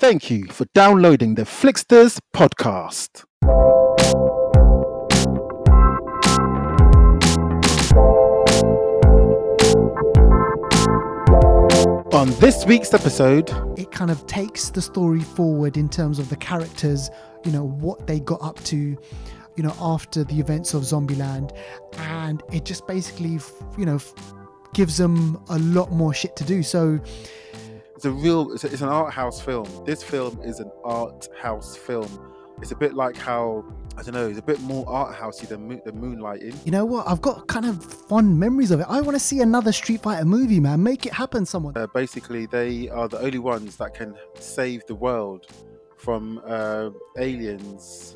Thank 0.00 0.30
you 0.30 0.46
for 0.46 0.64
downloading 0.72 1.34
the 1.34 1.42
Flixters 1.42 2.18
podcast. 2.34 3.22
On 12.14 12.30
this 12.40 12.64
week's 12.64 12.94
episode, 12.94 13.50
it 13.76 13.90
kind 13.92 14.10
of 14.10 14.26
takes 14.26 14.70
the 14.70 14.80
story 14.80 15.20
forward 15.20 15.76
in 15.76 15.86
terms 15.86 16.18
of 16.18 16.30
the 16.30 16.36
characters, 16.36 17.10
you 17.44 17.52
know, 17.52 17.66
what 17.66 18.06
they 18.06 18.20
got 18.20 18.40
up 18.40 18.58
to, 18.64 18.76
you 18.78 19.62
know, 19.62 19.74
after 19.82 20.24
the 20.24 20.40
events 20.40 20.72
of 20.72 20.82
Zombieland, 20.82 21.54
and 21.98 22.42
it 22.50 22.64
just 22.64 22.86
basically, 22.86 23.38
you 23.76 23.84
know, 23.84 24.00
gives 24.72 24.96
them 24.96 25.44
a 25.50 25.58
lot 25.58 25.92
more 25.92 26.14
shit 26.14 26.36
to 26.36 26.44
do. 26.44 26.62
So 26.62 26.98
it's 28.00 28.06
a 28.06 28.10
real, 28.10 28.50
it's, 28.54 28.64
a, 28.64 28.72
it's 28.72 28.80
an 28.80 28.88
art 28.88 29.12
house 29.12 29.42
film. 29.42 29.68
This 29.84 30.02
film 30.02 30.40
is 30.42 30.58
an 30.58 30.70
art 30.84 31.28
house 31.38 31.76
film. 31.76 32.08
It's 32.62 32.70
a 32.70 32.74
bit 32.74 32.94
like 32.94 33.14
how 33.14 33.62
I 33.98 34.02
don't 34.02 34.14
know. 34.14 34.26
It's 34.26 34.38
a 34.38 34.42
bit 34.42 34.58
more 34.60 34.88
art 34.88 35.14
housey 35.14 35.46
than, 35.46 35.68
mo- 35.68 35.82
than 35.84 36.00
Moonlighting. 36.00 36.64
You 36.64 36.72
know 36.72 36.86
what? 36.86 37.06
I've 37.06 37.20
got 37.20 37.46
kind 37.48 37.66
of 37.66 37.84
fond 37.84 38.40
memories 38.40 38.70
of 38.70 38.80
it. 38.80 38.86
I 38.88 39.02
want 39.02 39.16
to 39.16 39.20
see 39.22 39.40
another 39.42 39.70
Street 39.70 40.00
Fighter 40.00 40.24
movie, 40.24 40.60
man. 40.60 40.82
Make 40.82 41.04
it 41.04 41.12
happen, 41.12 41.44
someone. 41.44 41.76
Uh, 41.76 41.86
basically, 41.88 42.46
they 42.46 42.88
are 42.88 43.06
the 43.06 43.20
only 43.20 43.38
ones 43.38 43.76
that 43.76 43.92
can 43.92 44.14
save 44.38 44.86
the 44.86 44.94
world 44.94 45.48
from 45.98 46.40
uh, 46.46 46.88
aliens 47.18 48.14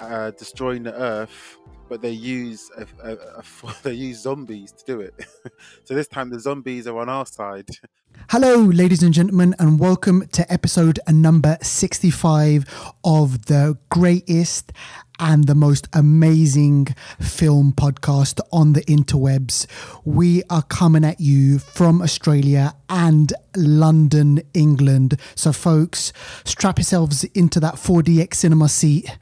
uh, 0.00 0.32
destroying 0.32 0.82
the 0.82 0.94
Earth, 0.94 1.58
but 1.94 2.02
they 2.02 2.10
use 2.10 2.72
a, 2.76 3.08
a, 3.08 3.12
a, 3.38 3.74
they 3.84 3.92
use 3.92 4.18
zombies 4.18 4.72
to 4.72 4.84
do 4.84 5.00
it. 5.00 5.14
so 5.84 5.94
this 5.94 6.08
time 6.08 6.28
the 6.28 6.40
zombies 6.40 6.88
are 6.88 6.98
on 6.98 7.08
our 7.08 7.24
side. 7.24 7.68
Hello, 8.30 8.56
ladies 8.56 9.00
and 9.04 9.14
gentlemen, 9.14 9.54
and 9.60 9.78
welcome 9.78 10.26
to 10.32 10.52
episode 10.52 10.98
number 11.08 11.56
65 11.62 12.64
of 13.04 13.46
the 13.46 13.78
greatest 13.90 14.72
and 15.20 15.46
the 15.46 15.54
most 15.54 15.86
amazing 15.92 16.86
film 17.20 17.72
podcast 17.72 18.40
on 18.50 18.72
the 18.72 18.82
interwebs. 18.86 19.68
We 20.04 20.42
are 20.50 20.62
coming 20.62 21.04
at 21.04 21.20
you 21.20 21.60
from 21.60 22.02
Australia 22.02 22.74
and 22.88 23.32
London, 23.54 24.42
England. 24.52 25.20
So, 25.36 25.52
folks, 25.52 26.12
strap 26.44 26.78
yourselves 26.78 27.22
into 27.22 27.60
that 27.60 27.74
4DX 27.74 28.34
cinema 28.34 28.68
seat. 28.68 29.16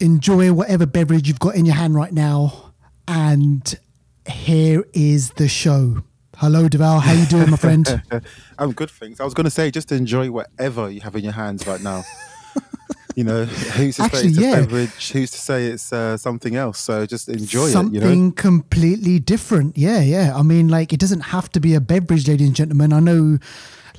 Enjoy 0.00 0.52
whatever 0.52 0.86
beverage 0.86 1.26
you've 1.26 1.40
got 1.40 1.56
in 1.56 1.66
your 1.66 1.74
hand 1.74 1.94
right 1.94 2.12
now. 2.12 2.72
And 3.08 3.76
here 4.28 4.84
is 4.92 5.30
the 5.30 5.48
show. 5.48 6.04
Hello, 6.36 6.68
Deval. 6.68 7.00
How 7.00 7.12
you 7.12 7.26
doing, 7.26 7.50
my 7.50 7.56
friend? 7.56 8.00
I'm 8.58 8.72
good, 8.72 8.90
thanks. 8.90 9.18
I 9.18 9.24
was 9.24 9.34
going 9.34 9.46
to 9.46 9.50
say, 9.50 9.72
just 9.72 9.90
enjoy 9.90 10.30
whatever 10.30 10.88
you 10.88 11.00
have 11.00 11.16
in 11.16 11.24
your 11.24 11.32
hands 11.32 11.66
right 11.66 11.80
now. 11.80 12.04
you 13.16 13.24
know, 13.24 13.44
who's 13.44 13.96
to 13.96 14.04
Actually, 14.04 14.20
say 14.20 14.28
it's 14.28 14.38
yeah. 14.38 14.52
a 14.58 14.60
beverage? 14.60 15.10
Who's 15.10 15.32
to 15.32 15.38
say 15.38 15.66
it's 15.66 15.92
uh, 15.92 16.16
something 16.16 16.54
else? 16.54 16.78
So 16.78 17.04
just 17.04 17.28
enjoy 17.28 17.70
something 17.70 17.96
it. 17.96 18.02
Something 18.02 18.20
you 18.20 18.26
know? 18.26 18.32
completely 18.36 19.18
different. 19.18 19.76
Yeah, 19.76 20.00
yeah. 20.00 20.36
I 20.36 20.42
mean, 20.42 20.68
like, 20.68 20.92
it 20.92 21.00
doesn't 21.00 21.22
have 21.22 21.50
to 21.50 21.60
be 21.60 21.74
a 21.74 21.80
beverage, 21.80 22.28
ladies 22.28 22.46
and 22.46 22.54
gentlemen. 22.54 22.92
I 22.92 23.00
know 23.00 23.38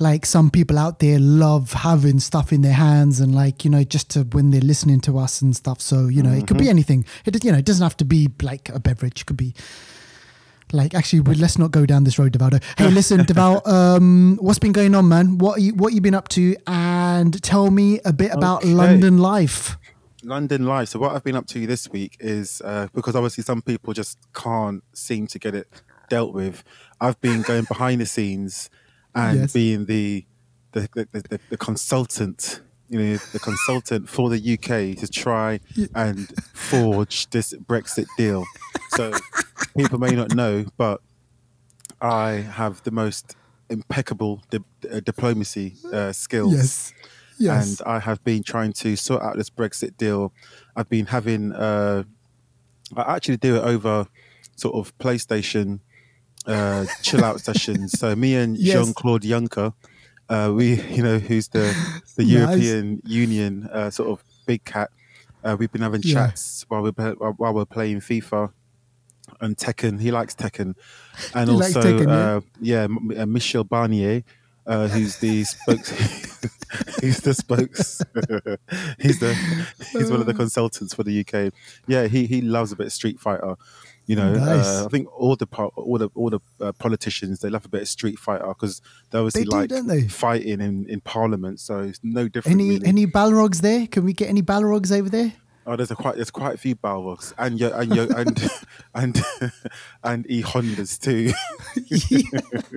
like 0.00 0.24
some 0.24 0.50
people 0.50 0.78
out 0.78 0.98
there 0.98 1.18
love 1.18 1.72
having 1.72 2.18
stuff 2.18 2.52
in 2.52 2.62
their 2.62 2.72
hands 2.72 3.20
and 3.20 3.34
like 3.34 3.64
you 3.64 3.70
know 3.70 3.84
just 3.84 4.10
to 4.10 4.22
when 4.32 4.50
they're 4.50 4.60
listening 4.60 5.00
to 5.00 5.18
us 5.18 5.42
and 5.42 5.54
stuff 5.54 5.80
so 5.80 6.08
you 6.08 6.22
know 6.22 6.30
mm-hmm. 6.30 6.40
it 6.40 6.46
could 6.46 6.56
be 6.56 6.64
mm-hmm. 6.64 6.70
anything 6.70 7.04
it 7.26 7.44
you 7.44 7.52
know 7.52 7.58
it 7.58 7.64
doesn't 7.64 7.84
have 7.84 7.96
to 7.96 8.04
be 8.04 8.28
like 8.42 8.68
a 8.70 8.80
beverage 8.80 9.20
it 9.20 9.26
could 9.26 9.36
be 9.36 9.54
like, 10.72 10.94
actually, 10.94 11.22
let's 11.34 11.58
not 11.58 11.72
go 11.72 11.84
down 11.84 12.04
this 12.04 12.16
road, 12.16 12.32
Devaldo. 12.32 12.62
Hey, 12.78 12.90
listen, 12.90 13.20
Deval, 13.20 13.66
um, 13.66 14.38
what's 14.40 14.60
been 14.60 14.70
going 14.70 14.94
on, 14.94 15.08
man? 15.08 15.38
What 15.38 15.60
you 15.60 15.74
what 15.74 15.92
you 15.92 16.00
been 16.00 16.14
up 16.14 16.28
to? 16.28 16.54
And 16.66 17.42
tell 17.42 17.70
me 17.70 18.00
a 18.04 18.12
bit 18.12 18.32
about 18.32 18.62
okay. 18.62 18.72
London 18.72 19.18
life. 19.18 19.76
London 20.22 20.66
life. 20.66 20.90
So 20.90 20.98
what 20.98 21.14
I've 21.14 21.24
been 21.24 21.36
up 21.36 21.46
to 21.48 21.66
this 21.66 21.88
week 21.90 22.16
is 22.20 22.62
uh, 22.64 22.88
because 22.94 23.16
obviously 23.16 23.42
some 23.42 23.62
people 23.62 23.94
just 23.94 24.18
can't 24.32 24.84
seem 24.94 25.26
to 25.28 25.38
get 25.38 25.54
it 25.54 25.66
dealt 26.08 26.34
with. 26.34 26.62
I've 27.00 27.20
been 27.20 27.42
going 27.42 27.64
behind 27.64 28.00
the 28.00 28.06
scenes 28.06 28.70
and 29.14 29.40
yes. 29.40 29.52
being 29.52 29.86
the 29.86 30.24
the, 30.72 30.88
the, 30.94 31.06
the, 31.12 31.40
the 31.50 31.56
consultant 31.56 32.60
you 32.90 32.98
know, 32.98 33.16
the 33.32 33.38
consultant 33.38 34.08
for 34.08 34.28
the 34.28 34.54
UK 34.54 34.98
to 34.98 35.06
try 35.06 35.60
and 35.94 36.28
forge 36.52 37.30
this 37.30 37.54
Brexit 37.54 38.06
deal. 38.16 38.44
So 38.90 39.12
people 39.76 40.00
may 40.00 40.10
not 40.10 40.34
know, 40.34 40.66
but 40.76 41.00
I 42.00 42.30
have 42.32 42.82
the 42.82 42.90
most 42.90 43.36
impeccable 43.70 44.42
di- 44.50 44.58
uh, 44.90 44.98
diplomacy 45.00 45.76
uh, 45.92 46.10
skills. 46.10 46.52
Yes. 46.52 46.92
Yes. 47.38 47.80
And 47.80 47.88
I 47.88 48.00
have 48.00 48.22
been 48.24 48.42
trying 48.42 48.72
to 48.74 48.96
sort 48.96 49.22
out 49.22 49.36
this 49.36 49.50
Brexit 49.50 49.96
deal. 49.96 50.32
I've 50.74 50.88
been 50.88 51.06
having, 51.06 51.52
uh, 51.52 52.02
I 52.96 53.14
actually 53.14 53.36
do 53.36 53.54
it 53.54 53.62
over 53.62 54.08
sort 54.56 54.74
of 54.74 54.96
PlayStation 54.98 55.78
uh, 56.50 56.86
chill 57.02 57.24
out 57.24 57.40
sessions. 57.40 57.98
So 57.98 58.14
me 58.16 58.34
and 58.34 58.56
yes. 58.56 58.74
Jean 58.74 58.92
Claude 58.92 59.22
Juncker, 59.22 59.72
uh, 60.28 60.52
we, 60.54 60.80
you 60.82 61.02
know, 61.02 61.18
who's 61.18 61.48
the 61.48 61.74
the 62.16 62.24
nice. 62.24 62.32
European 62.32 63.02
Union 63.04 63.68
uh, 63.72 63.90
sort 63.90 64.10
of 64.10 64.24
big 64.46 64.64
cat. 64.64 64.90
Uh, 65.42 65.56
we've 65.58 65.72
been 65.72 65.82
having 65.82 66.02
chats 66.02 66.66
yeah. 66.70 66.78
while 66.80 66.82
we're 66.82 67.14
while 67.14 67.54
we're 67.54 67.64
playing 67.64 68.00
FIFA 68.00 68.52
and 69.40 69.56
Tekken. 69.56 70.00
He 70.00 70.10
likes 70.10 70.34
Tekken, 70.34 70.74
and 71.34 71.50
he 71.50 71.54
also 71.56 71.82
Tekken, 71.82 72.08
yeah, 72.08 72.36
uh, 72.36 72.40
yeah 72.60 73.22
uh, 73.22 73.26
Michel 73.26 73.64
Barnier, 73.64 74.24
uh, 74.66 74.88
who's 74.88 75.16
the 75.16 75.44
spokes. 75.44 75.90
he's 77.00 77.20
the 77.20 77.34
spokes. 77.34 78.02
he's 78.98 79.18
the 79.20 79.34
he's 79.92 80.10
one 80.10 80.20
of 80.20 80.26
the 80.26 80.34
consultants 80.34 80.94
for 80.94 81.04
the 81.04 81.20
UK. 81.20 81.52
Yeah, 81.86 82.06
he 82.06 82.26
he 82.26 82.42
loves 82.42 82.72
a 82.72 82.76
bit 82.76 82.86
of 82.88 82.92
Street 82.92 83.18
Fighter. 83.18 83.56
You 84.10 84.16
know, 84.16 84.32
nice. 84.34 84.66
uh, 84.66 84.86
I 84.86 84.88
think 84.88 85.06
all 85.16 85.36
the 85.36 85.46
all 85.76 85.96
the 85.96 86.10
all 86.16 86.30
the 86.30 86.40
uh, 86.60 86.72
politicians 86.72 87.38
they 87.38 87.48
love 87.48 87.64
a 87.64 87.68
bit 87.68 87.82
of 87.82 87.88
Street 87.88 88.18
Fighter 88.18 88.44
because 88.48 88.82
they 89.10 89.18
obviously 89.18 89.42
they 89.42 89.68
do, 89.68 89.76
like 89.76 89.86
they? 89.86 90.08
fighting 90.08 90.60
in, 90.60 90.84
in 90.88 91.00
Parliament, 91.00 91.60
so 91.60 91.78
it's 91.78 92.00
no 92.02 92.26
different. 92.26 92.56
Any 92.56 92.70
really. 92.70 92.86
any 92.88 93.06
Balrogs 93.06 93.60
there? 93.60 93.86
Can 93.86 94.04
we 94.04 94.12
get 94.12 94.28
any 94.28 94.42
Balrogs 94.42 94.90
over 94.90 95.08
there? 95.08 95.34
Oh, 95.64 95.76
there's 95.76 95.92
a 95.92 95.94
quite 95.94 96.16
there's 96.16 96.32
quite 96.32 96.56
a 96.56 96.58
few 96.58 96.74
Balrogs 96.74 97.32
and 97.38 97.62
and 97.62 97.92
and 97.96 98.50
and 98.96 99.22
and 100.02 100.26
e 100.28 100.42
Hondas 100.42 100.98
too. 100.98 101.32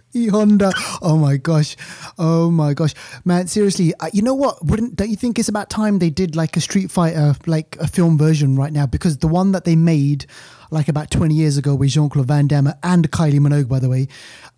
e 0.14 0.28
Honda. 0.28 0.72
Oh 1.02 1.18
my 1.18 1.38
gosh, 1.38 1.76
oh 2.20 2.52
my 2.52 2.76
gosh, 2.76 2.94
man! 3.26 3.48
Seriously, 3.48 3.92
uh, 4.02 4.12
you 4.14 4.22
know 4.22 4.36
what? 4.36 4.64
Wouldn't 4.64 4.98
don't 4.98 5.10
you 5.10 5.16
think 5.16 5.40
it's 5.40 5.50
about 5.50 5.72
time 5.72 5.98
they 5.98 6.12
did 6.12 6.36
like 6.36 6.56
a 6.56 6.62
Street 6.62 6.92
Fighter 6.92 7.34
like 7.48 7.76
a 7.80 7.88
film 7.88 8.20
version 8.20 8.56
right 8.56 8.72
now? 8.72 8.86
Because 8.86 9.18
the 9.18 9.28
one 9.28 9.52
that 9.54 9.66
they 9.66 9.76
made 9.76 10.28
like 10.74 10.88
about 10.88 11.12
20 11.12 11.34
years 11.34 11.58
ago 11.58 11.76
with 11.76 11.92
Jean 11.92 12.10
Claude 12.10 12.28
Van 12.28 12.48
Damme 12.48 12.74
and 12.82 13.10
Kylie 13.12 13.40
Minogue, 13.40 13.70
by 13.70 13.80
the 13.80 13.88
way. 13.88 14.08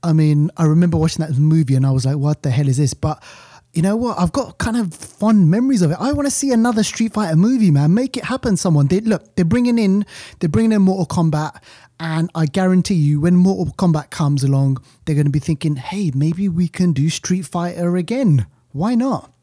I 0.02 0.14
mean, 0.14 0.50
I 0.58 0.64
remember 0.64 0.98
watching 0.98 1.26
that 1.26 1.38
movie 1.38 1.76
and 1.76 1.86
I 1.86 1.92
was 1.92 2.06
like, 2.06 2.16
what 2.16 2.42
the 2.42 2.50
hell 2.50 2.68
is 2.68 2.78
this? 2.78 2.94
But 2.94 3.22
you 3.74 3.81
know 3.81 3.98
what? 3.98 4.18
I've 4.18 4.31
got 4.31 4.58
kind 4.58 4.78
of 4.78 4.94
fond 4.94 5.52
memories 5.52 5.81
of 5.81 5.92
it. 5.92 5.98
I 6.00 6.14
want 6.14 6.25
to 6.25 6.31
see 6.31 6.54
another 6.54 6.81
Street 6.81 7.14
Fighter 7.14 7.36
movie, 7.36 7.70
man. 7.70 7.94
Make 7.94 8.16
it 8.16 8.24
happen, 8.24 8.56
someone. 8.56 8.88
They 8.88 9.02
look, 9.02 9.36
they're 9.36 9.44
bringing 9.44 9.78
in, 9.78 10.06
they're 10.40 10.48
bringing 10.48 10.72
in 10.72 10.81
Mortal 10.81 11.06
Kombat, 11.06 11.62
and 12.00 12.31
I 12.34 12.46
guarantee 12.46 12.96
you, 12.96 13.20
when 13.20 13.36
Mortal 13.36 13.74
Kombat 13.74 14.12
comes 14.12 14.46
along, 14.46 14.78
they're 15.04 15.16
going 15.16 15.25
to 15.25 15.31
be 15.31 15.40
thinking, 15.40 15.75
hey, 15.75 16.12
maybe 16.16 16.48
we 16.48 16.70
can 16.70 16.94
do 16.94 17.09
Street 17.09 17.46
Fighter 17.46 17.98
again. 17.98 18.48
Why 18.72 18.96
not? 18.96 19.34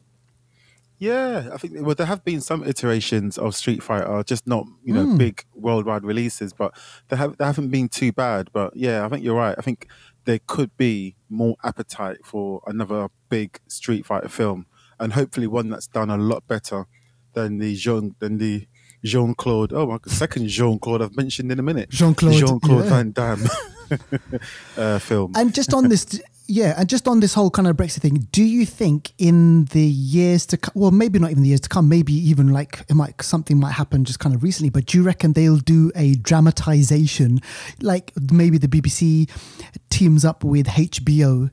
Yeah, 1.03 1.49
I 1.53 1.57
think 1.57 1.85
well, 1.85 1.95
there 1.95 2.07
have 2.07 2.23
been 2.23 2.39
some 2.39 2.63
iterations 2.63 3.37
of 3.37 3.57
Street 3.57 3.83
Fighter, 3.83 4.23
just 4.25 4.47
not 4.47 4.65
you 4.85 4.93
know 4.93 5.05
mm. 5.05 5.17
big 5.17 5.43
worldwide 5.53 6.05
releases, 6.05 6.53
but 6.53 6.73
they 7.09 7.17
have 7.17 7.35
they 7.35 7.43
haven't 7.43 7.71
been 7.71 7.89
too 7.89 8.13
bad. 8.13 8.47
But 8.53 8.73
yeah, 8.73 9.05
I 9.05 9.09
think 9.09 9.21
you're 9.21 9.35
right. 9.35 9.53
I 9.57 9.61
think 9.61 9.89
there 10.23 10.39
could 10.47 10.77
be 10.77 11.17
more 11.29 11.57
appetite 11.61 12.19
for 12.23 12.61
another 12.67 13.09
big 13.27 13.59
Street 13.67 14.05
Fighter 14.05 14.29
film, 14.29 14.65
and 14.97 15.11
hopefully 15.11 15.45
one 15.45 15.69
that's 15.69 15.87
done 15.87 16.09
a 16.09 16.15
lot 16.15 16.47
better 16.47 16.85
than 17.33 17.57
the 17.57 17.75
Jean 17.75 18.15
than 18.19 18.37
the 18.37 18.65
Jean 19.03 19.35
Claude. 19.35 19.73
Oh 19.73 19.85
my 19.85 19.97
second 20.07 20.47
Jean 20.47 20.79
Claude 20.79 21.01
I've 21.01 21.17
mentioned 21.17 21.51
in 21.51 21.59
a 21.59 21.63
minute. 21.63 21.89
Jean 21.89 22.15
Claude 22.15 22.35
Jean 22.35 22.61
Claude 22.61 22.85
yeah. 22.85 22.89
Van 22.89 23.11
Damme 23.11 23.49
uh, 24.77 24.99
film. 24.99 25.33
And 25.35 25.53
just 25.53 25.73
on 25.73 25.89
this, 25.89 26.21
yeah, 26.45 26.73
and 26.77 26.89
just 26.89 27.07
on 27.07 27.21
this 27.21 27.33
whole 27.33 27.49
kind 27.49 27.67
of 27.67 27.77
Brexit 27.77 28.01
thing, 28.01 28.27
do 28.31 28.43
you 28.43 28.65
think 28.65 29.13
in 29.17 29.65
the 29.65 29.83
years 29.83 30.45
to 30.47 30.57
come, 30.57 30.73
well, 30.75 30.91
maybe 30.91 31.17
not 31.17 31.31
even 31.31 31.43
the 31.43 31.49
years 31.49 31.61
to 31.61 31.69
come, 31.69 31.87
maybe 31.87 32.13
even 32.13 32.49
like 32.49 32.81
it 32.89 32.95
might 32.95 33.21
something 33.21 33.57
might 33.57 33.71
happen 33.71 34.03
just 34.03 34.19
kind 34.19 34.35
of 34.35 34.43
recently, 34.43 34.69
but 34.69 34.85
do 34.85 34.97
you 34.97 35.03
reckon 35.03 35.33
they'll 35.33 35.57
do 35.57 35.91
a 35.95 36.15
dramatization, 36.15 37.39
like 37.81 38.11
maybe 38.31 38.57
the 38.57 38.67
BBC 38.67 39.29
teams 39.89 40.25
up 40.25 40.43
with 40.43 40.67
HBO 40.67 41.49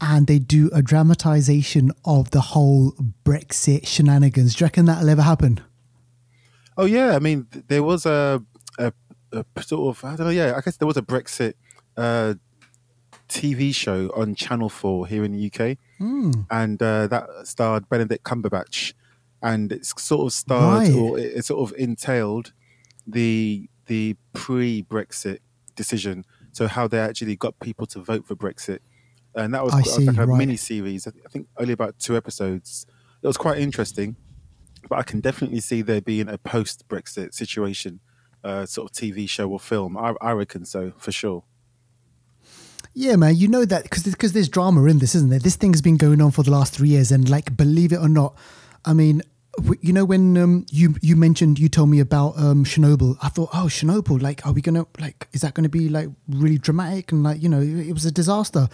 and 0.00 0.26
they 0.26 0.38
do 0.38 0.70
a 0.72 0.82
dramatization 0.82 1.92
of 2.04 2.30
the 2.32 2.40
whole 2.40 2.94
Brexit 3.24 3.86
shenanigans? 3.86 4.56
Do 4.56 4.62
you 4.62 4.66
reckon 4.66 4.86
that'll 4.86 5.08
ever 5.08 5.22
happen? 5.22 5.60
Oh 6.76 6.86
yeah, 6.86 7.14
I 7.14 7.20
mean, 7.20 7.46
there 7.68 7.84
was 7.84 8.06
a, 8.06 8.42
a, 8.78 8.92
a 9.32 9.44
sort 9.62 9.96
of 9.96 10.04
I 10.04 10.16
don't 10.16 10.26
know, 10.26 10.32
yeah, 10.32 10.54
I 10.56 10.60
guess 10.62 10.78
there 10.78 10.88
was 10.88 10.96
a 10.96 11.02
Brexit. 11.02 11.54
Uh, 11.96 12.34
TV 13.28 13.74
show 13.74 14.10
on 14.16 14.34
Channel 14.34 14.68
Four 14.68 15.06
here 15.06 15.24
in 15.24 15.32
the 15.32 15.46
UK, 15.46 15.78
Mm. 16.00 16.46
and 16.50 16.82
uh, 16.82 17.06
that 17.08 17.28
starred 17.44 17.88
Benedict 17.88 18.24
Cumberbatch, 18.24 18.92
and 19.42 19.72
it's 19.72 19.92
sort 20.02 20.26
of 20.26 20.32
starred 20.32 20.88
Right. 20.88 20.94
or 20.94 21.18
it, 21.18 21.32
it 21.38 21.44
sort 21.44 21.70
of 21.70 21.76
entailed 21.78 22.52
the 23.06 23.68
the 23.86 24.16
pre-Brexit 24.32 25.38
decision. 25.76 26.24
So 26.52 26.66
how 26.66 26.88
they 26.88 26.98
actually 26.98 27.36
got 27.36 27.58
people 27.60 27.86
to 27.88 28.00
vote 28.00 28.26
for 28.26 28.34
Brexit, 28.34 28.78
and 29.34 29.52
that 29.54 29.62
was 29.64 29.74
I 29.74 29.82
see, 29.82 30.04
like 30.06 30.16
a 30.18 30.26
right. 30.26 30.38
mini 30.38 30.56
series. 30.56 31.06
I 31.06 31.12
I 31.24 31.28
think 31.28 31.48
only 31.56 31.72
about 31.72 31.98
two 31.98 32.16
episodes. 32.16 32.86
It 33.22 33.26
was 33.26 33.36
quite 33.36 33.58
interesting, 33.58 34.16
but 34.88 34.98
I 34.98 35.02
can 35.02 35.20
definitely 35.20 35.60
see 35.60 35.82
there 35.82 36.00
being 36.00 36.28
a 36.28 36.38
post-Brexit 36.38 37.34
situation, 37.34 38.00
uh, 38.44 38.66
sort 38.66 38.90
of 38.90 38.96
TV 38.96 39.28
show 39.28 39.50
or 39.50 39.58
film. 39.60 39.96
I, 39.96 40.14
I 40.20 40.32
reckon 40.32 40.64
so 40.64 40.92
for 40.98 41.12
sure. 41.12 41.44
Yeah, 42.98 43.16
man, 43.16 43.36
you 43.36 43.46
know 43.46 43.66
that 43.66 43.82
because 43.82 44.04
because 44.04 44.32
there's 44.32 44.48
drama 44.48 44.82
in 44.84 45.00
this, 45.00 45.14
isn't 45.14 45.28
there? 45.28 45.38
This 45.38 45.54
thing's 45.54 45.82
been 45.82 45.98
going 45.98 46.22
on 46.22 46.30
for 46.30 46.42
the 46.42 46.50
last 46.50 46.72
three 46.72 46.88
years, 46.88 47.12
and 47.12 47.28
like, 47.28 47.54
believe 47.54 47.92
it 47.92 47.98
or 47.98 48.08
not, 48.08 48.34
I 48.86 48.94
mean, 48.94 49.20
you 49.82 49.92
know, 49.92 50.06
when 50.06 50.38
um, 50.38 50.64
you 50.70 50.94
you 51.02 51.14
mentioned 51.14 51.58
you 51.58 51.68
told 51.68 51.90
me 51.90 52.00
about 52.00 52.38
um, 52.38 52.64
Chernobyl, 52.64 53.18
I 53.20 53.28
thought, 53.28 53.50
oh, 53.52 53.66
Chernobyl, 53.66 54.22
like, 54.22 54.46
are 54.46 54.52
we 54.54 54.62
gonna 54.62 54.86
like, 54.98 55.28
is 55.34 55.42
that 55.42 55.52
gonna 55.52 55.68
be 55.68 55.90
like 55.90 56.08
really 56.26 56.56
dramatic 56.56 57.12
and 57.12 57.22
like, 57.22 57.42
you 57.42 57.50
know, 57.50 57.60
it 57.60 57.92
was 57.92 58.06
a 58.06 58.10
disaster, 58.10 58.66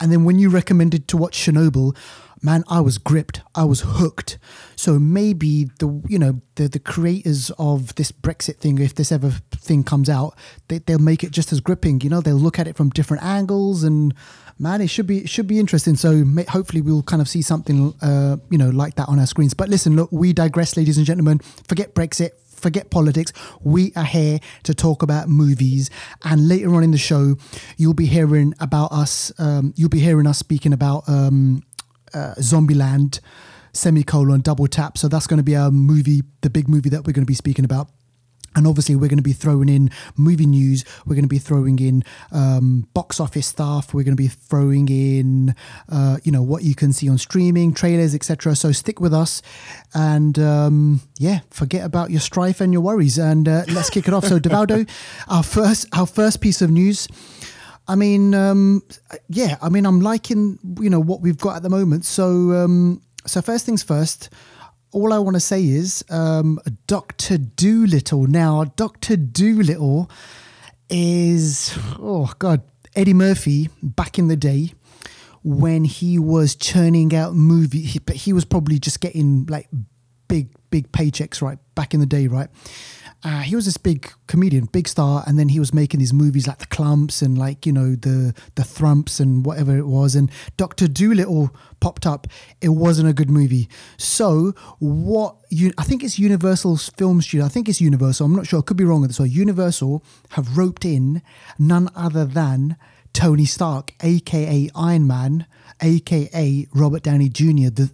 and 0.00 0.10
then 0.10 0.24
when 0.24 0.38
you 0.38 0.48
recommended 0.48 1.06
to 1.08 1.18
watch 1.18 1.36
Chernobyl. 1.36 1.94
Man, 2.42 2.62
I 2.68 2.80
was 2.80 2.98
gripped. 2.98 3.40
I 3.54 3.64
was 3.64 3.82
hooked. 3.84 4.38
So 4.76 4.98
maybe 4.98 5.64
the 5.78 6.02
you 6.08 6.18
know 6.18 6.40
the 6.54 6.68
the 6.68 6.78
creators 6.78 7.50
of 7.58 7.94
this 7.96 8.12
Brexit 8.12 8.58
thing, 8.58 8.78
if 8.78 8.94
this 8.94 9.10
ever 9.10 9.30
thing 9.50 9.82
comes 9.82 10.08
out, 10.08 10.36
they, 10.68 10.78
they'll 10.78 10.98
make 10.98 11.24
it 11.24 11.30
just 11.32 11.52
as 11.52 11.60
gripping. 11.60 12.00
You 12.00 12.10
know, 12.10 12.20
they'll 12.20 12.36
look 12.36 12.58
at 12.58 12.68
it 12.68 12.76
from 12.76 12.90
different 12.90 13.22
angles, 13.24 13.82
and 13.82 14.14
man, 14.58 14.80
it 14.80 14.88
should 14.88 15.06
be 15.06 15.18
it 15.18 15.28
should 15.28 15.46
be 15.46 15.58
interesting. 15.58 15.96
So 15.96 16.24
may, 16.24 16.44
hopefully 16.44 16.80
we'll 16.80 17.02
kind 17.02 17.22
of 17.22 17.28
see 17.28 17.42
something 17.42 17.94
uh, 18.02 18.36
you 18.50 18.58
know 18.58 18.70
like 18.70 18.94
that 18.96 19.08
on 19.08 19.18
our 19.18 19.26
screens. 19.26 19.54
But 19.54 19.68
listen, 19.68 19.96
look, 19.96 20.10
we 20.12 20.32
digress, 20.32 20.76
ladies 20.76 20.96
and 20.96 21.06
gentlemen. 21.06 21.40
Forget 21.68 21.94
Brexit. 21.94 22.30
Forget 22.46 22.90
politics. 22.90 23.32
We 23.62 23.92
are 23.94 24.04
here 24.04 24.40
to 24.64 24.74
talk 24.74 25.04
about 25.04 25.28
movies, 25.28 25.90
and 26.24 26.48
later 26.48 26.74
on 26.74 26.82
in 26.82 26.90
the 26.90 26.98
show, 26.98 27.36
you'll 27.76 27.94
be 27.94 28.06
hearing 28.06 28.52
about 28.58 28.90
us. 28.90 29.32
Um, 29.38 29.74
you'll 29.76 29.88
be 29.88 30.00
hearing 30.00 30.26
us 30.26 30.38
speaking 30.38 30.72
about 30.72 31.08
um, 31.08 31.62
uh, 32.14 32.34
Zombieland, 32.38 33.20
semicolon 33.72 34.40
double 34.40 34.66
tap. 34.66 34.98
So 34.98 35.08
that's 35.08 35.26
going 35.26 35.38
to 35.38 35.44
be 35.44 35.56
our 35.56 35.70
movie, 35.70 36.22
the 36.40 36.50
big 36.50 36.68
movie 36.68 36.90
that 36.90 37.06
we're 37.06 37.12
going 37.12 37.24
to 37.24 37.30
be 37.30 37.34
speaking 37.34 37.64
about. 37.64 37.88
And 38.56 38.66
obviously, 38.66 38.96
we're 38.96 39.08
going 39.08 39.18
to 39.18 39.22
be 39.22 39.34
throwing 39.34 39.68
in 39.68 39.90
movie 40.16 40.46
news. 40.46 40.84
We're 41.06 41.14
going 41.14 41.24
to 41.24 41.28
be 41.28 41.38
throwing 41.38 41.78
in 41.78 42.02
um, 42.32 42.88
box 42.94 43.20
office 43.20 43.46
stuff. 43.46 43.92
We're 43.92 44.02
going 44.02 44.16
to 44.16 44.20
be 44.22 44.26
throwing 44.28 44.88
in, 44.88 45.54
uh, 45.88 46.16
you 46.24 46.32
know, 46.32 46.42
what 46.42 46.64
you 46.64 46.74
can 46.74 46.92
see 46.92 47.08
on 47.08 47.18
streaming, 47.18 47.72
trailers, 47.72 48.14
etc. 48.14 48.56
So 48.56 48.72
stick 48.72 49.00
with 49.00 49.12
us, 49.12 49.42
and 49.94 50.38
um, 50.38 51.02
yeah, 51.18 51.40
forget 51.50 51.84
about 51.84 52.10
your 52.10 52.20
strife 52.20 52.60
and 52.60 52.72
your 52.72 52.82
worries, 52.82 53.18
and 53.18 53.46
uh, 53.46 53.64
let's 53.68 53.90
kick 53.90 54.08
it 54.08 54.14
off. 54.14 54.24
So, 54.24 54.40
Devaldo, 54.40 54.88
our 55.28 55.42
first, 55.42 55.86
our 55.96 56.06
first 56.06 56.40
piece 56.40 56.62
of 56.62 56.70
news. 56.70 57.06
I 57.88 57.94
mean, 57.94 58.34
um, 58.34 58.82
yeah, 59.28 59.56
I 59.62 59.70
mean, 59.70 59.86
I'm 59.86 60.00
liking 60.00 60.58
you 60.80 60.90
know 60.90 61.00
what 61.00 61.22
we've 61.22 61.38
got 61.38 61.56
at 61.56 61.62
the 61.62 61.70
moment. 61.70 62.04
So, 62.04 62.52
um, 62.52 63.02
so 63.26 63.42
first 63.42 63.66
things 63.66 63.82
first. 63.82 64.28
All 64.90 65.12
I 65.12 65.18
want 65.18 65.34
to 65.34 65.40
say 65.40 65.64
is 65.64 66.04
um, 66.10 66.58
Doctor 66.86 67.36
Dolittle. 67.36 68.26
Now, 68.26 68.64
Doctor 68.64 69.16
Dolittle 69.16 70.10
is 70.90 71.76
oh 71.98 72.32
god, 72.38 72.62
Eddie 72.94 73.14
Murphy 73.14 73.68
back 73.82 74.18
in 74.18 74.28
the 74.28 74.36
day 74.36 74.72
when 75.42 75.84
he 75.84 76.18
was 76.18 76.54
churning 76.54 77.14
out 77.14 77.34
movies, 77.34 77.98
but 78.04 78.16
he 78.16 78.32
was 78.32 78.44
probably 78.44 78.78
just 78.78 79.00
getting 79.00 79.46
like 79.46 79.68
big, 80.28 80.48
big 80.70 80.92
paychecks, 80.92 81.40
right? 81.40 81.58
Back 81.74 81.94
in 81.94 82.00
the 82.00 82.06
day, 82.06 82.26
right? 82.26 82.48
Uh, 83.24 83.40
he 83.40 83.56
was 83.56 83.64
this 83.64 83.76
big 83.76 84.12
comedian, 84.28 84.66
big 84.66 84.86
star, 84.86 85.24
and 85.26 85.38
then 85.38 85.48
he 85.48 85.58
was 85.58 85.74
making 85.74 85.98
these 85.98 86.12
movies 86.12 86.46
like 86.46 86.58
the 86.58 86.66
Klumps 86.66 87.20
and 87.20 87.36
like 87.36 87.66
you 87.66 87.72
know 87.72 87.96
the 87.96 88.32
the 88.54 88.62
Thrumps 88.62 89.18
and 89.18 89.44
whatever 89.44 89.76
it 89.76 89.86
was. 89.86 90.14
And 90.14 90.30
Doctor 90.56 90.86
Dolittle 90.86 91.50
popped 91.80 92.06
up. 92.06 92.28
It 92.60 92.68
wasn't 92.68 93.08
a 93.08 93.12
good 93.12 93.28
movie. 93.28 93.68
So 93.96 94.52
what 94.78 95.36
you? 95.50 95.72
I 95.76 95.82
think 95.82 96.04
it's 96.04 96.18
Universal's 96.18 96.90
film 96.90 97.20
studio. 97.20 97.44
I 97.44 97.48
think 97.48 97.68
it's 97.68 97.80
Universal. 97.80 98.26
I'm 98.26 98.36
not 98.36 98.46
sure. 98.46 98.60
I 98.60 98.62
could 98.62 98.76
be 98.76 98.84
wrong 98.84 99.00
with 99.00 99.10
this. 99.10 99.16
So 99.16 99.24
Universal 99.24 100.04
have 100.30 100.56
roped 100.56 100.84
in 100.84 101.20
none 101.58 101.88
other 101.96 102.24
than 102.24 102.76
Tony 103.12 103.46
Stark, 103.46 103.94
aka 104.00 104.70
Iron 104.76 105.08
Man, 105.08 105.46
aka 105.82 106.66
Robert 106.72 107.02
Downey 107.02 107.28
Jr. 107.28 107.70
The, 107.70 107.90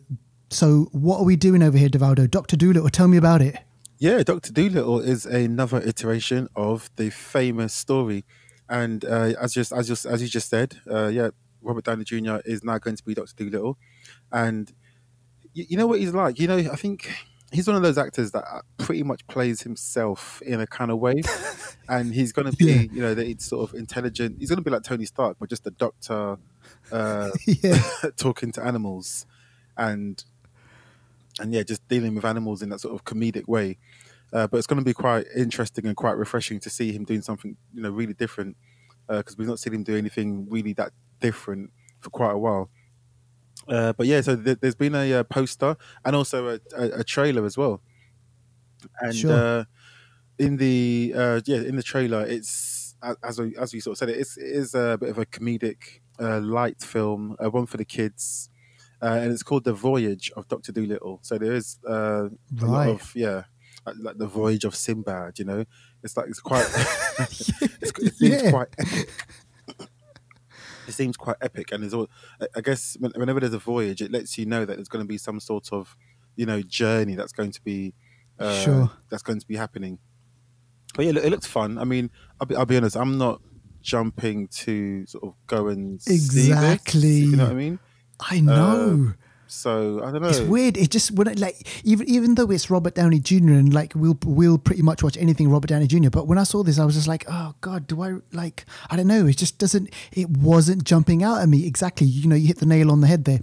so 0.51 0.89
what 0.93 1.19
are 1.19 1.25
we 1.25 1.37
doing 1.37 1.63
over 1.63 1.79
here, 1.79 1.89
Devaldo? 1.89 2.31
Doctor 2.31 2.57
Dolittle, 2.57 2.91
tell 2.91 3.09
me 3.09 3.17
about 3.17 3.41
it. 3.41 3.57
Yeah, 4.05 4.23
Doctor 4.23 4.53
Dolittle 4.53 5.01
is 5.01 5.25
another 5.25 5.81
iteration 5.81 6.47
of 6.55 6.91
the 6.97 7.09
famous 7.09 7.73
story, 7.73 8.27
and 8.69 9.03
uh, 9.03 9.33
as 9.41 9.55
just 9.55 9.73
as 9.73 9.89
just 9.89 10.05
as 10.05 10.21
you 10.21 10.29
just 10.29 10.51
said, 10.51 10.77
uh, 10.91 11.07
yeah, 11.07 11.31
Robert 11.63 11.85
Downey 11.85 12.05
Jr. 12.05 12.37
is 12.45 12.63
now 12.63 12.77
going 12.77 12.97
to 12.97 13.03
be 13.03 13.15
Doctor 13.15 13.33
Dolittle, 13.35 13.79
and 14.31 14.71
you, 15.55 15.65
you 15.71 15.77
know 15.79 15.87
what 15.87 16.01
he's 16.01 16.13
like. 16.13 16.39
You 16.39 16.49
know, 16.49 16.59
I 16.59 16.77
think 16.77 17.11
he's 17.51 17.67
one 17.67 17.77
of 17.77 17.83
those 17.83 17.97
actors 17.97 18.31
that 18.33 18.45
uh, 18.45 18.61
pretty 18.77 19.05
much 19.05 19.27
plays 19.27 19.63
himself 19.63 20.43
in 20.43 20.61
a 20.61 20.67
kind 20.67 20.91
of 20.91 20.99
way, 20.99 21.23
and 21.89 22.13
he's 22.13 22.31
going 22.33 22.51
to 22.51 22.57
be, 22.59 22.67
Yeah. 22.67 22.81
you 22.93 23.01
know, 23.01 23.15
that 23.15 23.27
he's 23.27 23.47
sort 23.47 23.71
of 23.71 23.75
intelligent. 23.75 24.37
He's 24.39 24.51
going 24.51 24.59
to 24.59 24.63
be 24.63 24.71
like 24.71 24.83
Tony 24.83 25.07
Stark, 25.07 25.39
but 25.41 25.49
just 25.49 25.67
a 25.67 25.71
doctor 25.71 26.37
uh, 26.93 27.31
yeah. 27.47 27.83
talking 28.19 28.53
to 28.53 28.63
animals, 28.63 29.25
and 29.79 30.23
and 31.41 31.53
yeah, 31.53 31.63
just 31.63 31.89
dealing 31.89 32.15
with 32.15 32.25
animals 32.25 32.63
in 32.63 32.69
that 32.69 32.81
sort 32.81 32.95
of 32.95 33.05
comedic 33.05 33.49
way. 33.49 33.79
Uh, 34.35 34.47
but 34.49 34.59
it's 34.59 34.67
going 34.67 34.79
to 34.81 34.85
be 34.85 34.93
quite 34.93 35.27
interesting 35.37 35.87
and 35.87 35.97
quite 35.97 36.17
refreshing 36.19 36.61
to 36.61 36.69
see 36.69 36.93
him 36.93 37.05
doing 37.05 37.23
something, 37.23 37.57
you 37.73 37.83
know, 37.83 37.91
really 37.91 38.15
different 38.15 38.57
because 39.09 39.37
we've 39.39 39.49
not 39.49 39.59
seen 39.61 39.75
him 39.75 39.83
do 39.85 39.97
anything 39.97 40.49
really 40.51 40.73
that 40.73 40.93
different 41.21 41.71
for 42.01 42.11
quite 42.11 42.33
a 42.33 42.39
while. 42.39 42.71
Uh, 43.69 43.93
but 43.93 44.07
yeah, 44.07 44.21
so 44.21 44.37
th- 44.37 44.59
there's 44.61 44.75
been 44.75 44.95
a, 44.95 45.13
uh 45.15 45.25
poster 45.25 45.77
and 46.05 46.17
also 46.17 46.49
a, 46.49 46.61
a, 46.77 47.01
a 47.01 47.05
trailer 47.05 47.45
as 47.47 47.57
well. 47.57 47.81
And 49.01 49.15
Sure. 49.15 49.33
uh, 49.33 49.65
in 50.39 50.57
the 50.57 51.13
uh, 51.17 51.41
yeah, 51.47 51.59
in 51.59 51.77
the 51.77 51.83
trailer, 51.83 52.27
it's 52.27 52.97
as 53.23 53.39
we, 53.41 53.57
as 53.57 53.73
we 53.73 53.81
sort 53.81 53.93
of 53.95 53.99
said, 53.99 54.09
it 54.09 54.17
is, 54.19 54.37
it 54.37 54.47
is 54.47 54.75
a 54.75 54.97
bit 55.01 55.11
of 55.11 55.19
a 55.19 55.27
comedic 55.27 56.01
uh, 56.21 56.41
light 56.41 56.81
film, 56.83 57.37
uh, 57.43 57.51
one 57.51 57.67
for 57.67 57.77
the 57.77 57.85
kids, 57.85 58.49
uh, 59.03 59.19
and 59.21 59.33
it's 59.33 59.43
called 59.43 59.65
The 59.65 59.75
Voyage 59.75 60.31
of 60.37 60.49
Doctor 60.49 60.73
Dolittle. 60.73 61.21
So 61.23 61.39
there 61.39 61.53
is 61.55 61.79
uh, 61.89 62.29
a 62.63 62.67
lot 62.67 62.89
of 62.89 63.13
yeah, 63.15 63.45
like, 63.87 63.97
like 64.01 64.19
the 64.19 64.27
Voyage 64.27 64.65
of 64.65 64.75
Sinbad. 64.75 65.39
You 65.39 65.45
know, 65.45 65.65
it's 66.03 66.17
like 66.17 66.29
it's 66.29 66.41
quite 66.41 66.67
it's, 67.19 67.51
it 67.99 68.15
seems 68.17 68.43
Yeah. 68.43 68.51
quite 68.51 68.69
epic. 68.79 69.11
It 70.87 70.93
seems 70.93 71.17
quite 71.17 71.37
epic, 71.41 71.73
and 71.73 71.83
there's 71.83 71.95
all. 71.95 72.11
I- 72.55 72.61
guess 72.61 72.97
whenever 73.01 73.41
there's 73.41 73.55
a 73.55 73.59
voyage, 73.59 74.03
it 74.03 74.13
lets 74.13 74.37
you 74.37 74.45
know 74.45 74.67
that 74.67 74.77
there's 74.77 74.89
going 74.89 75.03
to 75.03 75.09
be 75.09 75.17
some 75.17 75.41
sort 75.41 75.73
of, 75.73 75.97
you 76.37 76.45
know, 76.45 76.61
journey 76.61 77.15
that's 77.15 77.33
going 77.33 77.53
to 77.53 77.63
be, 77.63 77.95
uh, 78.39 78.61
Sure. 78.63 78.91
that's 79.11 79.23
going 79.23 79.41
to 79.41 79.47
be 79.47 79.57
happening. 79.57 79.99
But 80.95 81.07
yeah, 81.07 81.13
look, 81.13 81.25
it 81.25 81.31
looks 81.31 81.47
fun. 81.47 81.79
I 81.79 81.85
mean, 81.85 82.11
I'll 82.39 82.47
be, 82.47 82.55
I'll 82.55 82.67
be 82.67 82.77
honest, 82.77 82.97
I'm 82.97 83.17
not 83.17 83.41
jumping 83.81 84.49
to 84.49 85.07
sort 85.07 85.25
of 85.25 85.35
go 85.47 85.69
and 85.69 85.99
this, 86.01 86.09
Exactly. 86.09 87.09
you 87.09 87.37
know 87.37 87.45
what 87.45 87.53
I 87.53 87.55
mean? 87.55 87.79
I 88.21 88.41
know. 88.41 89.15
So 89.55 90.03
I 90.05 90.11
don't 90.11 90.23
know. 90.23 90.29
it's 90.29 90.41
weird. 90.41 90.77
It 90.77 90.91
just 90.91 91.13
when 91.13 91.29
it, 91.29 91.39
like 91.39 91.67
even 91.85 92.09
even 92.09 92.35
though 92.35 92.51
it's 92.51 92.71
Robert 92.71 92.95
Downey 92.95 93.21
Jr. 93.21 93.53
and 93.55 93.73
like 93.73 93.93
we'll 93.95 94.19
we'll 94.25 94.59
pretty 94.59 94.83
much 94.83 95.03
watch 95.03 95.17
anything 95.17 95.49
Robert 95.51 95.69
Downey 95.69 95.87
Jr. 95.87 96.11
But 96.11 96.27
when 96.27 96.39
I 96.39 96.43
saw 96.45 96.63
this, 96.63 96.79
I 96.79 96.85
was 96.85 96.95
just 96.95 97.09
like, 97.09 97.25
oh 97.29 97.55
god, 97.61 97.87
do 97.87 98.03
I 98.03 98.17
like? 98.33 98.67
I 98.91 98.97
don't 98.97 99.07
know. 99.07 99.27
It 99.27 99.37
just 99.37 99.59
doesn't. 99.59 99.91
It 100.13 100.29
wasn't 100.31 100.85
jumping 100.85 101.23
out 101.23 101.41
at 101.41 101.49
me 101.49 101.67
exactly. 101.67 102.07
You 102.07 102.29
know, 102.29 102.37
you 102.37 102.47
hit 102.49 102.59
the 102.59 102.67
nail 102.67 102.91
on 102.91 103.01
the 103.01 103.07
head 103.07 103.25
there. 103.25 103.41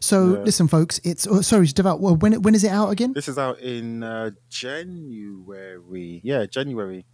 So 0.00 0.34
Yeah. 0.34 0.40
listen, 0.42 0.68
folks. 0.68 1.00
It's 1.04 1.26
oh, 1.26 1.40
sorry, 1.40 1.66
Devout. 1.66 2.00
Well, 2.00 2.16
when 2.16 2.40
when 2.42 2.54
is 2.54 2.64
it 2.64 2.70
out 2.70 2.90
again? 2.90 3.12
This 3.12 3.28
is 3.28 3.38
out 3.38 3.58
in 3.60 4.02
uh, 4.02 4.30
January. 4.48 6.20
Yeah, 6.24 6.46
January, 6.46 7.04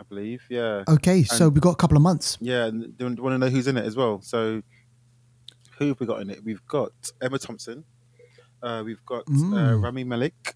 I 0.00 0.04
believe. 0.04 0.42
Yeah. 0.48 0.84
Okay, 0.88 1.24
so 1.24 1.48
we've 1.48 1.60
got 1.62 1.70
a 1.72 1.76
couple 1.76 1.96
of 1.96 2.02
months. 2.02 2.38
Yeah, 2.40 2.66
and 2.66 2.96
do 2.96 3.04
you 3.06 3.22
want 3.22 3.34
to 3.34 3.38
know 3.38 3.48
who's 3.48 3.66
in 3.66 3.76
it 3.76 3.84
as 3.84 3.96
well? 3.96 4.20
So, 4.22 4.62
who 5.78 5.88
have 5.88 6.00
we 6.00 6.06
got 6.06 6.20
in 6.22 6.30
it? 6.30 6.42
We've 6.44 6.64
got 6.66 6.92
Emma 7.20 7.38
Thompson. 7.38 7.84
Uh, 8.62 8.82
we've 8.84 9.04
got 9.04 9.20
uh, 9.28 9.32
Mm. 9.32 9.82
Rami 9.82 10.04
Malek. 10.04 10.54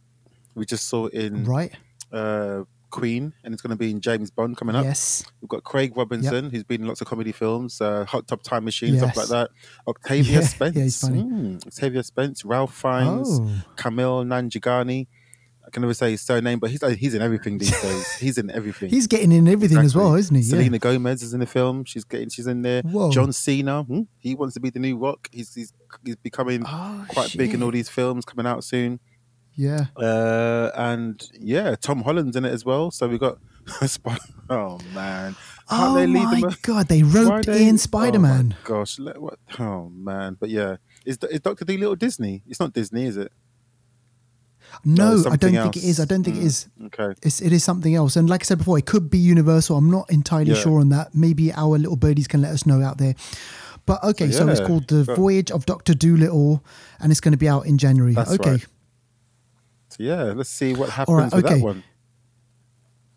We 0.55 0.65
just 0.67 0.89
saw 0.89 1.07
in 1.07 1.45
Right. 1.45 1.73
uh, 2.13 2.65
Queen, 2.91 3.33
and 3.45 3.55
it's 3.55 3.63
going 3.63 3.71
to 3.71 3.77
be 3.77 3.91
in 3.91 4.01
James 4.01 4.33
Bond 4.33 4.57
coming 4.57 4.75
up. 4.75 4.85
Yes. 4.85 5.25
We've 5.41 5.49
got 5.49 5.63
Craig 5.63 5.97
Robinson, 5.97 6.51
who's 6.51 6.65
been 6.65 6.81
in 6.81 6.89
lots 6.89 7.01
of 7.01 7.07
comedy 7.07 7.31
films, 7.31 7.81
uh, 7.81 8.05
Hot 8.07 8.27
Tub 8.27 8.43
Time 8.43 8.65
Machine, 8.65 8.97
stuff 8.99 9.17
like 9.17 9.29
that. 9.29 9.51
Octavia 9.87 10.33
Yeah, 10.41 10.41
Spence. 10.41 10.77
yeah, 10.77 10.83
he's 10.83 11.01
funny. 11.01 11.23
Mm, 11.23 11.67
Octavia 11.67 12.03
Spence, 12.03 12.45
Ralph 12.45 12.75
Fiennes, 12.75 13.29
Oh, 13.41 13.63
Kumail 13.77 14.25
Nanjigani. 14.27 15.07
I 15.71 15.73
can 15.73 15.83
never 15.83 15.95
say 15.95 16.11
his 16.11 16.21
surname, 16.23 16.59
but 16.59 16.71
he's 16.71 16.83
he's 16.99 17.15
in 17.15 17.23
everything 17.23 17.59
these 17.59 17.81
days. 17.83 18.13
He's 18.17 18.39
in 18.39 18.51
everything. 18.51 18.91
He's 18.91 19.07
getting 19.07 19.31
in 19.31 19.47
everything 19.47 19.79
as 19.79 19.95
well, 19.95 20.15
isn't 20.17 20.35
he? 20.35 20.43
Selena 20.43 20.73
Yeah. 20.73 20.79
Gomez 20.79 21.23
is 21.23 21.33
in 21.33 21.39
the 21.39 21.47
film. 21.47 21.85
She's 21.85 22.03
getting 22.03 22.29
she's 22.29 22.49
in 22.49 22.63
there. 22.63 22.83
Whoa. 22.83 23.13
John 23.13 23.33
Cena, 23.33 23.85
hmm, 23.85 24.01
he 24.19 24.35
wants 24.35 24.55
to 24.55 24.61
be 24.61 24.71
the 24.71 24.81
new 24.81 24.99
Rock. 24.99 25.29
He's 25.31 25.55
he's 25.55 25.73
he's 26.05 26.17
becoming 26.17 26.65
Oh, 26.67 27.05
quite 27.11 27.37
big 27.39 27.55
in 27.55 27.63
all 27.63 27.71
these 27.71 27.89
films 27.89 28.25
coming 28.25 28.47
out 28.47 28.65
soon. 28.65 28.99
Yeah. 29.55 29.87
Uh, 29.97 30.71
and 30.75 31.23
yeah, 31.39 31.77
Tom 31.77 32.03
Holland's 32.03 32.35
in 32.35 32.45
it 32.45 32.53
as 32.53 32.65
well. 32.65 32.91
So 32.91 33.07
we 33.07 33.17
got 33.19 33.39
Oh 34.51 34.81
man, 34.93 35.35
Can't 35.35 35.37
oh 35.71 35.95
they 35.95 36.07
my 36.07 36.41
them 36.41 36.57
god, 36.63 36.89
they 36.89 37.03
roped 37.05 37.47
they- 37.47 37.69
in 37.69 37.79
Spider 37.79 38.19
Man. 38.19 38.57
Oh 38.59 38.63
gosh, 38.65 38.99
what? 38.99 39.39
Oh 39.59 39.89
man, 39.95 40.37
but 40.41 40.49
yeah, 40.51 40.77
is 41.07 41.19
is 41.31 41.41
Doctor 41.41 41.65
Dolittle 41.65 41.95
Disney? 41.97 42.43
It's 42.49 42.59
not 42.59 42.73
Disney, 42.73 43.07
is 43.07 43.17
it? 43.17 43.31
No, 44.85 45.05
I 45.05 45.09
don't 45.11 45.23
something 45.23 45.55
think 45.55 45.77
it 45.77 45.85
is. 45.85 46.01
I 46.01 46.05
don't 46.05 46.25
think 46.25 46.37
it 46.37 46.43
Mm. 46.43 46.47
is. 46.47 46.67
Okay. 46.87 47.15
It's, 47.23 47.41
it 47.41 47.53
is 47.53 47.65
something 47.65 47.95
else. 47.95 48.17
And 48.17 48.29
like 48.29 48.43
I 48.43 48.45
said 48.45 48.59
before, 48.59 48.79
it 48.79 48.87
could 48.87 49.11
be 49.11 49.19
Universal. 49.19 49.77
I'm 49.77 49.91
not 49.91 50.11
entirely 50.11 50.53
Yeah. 50.53 50.59
sure 50.63 50.81
on 50.81 50.89
that. 50.91 51.15
Maybe 51.15 51.53
our 51.53 51.79
little 51.79 51.97
birdies 51.97 52.27
can 52.29 52.41
let 52.43 52.53
us 52.53 52.67
know 52.67 52.83
out 52.83 52.99
there. 52.99 53.15
But 53.87 54.03
okay, 54.05 54.31
so, 54.31 54.47
it's 54.49 54.61
called 54.61 54.87
The 54.89 55.05
Voyage 55.05 55.51
of 55.51 55.67
Doctor 55.67 55.95
Dolittle, 55.95 56.63
and 57.01 57.11
it's 57.11 57.21
going 57.21 57.33
to 57.33 57.39
be 57.39 57.49
out 57.49 57.67
in 57.67 57.77
January. 57.79 58.15
That's 58.15 58.33
okay, 58.33 58.51
right. 58.53 58.67
So 59.89 60.03
yeah, 60.05 60.23
let's 60.37 60.51
see 60.51 60.75
what 60.75 60.91
happens 60.91 61.19
right, 61.19 61.33
with 61.33 61.45
okay. 61.45 61.55
that 61.59 61.65
one. 61.65 61.83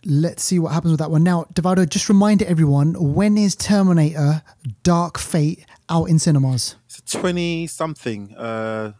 let's 0.06 0.44
see 0.44 0.60
what 0.60 0.74
happens 0.74 0.92
with 0.92 1.00
that 1.00 1.12
one. 1.12 1.24
Now, 1.24 1.46
Devado, 1.54 1.88
just 1.88 2.10
remind 2.10 2.42
everyone 2.42 2.94
when 3.14 3.38
is 3.38 3.56
Terminator 3.56 4.42
Dark 4.84 5.18
Fate 5.18 5.66
out 5.90 6.06
in 6.10 6.20
cinemas? 6.20 6.76
It's 6.86 6.98
a 7.00 7.20
twenty 7.20 7.68
something. 7.68 8.34
Uh, 8.36 8.94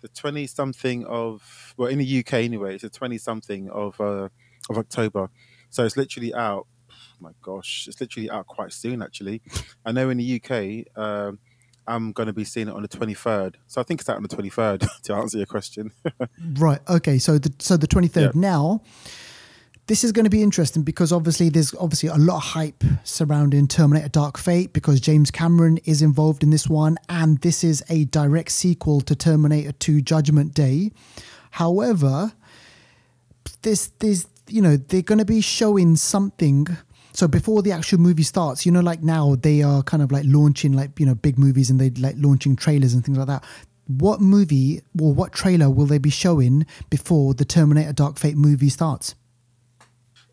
the 0.00 0.08
twenty 0.08 0.46
something 0.46 1.04
of 1.06 1.63
well 1.76 1.88
in 1.88 1.98
the 1.98 2.18
UK 2.20 2.34
anyway. 2.34 2.74
It's 2.74 2.84
a 2.84 2.90
twenty 2.90 3.18
something 3.18 3.70
of 3.70 4.00
uh, 4.00 4.28
of 4.70 4.78
October. 4.78 5.30
So 5.70 5.84
it's 5.84 5.96
literally 5.96 6.34
out. 6.34 6.66
oh 6.90 6.94
my 7.20 7.32
gosh, 7.42 7.86
it's 7.88 8.00
literally 8.00 8.30
out 8.30 8.46
quite 8.46 8.72
soon. 8.72 9.02
Actually, 9.02 9.42
I 9.84 9.92
know 9.92 10.10
in 10.10 10.18
the 10.18 10.40
UK. 10.40 10.98
Um, 10.98 11.38
I'm 11.86 12.12
going 12.12 12.28
to 12.28 12.32
be 12.32 12.44
seeing 12.44 12.68
it 12.68 12.74
on 12.74 12.82
the 12.82 12.88
23rd. 12.88 13.56
So 13.66 13.80
I 13.80 13.84
think 13.84 14.00
it's 14.00 14.08
out 14.08 14.16
on 14.16 14.22
the 14.22 14.28
23rd 14.28 14.88
to 15.02 15.14
answer 15.14 15.38
your 15.38 15.46
question. 15.46 15.92
Right. 16.56 16.80
Okay. 16.88 17.18
So 17.18 17.38
the 17.38 17.52
so 17.58 17.76
the 17.76 17.86
twenty 17.86 18.08
third. 18.08 18.34
Yeah. 18.34 18.40
Now, 18.40 18.82
this 19.86 20.04
is 20.04 20.12
going 20.12 20.24
to 20.24 20.30
be 20.30 20.42
interesting 20.42 20.82
because 20.82 21.12
obviously 21.12 21.48
there's 21.48 21.74
obviously 21.74 22.08
a 22.08 22.16
lot 22.16 22.36
of 22.36 22.42
hype 22.42 22.84
surrounding 23.02 23.66
Terminator 23.66 24.08
Dark 24.08 24.38
Fate 24.38 24.72
because 24.72 25.00
James 25.00 25.30
Cameron 25.30 25.78
is 25.84 26.00
involved 26.02 26.42
in 26.42 26.50
this 26.50 26.68
one, 26.68 26.96
and 27.08 27.38
this 27.38 27.64
is 27.64 27.82
a 27.88 28.04
direct 28.04 28.50
sequel 28.50 29.00
to 29.02 29.14
Terminator 29.14 29.72
Two 29.72 30.00
Judgment 30.00 30.54
Day. 30.54 30.92
However, 31.54 32.32
this 33.62 33.86
this 34.00 34.26
you 34.48 34.60
know 34.60 34.76
they're 34.76 35.02
going 35.02 35.20
to 35.20 35.24
be 35.24 35.40
showing 35.40 35.94
something. 35.94 36.66
So 37.12 37.28
before 37.28 37.62
the 37.62 37.70
actual 37.70 37.98
movie 37.98 38.24
starts, 38.24 38.66
you 38.66 38.72
know, 38.72 38.80
like 38.80 39.04
now 39.04 39.36
they 39.36 39.62
are 39.62 39.84
kind 39.84 40.02
of 40.02 40.10
like 40.10 40.24
launching 40.26 40.72
like 40.72 40.98
you 40.98 41.06
know 41.06 41.14
big 41.14 41.38
movies 41.38 41.70
and 41.70 41.80
they 41.80 41.90
like 41.90 42.16
launching 42.18 42.56
trailers 42.56 42.92
and 42.92 43.04
things 43.04 43.18
like 43.18 43.28
that. 43.28 43.44
What 43.86 44.20
movie 44.20 44.82
or 45.00 45.14
what 45.14 45.32
trailer 45.32 45.70
will 45.70 45.86
they 45.86 45.98
be 45.98 46.10
showing 46.10 46.66
before 46.90 47.34
the 47.34 47.44
Terminator 47.44 47.92
Dark 47.92 48.18
Fate 48.18 48.36
movie 48.36 48.68
starts? 48.68 49.14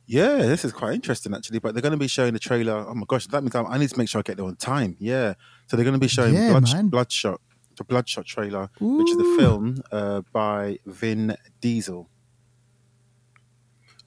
Yeah, 0.07 0.37
this 0.37 0.65
is 0.65 0.71
quite 0.73 0.95
interesting 0.95 1.35
actually. 1.35 1.59
But 1.59 1.75
they're 1.75 1.83
going 1.83 1.91
to 1.91 1.97
be 1.97 2.07
showing 2.07 2.33
the 2.33 2.39
trailer. 2.39 2.83
Oh 2.87 2.95
my 2.95 3.05
gosh, 3.07 3.27
that 3.27 3.43
means 3.43 3.53
I 3.53 3.61
I 3.61 3.77
need 3.77 3.91
to 3.91 3.97
make 3.99 4.09
sure 4.09 4.19
I 4.19 4.23
get 4.23 4.37
there 4.37 4.45
on 4.47 4.55
time. 4.55 4.95
Yeah, 4.97 5.35
so 5.67 5.77
they're 5.77 5.85
going 5.85 5.93
to 5.93 5.99
be 5.99 6.07
showing 6.07 6.33
Yeah, 6.33 6.59
Blood. 6.59 6.89
Bloodshot, 6.89 7.39
the 7.81 7.85
Bloodshot 7.85 8.25
trailer, 8.25 8.69
which 8.79 9.09
is 9.09 9.17
the 9.17 9.23
Ooh. 9.23 9.37
film 9.37 9.83
uh, 9.91 10.21
by 10.31 10.79
Vin 10.85 11.35
Diesel. 11.59 12.09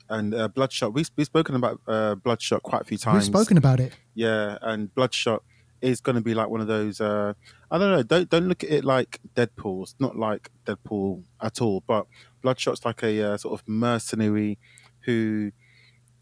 And 0.09 0.35
uh, 0.35 0.49
Bloodshot, 0.49 0.93
we, 0.93 1.05
we've 1.17 1.27
spoken 1.27 1.55
about 1.57 1.81
uh, 1.89 2.15
Bloodshot 2.15 2.63
quite 2.63 2.83
a 2.83 2.85
few 2.85 2.99
times. 2.99 3.17
We've 3.17 3.37
spoken 3.37 3.57
about 3.57 3.81
it. 3.81 3.93
Yeah, 4.15 4.59
and 4.61 4.95
Bloodshot 4.95 5.43
is 5.81 6.01
going 6.01 6.17
to 6.17 6.23
be 6.23 6.35
like 6.35 6.49
one 6.49 6.61
of 6.61 6.67
those. 6.67 7.01
Uh, 7.01 7.35
I 7.71 7.79
don't 7.79 7.91
know. 7.91 8.03
Don't 8.03 8.29
don't 8.29 8.49
look 8.49 8.63
at 8.63 8.71
it 8.71 8.85
like 8.85 9.21
Deadpool. 9.35 9.83
It's 9.83 9.97
not 9.99 10.17
like 10.17 10.51
Deadpool 10.67 11.25
at 11.41 11.61
all. 11.61 11.83
But 11.87 12.07
Bloodshot's 12.43 12.85
like 12.85 13.03
a 13.03 13.33
uh, 13.33 13.37
sort 13.39 13.59
of 13.59 13.67
mercenary 13.67 14.59
who 15.01 15.53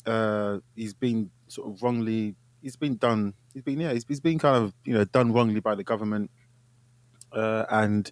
uh, 0.06 0.58
he's 0.74 0.94
been 0.94 1.30
sort 1.48 1.68
of 1.68 1.82
wrongly. 1.82 2.36
He's 2.62 2.76
been 2.76 2.96
done. 2.96 3.34
He's 3.52 3.62
been 3.62 3.80
yeah. 3.80 3.92
He's, 3.92 4.04
he's 4.08 4.20
been 4.20 4.38
kind 4.38 4.56
of 4.56 4.74
you 4.84 4.94
know 4.94 5.04
done 5.04 5.32
wrongly 5.32 5.60
by 5.60 5.74
the 5.74 5.84
government, 5.84 6.30
uh, 7.34 7.64
and 7.70 8.10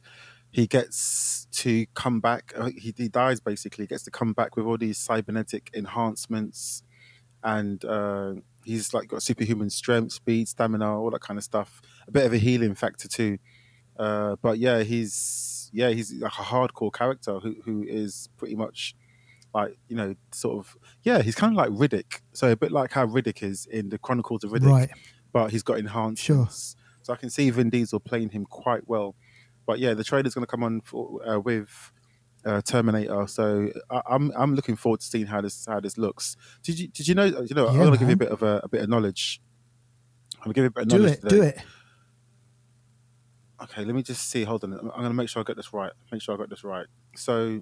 he 0.50 0.66
gets 0.66 1.46
to 1.52 1.86
come 1.94 2.20
back. 2.20 2.52
uh, 2.56 2.70
He, 2.76 2.92
he 2.96 3.08
dies 3.08 3.40
basically. 3.40 3.84
He 3.84 3.88
gets 3.88 4.02
to 4.04 4.10
come 4.10 4.32
back 4.32 4.56
with 4.56 4.66
all 4.66 4.78
these 4.78 4.98
cybernetic 4.98 5.70
enhancements, 5.74 6.82
and 7.44 7.84
uh, 7.84 8.34
he's 8.64 8.92
like 8.92 9.08
got 9.08 9.22
superhuman 9.22 9.70
strength, 9.70 10.12
speed, 10.12 10.48
stamina, 10.48 10.98
all 11.00 11.10
that 11.10 11.20
kind 11.20 11.38
of 11.38 11.44
stuff. 11.44 11.80
A 12.08 12.10
bit 12.10 12.26
of 12.26 12.32
a 12.32 12.38
healing 12.38 12.74
factor 12.74 13.08
too. 13.08 13.38
Uh, 13.98 14.36
but 14.42 14.58
yeah, 14.58 14.82
he's 14.82 15.70
yeah 15.72 15.90
he's 15.90 16.12
like 16.14 16.32
a 16.32 16.42
hardcore 16.42 16.92
character 16.92 17.38
who 17.38 17.56
who 17.64 17.84
is 17.86 18.28
pretty 18.36 18.56
much 18.56 18.94
like 19.54 19.76
you 19.88 19.96
know 19.96 20.14
sort 20.32 20.58
of 20.58 20.76
yeah 21.02 21.22
he's 21.22 21.34
kind 21.34 21.52
of 21.52 21.56
like 21.56 21.70
Riddick. 21.70 22.20
So 22.32 22.50
a 22.50 22.56
bit 22.56 22.72
like 22.72 22.92
how 22.92 23.06
Riddick 23.06 23.42
is 23.42 23.66
in 23.66 23.90
the 23.90 23.98
Chronicles 23.98 24.42
of 24.44 24.50
Riddick, 24.52 24.70
Right. 24.70 24.90
but 25.32 25.50
he's 25.50 25.62
got 25.62 25.78
enhancements. 25.78 26.76
So 27.10 27.14
I 27.14 27.16
can 27.16 27.28
see 27.28 27.50
Vin 27.50 27.70
Diesel 27.70 27.98
playing 27.98 28.30
him 28.30 28.46
quite 28.46 28.86
well. 28.86 29.16
But 29.66 29.80
yeah, 29.80 29.94
the 29.94 30.04
trailer's 30.04 30.32
going 30.32 30.44
to 30.44 30.50
come 30.50 30.62
on 30.62 30.80
for, 30.80 31.20
uh, 31.28 31.40
with 31.40 31.90
uh, 32.44 32.62
Terminator. 32.62 33.26
So 33.26 33.68
I, 33.90 34.00
I'm 34.08 34.30
I'm 34.36 34.54
looking 34.54 34.76
forward 34.76 35.00
to 35.00 35.06
seeing 35.06 35.26
how 35.26 35.40
this 35.40 35.66
how 35.66 35.80
this 35.80 35.98
looks. 35.98 36.36
Did 36.62 36.78
you 36.78 36.86
did 36.86 37.08
you 37.08 37.16
know 37.16 37.24
you 37.24 37.52
know 37.56 37.66
I'm 37.66 37.76
going 37.76 37.90
to 37.94 37.98
give 37.98 38.06
you 38.06 38.14
a 38.14 38.16
bit 38.16 38.28
of 38.28 38.44
a, 38.44 38.60
a 38.62 38.68
bit 38.68 38.82
of 38.82 38.88
knowledge. 38.88 39.40
I'm 40.38 40.52
going 40.52 40.54
to 40.54 40.54
give 40.54 40.62
you 40.62 40.68
a 40.68 40.70
bit 40.70 40.82
of 40.82 40.88
Do 40.88 40.98
knowledge 40.98 41.12
it. 41.14 41.20
today. 41.22 41.36
Do 41.36 41.42
it. 41.42 41.58
Okay, 43.64 43.84
let 43.84 43.96
me 43.96 44.04
just 44.04 44.28
see. 44.30 44.44
Hold 44.44 44.62
on. 44.62 44.72
I'm 44.74 44.86
going 44.86 45.02
to 45.08 45.12
make 45.12 45.28
sure 45.28 45.40
I 45.40 45.44
get 45.44 45.56
this 45.56 45.72
right. 45.72 45.92
Make 46.12 46.22
sure 46.22 46.36
I 46.36 46.38
got 46.38 46.48
this 46.48 46.62
right. 46.62 46.86
So, 47.16 47.48
yeah, 47.48 47.60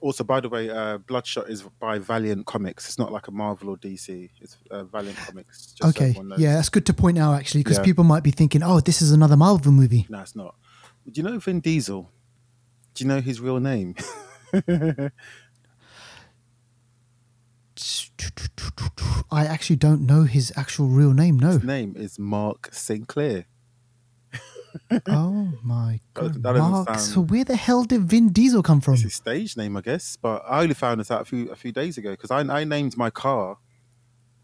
also, 0.00 0.24
by 0.24 0.40
the 0.40 0.48
way, 0.48 0.70
uh, 0.70 0.98
Bloodshot 0.98 1.48
is 1.50 1.62
by 1.80 1.98
Valiant 1.98 2.46
Comics. 2.46 2.86
It's 2.88 2.98
not 2.98 3.10
like 3.12 3.28
a 3.28 3.30
Marvel 3.30 3.70
or 3.70 3.76
DC. 3.76 4.30
It's 4.40 4.56
uh, 4.70 4.84
Valiant 4.84 5.16
Comics. 5.18 5.72
Just 5.72 5.78
so 5.82 5.88
Okay. 5.88 6.10
everyone. 6.10 6.38
Yeah, 6.40 6.54
that's 6.54 6.68
good 6.68 6.86
to 6.86 6.94
point 6.94 7.18
out 7.18 7.34
actually 7.34 7.62
because 7.62 7.78
Yeah. 7.78 7.84
people 7.84 8.04
might 8.04 8.22
be 8.22 8.30
thinking, 8.30 8.62
"Oh, 8.62 8.80
this 8.80 9.00
is 9.02 9.10
another 9.12 9.36
Marvel 9.36 9.72
movie." 9.72 10.06
No, 10.08 10.20
it's 10.20 10.36
not. 10.36 10.54
Do 11.10 11.20
you 11.20 11.22
know 11.22 11.38
Vin 11.38 11.60
Diesel? 11.60 12.10
Do 12.94 13.04
you 13.04 13.08
know 13.08 13.20
his 13.20 13.40
real 13.40 13.60
name? 13.60 13.94
I 19.30 19.46
actually 19.46 19.76
don't 19.76 20.02
know 20.02 20.22
his 20.24 20.52
actual 20.56 20.86
real 20.86 21.12
name. 21.12 21.38
No. 21.38 21.48
his 21.52 21.64
name 21.64 21.94
is 21.96 22.18
Mark 22.18 22.68
Sinclair. 22.72 23.46
oh 25.08 25.52
my 25.62 26.00
god, 26.14 26.42
Mark! 26.42 26.98
So 26.98 27.20
where 27.20 27.44
the 27.44 27.56
hell 27.56 27.84
did 27.84 28.02
Vin 28.02 28.30
Diesel 28.30 28.62
come 28.62 28.80
from? 28.80 28.94
It's 28.94 29.02
his 29.04 29.14
stage 29.14 29.56
name, 29.56 29.76
I 29.76 29.80
guess. 29.80 30.16
But 30.16 30.42
I 30.48 30.62
only 30.62 30.74
found 30.74 31.00
this 31.00 31.10
out 31.10 31.22
a 31.22 31.24
few 31.24 31.50
a 31.50 31.56
few 31.56 31.72
days 31.72 31.98
ago 31.98 32.10
because 32.12 32.30
I, 32.30 32.40
I 32.40 32.64
named 32.64 32.96
my 32.96 33.10
car 33.10 33.58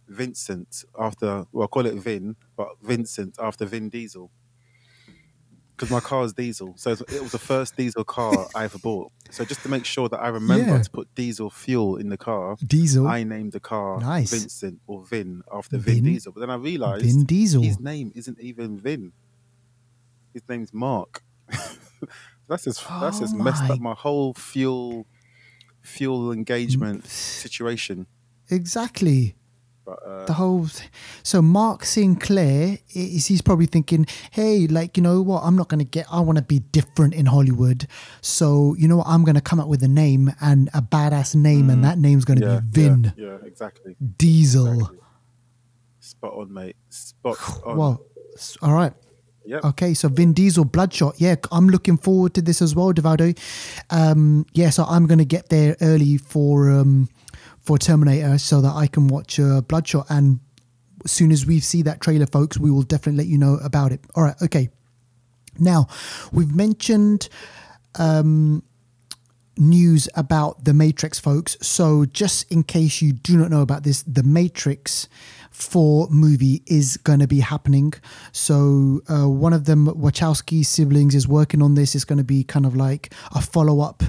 Vincent 0.08 0.84
after 0.98 1.46
well, 1.52 1.64
I 1.64 1.66
call 1.68 1.86
it 1.86 1.94
Vin, 1.94 2.36
but 2.56 2.68
Vincent 2.82 3.36
after 3.40 3.64
Vin 3.64 3.88
Diesel. 3.88 4.30
Because 5.76 5.90
my 5.92 6.00
car 6.00 6.24
is 6.24 6.34
diesel, 6.34 6.74
so 6.76 6.90
it 6.90 7.22
was 7.22 7.32
the 7.32 7.38
first 7.38 7.74
diesel 7.74 8.04
car 8.04 8.48
I 8.54 8.64
ever 8.64 8.76
bought. 8.76 9.12
So 9.30 9.46
just 9.46 9.62
to 9.62 9.70
make 9.70 9.86
sure 9.86 10.10
that 10.10 10.18
I 10.20 10.28
remember 10.28 10.72
Yeah. 10.72 10.82
to 10.82 10.90
put 10.90 11.14
diesel 11.14 11.48
fuel 11.48 11.96
in 11.96 12.10
the 12.10 12.18
car, 12.18 12.56
Diesel. 12.62 13.08
I 13.08 13.24
named 13.24 13.52
the 13.52 13.60
car 13.60 13.98
Nice. 13.98 14.30
Vincent 14.30 14.78
or 14.86 15.06
Vin 15.06 15.40
after 15.50 15.78
Vin, 15.78 15.94
Vin- 15.94 16.04
Diesel. 16.04 16.32
But 16.32 16.40
then 16.40 16.50
I 16.50 16.56
realised 16.56 17.06
Vin 17.06 17.24
Diesel. 17.24 17.62
his 17.62 17.80
name 17.80 18.12
isn't 18.14 18.38
even 18.40 18.78
Vin. 18.78 19.12
His 20.32 20.42
name's 20.48 20.72
Mark. 20.72 21.22
that's 22.48 22.64
just 22.64 22.86
that's 22.88 23.18
just 23.20 23.34
Oh 23.34 23.42
messed 23.42 23.64
up 23.70 23.80
my 23.80 23.94
whole 23.94 24.34
fuel 24.34 25.06
fuel 25.82 26.32
engagement 26.32 27.06
situation. 27.06 28.06
Exactly. 28.50 29.34
But 29.84 29.98
uh, 30.06 30.24
The 30.26 30.34
whole. 30.34 30.66
Th- 30.66 30.88
so 31.22 31.40
Mark 31.40 31.84
Sinclair 31.84 32.78
is 32.94 33.26
he's 33.26 33.40
probably 33.42 33.66
thinking, 33.66 34.06
"Hey, 34.30 34.66
like 34.66 34.96
you 34.96 35.02
know 35.02 35.22
what? 35.22 35.42
I'm 35.42 35.56
not 35.56 35.68
gonna 35.68 35.84
get. 35.84 36.06
I 36.12 36.20
want 36.20 36.36
to 36.36 36.44
be 36.44 36.58
different 36.60 37.14
in 37.14 37.26
Hollywood. 37.26 37.86
So 38.20 38.74
you 38.78 38.86
know 38.88 38.98
what? 38.98 39.06
I'm 39.08 39.24
gonna 39.24 39.40
come 39.40 39.58
up 39.58 39.68
with 39.68 39.82
a 39.82 39.88
name 39.88 40.32
and 40.40 40.68
a 40.74 40.82
badass 40.82 41.34
name, 41.34 41.70
and 41.70 41.82
that 41.84 41.98
name's 41.98 42.24
gonna 42.24 42.40
Mm. 42.42 42.52
yeah, 42.54 42.60
be 42.60 42.82
Vin 42.82 43.12
Yeah, 43.16 43.24
yeah, 43.26 43.38
exactly. 43.44 43.96
Diesel. 44.18 44.72
exactly. 44.74 44.98
Spot 46.00 46.32
on, 46.34 46.52
mate. 46.52 46.76
Spot 46.90 47.36
on. 47.66 47.76
Well, 47.76 48.04
all 48.62 48.72
right. 48.74 48.92
Yep. 49.50 49.64
Okay, 49.64 49.94
so 49.94 50.08
Vin 50.08 50.32
Diesel, 50.32 50.64
Bloodshot. 50.64 51.20
Yeah, 51.20 51.34
I'm 51.50 51.68
looking 51.68 51.96
forward 51.96 52.34
to 52.34 52.42
this 52.42 52.62
as 52.62 52.76
well, 52.76 52.92
Devado. 52.92 53.36
Um, 53.90 54.46
yeah, 54.52 54.70
so 54.70 54.84
I'm 54.84 55.08
going 55.08 55.18
to 55.18 55.24
get 55.24 55.48
there 55.48 55.76
early 55.80 56.18
for 56.18 56.70
um, 56.70 57.08
for 57.58 57.76
Terminator 57.76 58.38
so 58.38 58.60
that 58.60 58.72
I 58.76 58.86
can 58.86 59.08
watch 59.08 59.40
uh, 59.40 59.60
Bloodshot. 59.62 60.06
And 60.08 60.38
as 61.04 61.10
soon 61.10 61.32
as 61.32 61.46
we 61.46 61.58
see 61.58 61.82
that 61.82 62.00
trailer, 62.00 62.26
folks, 62.26 62.58
we 62.58 62.70
will 62.70 62.84
definitely 62.84 63.24
let 63.24 63.26
you 63.26 63.38
know 63.38 63.58
about 63.64 63.90
it. 63.90 63.98
All 64.14 64.22
right, 64.22 64.36
okay. 64.40 64.68
Now, 65.58 65.88
we've 66.30 66.54
mentioned 66.54 67.28
um, 67.98 68.62
news 69.60 70.08
about 70.16 70.64
The 70.64 70.74
Matrix, 70.74 71.18
folks. 71.18 71.56
So, 71.60 72.06
just 72.06 72.50
in 72.50 72.62
case 72.62 73.02
you 73.02 73.12
do 73.12 73.36
not 73.36 73.50
know 73.50 73.60
about 73.60 73.84
this, 73.84 74.02
The 74.02 74.22
Matrix 74.22 75.08
4 75.50 76.08
movie 76.10 76.62
is 76.66 76.96
going 76.96 77.18
to 77.18 77.28
be 77.28 77.40
happening. 77.40 77.92
So, 78.32 79.02
uh, 79.08 79.28
one 79.28 79.52
of 79.52 79.66
them, 79.66 79.86
Wachowski 79.86 80.64
siblings, 80.64 81.14
is 81.14 81.28
working 81.28 81.62
on 81.62 81.74
this. 81.74 81.94
It's 81.94 82.04
going 82.04 82.18
to 82.18 82.24
be 82.24 82.42
kind 82.42 82.66
of 82.66 82.74
like 82.74 83.12
a 83.34 83.42
follow 83.42 83.80
up 83.80 84.02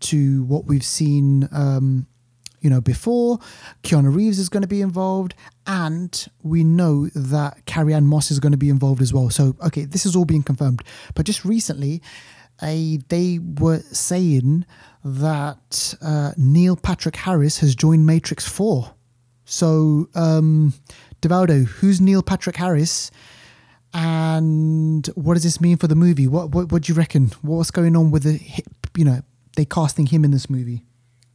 to 0.00 0.44
what 0.44 0.66
we've 0.66 0.84
seen. 0.84 1.48
Um, 1.50 2.06
you 2.60 2.68
know, 2.68 2.82
before 2.82 3.38
Keanu 3.82 4.14
Reeves 4.14 4.38
is 4.38 4.50
going 4.50 4.60
to 4.60 4.68
be 4.68 4.82
involved, 4.82 5.34
and 5.66 6.26
we 6.42 6.62
know 6.62 7.06
that 7.14 7.64
Carrie 7.64 7.94
Ann 7.94 8.06
Moss 8.06 8.30
is 8.30 8.38
going 8.38 8.52
to 8.52 8.58
be 8.58 8.68
involved 8.68 9.00
as 9.00 9.14
well. 9.14 9.30
So, 9.30 9.56
okay, 9.64 9.86
this 9.86 10.04
is 10.04 10.14
all 10.14 10.26
being 10.26 10.42
confirmed. 10.42 10.82
But 11.14 11.24
just 11.24 11.44
recently, 11.44 12.02
a, 12.62 12.98
they 13.08 13.38
were 13.38 13.80
saying 13.92 14.66
that 15.04 15.94
uh, 16.02 16.32
Neil 16.36 16.76
Patrick 16.76 17.16
Harris 17.16 17.58
has 17.58 17.74
joined 17.74 18.06
Matrix 18.06 18.46
4. 18.48 18.94
So, 19.44 20.08
um, 20.14 20.74
Devaldo, 21.22 21.66
who's 21.66 22.00
Neil 22.00 22.22
Patrick 22.22 22.56
Harris? 22.56 23.10
And 23.92 25.06
what 25.08 25.34
does 25.34 25.42
this 25.42 25.60
mean 25.60 25.76
for 25.76 25.88
the 25.88 25.96
movie? 25.96 26.28
What, 26.28 26.50
what 26.50 26.70
what 26.70 26.82
do 26.82 26.92
you 26.92 26.96
reckon? 26.96 27.32
What's 27.42 27.72
going 27.72 27.96
on 27.96 28.12
with 28.12 28.22
the 28.22 28.40
you 28.96 29.04
know 29.04 29.22
they 29.56 29.64
casting 29.64 30.06
him 30.06 30.24
in 30.24 30.30
this 30.30 30.48
movie? 30.48 30.84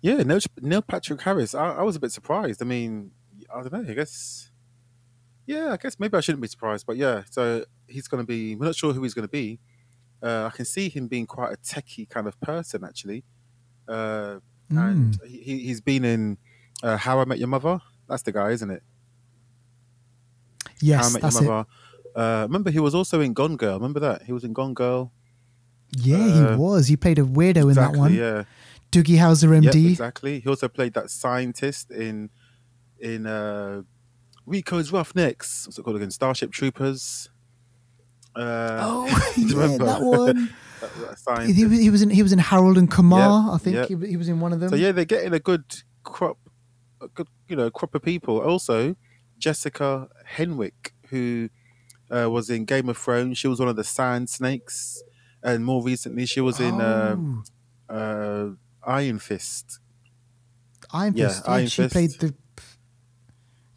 Yeah, 0.01 0.23
Neil, 0.23 0.39
Neil 0.61 0.81
Patrick 0.81 1.21
Harris. 1.21 1.53
I, 1.53 1.73
I 1.73 1.81
was 1.81 1.95
a 1.95 1.99
bit 1.99 2.11
surprised. 2.11 2.61
I 2.61 2.65
mean, 2.65 3.11
I 3.53 3.61
don't 3.61 3.73
know. 3.73 3.91
I 3.91 3.93
guess, 3.93 4.51
yeah, 5.45 5.73
I 5.73 5.77
guess 5.77 5.99
maybe 5.99 6.15
I 6.15 6.21
shouldn't 6.21 6.41
be 6.41 6.47
surprised. 6.47 6.85
But 6.85 6.95
yeah, 6.95 7.23
so 7.29 7.65
he's 7.87 8.07
going 8.07 8.23
to 8.23 8.27
be. 8.27 8.55
We're 8.55 8.67
not 8.67 8.75
sure 8.75 8.93
who 8.93 9.03
he's 9.03 9.13
going 9.13 9.27
to 9.27 9.31
be. 9.31 9.59
Uh, 10.25 10.49
I 10.51 10.55
can 10.55 10.65
see 10.65 10.89
him 10.89 11.07
being 11.07 11.27
quite 11.27 11.53
a 11.53 11.57
techie 11.57 12.09
kind 12.09 12.27
of 12.27 12.39
person, 12.41 12.83
actually. 12.83 13.23
Uh, 13.87 14.39
And 14.69 15.19
he, 15.27 15.59
he's 15.67 15.81
been 15.81 16.03
in 16.03 16.37
uh, 16.81 16.97
How 16.97 17.19
I 17.19 17.25
Met 17.25 17.37
Your 17.37 17.47
Mother. 17.47 17.79
That's 18.09 18.23
the 18.23 18.31
guy, 18.31 18.49
isn't 18.51 18.71
it? 18.71 18.81
How 20.65 20.71
I 20.71 20.73
Yes, 20.81 21.13
Met 21.13 21.21
that's 21.21 21.35
Your 21.35 21.43
it. 21.43 21.47
Mother. 21.47 21.67
Uh, 22.15 22.41
remember, 22.43 22.71
he 22.71 22.79
was 22.79 22.95
also 22.95 23.21
in 23.21 23.33
Gone 23.33 23.55
Girl. 23.57 23.75
Remember 23.75 23.99
that? 23.99 24.23
He 24.23 24.31
was 24.33 24.43
in 24.43 24.53
Gone 24.53 24.73
Girl. 24.73 25.11
Yeah, 25.97 26.17
Uh, 26.17 26.51
he 26.51 26.55
was. 26.55 26.87
He 26.87 26.97
played 26.97 27.19
a 27.19 27.23
weirdo 27.23 27.69
in 27.69 27.73
that 27.75 27.95
one. 27.95 28.13
Yeah. 28.13 28.43
Doogie 28.91 29.17
Howser, 29.17 29.61
Yep, 29.63 29.73
MD. 29.73 29.89
exactly. 29.91 30.39
He 30.39 30.49
also 30.49 30.67
played 30.67 30.93
that 30.93 31.09
scientist 31.11 31.91
in 31.91 32.29
in 32.99 33.27
uh, 33.27 33.81
Rico's 34.45 34.91
Roughnecks. 34.91 35.67
What's 35.67 35.77
it 35.77 35.83
called 35.83 35.97
again? 35.97 36.11
Starship 36.11 36.51
Troopers. 36.51 37.29
Uh, 38.35 38.79
Oh, 38.81 39.33
yeah, 39.37 39.53
remember? 39.61 39.85
that 39.85 40.01
one. 40.01 40.53
that- 41.25 41.43
he, 41.47 41.53
he 41.53 41.65
was- 41.65 41.79
he 41.79 41.89
was 41.89 42.01
in 42.01 42.09
he 42.09 42.21
was 42.23 42.33
in 42.33 42.39
Harold 42.39 42.77
and 42.77 42.89
Kumar. 42.91 43.53
I 43.53 43.57
think 43.57 43.87
he, 43.87 44.07
he 44.09 44.17
was 44.17 44.27
in 44.27 44.39
one 44.39 44.53
of 44.53 44.59
them. 44.59 44.69
So 44.69 44.75
yeah, 44.75 44.91
they're 44.91 45.05
getting 45.05 45.33
a 45.33 45.39
good 45.39 45.63
crop, 46.03 46.37
a 47.01 47.07
good 47.07 47.27
you 47.47 47.55
know 47.55 47.69
crop 47.71 47.95
of 47.95 48.01
people. 48.03 48.39
Also, 48.41 48.95
Jessica 49.37 50.09
Henwick, 50.37 50.91
who 51.09 51.49
uh, 52.11 52.29
was 52.29 52.49
in 52.49 52.65
Game 52.65 52.89
of 52.89 52.97
Thrones, 52.97 53.37
she 53.37 53.47
was 53.47 53.59
one 53.59 53.69
of 53.69 53.75
the 53.77 53.83
Sand 53.83 54.29
Snakes, 54.29 55.01
and 55.41 55.65
more 55.65 55.81
recently 55.81 56.25
she 56.25 56.41
was 56.41 56.59
in 56.59 56.79
uh, 56.81 57.15
Oh, 57.89 57.95
uh, 57.95 58.49
Iron 58.89 59.19
Fist. 59.19 59.79
Iron 60.91 61.13
yeah, 61.15 61.27
Fist. 61.29 61.43
Yeah, 61.47 61.53
Iron 61.53 61.67
she 61.67 61.81
Fist. 61.83 61.93
played 61.93 62.11
the. 62.19 62.35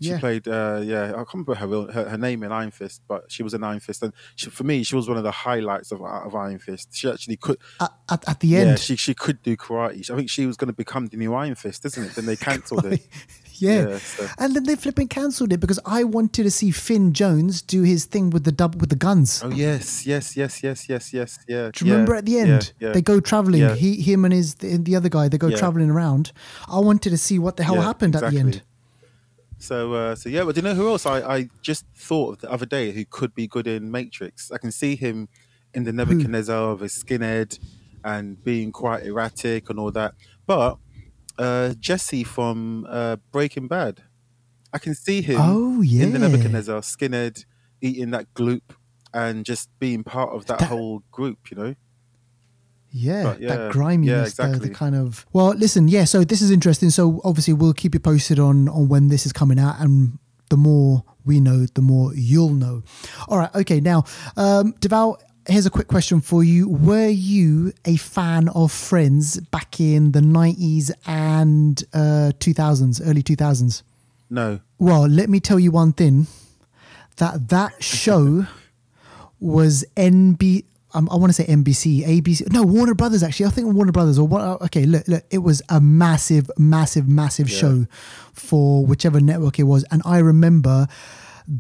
She 0.01 0.11
Yeah. 0.11 0.19
played, 0.21 0.47
uh, 0.47 0.81
yeah, 0.85 1.11
I 1.11 1.25
can't 1.25 1.35
remember 1.35 1.55
her, 1.57 1.67
real, 1.67 1.91
her 1.93 2.09
her 2.11 2.19
name 2.19 2.43
in 2.43 2.53
Iron 2.53 2.71
Fist, 2.71 3.03
but 3.09 3.31
she 3.33 3.43
was 3.43 3.53
in 3.55 3.65
Iron 3.65 3.81
Fist, 3.81 4.03
and 4.03 4.13
she, 4.37 4.49
for 4.51 4.65
me, 4.65 4.83
she 4.85 4.95
was 4.97 5.09
one 5.09 5.17
of 5.19 5.25
the 5.25 5.31
highlights 5.33 5.91
of 5.93 6.01
of 6.03 6.35
Iron 6.35 6.59
Fist. 6.59 6.89
She 6.93 7.11
actually 7.11 7.37
could, 7.37 7.59
At, 7.81 7.93
at, 8.09 8.29
at 8.29 8.41
the 8.41 8.49
yeah, 8.49 8.59
end. 8.61 8.79
she 8.79 8.97
she 8.97 9.15
could 9.15 9.43
do 9.43 9.57
karate. 9.57 10.09
I 10.11 10.17
think 10.17 10.31
she 10.31 10.47
was 10.47 10.57
going 10.57 10.69
to 10.69 10.73
become 10.85 11.07
the 11.07 11.17
new 11.17 11.35
Iron 11.35 11.55
Fist, 11.57 11.85
isn't 11.85 12.05
it? 12.05 12.15
Then 12.15 12.27
they 12.27 12.37
cancelled 12.37 12.85
it. 12.87 13.01
yeah. 13.55 13.99
so- 13.99 14.29
And 14.39 14.55
then 14.55 14.65
they 14.65 14.77
flipping 14.77 15.09
cancelled 15.09 15.53
it 15.53 15.59
because 15.59 15.81
I 15.85 16.05
wanted 16.05 16.45
to 16.45 16.51
see 16.51 16.71
Finn 16.71 17.13
Jones 17.13 17.61
do 17.63 17.83
his 17.83 18.05
thing 18.05 18.31
with 18.31 18.45
the 18.45 18.53
dub 18.53 18.77
with 18.81 18.91
the 18.91 18.97
guns. 18.97 19.43
Oh 19.45 19.51
yes, 19.51 20.07
yes, 20.07 20.37
yes, 20.37 20.63
yes, 20.63 20.89
yes, 20.89 21.13
yes, 21.13 21.39
yeah. 21.49 21.71
Do 21.73 21.85
you 21.85 21.91
remember 21.93 22.15
at 22.15 22.25
the 22.27 22.39
end 22.39 22.73
Yeah, 22.79 22.93
they 22.93 23.03
go 23.03 23.21
traveling? 23.21 23.61
Yeah. 23.63 23.75
He, 23.75 24.01
him, 24.01 24.25
and 24.25 24.33
his 24.33 24.55
the, 24.57 24.77
the 24.77 24.95
other 24.97 25.09
guy 25.09 25.29
they 25.29 25.39
go 25.39 25.49
Yeah. 25.49 25.57
traveling 25.57 25.91
around. 25.91 26.31
I 26.69 26.79
wanted 26.79 27.11
to 27.11 27.19
see 27.19 27.39
what 27.39 27.57
the 27.57 27.65
hell 27.65 27.77
yeah, 27.77 27.83
happened 27.83 28.15
at 28.15 28.31
the 28.31 28.39
end. 28.39 28.63
So, 29.59 29.93
uh, 29.95 30.15
so 30.15 30.29
yeah, 30.29 30.45
but 30.45 30.55
do 30.55 30.61
you 30.61 30.67
know 30.69 30.75
who 30.75 30.89
else 30.89 31.05
I, 31.05 31.21
I 31.21 31.49
just 31.63 31.85
thought 31.97 32.35
of 32.35 32.39
the 32.41 32.51
other 32.53 32.67
day 32.67 32.93
who 32.93 33.05
could 33.05 33.35
be 33.35 33.47
good 33.47 33.67
in 33.67 33.91
Matrix? 33.91 34.51
I 34.53 34.59
can 34.59 34.71
see 34.71 34.95
him 34.97 35.29
in 35.75 35.85
the 35.85 35.93
Nebuchadnezzar 35.93 36.71
of 36.71 36.81
a 36.83 36.87
skinhead 36.87 37.59
and 38.05 38.43
being 38.43 38.71
quite 38.73 39.05
erratic 39.05 39.69
and 39.69 39.79
all 39.79 39.91
that. 39.91 40.15
But 40.47 40.79
uh, 41.39 41.75
Jesse 41.79 42.25
from 42.25 42.87
uh, 42.89 43.17
Breaking 43.33 43.67
Bad, 43.69 44.03
I 44.73 44.79
can 44.79 44.95
see 44.95 45.23
him 45.23 45.39
Oh 45.41 45.81
yeah, 45.83 46.05
in 46.05 46.13
the 46.13 46.19
Nebuchadnezzar 46.21 46.81
skinhead 46.83 47.45
eating 47.81 48.11
that 48.11 48.33
gloop 48.35 48.63
and 49.13 49.45
just 49.45 49.71
being 49.81 50.05
part 50.05 50.31
of 50.35 50.47
that, 50.47 50.61
That- 50.61 50.69
whole 50.69 51.03
group, 51.11 51.51
you 51.51 51.57
know? 51.57 51.75
Yeah, 52.99 53.37
yeah, 53.39 53.49
that 53.49 53.73
griminess, 53.73 54.37
yeah, 54.39 54.49
the, 54.49 54.59
the 54.59 54.71
kind 54.71 54.97
of. 54.97 55.25
Well, 55.33 55.51
listen, 55.51 55.87
yeah. 55.89 56.05
So 56.05 56.25
this 56.25 56.43
is 56.43 56.51
interesting. 56.51 56.91
So 56.91 57.21
obviously, 57.25 57.55
we'll 57.55 57.75
keep 57.75 57.95
you 57.95 58.01
posted 58.01 58.39
on 58.39 58.69
on 58.69 58.89
when 58.89 59.09
this 59.09 59.25
is 59.25 59.33
coming 59.33 59.59
out, 59.59 59.77
and 59.79 60.19
the 60.51 60.57
more 60.57 61.05
we 61.25 61.41
know, 61.41 61.67
the 61.67 61.83
more 61.83 62.13
you'll 62.15 62.55
know. 62.55 62.83
All 63.29 63.39
right, 63.39 63.55
okay. 63.55 63.81
Now, 63.81 64.05
um, 64.37 64.73
Deval, 64.81 65.17
here's 65.47 65.67
a 65.67 65.71
quick 65.71 65.89
question 65.89 66.21
for 66.21 66.43
you: 66.43 66.69
Were 66.69 67.09
you 67.09 67.73
a 67.85 67.97
fan 67.97 68.49
of 68.49 68.73
Friends 68.73 69.39
back 69.41 69.79
in 69.81 70.13
the 70.13 70.21
'90s 70.21 70.91
and 71.07 71.83
uh, 71.93 72.33
2000s, 72.39 73.01
early 73.07 73.23
2000s? 73.23 73.83
No. 74.31 74.61
Well, 74.79 75.07
let 75.07 75.29
me 75.31 75.39
tell 75.41 75.59
you 75.59 75.71
one 75.71 75.93
thing: 75.93 76.27
that 77.17 77.49
that 77.49 77.83
show 77.83 78.47
was 79.41 79.85
NB. 79.97 80.65
Um, 80.99 81.09
I 81.13 81.17
want 81.17 81.31
to 81.31 81.35
say 81.35 81.47
NBC, 81.47 82.05
ABC. 82.05 82.51
No, 82.53 82.65
Warner 82.65 82.95
Brothers. 82.95 83.23
Actually, 83.23 83.47
I 83.47 83.51
think 83.51 83.73
Warner 83.73 83.93
Brothers. 83.93 84.19
Or 84.19 84.27
what? 84.27 84.61
Okay, 84.63 84.85
look, 84.85 85.07
look. 85.07 85.23
It 85.31 85.39
was 85.39 85.63
a 85.69 85.81
massive, 85.81 86.51
massive, 86.59 87.07
massive 87.09 87.49
Yeah. 87.49 87.59
show 87.59 87.87
for 88.33 88.85
whichever 88.85 89.21
network 89.21 89.61
it 89.61 89.63
was, 89.65 89.85
and 89.93 90.03
I 90.05 90.19
remember 90.19 90.89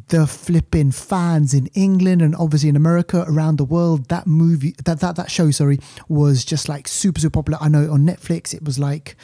the 0.09 0.27
flipping 0.27 0.91
fans 0.91 1.55
in 1.55 1.67
England 1.69 2.21
and 2.21 2.35
obviously 2.37 2.69
in 2.69 2.77
America 2.77 3.25
around 3.29 3.57
the 3.59 3.65
world. 3.65 4.09
That 4.09 4.27
movie, 4.27 4.75
that 4.85 4.99
that 5.01 5.15
that 5.17 5.31
show, 5.31 5.51
sorry, 5.53 5.79
was 6.09 6.45
just 6.45 6.69
like 6.69 6.89
super, 6.89 7.21
super 7.21 7.31
popular. 7.31 7.59
I 7.63 7.69
know 7.69 7.91
on 7.93 8.05
Netflix, 8.05 8.53
it 8.53 8.65
was 8.65 8.79
like, 8.79 9.17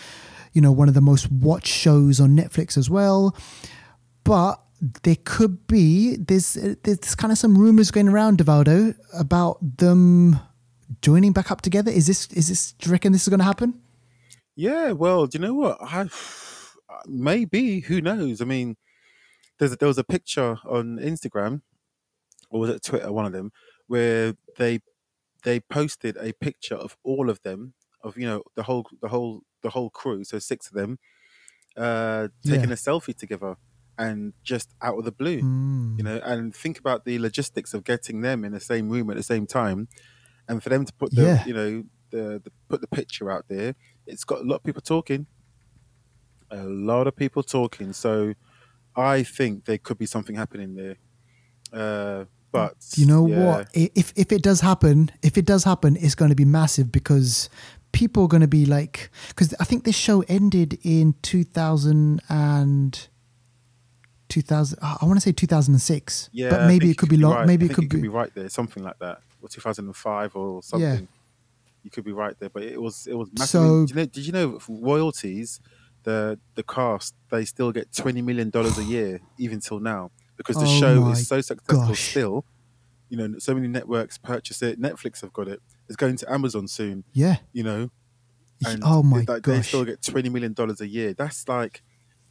you 0.52 0.60
know, 0.62 0.70
one 0.72 0.86
of 0.88 0.94
the 0.94 1.00
most 1.02 1.30
watched 1.30 1.66
shows 1.66 2.20
on 2.20 2.36
Netflix 2.36 2.78
as 2.78 2.88
well 2.88 3.36
but 4.24 4.58
there 5.02 5.16
could 5.24 5.66
be 5.66 6.16
there's 6.16 6.54
there's 6.82 7.14
kind 7.14 7.32
of 7.32 7.38
some 7.38 7.56
rumors 7.56 7.90
going 7.90 8.08
around 8.08 8.38
Devaldo 8.38 8.94
about 9.14 9.58
them 9.78 10.38
joining 11.00 11.32
back 11.32 11.50
up 11.50 11.62
together. 11.62 11.90
Is 11.90 12.06
this 12.06 12.26
is 12.32 12.48
this? 12.48 12.72
Do 12.72 12.88
you 12.88 12.92
reckon 12.92 13.12
this 13.12 13.22
is 13.22 13.28
going 13.28 13.38
to 13.40 13.44
happen? 13.44 13.80
Yeah, 14.56 14.92
well, 14.92 15.26
do 15.26 15.38
you 15.38 15.44
know 15.44 15.54
what? 15.54 15.78
I, 15.80 16.08
maybe 17.06 17.80
who 17.80 18.00
knows? 18.00 18.40
I 18.40 18.44
mean, 18.44 18.76
there's 19.58 19.76
there 19.76 19.88
was 19.88 19.98
a 19.98 20.04
picture 20.04 20.58
on 20.68 20.98
Instagram, 20.98 21.62
or 22.50 22.60
was 22.60 22.70
it 22.70 22.82
Twitter? 22.82 23.10
One 23.12 23.26
of 23.26 23.32
them 23.32 23.52
where 23.86 24.34
they 24.58 24.80
they 25.44 25.60
posted 25.60 26.16
a 26.18 26.32
picture 26.34 26.74
of 26.76 26.96
all 27.04 27.28
of 27.30 27.40
them 27.42 27.74
of 28.02 28.16
you 28.18 28.26
know 28.26 28.42
the 28.54 28.62
whole 28.64 28.86
the 29.00 29.08
whole 29.08 29.40
the 29.62 29.70
whole 29.70 29.88
crew, 29.90 30.24
so 30.24 30.38
six 30.38 30.68
of 30.68 30.74
them, 30.74 30.98
uh, 31.76 32.28
taking 32.44 32.68
Yeah. 32.68 32.74
a 32.74 32.76
selfie 32.76 33.16
together, 33.16 33.56
and 33.98 34.32
just 34.42 34.74
out 34.82 34.98
of 34.98 35.04
the 35.04 35.12
blue, 35.12 35.40
Mm. 35.42 35.98
you 35.98 36.04
know. 36.04 36.20
And 36.24 36.54
think 36.54 36.78
about 36.78 37.04
the 37.04 37.18
logistics 37.18 37.74
of 37.74 37.84
getting 37.84 38.20
them 38.22 38.44
in 38.44 38.52
the 38.52 38.60
same 38.60 38.88
room 38.88 39.10
at 39.10 39.16
the 39.16 39.22
same 39.22 39.46
time, 39.46 39.88
and 40.48 40.62
for 40.62 40.68
them 40.68 40.84
to 40.84 40.92
put 40.94 41.14
the 41.14 41.22
Yeah. 41.22 41.44
you 41.46 41.54
know 41.54 41.84
the, 42.10 42.40
the 42.44 42.50
put 42.68 42.80
the 42.80 42.86
picture 42.88 43.30
out 43.30 43.44
there, 43.48 43.74
it's 44.06 44.24
got 44.24 44.40
a 44.40 44.44
lot 44.44 44.56
of 44.56 44.62
people 44.64 44.82
talking 44.82 45.26
a 46.50 46.62
lot 46.64 47.06
of 47.08 47.16
people 47.16 47.42
talking. 47.42 47.92
So 47.92 48.34
I 48.94 49.22
think 49.24 49.64
there 49.64 49.78
could 49.78 49.98
be 49.98 50.06
something 50.06 50.36
happening 50.36 50.76
there. 50.76 50.96
Uh, 51.72 52.26
but 52.52 52.76
You 52.94 53.06
know 53.06 53.26
yeah, 53.26 53.44
what? 53.44 53.68
If 53.74 54.12
if 54.14 54.30
it 54.30 54.42
does 54.42 54.60
happen, 54.60 55.10
if 55.22 55.36
it 55.36 55.44
does 55.46 55.64
happen, 55.64 55.96
it's 55.96 56.14
going 56.14 56.28
to 56.28 56.36
be 56.36 56.44
massive 56.44 56.92
because 56.92 57.48
people 57.90 58.24
are 58.24 58.28
going 58.28 58.42
to 58.42 58.46
be 58.46 58.66
like, 58.66 59.10
because 59.28 59.52
I 59.58 59.64
think 59.64 59.82
this 59.84 59.96
show 59.96 60.22
ended 60.28 60.78
in 60.82 61.14
two 61.22 61.42
thousand 61.44 62.20
and. 62.28 63.08
2000 64.28 64.78
uh, 64.82 64.96
I 65.00 65.04
want 65.04 65.16
to 65.16 65.20
say 65.20 65.32
2006 65.32 66.30
Yeah, 66.32 66.50
but 66.50 66.66
maybe 66.66 66.90
it 66.90 66.96
could 66.98 67.08
be 67.08 67.16
long 67.16 67.34
right. 67.34 67.46
maybe 67.46 67.66
it 67.66 67.74
could 67.74 67.84
you 67.84 67.88
could 67.88 67.98
be, 68.02 68.08
be 68.08 68.08
right 68.08 68.34
there, 68.34 68.48
something 68.48 68.82
like 68.82 68.98
that, 69.00 69.18
or 69.42 69.48
2005 69.48 70.36
or 70.36 70.62
something. 70.62 70.88
yeah. 70.88 71.00
You 71.82 71.90
could 71.90 72.04
be 72.04 72.12
right 72.12 72.34
there, 72.40 72.48
but 72.48 72.62
it 72.62 72.80
was 72.80 73.06
it 73.06 73.14
was 73.14 73.28
massive. 73.38 73.48
So- 73.60 73.86
did, 73.86 73.90
you 73.90 73.96
know, 73.96 74.06
did 74.06 74.26
you 74.26 74.32
know 74.32 74.58
royalties? 74.68 75.60
The 76.04 76.38
the 76.54 76.62
cast 76.62 77.14
they 77.30 77.44
still 77.46 77.72
get 77.72 77.90
20 77.94 78.20
million 78.20 78.50
dollars 78.50 78.76
a 78.78 78.84
year 78.84 79.20
even 79.38 79.60
till 79.60 79.80
now 79.80 80.10
because 80.36 80.56
the 80.56 80.64
Oh 80.66 80.80
show 80.80 81.08
is 81.10 81.26
so 81.26 81.40
successful 81.40 81.88
gosh. 81.88 82.10
still. 82.10 82.44
You 83.08 83.16
know, 83.18 83.38
so 83.38 83.54
many 83.54 83.68
networks 83.68 84.18
purchase 84.18 84.60
it. 84.62 84.78
Netflix 84.80 85.20
have 85.22 85.32
got 85.32 85.48
it. 85.48 85.60
It's 85.88 85.96
going 85.96 86.16
to 86.16 86.30
Amazon 86.32 86.68
soon. 86.68 87.04
yeah 87.12 87.36
you 87.52 87.62
know 87.62 87.90
and 88.66 88.82
oh 88.84 89.02
my 89.02 89.24
they, 89.24 89.40
they 89.40 89.62
still 89.62 89.84
get 89.84 90.00
twenty 90.02 90.28
million 90.28 90.52
dollars 90.52 90.80
a 90.80 90.86
year. 90.88 91.12
That's 91.14 91.46
like 91.48 91.82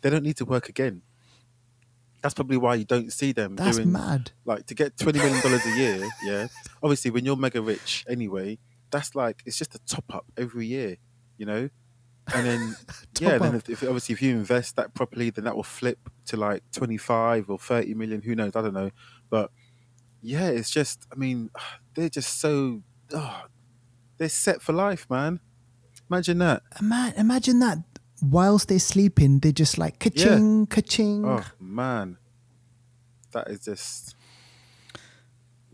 they 0.01 0.09
don't 0.09 0.23
need 0.23 0.37
to 0.37 0.45
work 0.45 0.69
again. 0.69 1.01
That's 2.23 2.33
probably 2.33 2.55
why 2.55 2.75
you 2.75 2.85
don't 2.85 3.11
see 3.11 3.33
them 3.33 3.57
That's 3.57 3.75
doing 3.75 3.91
mad. 3.91 4.31
like 4.45 4.65
to 4.67 4.73
get 4.73 4.97
twenty 4.97 5.19
million 5.19 5.41
dollars 5.41 5.65
a 5.65 5.77
year. 5.77 6.07
Yeah, 6.23 6.47
obviously 6.81 7.11
when 7.11 7.25
you're 7.25 7.35
mega 7.35 7.61
rich 7.61 8.05
anyway, 8.07 8.57
that's 8.91 9.13
like 9.13 9.43
it's 9.45 9.57
just 9.57 9.75
a 9.75 9.79
top 9.79 10.05
up 10.15 10.25
every 10.37 10.65
year, 10.65 10.95
you 11.37 11.45
know. 11.45 11.69
And 12.33 12.45
then 12.47 12.75
yeah, 13.19 13.37
then 13.37 13.55
if, 13.55 13.69
if 13.69 13.83
obviously 13.83 14.13
if 14.13 14.21
you 14.21 14.31
invest 14.31 14.77
that 14.77 14.93
properly, 14.93 15.31
then 15.31 15.43
that 15.43 15.55
will 15.55 15.63
flip 15.63 15.99
to 16.27 16.37
like 16.37 16.63
twenty 16.71 16.97
five 16.97 17.49
or 17.49 17.59
thirty 17.59 17.93
million. 17.93 18.21
Who 18.21 18.35
knows? 18.35 18.55
I 18.55 18.61
don't 18.61 18.73
know, 18.73 18.91
but 19.29 19.51
yeah, 20.21 20.47
it's 20.47 20.69
just 20.69 21.05
I 21.11 21.15
mean 21.15 21.49
they're 21.93 22.07
just 22.07 22.39
so 22.39 22.83
oh, 23.13 23.41
they're 24.17 24.29
set 24.29 24.61
for 24.61 24.71
life, 24.71 25.07
man. 25.09 25.41
Imagine 26.09 26.37
that. 26.37 26.63
Imagine 27.17 27.59
that. 27.59 27.79
Whilst 28.23 28.69
they're 28.69 28.79
sleeping, 28.79 29.39
they're 29.39 29.51
just 29.51 29.77
like 29.77 29.99
ka-ching, 29.99 30.67
ka-ching. 30.67 31.25
Oh 31.25 31.45
man, 31.59 32.17
that 33.33 33.49
is 33.49 33.59
just 33.65 34.15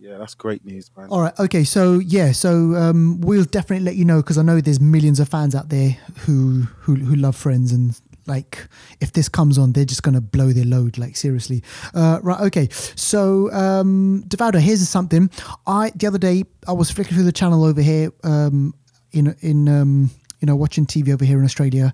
yeah, 0.01 0.17
that's 0.17 0.33
great 0.33 0.65
news, 0.65 0.89
man. 0.97 1.09
All 1.09 1.21
right. 1.21 1.38
Okay. 1.39 1.63
So 1.63 1.99
yeah. 1.99 2.31
So 2.31 2.75
um, 2.75 3.19
we'll 3.21 3.43
definitely 3.43 3.85
let 3.85 3.95
you 3.95 4.05
know 4.05 4.17
because 4.17 4.38
I 4.38 4.43
know 4.43 4.62
there's 4.62 4.79
millions 4.79 5.19
of 5.19 5.27
fans 5.27 5.53
out 5.53 5.69
there 5.69 5.97
who 6.19 6.62
who 6.79 6.95
who 6.95 7.15
love 7.15 7.35
Friends 7.35 7.71
and 7.71 7.99
like 8.25 8.67
if 9.01 9.12
this 9.12 9.27
comes 9.27 9.57
on, 9.57 9.73
they're 9.73 9.85
just 9.85 10.03
gonna 10.03 10.21
blow 10.21 10.53
their 10.53 10.65
load. 10.65 10.97
Like 10.97 11.17
seriously. 11.17 11.63
Uh, 11.93 12.19
right. 12.23 12.39
Okay. 12.41 12.69
So 12.71 13.51
um, 13.51 14.23
here's 14.31 14.88
something. 14.88 15.29
I 15.67 15.91
the 15.95 16.07
other 16.07 16.19
day 16.19 16.45
I 16.67 16.71
was 16.71 16.91
flicking 16.91 17.15
through 17.15 17.25
the 17.25 17.31
channel 17.33 17.65
over 17.65 17.81
here. 17.81 18.12
Um, 18.23 18.73
in 19.12 19.35
in 19.41 19.67
um, 19.67 20.12
you 20.39 20.45
know 20.45 20.55
watching 20.55 20.85
TV 20.85 21.13
over 21.13 21.25
here 21.25 21.39
in 21.39 21.45
Australia, 21.45 21.93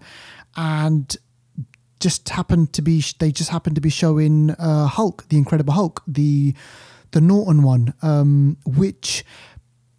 and 0.55 1.15
just 1.99 2.29
happened 2.29 2.73
to 2.73 2.81
be 2.81 3.03
they 3.19 3.31
just 3.31 3.49
happened 3.49 3.75
to 3.75 3.81
be 3.81 3.89
showing 3.89 4.51
uh, 4.51 4.87
Hulk, 4.87 5.27
the 5.29 5.37
Incredible 5.37 5.73
Hulk, 5.73 6.03
the 6.07 6.53
the 7.11 7.21
Norton 7.21 7.63
one, 7.63 7.93
um, 8.01 8.57
which 8.65 9.23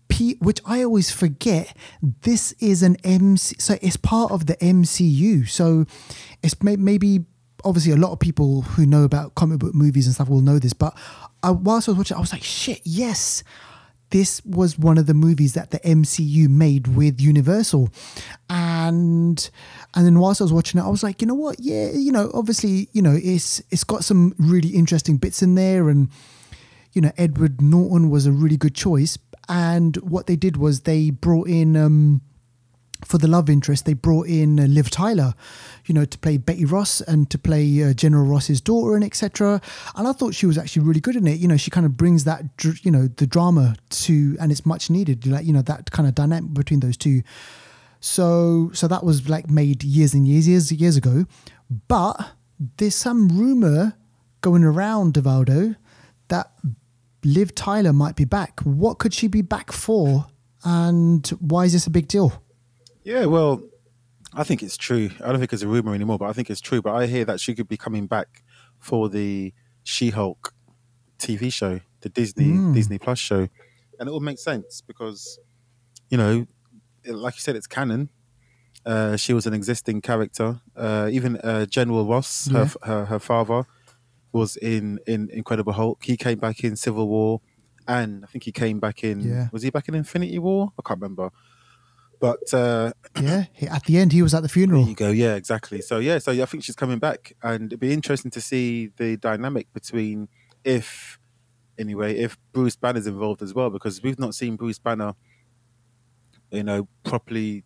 P, 0.09 0.37
which 0.40 0.61
I 0.64 0.83
always 0.83 1.11
forget. 1.11 1.77
This 2.03 2.53
is 2.61 2.83
an 2.83 2.97
MC, 3.05 3.57
so 3.59 3.77
it's 3.83 3.97
part 3.97 4.33
of 4.33 4.47
the 4.47 4.57
MCU. 4.57 5.49
So 5.49 5.87
it's 6.42 6.62
may, 6.62 6.77
maybe 6.77 7.25
obviously 7.64 7.92
a 7.92 7.97
lot 7.97 8.12
of 8.12 8.21
people 8.21 8.62
who 8.62 8.87
know 8.87 9.05
about 9.05 9.35
comic 9.35 9.59
book 9.59 9.75
movies 9.75 10.07
and 10.07 10.14
stuff 10.14 10.29
will 10.29 10.40
know 10.40 10.59
this. 10.59 10.73
But 10.73 10.97
I, 11.42 11.51
whilst 11.51 11.88
I 11.88 11.92
was 11.92 11.99
watching, 11.99 12.16
I 12.16 12.21
was 12.21 12.33
like, 12.33 12.45
shit, 12.45 12.81
yes. 12.85 13.42
This 14.11 14.40
was 14.45 14.79
one 14.79 14.99
of 14.99 15.07
the 15.07 15.14
movies 15.14 15.55
that 15.55 15.73
the 15.73 15.81
MCU 15.81 16.49
made 16.49 16.87
with 16.87 17.21
Universal, 17.21 17.90
and 18.49 19.51
and 19.97 20.05
then 20.05 20.19
whilst 20.19 20.43
I 20.43 20.45
was 20.45 20.53
watching 20.53 20.79
it, 20.79 20.85
I 20.85 20.89
was 20.89 21.03
like, 21.03 21.23
you 21.23 21.27
know 21.27 21.35
what? 21.35 21.59
Yeah, 21.59 21.91
you 21.91 22.13
know, 22.13 22.31
obviously, 22.35 22.89
you 22.93 23.01
know, 23.01 23.19
it's 23.21 23.63
it's 23.71 23.83
got 23.83 24.05
some 24.05 24.35
really 24.39 24.69
interesting 24.69 25.17
bits 25.17 25.43
in 25.43 25.55
there, 25.55 25.89
and 25.89 26.11
you 26.93 27.01
know, 27.01 27.13
Edward 27.17 27.63
Norton 27.63 28.11
was 28.11 28.27
a 28.27 28.33
really 28.33 28.59
good 28.59 28.75
choice. 28.75 29.19
And 29.49 29.97
what 29.97 30.27
they 30.27 30.37
did 30.37 30.59
was 30.59 30.81
they 30.81 31.11
brought 31.11 31.49
in, 31.49 31.77
um, 31.77 32.21
for 33.05 33.17
the 33.17 33.29
love 33.29 33.49
interest, 33.49 33.87
they 33.87 33.95
brought 33.95 34.27
in 34.27 34.61
uh, 34.61 34.65
Liv 34.65 34.91
Tyler, 34.91 35.35
you 35.87 35.95
know, 35.95 36.05
to 36.05 36.19
play 36.19 36.37
Betty 36.37 36.67
Ross 36.67 37.01
and 37.01 37.31
to 37.31 37.39
play 37.39 37.83
uh, 37.83 37.95
General 37.95 38.27
Ross's 38.27 38.61
daughter 38.61 38.97
and 38.97 39.05
etc. 39.05 39.63
And 39.95 40.07
I 40.07 40.13
thought 40.13 40.35
she 40.35 40.47
was 40.47 40.59
actually 40.59 40.87
really 40.87 41.01
good 41.01 41.17
in 41.17 41.27
it. 41.27 41.39
You 41.39 41.49
know, 41.49 41.57
she 41.57 41.71
kind 41.71 41.87
of 41.87 41.97
brings 41.97 42.25
that, 42.25 42.45
you 42.83 42.91
know, 42.91 43.09
the 43.09 43.27
drama 43.27 43.77
to, 43.91 44.37
and 44.41 44.53
it's 44.53 44.67
much 44.67 44.91
needed. 44.91 45.27
Like, 45.27 45.47
you 45.47 45.53
know, 45.55 45.63
that 45.63 45.91
kind 45.91 46.07
of 46.07 46.15
dynamic 46.15 46.53
between 46.53 46.81
those 46.81 46.99
two. 46.99 47.23
So, 48.07 48.71
so 48.73 48.87
that 48.87 49.03
was 49.03 49.29
like 49.29 49.51
made 49.51 49.83
years 49.83 50.14
and 50.14 50.29
years, 50.29 50.47
years, 50.47 50.71
years 50.71 50.97
ago. 50.97 51.27
But 51.88 52.35
there's 52.77 52.95
some 52.95 53.29
rumor 53.29 53.95
going 54.42 54.62
around, 54.62 55.14
Devaldo, 55.14 55.75
that 56.29 56.53
Liv 57.25 57.53
Tyler 57.57 57.92
might 57.92 58.14
be 58.14 58.25
back. 58.25 58.61
What 58.61 58.99
could 58.99 59.12
she 59.12 59.27
be 59.27 59.42
back 59.42 59.73
for? 59.73 60.27
And 60.64 61.27
why 61.40 61.64
is 61.64 61.73
this 61.73 61.88
a 61.88 61.90
big 61.90 62.07
deal? 62.07 62.40
Yeah, 63.03 63.25
well, 63.25 63.61
I 64.33 64.45
think 64.45 64.62
it's 64.62 64.77
true. 64.77 65.11
I 65.25 65.31
don't 65.31 65.40
think 65.40 65.53
it's 65.53 65.62
a 65.64 65.69
rumor 65.69 65.92
anymore, 65.92 66.19
but 66.19 66.27
I 66.27 66.33
think 66.33 66.49
it's 66.49 66.61
true. 66.61 66.81
But 66.81 66.95
I 66.95 67.07
hear 67.07 67.25
that 67.25 67.40
she 67.40 67.57
could 67.57 67.69
be 67.69 67.77
coming 67.77 68.07
back 68.07 68.45
for 68.79 69.09
the 69.09 69.53
She-Hulk 69.83 70.55
TV 71.19 71.53
show, 71.53 71.81
the 72.03 72.09
Disney 72.09 72.53
Mm. 72.53 72.73
Disney 72.73 72.99
Plus 72.99 73.19
show, 73.19 73.49
and 73.99 74.09
it 74.09 74.12
will 74.12 74.21
make 74.21 74.38
sense 74.38 74.81
because, 74.81 75.40
you 76.09 76.16
know, 76.16 76.47
like 77.07 77.35
you 77.35 77.40
said, 77.40 77.57
it's 77.57 77.66
canon. 77.66 78.09
Uh, 78.85 79.16
she 79.16 79.33
was 79.33 79.47
an 79.47 79.55
existing 79.55 80.01
character. 80.01 80.61
Uh, 80.77 81.09
even 81.12 81.37
uh, 81.38 81.66
General 81.66 82.07
Ross, 82.07 82.49
her, 82.49 82.62
Yeah. 82.64 82.87
her 82.87 83.05
her 83.07 83.19
father, 83.19 83.64
was 84.33 84.57
in 84.57 85.01
in 85.07 85.29
Incredible 85.33 85.73
Hulk. 85.73 86.05
He 86.05 86.16
came 86.16 86.38
back 86.38 86.62
in 86.62 86.77
Civil 86.77 87.09
War, 87.09 87.40
and 87.88 88.25
I 88.25 88.27
think 88.29 88.45
he 88.45 88.53
came 88.53 88.79
back 88.79 89.03
in. 89.03 89.21
Yeah. 89.21 89.49
Was 89.53 89.62
he 89.62 89.71
back 89.71 89.88
in 89.88 89.95
Infinity 89.95 90.38
War? 90.38 90.73
I 90.79 90.83
can't 90.87 91.01
remember. 91.01 91.31
But 92.21 92.53
uh, 92.55 92.92
Yeah, 93.21 93.45
he- 93.53 93.66
at 93.69 93.85
the 93.85 93.99
end 93.99 94.12
he 94.12 94.23
was 94.23 94.35
at 94.35 94.42
the 94.42 94.49
there 94.49 94.53
funeral. 94.55 94.87
you 94.87 94.95
go. 94.95 95.11
Yeah, 95.11 95.35
exactly. 95.35 95.83
So 95.83 95.99
yeah, 95.99 96.19
so 96.19 96.33
I 96.33 96.45
think 96.47 96.62
she's 96.64 96.77
coming 96.77 96.99
back, 96.99 97.33
and 97.42 97.66
it'd 97.66 97.81
be 97.81 97.92
interesting 97.92 98.31
to 98.33 98.40
see 98.40 98.90
the 98.97 99.16
dynamic 99.16 99.73
between 99.73 100.29
if, 100.64 101.19
anyway, 101.79 102.16
if 102.16 102.38
Bruce 102.53 102.77
Banner's 102.77 103.07
involved 103.07 103.42
as 103.42 103.53
well, 103.55 103.69
because 103.71 104.03
we've 104.03 104.19
not 104.19 104.35
seen 104.35 104.57
Bruce 104.57 104.79
Banner, 104.79 105.14
you 106.57 106.62
know, 106.64 106.88
properly 107.05 107.64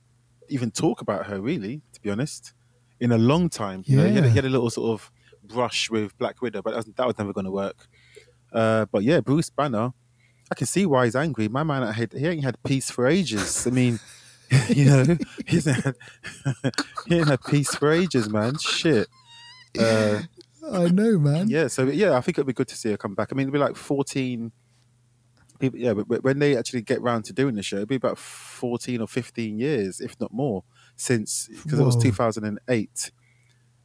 even 0.48 0.70
talk 0.70 1.00
about 1.00 1.26
her 1.26 1.40
really, 1.40 1.80
to 1.92 2.00
be 2.00 2.10
honest, 2.10 2.52
in 3.00 3.12
a 3.12 3.18
long 3.18 3.48
time. 3.48 3.82
You 3.86 3.96
know, 3.96 4.06
he 4.06 4.14
had, 4.14 4.24
a- 4.24 4.28
he 4.28 4.34
had 4.36 4.44
a 4.44 4.50
little 4.50 4.70
sort 4.70 4.90
of 5.00 5.10
brush 5.44 5.90
with 5.90 6.16
Black 6.18 6.42
Widow, 6.42 6.60
but 6.62 6.70
that 6.72 6.76
was, 6.76 6.86
that 6.96 7.06
was 7.06 7.18
never 7.18 7.32
going 7.32 7.44
to 7.46 7.50
work. 7.50 7.86
Uh, 8.52 8.86
but 8.92 9.02
yeah, 9.04 9.20
Bruce 9.20 9.48
Banner, 9.50 9.92
I 10.50 10.54
can 10.56 10.66
see 10.66 10.84
why 10.86 11.04
he's 11.04 11.14
angry. 11.16 11.48
My 11.48 11.62
man, 11.62 11.86
had, 11.92 12.12
he 12.12 12.26
ain't 12.26 12.44
had 12.44 12.60
peace 12.64 12.90
for 12.90 13.06
ages. 13.06 13.66
I 13.66 13.70
mean, 13.70 14.00
you 14.68 14.84
know, 14.86 15.16
he 15.46 15.56
hasn't 15.56 15.84
had, 15.84 15.94
he 17.06 17.16
ain't 17.18 17.28
had 17.28 17.42
peace 17.44 17.74
for 17.74 17.90
ages, 17.92 18.28
man. 18.28 18.58
Shit. 18.58 19.08
Uh, 19.78 20.22
I 20.72 20.88
know, 20.88 21.18
man. 21.18 21.48
yeah, 21.48 21.68
so 21.68 21.84
yeah, 21.84 22.16
I 22.16 22.20
think 22.20 22.36
it'd 22.38 22.46
be 22.46 22.52
good 22.52 22.68
to 22.68 22.76
see 22.76 22.90
her 22.90 22.96
come 22.96 23.14
back. 23.14 23.28
I 23.30 23.34
mean, 23.34 23.44
it'd 23.44 23.52
be 23.52 23.58
like 23.58 23.76
fourteen 23.76 24.50
people. 25.60 25.78
Yeah, 25.78 25.94
but 25.94 26.24
when 26.24 26.38
they 26.38 26.56
actually 26.56 26.82
get 26.82 27.00
round 27.02 27.24
to 27.26 27.32
doing 27.32 27.54
the 27.54 27.62
show, 27.62 27.76
it'd 27.76 27.88
be 27.88 27.94
about 27.96 28.18
fourteen 28.18 29.00
or 29.00 29.06
fifteen 29.06 29.58
years, 29.58 30.00
if 30.00 30.18
not 30.20 30.32
more, 30.32 30.64
since 30.96 31.48
because 31.62 31.78
it 31.78 31.84
was 31.84 31.96
two 31.96 32.12
thousand 32.12 32.44
and 32.44 32.58
eight, 32.68 33.12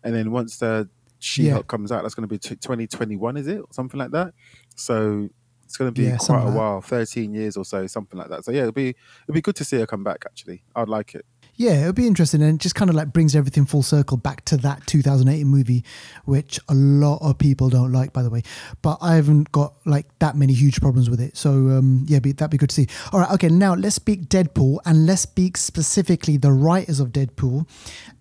and 0.04 0.16
then 0.16 0.32
once 0.32 0.58
the 0.58 0.90
She 1.20 1.50
Hulk 1.50 1.66
Yeah. 1.66 1.68
comes 1.68 1.92
out, 1.92 2.04
that's 2.04 2.16
going 2.16 2.28
to 2.28 2.34
be 2.34 2.40
twenty 2.40 2.88
twenty 2.88 3.16
one, 3.16 3.38
is 3.38 3.48
it, 3.48 3.60
or 3.60 3.68
something 3.72 4.00
like 4.00 4.12
that? 4.12 4.34
So 4.76 5.30
it's 5.64 5.78
going 5.78 5.92
to 5.94 6.00
be 6.00 6.08
Yeah, 6.08 6.18
quite 6.18 6.44
a 6.44 6.52
while, 6.52 6.82
thirteen 6.82 7.34
years 7.34 7.58
or 7.58 7.66
so, 7.66 7.88
something 7.88 8.20
like 8.20 8.30
that. 8.30 8.46
So 8.46 8.52
yeah, 8.52 8.64
it'd 8.64 8.76
be 8.76 8.90
it'd 8.90 9.34
be 9.34 9.42
good 9.42 9.56
to 9.58 9.66
see 9.66 9.78
her 9.80 9.86
come 9.86 10.04
back. 10.04 10.24
Actually, 10.26 10.64
I'd 10.76 10.90
like 10.90 11.16
it. 11.16 11.26
Yeah, 11.58 11.82
it'll 11.82 11.94
be 11.94 12.06
interesting 12.06 12.42
and 12.42 12.56
it 12.56 12.62
just 12.62 12.76
kind 12.76 12.90
of 12.90 12.96
like 12.96 13.14
brings 13.14 13.36
everything 13.36 13.66
full 13.66 13.84
circle 13.84 14.18
back 14.18 14.44
to 14.46 14.58
that 14.58 14.86
2008 14.88 15.46
movie, 15.46 15.86
which 16.26 16.60
a 16.68 16.74
lot 16.74 17.20
of 17.22 17.38
people 17.38 17.70
don't 17.70 17.94
like, 17.94 18.12
by 18.12 18.24
the 18.24 18.30
way. 18.30 18.44
But 18.82 18.98
I 19.02 19.16
haven't 19.16 19.52
got 19.54 19.76
like 19.86 20.08
that 20.20 20.36
many 20.36 20.54
huge 20.54 20.82
problems 20.82 21.10
with 21.10 21.22
it. 21.22 21.38
So 21.38 21.52
um, 21.52 22.06
yeah, 22.10 22.20
be, 22.20 22.34
that'd 22.34 22.52
be 22.52 22.58
good 22.58 22.70
to 22.70 22.76
see. 22.76 22.88
All 23.14 23.22
right, 23.22 23.32
okay, 23.32 23.48
now 23.48 23.74
let's 23.74 23.96
speak 23.96 24.28
Deadpool 24.28 24.80
and 24.86 25.06
let's 25.06 25.22
speak 25.22 25.56
specifically 25.56 26.36
the 26.36 26.52
writers 26.52 27.00
of 27.00 27.10
Deadpool. 27.10 27.68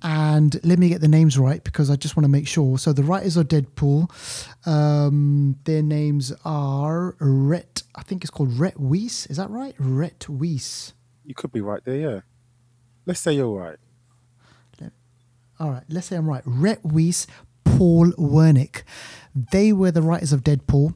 And 0.03 0.61
let 0.65 0.79
me 0.79 0.89
get 0.89 1.01
the 1.01 1.09
names 1.09 1.37
right 1.37 1.65
because 1.65 1.91
I 1.91 1.97
just 1.97 2.17
want 2.17 2.25
to 2.25 2.31
make 2.31 2.47
sure. 2.47 2.79
So 2.79 2.93
the 2.93 3.03
writers 3.03 3.37
of 3.37 3.49
Deadpool, 3.49 4.11
um, 4.67 5.57
their 5.65 5.83
names 5.83 6.33
are 6.45 7.17
Rhett, 7.19 7.83
I 7.97 8.03
think 8.03 8.23
it's 8.23 8.31
called 8.31 8.59
Rhett 8.59 8.79
Weiss. 8.79 9.27
Is 9.27 9.39
that 9.39 9.51
right? 9.51 9.75
Rhett 9.79 10.29
Weiss. 10.29 10.93
You 11.25 11.35
could 11.35 11.53
be 11.53 11.61
right 11.61 11.85
there, 11.85 11.97
yeah. 11.97 12.21
Let's 13.07 13.21
say 13.21 13.33
you're 13.35 13.49
right. 13.55 13.77
All 15.61 15.71
right, 15.71 15.85
let's 15.89 16.09
say 16.09 16.17
I'm 16.17 16.29
right. 16.29 16.43
Rhett 16.45 16.85
Weiss, 16.85 17.29
Paul 17.65 18.11
Wernick. 18.19 18.83
They 19.53 19.73
were 19.73 19.93
the 19.93 20.03
writers 20.03 20.33
of 20.33 20.43
Deadpool. 20.43 20.95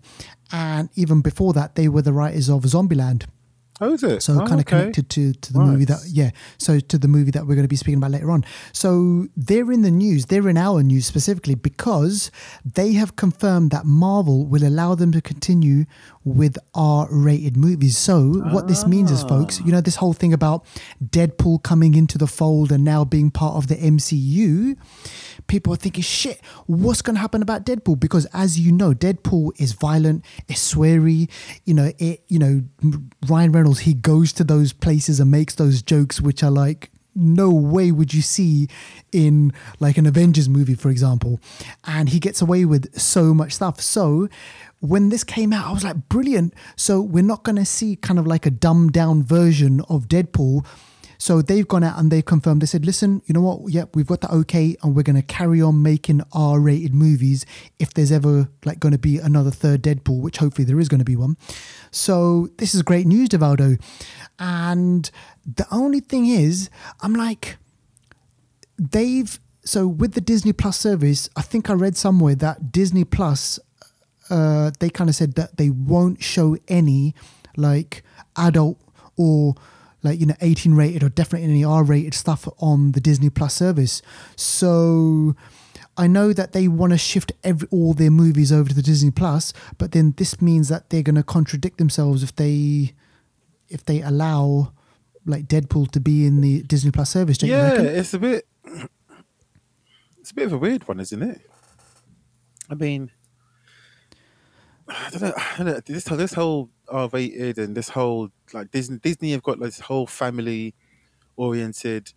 And 0.51 0.89
even 0.97 1.21
before 1.21 1.53
that, 1.53 1.77
they 1.77 1.87
were 1.89 2.03
the 2.03 2.13
writers 2.13 2.49
of 2.51 2.63
Zombieland. 2.63 3.27
Oh, 3.81 3.93
is 3.93 4.03
it? 4.03 4.21
So 4.25 4.33
Oh, 4.35 4.39
kind 4.39 4.55
of 4.55 4.61
okay. 4.67 4.71
connected 4.81 5.09
to, 5.11 5.33
to 5.33 5.53
the 5.53 5.61
movie 5.61 5.85
that 5.85 6.01
yeah. 6.09 6.31
So 6.59 6.81
to 6.81 6.99
the 6.99 7.07
movie 7.07 7.31
that 7.31 7.47
we're 7.47 7.55
going 7.55 7.63
to 7.65 7.69
be 7.69 7.77
speaking 7.77 7.99
about 7.99 8.11
later 8.11 8.33
on. 8.33 8.45
So 8.73 9.29
they're 9.37 9.71
in 9.71 9.83
the 9.83 9.91
news. 9.93 10.27
They're 10.27 10.49
in 10.49 10.57
our 10.57 10.83
news 10.83 11.07
specifically 11.07 11.55
because 11.55 12.33
they 12.65 12.95
have 12.95 13.15
confirmed 13.15 13.71
that 13.71 13.85
Marvel 13.85 14.45
will 14.45 14.67
allow 14.67 14.97
them 14.97 15.13
to 15.13 15.21
continue 15.21 15.85
with 16.35 16.59
R-rated 16.75 17.57
movies. 17.57 17.97
So 17.97 18.41
what 18.53 18.69
this 18.69 18.87
means 18.87 19.11
is, 19.11 19.23
folks, 19.23 19.61
you 19.61 19.73
know 19.73 19.81
this 19.81 19.97
whole 19.97 20.13
thing 20.13 20.33
about 20.33 20.65
Deadpool 21.05 21.63
coming 21.63 21.95
into 21.95 22.19
the 22.19 22.27
fold 22.27 22.73
and 22.73 22.85
now 22.85 23.05
being 23.05 23.31
part 23.31 23.57
of 23.57 23.69
the 23.69 23.77
MCU. 23.77 24.77
People 25.47 25.73
are 25.73 25.77
thinking, 25.77 26.03
shit, 26.03 26.41
what's 26.67 27.01
going 27.01 27.15
to 27.15 27.21
happen 27.21 27.43
about 27.43 27.65
Deadpool? 27.65 27.99
Because 27.99 28.27
as 28.33 28.59
you 28.59 28.73
know, 28.73 28.93
Deadpool 28.93 29.53
is 29.61 29.73
violent, 29.73 30.25
it's 30.49 30.75
sweary. 30.75 31.31
You 31.65 31.75
know, 31.75 31.93
it. 31.99 32.23
You 32.29 32.39
know, 32.39 32.63
Ryan 33.29 33.53
Reynolds 33.53 33.81
he 33.81 33.95
goes 33.95 34.33
to 34.35 34.45
those 34.45 34.73
places 34.73 35.21
and 35.21 35.31
makes 35.31 35.55
those 35.55 35.83
jokes, 35.83 36.21
which 36.21 36.43
are 36.43 36.51
like 36.51 36.91
no 37.19 37.51
way 37.51 37.91
would 37.91 38.15
you 38.15 38.23
see 38.23 38.69
in 39.13 39.53
like 39.81 39.99
an 39.99 40.07
Avengers 40.07 40.49
movie, 40.49 40.75
for 40.75 40.89
example. 40.89 41.41
And 41.85 42.09
he 42.09 42.21
gets 42.21 42.41
away 42.41 42.65
with 42.65 42.97
so 42.99 43.35
much 43.35 43.53
stuff. 43.53 43.81
So 43.81 44.29
when 44.81 45.09
this 45.09 45.25
came 45.25 45.53
out, 45.53 45.67
I 45.67 45.73
was 45.73 45.85
like, 45.85 46.09
brilliant. 46.09 46.55
So 46.77 47.01
we're 47.01 47.23
not 47.23 47.43
going 47.43 47.57
to 47.57 47.65
see 47.65 47.97
kind 47.97 48.19
of 48.19 48.27
like 48.27 48.47
a 48.47 48.51
dumbed 48.51 48.93
down 48.93 49.23
version 49.23 49.81
of 49.89 50.09
Deadpool. 50.09 50.67
So 51.21 51.43
they've 51.43 51.67
gone 51.67 51.83
out 51.83 51.99
and 51.99 52.13
they 52.13 52.23
confirmed. 52.23 52.63
They 52.63 52.67
said, 52.67 52.87
"Listen, 52.87 53.23
you 53.27 53.33
know 53.33 53.41
what? 53.41 53.73
Yep, 53.73 53.97
we've 53.97 54.07
got 54.07 54.21
the 54.21 54.33
okay, 54.33 54.77
and 54.83 54.95
we're 54.95 55.03
going 55.03 55.17
to 55.17 55.23
carry 55.23 55.61
on 55.61 55.83
making 55.83 56.23
R-rated 56.33 56.95
movies 56.95 57.45
if 57.81 57.93
there's 57.93 58.13
ever 58.13 58.49
like 58.65 58.79
going 58.79 58.93
to 58.93 58.99
be 58.99 59.19
another 59.19 59.51
third 59.51 59.83
Deadpool, 59.83 60.21
which 60.21 60.37
hopefully 60.37 60.65
there 60.65 60.79
is 60.79 60.89
going 60.89 61.01
to 61.01 61.05
be 61.05 61.17
one." 61.17 61.37
So 61.91 62.51
this 62.59 62.73
is 62.73 62.83
great 62.83 63.05
news, 63.05 63.31
Devaldo. 63.31 63.81
And 64.39 65.11
the 65.45 65.67
only 65.73 65.99
thing 65.99 66.27
is, 66.27 66.71
I'm 67.01 67.15
like, 67.15 67.57
they've 68.79 69.41
so 69.65 69.89
with 69.89 70.13
the 70.13 70.21
Disney 70.21 70.53
Plus 70.53 70.79
service, 70.79 71.29
I 71.37 71.43
think 71.43 71.69
I 71.69 71.73
read 71.73 71.97
somewhere 71.97 72.37
that 72.37 72.71
Disney 72.71 73.05
Plus, 73.05 73.59
uh, 74.31 74.71
they 74.81 74.91
kind 74.91 75.11
of 75.11 75.17
said 75.17 75.35
that 75.35 75.57
they 75.57 75.71
won't 75.71 76.23
show 76.23 76.57
any 76.69 77.15
like 77.57 78.03
adult 78.37 78.79
or 79.17 79.55
like 80.03 80.21
you 80.21 80.27
know 80.27 80.35
18 80.41 80.75
rated 80.75 81.03
or 81.03 81.09
definitely 81.09 81.49
any 81.49 81.65
R 81.65 81.83
rated 81.83 82.15
stuff 82.15 82.49
on 82.59 82.93
the 82.93 83.01
Disney 83.01 83.31
Plus 83.31 83.55
service. 83.55 84.03
So 84.37 85.35
I 85.97 86.07
know 86.07 86.33
that 86.33 86.53
they 86.53 86.69
want 86.69 86.93
to 86.93 86.99
shift 86.99 87.33
every 87.43 87.69
all 87.71 87.95
their 87.95 88.11
movies 88.11 88.53
over 88.53 88.69
to 88.69 88.75
the 88.75 88.83
Disney 88.83 89.11
Plus, 89.11 89.53
but 89.79 89.93
then 89.93 90.15
this 90.17 90.41
means 90.41 90.69
that 90.69 90.91
they're 90.91 91.03
going 91.03 91.17
to 91.17 91.23
contradict 91.23 91.79
themselves 91.79 92.23
if 92.23 92.35
they 92.37 92.95
if 93.69 93.85
they 93.85 94.01
allow 94.03 94.73
like 95.27 95.47
Deadpool 95.47 95.91
to 95.91 96.01
be 96.01 96.25
in 96.25 96.41
the 96.41 96.63
Disney 96.63 96.91
Plus 96.91 97.11
service. 97.11 97.39
Don't 97.39 97.51
you 97.51 97.57
yeah, 97.57 97.71
reckon? 97.71 97.87
it's 97.87 98.15
a 98.15 98.19
bit. 98.19 98.47
It's 100.21 100.33
a 100.33 100.35
bit 100.35 100.45
of 100.45 100.53
a 100.53 100.59
weird 100.59 100.87
one, 100.87 101.01
isn't 101.01 101.23
it? 101.23 101.41
I 102.69 102.75
mean, 102.75 103.11
I 105.07 105.11
don't 105.11 105.23
know. 105.23 105.33
I 105.37 105.55
don't 105.59 105.67
know. 105.67 105.81
This 105.85 106.05
this 106.05 106.33
whole 106.35 106.71
R-rated 106.89 107.59
and 107.59 107.77
this 107.77 107.91
whole 107.91 108.31
like 108.53 108.71
Disney 108.71 108.99
Disney 108.99 109.33
have 109.33 109.43
got 109.43 109.59
like 109.59 109.71
this 109.71 109.81
whole 109.81 110.07
family 110.07 110.75
oriented, 111.37 112.13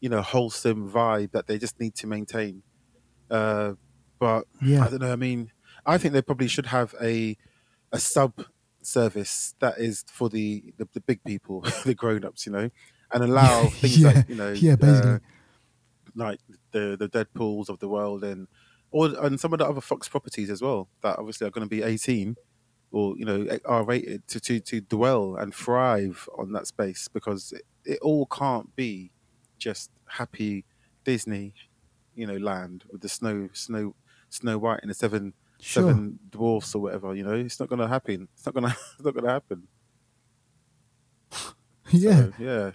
you 0.00 0.08
know, 0.08 0.22
wholesome 0.22 0.90
vibe 0.90 1.32
that 1.32 1.46
they 1.46 1.58
just 1.58 1.80
need 1.80 1.94
to 1.96 2.06
maintain. 2.06 2.62
Uh, 3.30 3.74
but 4.18 4.46
Yeah. 4.62 4.84
I 4.84 4.90
don't 4.90 5.00
know. 5.02 5.12
I 5.12 5.16
mean, 5.16 5.52
I 5.86 5.98
think 5.98 6.14
they 6.14 6.22
probably 6.22 6.48
should 6.48 6.66
have 6.66 6.94
a 7.02 7.36
a 7.92 7.98
sub 8.00 8.44
service 8.82 9.54
that 9.60 9.78
is 9.78 10.04
for 10.08 10.28
the 10.28 10.74
the, 10.78 10.88
the 10.92 11.00
big 11.00 11.24
people, 11.24 11.60
the 11.84 11.94
grown 11.94 12.24
ups, 12.24 12.46
you 12.46 12.52
know, 12.52 12.70
and 13.12 13.24
allow 13.24 13.70
things 13.70 14.00
Yeah. 14.00 14.08
like 14.08 14.28
you 14.28 14.36
know, 14.36 14.60
Yeah, 14.60 14.76
basically. 14.76 15.12
uh, 15.14 15.18
like 16.14 16.40
the 16.72 16.96
the 16.98 17.08
Deadpool's 17.08 17.68
of 17.68 17.78
the 17.78 17.88
world 17.88 18.24
and 18.24 18.48
or 18.90 19.08
and 19.24 19.38
some 19.40 19.52
of 19.52 19.58
the 19.58 19.66
other 19.66 19.80
Fox 19.80 20.08
properties 20.08 20.50
as 20.50 20.62
well 20.62 20.88
that 21.02 21.18
obviously 21.18 21.46
are 21.46 21.50
going 21.50 21.66
to 21.66 21.70
be 21.70 21.82
eighteen 21.82 22.36
or 22.92 23.16
you 23.18 23.24
know 23.24 23.46
are 23.64 23.84
rated 23.84 24.26
to 24.28 24.40
to 24.40 24.60
to 24.60 24.80
dwell 24.80 25.36
and 25.36 25.54
thrive 25.54 26.28
on 26.38 26.52
that 26.52 26.66
space 26.66 27.08
because 27.08 27.52
it, 27.52 27.62
it 27.84 27.98
all 28.00 28.26
can't 28.26 28.74
be 28.76 29.10
just 29.58 29.90
happy 30.08 30.64
Disney, 31.04 31.54
you 32.14 32.26
know, 32.26 32.36
land 32.36 32.84
with 32.90 33.00
the 33.00 33.08
snow 33.08 33.48
snow 33.52 33.94
Snow 34.28 34.58
White 34.58 34.80
and 34.82 34.90
the 34.90 34.94
seven 34.94 35.32
Sure. 35.58 35.84
seven 35.84 36.18
dwarfs 36.28 36.74
or 36.74 36.82
whatever. 36.82 37.14
You 37.14 37.24
know, 37.24 37.32
it's 37.32 37.58
not 37.58 37.70
going 37.70 37.78
to 37.78 37.88
happen. 37.88 38.28
It's 38.34 38.44
not 38.44 38.54
going 38.54 38.64
to. 38.70 38.76
It's 38.94 39.00
not 39.04 39.14
going 39.14 39.24
to 39.24 39.30
happen. 39.30 39.68
yeah. 41.90 42.16
So, 42.16 42.32
yeah. 42.38 42.70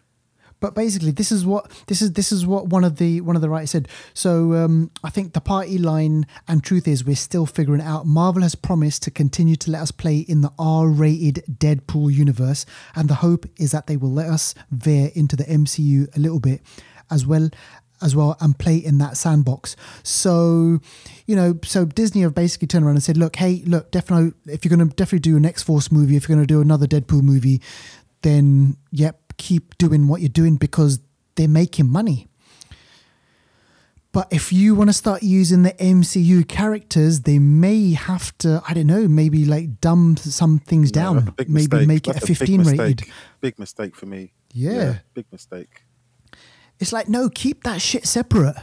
But 0.61 0.75
basically 0.75 1.11
this 1.11 1.31
is 1.31 1.45
what 1.45 1.69
this 1.87 2.01
is 2.01 2.13
this 2.13 2.31
is 2.31 2.45
what 2.45 2.67
one 2.67 2.85
of 2.85 2.95
the 2.95 3.19
one 3.19 3.35
of 3.35 3.41
the 3.41 3.49
writers 3.49 3.71
said. 3.71 3.89
So 4.13 4.53
um, 4.53 4.91
i 5.03 5.09
think 5.09 5.33
the 5.33 5.41
party 5.41 5.77
line 5.77 6.25
and 6.47 6.63
truth 6.63 6.87
is 6.87 7.03
we're 7.03 7.15
still 7.17 7.45
figuring 7.45 7.81
out. 7.81 8.05
Marvel 8.05 8.43
has 8.43 8.55
promised 8.55 9.03
to 9.03 9.11
continue 9.11 9.57
to 9.57 9.71
let 9.71 9.81
us 9.81 9.91
play 9.91 10.19
in 10.19 10.41
the 10.41 10.53
r-rated 10.57 11.43
deadpool 11.51 12.13
universe 12.13 12.65
and 12.95 13.09
the 13.09 13.15
hope 13.15 13.45
is 13.57 13.71
that 13.71 13.87
they 13.87 13.97
will 13.97 14.11
let 14.11 14.29
us 14.29 14.55
veer 14.71 15.11
into 15.15 15.35
the 15.35 15.43
mcu 15.43 16.15
a 16.15 16.19
little 16.19 16.39
bit 16.39 16.61
as 17.09 17.25
well 17.25 17.49
as 18.03 18.15
well 18.15 18.35
and 18.39 18.57
play 18.57 18.77
in 18.77 18.97
that 18.99 19.17
sandbox. 19.17 19.75
So 20.03 20.79
you 21.25 21.35
know 21.35 21.59
so 21.63 21.85
disney 21.85 22.21
have 22.21 22.35
basically 22.35 22.67
turned 22.67 22.85
around 22.85 22.95
and 22.95 23.03
said 23.03 23.17
look 23.17 23.35
hey 23.35 23.63
look 23.65 23.91
definitely 23.91 24.33
if 24.51 24.63
you're 24.63 24.75
going 24.75 24.87
to 24.87 24.95
definitely 24.95 25.19
do 25.19 25.37
an 25.37 25.45
x-force 25.45 25.91
movie 25.91 26.15
if 26.15 26.27
you're 26.27 26.35
going 26.35 26.45
to 26.45 26.53
do 26.53 26.61
another 26.61 26.87
deadpool 26.87 27.21
movie 27.21 27.61
then 28.21 28.77
yep, 28.91 29.30
keep 29.37 29.77
doing 29.77 30.07
what 30.07 30.21
you're 30.21 30.29
doing 30.29 30.55
because 30.55 30.99
they're 31.35 31.47
making 31.47 31.87
money. 31.89 32.27
But 34.13 34.27
if 34.29 34.51
you 34.51 34.75
want 34.75 34.89
to 34.89 34.93
start 34.93 35.23
using 35.23 35.63
the 35.63 35.71
MCU 35.71 36.45
characters, 36.45 37.21
they 37.21 37.39
may 37.39 37.93
have 37.93 38.37
to, 38.39 38.61
I 38.67 38.73
don't 38.73 38.87
know, 38.87 39.07
maybe 39.07 39.45
like 39.45 39.79
dumb 39.79 40.17
some 40.17 40.59
things 40.59 40.93
No, 40.93 41.01
down. 41.01 41.33
big 41.37 41.49
Maybe 41.49 41.67
mistake. 41.77 41.87
make 41.87 42.07
it 42.09 42.17
a 42.17 42.19
15 42.25 42.57
mistake. 42.57 42.79
rated. 42.79 43.07
Big 43.39 43.57
mistake 43.57 43.95
for 43.95 44.07
me. 44.07 44.33
Yeah. 44.53 44.97
big 45.13 45.27
mistake. 45.31 45.83
It's 46.79 46.91
like, 46.91 47.07
no, 47.07 47.29
keep 47.29 47.63
that 47.63 47.81
shit 47.81 48.05
separate. 48.05 48.57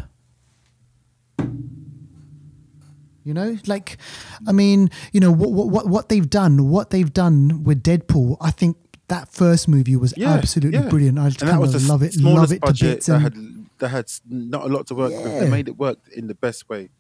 You 3.25 3.35
know, 3.35 3.57
like, 3.67 3.99
I 4.47 4.53
mean, 4.53 4.91
you 5.13 5.21
know 5.21 5.31
what 5.31 5.51
what 5.51 5.87
what 5.87 6.09
they've 6.09 6.29
done, 6.29 6.71
what 6.71 6.89
they've 6.91 7.13
done 7.13 7.63
with 7.63 7.83
Deadpool. 7.83 8.39
I 8.41 8.51
think 8.51 8.77
that 9.09 9.29
first 9.33 9.69
movie 9.69 9.97
was 9.97 10.15
Yeah, 10.17 10.35
absolutely 10.35 10.79
yeah. 10.81 10.89
brilliant. 10.89 11.19
I 11.19 11.31
kind 11.31 11.63
of 11.63 11.89
love 11.89 12.03
it, 12.03 12.17
love 12.17 12.53
it 12.53 12.63
to 12.63 12.73
bits. 12.85 13.07
that 13.07 13.15
And, 13.15 13.23
had 13.23 13.35
that 13.79 13.89
had 13.89 14.07
not 14.29 14.65
a 14.65 14.69
lot 14.69 14.87
to 14.89 14.95
work 14.95 15.13
with. 15.13 15.33
Yeah. 15.33 15.41
They 15.41 15.51
made 15.51 15.69
it 15.69 15.79
work 15.79 15.99
in 16.15 16.27
the 16.27 16.35
best 16.35 16.69
way, 16.69 16.91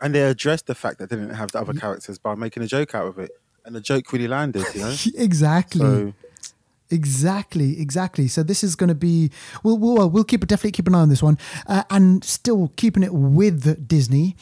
and 0.00 0.14
they 0.14 0.22
addressed 0.22 0.66
the 0.66 0.74
fact 0.74 0.98
that 0.98 1.10
they 1.10 1.16
didn't 1.16 1.34
have 1.34 1.52
the 1.52 1.60
other 1.60 1.72
characters 1.74 2.18
by 2.18 2.34
making 2.34 2.62
a 2.62 2.66
joke 2.66 2.94
out 2.94 3.06
of 3.06 3.18
it, 3.18 3.30
and 3.64 3.74
the 3.74 3.80
joke 3.80 4.12
really 4.12 4.28
landed. 4.28 4.64
You 4.74 4.80
know, 4.80 4.94
exactly. 5.16 5.80
so 5.80 6.14
Exactly, 6.88 7.80
exactly. 7.80 8.28
So 8.28 8.44
this 8.44 8.62
is 8.62 8.76
going 8.76 8.88
to 8.88 8.94
be 8.94 9.30
we'll 9.64 9.76
we'll, 9.76 10.08
we'll 10.08 10.24
keep 10.24 10.46
definitely 10.46 10.70
keep 10.72 10.86
an 10.86 10.94
eye 10.94 11.00
on 11.00 11.08
this 11.08 11.22
one, 11.22 11.36
uh, 11.66 11.82
and 11.90 12.22
still 12.22 12.72
keeping 12.76 13.02
it 13.02 13.12
with 13.12 13.88
Disney. 13.88 14.36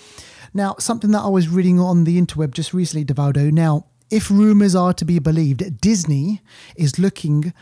Now, 0.53 0.77
something 0.79 1.11
that 1.12 1.20
I 1.22 1.29
was 1.29 1.48
reading 1.48 1.81
on 1.81 2.05
the 2.05 2.20
interweb 2.20 2.53
just 2.53 2.72
recently, 2.74 3.05
Devaldo. 3.05 3.50
Now, 3.50 3.87
if 4.10 4.30
rumors 4.30 4.74
are 4.74 4.92
to 4.94 5.04
be 5.04 5.18
believed, 5.18 5.80
Disney 5.80 6.40
is 6.76 6.98
looking 6.98 7.52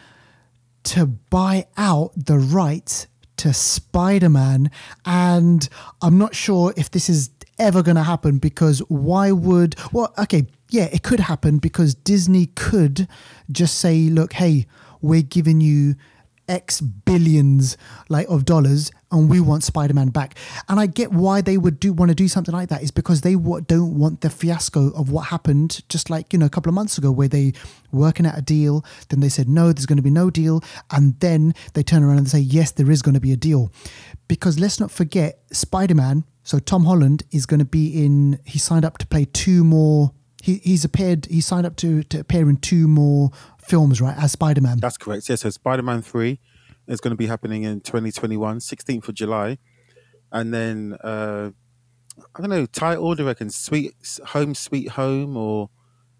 to 0.84 1.06
buy 1.06 1.66
out 1.76 2.12
the 2.16 2.38
rights 2.38 3.06
to 3.38 3.52
Spider-Man, 3.52 4.70
and 5.04 5.68
I'm 6.00 6.18
not 6.18 6.34
sure 6.34 6.72
if 6.76 6.90
this 6.90 7.08
is 7.08 7.30
ever 7.58 7.82
going 7.82 7.96
to 7.96 8.02
happen 8.02 8.38
because 8.38 8.78
why 8.88 9.30
would 9.30 9.76
well 9.92 10.12
okay 10.18 10.46
yeah 10.70 10.88
it 10.90 11.02
could 11.02 11.20
happen 11.20 11.58
because 11.58 11.94
Disney 11.94 12.46
could 12.46 13.06
just 13.52 13.78
say 13.78 14.08
look 14.08 14.32
hey 14.32 14.66
we're 15.00 15.22
giving 15.22 15.60
you 15.60 15.94
X 16.48 16.80
billions 16.80 17.76
like 18.08 18.26
of 18.28 18.44
dollars 18.44 18.90
and 19.12 19.30
we 19.30 19.40
want 19.40 19.62
Spider-Man 19.62 20.08
back. 20.08 20.34
And 20.68 20.80
I 20.80 20.86
get 20.86 21.12
why 21.12 21.40
they 21.40 21.58
would 21.58 21.78
do 21.78 21.92
want 21.92 22.08
to 22.08 22.14
do 22.14 22.26
something 22.26 22.54
like 22.54 22.70
that 22.70 22.82
is 22.82 22.90
because 22.90 23.20
they 23.20 23.36
wa- 23.36 23.60
don't 23.60 23.98
want 23.98 24.22
the 24.22 24.30
fiasco 24.30 24.90
of 24.92 25.10
what 25.10 25.26
happened 25.26 25.82
just 25.88 26.10
like, 26.10 26.32
you 26.32 26.38
know, 26.38 26.46
a 26.46 26.50
couple 26.50 26.70
of 26.70 26.74
months 26.74 26.98
ago 26.98 27.12
where 27.12 27.28
they 27.28 27.52
working 27.92 28.26
out 28.26 28.38
a 28.38 28.42
deal, 28.42 28.84
then 29.10 29.20
they 29.20 29.28
said 29.28 29.48
no, 29.48 29.72
there's 29.72 29.86
going 29.86 29.96
to 29.98 30.02
be 30.02 30.10
no 30.10 30.30
deal 30.30 30.62
and 30.90 31.20
then 31.20 31.54
they 31.74 31.82
turn 31.82 32.02
around 32.02 32.18
and 32.18 32.28
say 32.28 32.38
yes, 32.38 32.72
there 32.72 32.90
is 32.90 33.02
going 33.02 33.14
to 33.14 33.20
be 33.20 33.32
a 33.32 33.36
deal. 33.36 33.70
Because 34.28 34.58
let's 34.58 34.80
not 34.80 34.90
forget 34.90 35.40
Spider-Man, 35.52 36.24
so 36.42 36.58
Tom 36.58 36.84
Holland 36.86 37.22
is 37.30 37.46
going 37.46 37.60
to 37.60 37.66
be 37.66 38.04
in 38.04 38.40
he 38.44 38.58
signed 38.58 38.84
up 38.84 38.98
to 38.98 39.06
play 39.06 39.26
two 39.26 39.62
more 39.62 40.12
he, 40.42 40.56
he's 40.56 40.84
appeared 40.84 41.26
he 41.26 41.40
signed 41.40 41.66
up 41.66 41.76
to 41.76 42.02
to 42.04 42.18
appear 42.18 42.48
in 42.50 42.56
two 42.56 42.88
more 42.88 43.30
films 43.58 44.00
right 44.00 44.16
as 44.16 44.32
Spider-Man. 44.32 44.78
that's 44.80 44.96
correct. 44.96 45.28
Yeah, 45.28 45.36
so 45.36 45.50
Spider 45.50 45.82
Man 45.82 46.02
three 46.02 46.40
is 46.86 47.00
going 47.00 47.10
to 47.12 47.16
be 47.16 47.26
happening 47.26 47.62
in 47.64 47.80
2021, 47.80 48.58
16th 48.58 49.08
of 49.08 49.14
July, 49.14 49.58
and 50.30 50.52
then 50.52 50.96
uh, 51.02 51.50
I 52.34 52.40
don't 52.40 52.50
know. 52.50 52.66
Ty 52.66 52.96
Order 52.96 53.24
reckons 53.24 53.56
Sweet 53.56 53.92
Home 54.28 54.54
Sweet 54.54 54.90
Home 54.90 55.36
or 55.36 55.70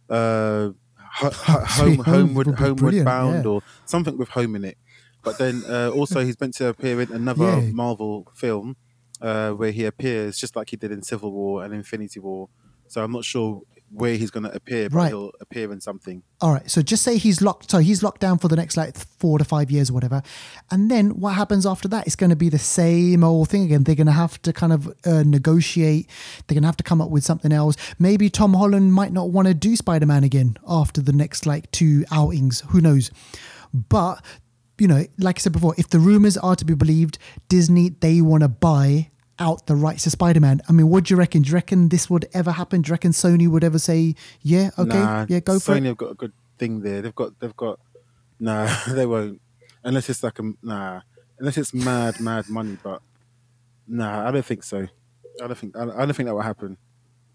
uh, 0.08 0.70
ho- 0.96 1.30
ho- 1.32 1.64
home 1.64 1.94
Home 1.96 2.04
homeward 2.04 2.58
homeward 2.58 3.04
bound 3.04 3.44
yeah. 3.44 3.50
or 3.50 3.62
something 3.86 4.16
with 4.16 4.30
home 4.30 4.54
in 4.56 4.64
it. 4.64 4.78
But 5.22 5.38
then 5.38 5.62
uh, 5.68 5.90
also 5.90 6.24
he's 6.24 6.40
meant 6.40 6.54
to 6.54 6.66
appear 6.66 7.00
in 7.00 7.12
another 7.12 7.44
Yeah. 7.60 7.70
Marvel 7.72 8.26
film 8.34 8.76
uh, 9.20 9.50
where 9.52 9.70
he 9.70 9.84
appears 9.84 10.36
just 10.36 10.56
like 10.56 10.70
he 10.70 10.76
did 10.76 10.90
in 10.90 11.02
Civil 11.02 11.32
War 11.32 11.64
and 11.64 11.72
Infinity 11.72 12.18
War. 12.20 12.48
So 12.88 13.02
I'm 13.04 13.12
not 13.12 13.24
sure 13.24 13.62
where 13.94 14.16
he's 14.16 14.30
going 14.30 14.44
to 14.44 14.54
appear, 14.54 14.88
but 14.88 14.96
Right. 14.96 15.08
he'll 15.08 15.32
appear 15.40 15.70
in 15.70 15.80
something. 15.80 16.22
All 16.40 16.50
right. 16.52 16.70
So 16.70 16.80
just 16.80 17.02
say 17.02 17.18
he's 17.18 17.42
locked. 17.42 17.70
So 17.70 17.78
he's 17.78 18.02
locked 18.02 18.20
down 18.22 18.38
for 18.38 18.48
the 18.48 18.56
next 18.56 18.76
like 18.76 18.96
four 18.96 19.38
to 19.38 19.44
five 19.44 19.70
years 19.70 19.90
or 19.90 19.92
whatever. 19.92 20.22
And 20.70 20.90
then 20.90 21.10
what 21.20 21.34
happens 21.34 21.66
after 21.66 21.88
that? 21.88 22.06
It's 22.06 22.16
going 22.16 22.30
to 22.30 22.36
be 22.36 22.48
the 22.48 22.58
same 22.58 23.22
old 23.22 23.50
thing 23.50 23.64
again. 23.64 23.84
They're 23.84 23.94
going 23.94 24.06
to 24.06 24.12
have 24.12 24.40
to 24.42 24.52
kind 24.52 24.72
of 24.72 24.88
uh, 25.04 25.22
negotiate. 25.24 26.08
They're 26.46 26.54
going 26.54 26.62
to 26.62 26.68
have 26.68 26.76
to 26.78 26.84
come 26.84 27.02
up 27.02 27.10
with 27.10 27.22
something 27.22 27.52
else. 27.52 27.76
Maybe 27.98 28.30
Tom 28.30 28.54
Holland 28.54 28.94
might 28.94 29.12
not 29.12 29.30
want 29.30 29.48
to 29.48 29.54
do 29.54 29.76
Spider 29.76 30.06
Man 30.06 30.24
again 30.24 30.56
after 30.66 31.02
the 31.02 31.12
next 31.12 31.44
like 31.44 31.70
two 31.70 32.04
outings. 32.10 32.62
Who 32.70 32.80
knows? 32.80 33.10
But 33.74 34.24
you 34.78 34.88
know, 34.88 35.04
like 35.18 35.38
I 35.38 35.40
said 35.40 35.52
before, 35.52 35.74
if 35.78 35.88
the 35.90 35.98
rumors 36.00 36.36
are 36.38 36.56
to 36.56 36.64
be 36.64 36.74
believed, 36.74 37.18
Disney 37.48 37.90
they 37.90 38.20
want 38.20 38.42
to 38.42 38.48
buy 38.48 39.10
out 39.38 39.66
the 39.66 39.74
rights 39.74 40.04
to 40.04 40.10
Spider-Man. 40.10 40.62
I 40.68 40.72
mean, 40.72 40.88
what 40.88 41.04
do 41.04 41.14
you 41.14 41.18
reckon? 41.18 41.42
Do 41.42 41.48
you 41.48 41.54
reckon 41.54 41.88
this 41.88 42.08
would 42.10 42.26
ever 42.32 42.52
happen? 42.52 42.82
Do 42.82 42.88
you 42.88 42.92
reckon 42.92 43.12
Sony 43.12 43.48
would 43.48 43.64
ever 43.64 43.78
say, 43.78 44.14
"Yeah, 44.40 44.70
okay, 44.78 44.98
Nah, 44.98 45.26
yeah, 45.28 45.40
go 45.40 45.58
for 45.58 45.74
it"? 45.76 45.82
Sony 45.82 45.86
have 45.86 45.96
got 45.96 46.10
a 46.10 46.14
good 46.14 46.32
thing 46.58 46.80
there. 46.80 47.02
They've 47.02 47.14
got 47.14 47.38
they've 47.40 47.56
got 47.56 47.80
nah, 48.38 48.68
they 48.88 49.06
won't 49.06 49.40
unless 49.84 50.08
it's 50.08 50.22
like 50.22 50.38
a 50.38 50.52
nah, 50.62 51.00
unless 51.38 51.56
it's 51.56 51.74
mad 51.74 52.20
mad 52.20 52.48
money. 52.48 52.78
But 52.82 53.02
nah, 53.86 54.28
I 54.28 54.30
don't 54.30 54.44
think 54.44 54.62
so. 54.62 54.86
I 55.42 55.46
don't 55.46 55.56
think 55.56 55.76
I 55.76 55.84
don't, 55.84 56.12
think 56.14 56.26
that 56.26 56.34
will 56.34 56.42
happen. 56.42 56.76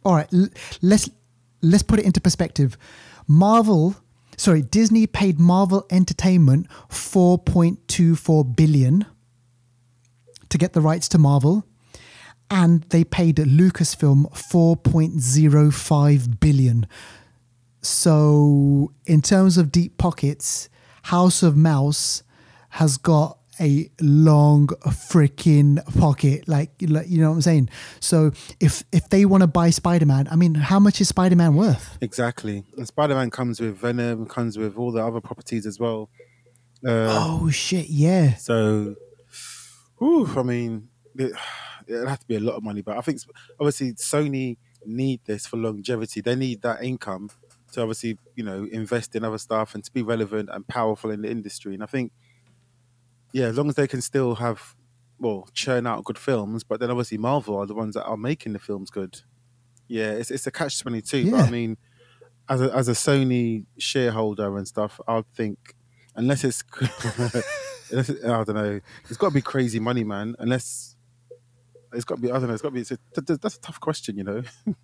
All 0.06 0.16
right, 0.16 0.32
l- 0.34 0.50
let's 0.82 1.10
let's 1.62 1.84
put 1.84 2.00
it 2.00 2.06
into 2.06 2.22
perspective. 2.22 2.78
Marvel, 3.28 3.96
sorry, 4.38 4.62
Disney 4.62 5.08
paid 5.08 5.40
Marvel 5.40 5.86
Entertainment 5.90 6.68
4.24 6.90 8.56
billion 8.56 9.06
to 10.50 10.58
get 10.58 10.74
the 10.74 10.80
rights 10.82 11.10
to 11.10 11.18
Marvel, 11.18 11.66
and 12.50 12.84
they 12.90 13.04
paid 13.04 13.38
Lucasfilm 13.38 14.32
4.05 14.32 16.40
billion. 16.40 16.88
So, 17.82 18.92
in 19.06 19.22
terms 19.22 19.58
of 19.58 19.72
deep 19.72 19.98
pockets, 19.98 20.70
House 21.04 21.44
of 21.44 21.56
Mouse 21.56 22.24
has 22.70 22.98
got 22.98 23.38
a 23.60 23.90
long 24.00 24.68
freaking 24.68 25.84
pocket 25.98 26.48
like 26.48 26.70
you 26.80 26.88
know 26.88 27.30
what 27.30 27.36
i'm 27.36 27.42
saying 27.42 27.68
so 28.00 28.32
if 28.60 28.84
if 28.92 29.10
they 29.10 29.26
want 29.26 29.42
to 29.42 29.48
buy 29.48 29.72
spider-man 29.72 30.28
i 30.30 30.36
mean 30.36 30.54
how 30.54 30.80
much 30.80 31.02
is 31.02 31.08
spider-man 31.08 31.56
worth 31.56 31.98
Exactly. 32.02 32.64
And 32.78 32.88
Spider 32.88 33.16
Man 33.16 33.32
comes 33.32 33.60
with 33.60 33.78
Venom, 33.78 34.28
comes 34.28 34.58
with 34.58 34.78
all 34.78 34.92
the 34.92 35.04
other 35.04 35.22
properties 35.22 35.66
as 35.66 35.80
well. 35.80 36.10
Uh, 36.86 37.08
oh 37.10 37.50
shit 37.50 37.90
yeah 37.90 38.36
So, 38.36 38.96
whew, 39.98 40.28
I 40.38 40.44
mean, 40.44 40.90
it, 41.16 41.32
it'll 41.88 42.08
have 42.08 42.20
to 42.20 42.28
be 42.28 42.36
a 42.36 42.40
lot 42.40 42.56
of 42.56 42.64
money, 42.64 42.82
but 42.82 42.98
I 42.98 43.02
think 43.02 43.20
obviously 43.60 43.94
Sony 43.94 44.58
need 44.86 45.22
this 45.26 45.46
for 45.46 45.58
longevity. 45.58 46.22
They 46.22 46.36
need 46.36 46.62
that 46.62 46.84
income 46.84 47.30
to 47.74 47.82
obviously, 47.82 48.18
you 48.36 48.44
know, 48.44 48.68
invest 48.72 49.16
in 49.16 49.24
other 49.24 49.38
stuff 49.38 49.76
and 49.76 49.84
to 49.84 49.92
be 49.92 50.02
relevant 50.02 50.50
and 50.52 50.68
powerful 50.68 51.12
in 51.12 51.22
the 51.22 51.30
industry. 51.30 51.74
And 51.74 51.84
I 51.84 51.88
think, 51.88 52.12
yeah, 53.34 53.46
as 53.46 53.58
long 53.58 53.70
as 53.70 53.76
they 53.76 53.88
can 53.88 54.02
still 54.02 54.36
have, 54.36 54.76
well, 55.20 55.48
churn 55.54 55.86
out 55.88 56.04
good 56.04 56.18
films, 56.18 56.64
but 56.64 56.80
then 56.80 56.90
obviously 56.90 57.18
Marvel 57.18 57.58
are 57.58 57.66
the 57.66 57.74
ones 57.74 57.96
that 57.96 58.06
are 58.06 58.18
making 58.18 58.54
the 58.54 58.60
films 58.60 58.90
good. 58.90 59.22
Yeah, 59.88 60.12
it's 60.12 60.32
it's 60.32 60.46
a 60.46 60.52
catch 60.52 60.82
twenty 60.82 61.02
two. 61.02 61.32
But 61.32 61.46
I 61.46 61.50
mean, 61.50 61.78
as 62.50 62.62
a 62.62 62.74
as 62.76 62.90
a 62.90 62.92
Sony 62.92 63.66
shareholder 63.78 64.58
and 64.58 64.68
stuff, 64.68 65.00
I'd 65.08 65.26
think 65.34 65.76
unless 66.18 66.44
it's, 66.44 66.64
I 67.94 68.44
don't 68.44 68.56
know, 68.56 68.82
it's 69.08 69.18
got 69.18 69.30
to 69.30 69.34
be 69.34 69.42
crazy 69.42 69.80
money, 69.80 70.04
man. 70.04 70.36
Unless 70.40 70.97
it's 71.94 72.06
got 72.06 72.16
to 72.16 72.22
be, 72.22 72.30
I 72.30 72.34
don't 72.40 72.48
know, 72.48 72.54
it's 72.54 72.62
got 72.62 72.70
to 72.70 72.74
be. 72.74 72.82
It's 72.82 72.92
a, 72.92 72.98
th- 73.16 73.28
th- 73.28 73.40
that's 73.40 73.56
a 73.56 73.62
tough 73.62 73.80
question, 73.80 74.18
you 74.18 74.24
know. 74.24 74.44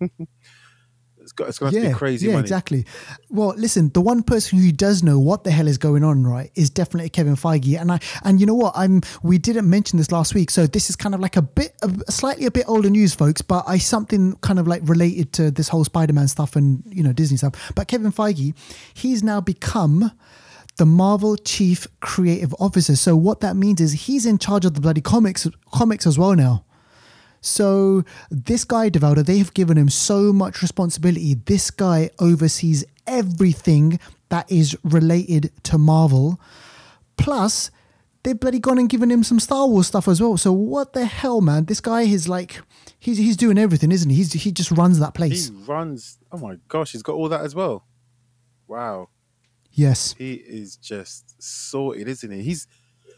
it's 1.24 1.32
got 1.32 1.48
it's 1.48 1.58
got 1.58 1.72
to 1.72 1.80
yeah, 1.80 1.88
be 1.88 1.94
crazy 1.94 2.26
yeah, 2.26 2.34
money. 2.34 2.44
exactly. 2.44 2.86
Well, 3.30 3.54
listen, 3.56 3.90
the 3.90 4.00
one 4.00 4.22
person 4.22 4.58
who 4.58 4.70
does 4.72 5.02
know 5.02 5.18
what 5.18 5.44
the 5.44 5.50
hell 5.50 5.66
is 5.66 5.78
going 5.78 6.04
on, 6.04 6.24
right, 6.24 6.50
is 6.54 6.70
definitely 6.70 7.08
Kevin 7.08 7.36
Feige. 7.36 7.80
And 7.80 7.90
I, 7.90 8.00
and 8.22 8.40
you 8.40 8.46
know 8.46 8.54
what, 8.54 8.74
I'm, 8.76 9.00
we 9.22 9.38
didn't 9.38 9.68
mention 9.68 9.98
this 9.98 10.12
last 10.12 10.34
week, 10.34 10.50
so 10.50 10.66
this 10.66 10.90
is 10.90 10.96
kind 10.96 11.14
of 11.14 11.20
like 11.20 11.36
a 11.36 11.42
bit, 11.42 11.74
a, 11.82 12.12
slightly 12.12 12.46
a 12.46 12.50
bit 12.50 12.64
older 12.68 12.90
news, 12.90 13.14
folks. 13.14 13.42
But 13.42 13.64
I 13.66 13.78
something 13.78 14.36
kind 14.36 14.58
of 14.58 14.66
like 14.66 14.82
related 14.84 15.32
to 15.34 15.50
this 15.50 15.68
whole 15.68 15.84
Spider-Man 15.84 16.28
stuff 16.28 16.56
and 16.56 16.82
you 16.86 17.02
know 17.02 17.12
Disney 17.12 17.36
stuff. 17.36 17.72
But 17.74 17.88
Kevin 17.88 18.12
Feige, 18.12 18.54
he's 18.94 19.22
now 19.22 19.40
become 19.40 20.12
the 20.76 20.86
Marvel 20.86 21.36
Chief 21.36 21.86
Creative 22.00 22.54
Officer. 22.58 22.96
So 22.96 23.16
what 23.16 23.40
that 23.40 23.56
means 23.56 23.80
is 23.80 23.92
he's 23.92 24.26
in 24.26 24.38
charge 24.38 24.64
of 24.64 24.74
the 24.74 24.80
bloody 24.80 25.00
comics, 25.00 25.46
comics 25.72 26.06
as 26.06 26.18
well 26.18 26.34
now. 26.34 26.64
So 27.44 28.04
this 28.30 28.64
guy, 28.64 28.88
Devaldo, 28.88 29.24
they 29.24 29.36
have 29.36 29.52
given 29.52 29.76
him 29.76 29.90
so 29.90 30.32
much 30.32 30.62
responsibility. 30.62 31.34
This 31.34 31.70
guy 31.70 32.08
oversees 32.18 32.84
everything 33.06 34.00
that 34.30 34.50
is 34.50 34.76
related 34.82 35.52
to 35.64 35.76
Marvel. 35.76 36.40
Plus, 37.18 37.70
they've 38.22 38.38
bloody 38.40 38.58
gone 38.58 38.78
and 38.78 38.88
given 38.88 39.10
him 39.10 39.22
some 39.22 39.38
Star 39.38 39.68
Wars 39.68 39.88
stuff 39.88 40.08
as 40.08 40.22
well. 40.22 40.38
So 40.38 40.52
what 40.52 40.94
the 40.94 41.04
hell, 41.04 41.42
man? 41.42 41.66
This 41.66 41.82
guy 41.82 42.02
is 42.02 42.28
like, 42.28 42.62
he's 42.98 43.18
he's 43.18 43.36
doing 43.36 43.58
everything, 43.58 43.92
isn't 43.92 44.08
he? 44.08 44.16
He's, 44.16 44.32
he 44.32 44.50
just 44.50 44.70
runs 44.70 44.98
that 45.00 45.12
place. 45.12 45.50
He 45.50 45.54
runs. 45.64 46.18
Oh 46.32 46.38
my 46.38 46.56
gosh, 46.68 46.92
he's 46.92 47.02
got 47.02 47.14
all 47.14 47.28
that 47.28 47.42
as 47.42 47.54
well. 47.54 47.84
Wow, 48.66 49.10
yes. 49.70 50.14
he 50.16 50.32
is 50.32 50.76
just 50.76 51.40
sorted, 51.42 52.08
isn't 52.08 52.30
he? 52.30 52.42
He's 52.42 52.66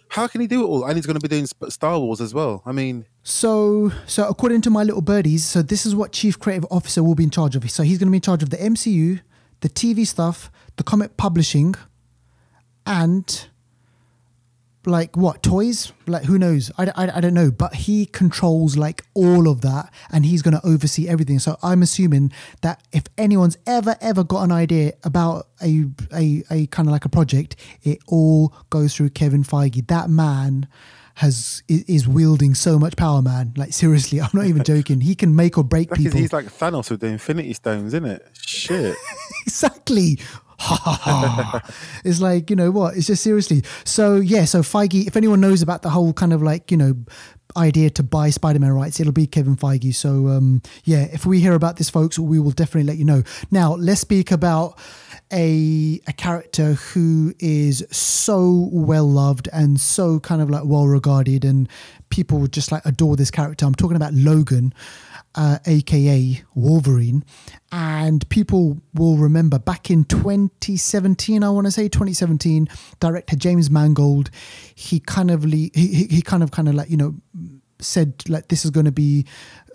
how 0.09 0.27
can 0.27 0.41
he 0.41 0.47
do 0.47 0.65
it 0.65 0.67
all? 0.67 0.85
And 0.85 0.97
he's 0.97 1.07
going 1.07 1.19
to 1.19 1.21
be 1.21 1.29
doing 1.29 1.47
Star 1.69 1.99
Wars 1.99 2.21
as 2.21 2.35
well. 2.35 2.62
I 2.67 2.73
mean, 2.73 3.07
So, 3.29 3.91
so 4.07 4.29
according 4.29 4.61
to 4.62 4.71
my 4.71 4.85
little 4.85 5.03
birdies, 5.03 5.45
so 5.45 5.61
this 5.61 5.85
is 5.85 5.97
what 5.97 6.12
chief 6.12 6.39
creative 6.39 6.65
officer 6.71 7.03
will 7.03 7.17
be 7.17 7.25
in 7.25 7.31
charge 7.31 7.57
of. 7.57 7.69
So 7.69 7.83
he's 7.83 7.99
going 7.99 8.07
to 8.07 8.12
be 8.12 8.19
in 8.19 8.23
charge 8.23 8.45
of 8.45 8.51
the 8.51 8.57
MCU, 8.57 9.21
the 9.62 9.69
TV 9.69 10.07
stuff, 10.07 10.49
the 10.77 10.85
comic 10.85 11.17
publishing, 11.17 11.75
and 12.87 13.49
like 14.85 15.17
what 15.17 15.43
toys? 15.43 15.93
Like 16.07 16.23
who 16.23 16.39
knows? 16.39 16.71
I, 16.79 16.85
I, 16.95 17.17
I 17.17 17.21
don't 17.21 17.35
know. 17.35 17.51
But 17.51 17.75
he 17.75 18.07
controls 18.07 18.77
like 18.77 19.03
all 19.15 19.49
of 19.49 19.61
that, 19.62 19.93
and 20.12 20.25
he's 20.25 20.41
going 20.41 20.55
to 20.55 20.65
oversee 20.65 21.09
everything. 21.09 21.41
So 21.41 21.59
I'm 21.65 21.83
assuming 21.83 22.31
that 22.62 22.81
if 22.93 23.07
anyone's 23.19 23.59
ever 23.67 23.97
ever 24.01 24.23
got 24.23 24.45
an 24.45 24.53
idea 24.53 24.93
about 25.03 25.49
a 25.61 25.87
a, 26.15 26.45
a 26.49 26.67
kind 26.69 26.89
of 26.89 26.93
like 26.93 27.05
a 27.05 27.09
project, 27.09 27.57
it 27.83 27.99
all 28.07 28.55
goes 28.71 28.95
through 28.95 29.11
Kevin 29.11 29.43
Feige. 29.43 29.85
That 29.89 30.09
man 30.09 30.69
has 31.17 31.63
is 31.67 32.07
wielding 32.07 32.55
so 32.55 32.79
much 32.79 32.95
power, 32.95 33.23
man. 33.23 33.55
Like 33.57 33.73
seriously, 33.73 34.21
I'm 34.23 34.31
not 34.35 34.45
even 34.47 34.65
joking. 34.65 35.01
He 35.01 35.15
can 35.15 35.35
make 35.35 35.57
or 35.57 35.65
break 35.65 35.91
people. 35.91 36.19
he's 36.19 36.33
like 36.33 36.47
Thanos 36.47 36.91
with 36.91 37.01
the 37.01 37.07
Infinity 37.07 37.55
Stones, 37.55 37.95
isn't 37.95 38.05
it? 38.05 38.27
Shit. 38.35 38.95
exactly. 39.47 40.19
it's 42.05 42.21
like 42.21 42.51
you 42.51 42.57
know 42.57 42.71
what? 42.71 42.97
It's 42.97 43.07
just 43.07 43.23
seriously. 43.23 43.63
So 43.85 44.17
yeah. 44.17 44.45
So 44.45 44.61
Feige. 44.61 45.07
If 45.07 45.17
anyone 45.17 45.41
knows 45.41 45.63
about 45.63 45.83
the 45.83 45.91
whole 45.91 46.13
kind 46.13 46.35
of 46.35 46.43
like 46.43 46.71
you 46.71 46.77
know 46.77 46.95
idea 47.57 47.91
to 47.91 48.03
buy 48.03 48.31
Spider-Man 48.31 48.73
rights, 48.73 49.01
it'll 49.01 49.13
be 49.13 49.27
Kevin 49.27 49.57
Feige. 49.57 49.95
So 49.95 50.29
um, 50.29 50.63
yeah, 50.85 51.09
if 51.13 51.27
we 51.27 51.41
hear 51.41 51.55
about 51.55 51.77
this, 51.77 51.91
folks, 51.91 52.19
we 52.19 52.39
will 52.39 52.51
definitely 52.51 52.87
let 52.87 52.99
you 52.99 53.05
know. 53.05 53.23
Now 53.51 53.75
let's 53.75 54.01
speak 54.01 54.31
about 54.31 54.79
a 55.33 56.01
a 56.07 56.13
character 56.13 56.75
who 56.75 57.35
is 57.39 57.85
so 57.91 58.69
well 58.73 59.09
loved 59.09 59.49
and 59.53 59.81
so 59.81 60.21
kind 60.21 60.41
of 60.41 60.51
like 60.51 60.65
well 60.65 60.87
regarded, 60.87 61.45
and 61.45 61.69
people 62.11 62.47
just 62.47 62.71
like 62.73 62.85
adore 62.85 63.17
this 63.17 63.31
character. 63.31 63.67
I'm 63.67 63.75
talking 63.75 63.97
about 63.97 64.15
Logan 64.15 64.73
uh, 65.37 65.59
aka 65.66 66.42
Wolverine. 66.55 67.25
And 67.72 68.27
people 68.31 68.79
will 68.94 69.16
remember 69.18 69.59
back 69.59 69.90
in 69.90 70.05
2017, 70.05 71.42
I 71.42 71.51
want 71.51 71.66
to 71.66 71.70
say 71.70 71.88
2017, 71.88 72.68
director 73.01 73.37
James 73.37 73.70
Mangold, 73.70 74.31
he 74.75 75.01
kind 75.01 75.31
of 75.31 75.44
le- 75.44 75.70
he, 75.75 76.07
he 76.11 76.22
kind 76.22 76.42
of 76.42 76.51
kind 76.51 76.68
of 76.68 76.75
like 76.75 76.90
you 76.90 76.96
know 76.96 77.14
said 77.79 78.14
like 78.29 78.49
this 78.49 78.64
is 78.64 78.70
going 78.70 78.87
to 78.87 78.92
be 78.92 79.27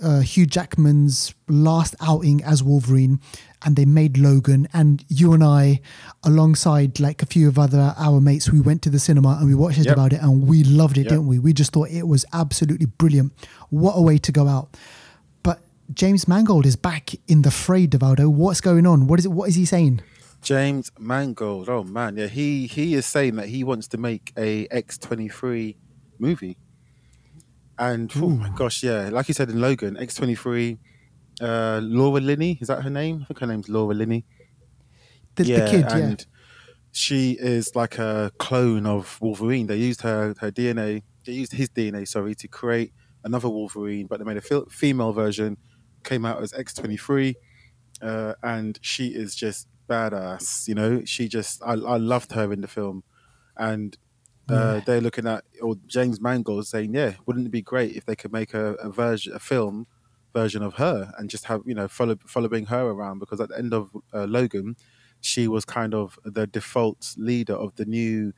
uh, 0.02 0.22
Hugh 0.22 0.48
Jackman's 0.48 1.36
last 1.48 1.94
outing 2.02 2.44
as 2.44 2.64
Wolverine, 2.64 3.20
and 3.64 3.76
they 3.76 3.86
made 3.86 4.18
Logan. 4.18 4.68
And 4.74 5.06
you 5.08 5.34
and 5.34 5.44
I, 5.44 5.82
alongside 6.24 7.00
like 7.00 7.22
a 7.22 7.28
few 7.28 7.48
of 7.48 7.60
other 7.60 7.94
our 7.98 8.20
mates, 8.20 8.52
we 8.52 8.60
went 8.60 8.82
to 8.84 8.90
the 8.90 8.98
cinema 8.98 9.38
and 9.40 9.48
we 9.48 9.54
watched 9.54 9.78
it 9.80 9.86
Yep. 9.86 9.94
about 9.94 10.14
it, 10.14 10.22
and 10.22 10.48
we 10.48 10.64
loved 10.64 10.98
it, 10.98 11.02
Yep. 11.02 11.10
didn't 11.10 11.28
we? 11.28 11.38
We 11.38 11.54
just 11.54 11.72
thought 11.74 11.90
it 11.92 12.08
was 12.08 12.26
absolutely 12.34 12.88
brilliant. 12.88 13.34
What 13.70 13.94
a 13.94 14.02
way 14.02 14.18
to 14.18 14.32
go 14.32 14.48
out! 14.48 14.76
James 15.94 16.28
Mangold 16.28 16.66
is 16.66 16.76
back 16.76 17.12
in 17.28 17.42
the 17.42 17.52
fray, 17.52 17.88
Devaldo. 17.88 18.28
What's 18.28 18.62
going 18.62 18.86
on? 18.86 19.08
What 19.08 19.20
is 19.20 19.26
it? 19.26 19.32
What 19.32 19.50
is 19.50 19.56
he 19.56 19.66
saying? 19.66 20.02
James 20.42 20.92
Mangold. 20.98 21.70
Oh 21.70 21.84
man, 21.84 22.18
yeah, 22.18 22.28
he 22.28 22.68
he 22.68 22.94
is 22.96 23.06
saying 23.06 23.36
that 23.36 23.48
he 23.48 23.64
wants 23.64 23.88
to 23.90 23.98
make 23.98 24.32
a 24.38 24.68
X 24.72 24.98
twenty 24.98 25.28
three 25.28 25.78
movie. 26.20 26.58
And 27.78 28.12
oh 28.16 28.30
my 28.30 28.50
gosh, 28.50 28.84
yeah, 28.84 29.10
like 29.12 29.28
you 29.28 29.34
said 29.34 29.50
in 29.50 29.60
Logan, 29.60 29.98
X 29.98 30.16
twenty 30.16 30.36
three. 30.36 30.80
Uh, 31.40 31.80
Laura 31.84 32.22
Kinney 32.22 32.60
is 32.62 32.68
that 32.68 32.84
her 32.84 32.90
name? 32.90 33.22
I 33.24 33.26
think 33.26 33.40
her 33.40 33.48
name's 33.48 33.68
Laura 33.68 33.96
Kinney. 33.96 34.26
The, 35.36 35.44
the 35.44 35.68
kid, 35.70 35.86
yeah. 35.90 35.98
and 35.98 36.26
she 36.92 37.32
is 37.40 37.76
like 37.76 37.98
a 37.98 38.32
clone 38.38 38.86
of 38.86 39.20
Wolverine. 39.22 39.68
They 39.68 39.78
used 39.78 40.02
her 40.02 40.36
her 40.40 40.52
DNA. 40.52 41.04
They 41.26 41.34
used 41.34 41.54
his 41.54 41.70
DNA, 41.70 42.08
sorry, 42.08 42.36
to 42.36 42.48
create 42.48 42.94
another 43.24 43.50
Wolverine, 43.50 44.08
but 44.08 44.20
they 44.20 44.26
made 44.26 44.38
a 44.38 44.42
fe- 44.42 44.66
female 44.70 45.14
version. 45.14 45.58
Came 46.04 46.26
out 46.26 46.42
as 46.42 46.54
X 46.54 46.74
twenty 46.74 46.98
three, 46.98 47.36
uh, 48.02 48.36
and 48.44 48.80
she 48.82 49.08
is 49.10 49.36
just 49.36 49.68
badass. 49.90 50.68
You 50.68 50.76
know, 50.76 51.06
she 51.06 51.28
just 51.28 51.62
I, 51.64 51.74
I 51.74 51.98
loved 51.98 52.34
her 52.34 52.52
in 52.54 52.62
the 52.62 52.68
film, 52.68 53.04
and 53.58 53.98
uh, 54.50 54.80
Yeah. 54.80 54.84
they're 54.86 55.02
looking 55.02 55.28
at 55.28 55.46
or 55.62 55.76
James 55.88 56.20
Mangold 56.22 56.68
saying, 56.68 56.94
yeah, 56.94 57.16
wouldn't 57.26 57.48
it 57.48 57.52
be 57.52 57.62
great 57.62 57.96
if 57.96 58.06
they 58.06 58.16
could 58.16 58.32
make 58.34 58.54
a, 58.54 58.74
a 58.76 58.90
version, 58.92 59.34
a 59.34 59.40
film 59.40 59.88
version 60.34 60.64
of 60.64 60.76
her, 60.76 61.14
and 61.18 61.30
just 61.30 61.46
have 61.46 61.62
you 61.66 61.76
know 61.76 61.88
follow 61.88 62.18
following 62.28 62.66
her 62.68 62.88
around 62.88 63.20
because 63.20 63.40
at 63.42 63.50
the 63.50 63.58
end 63.58 63.74
of 63.74 63.92
uh, 64.14 64.26
Logan, 64.26 64.76
she 65.22 65.48
was 65.48 65.66
kind 65.66 65.94
of 65.94 66.20
the 66.26 66.48
default 66.48 67.14
leader 67.18 67.56
of 67.56 67.76
the 67.76 67.86
new, 67.86 68.34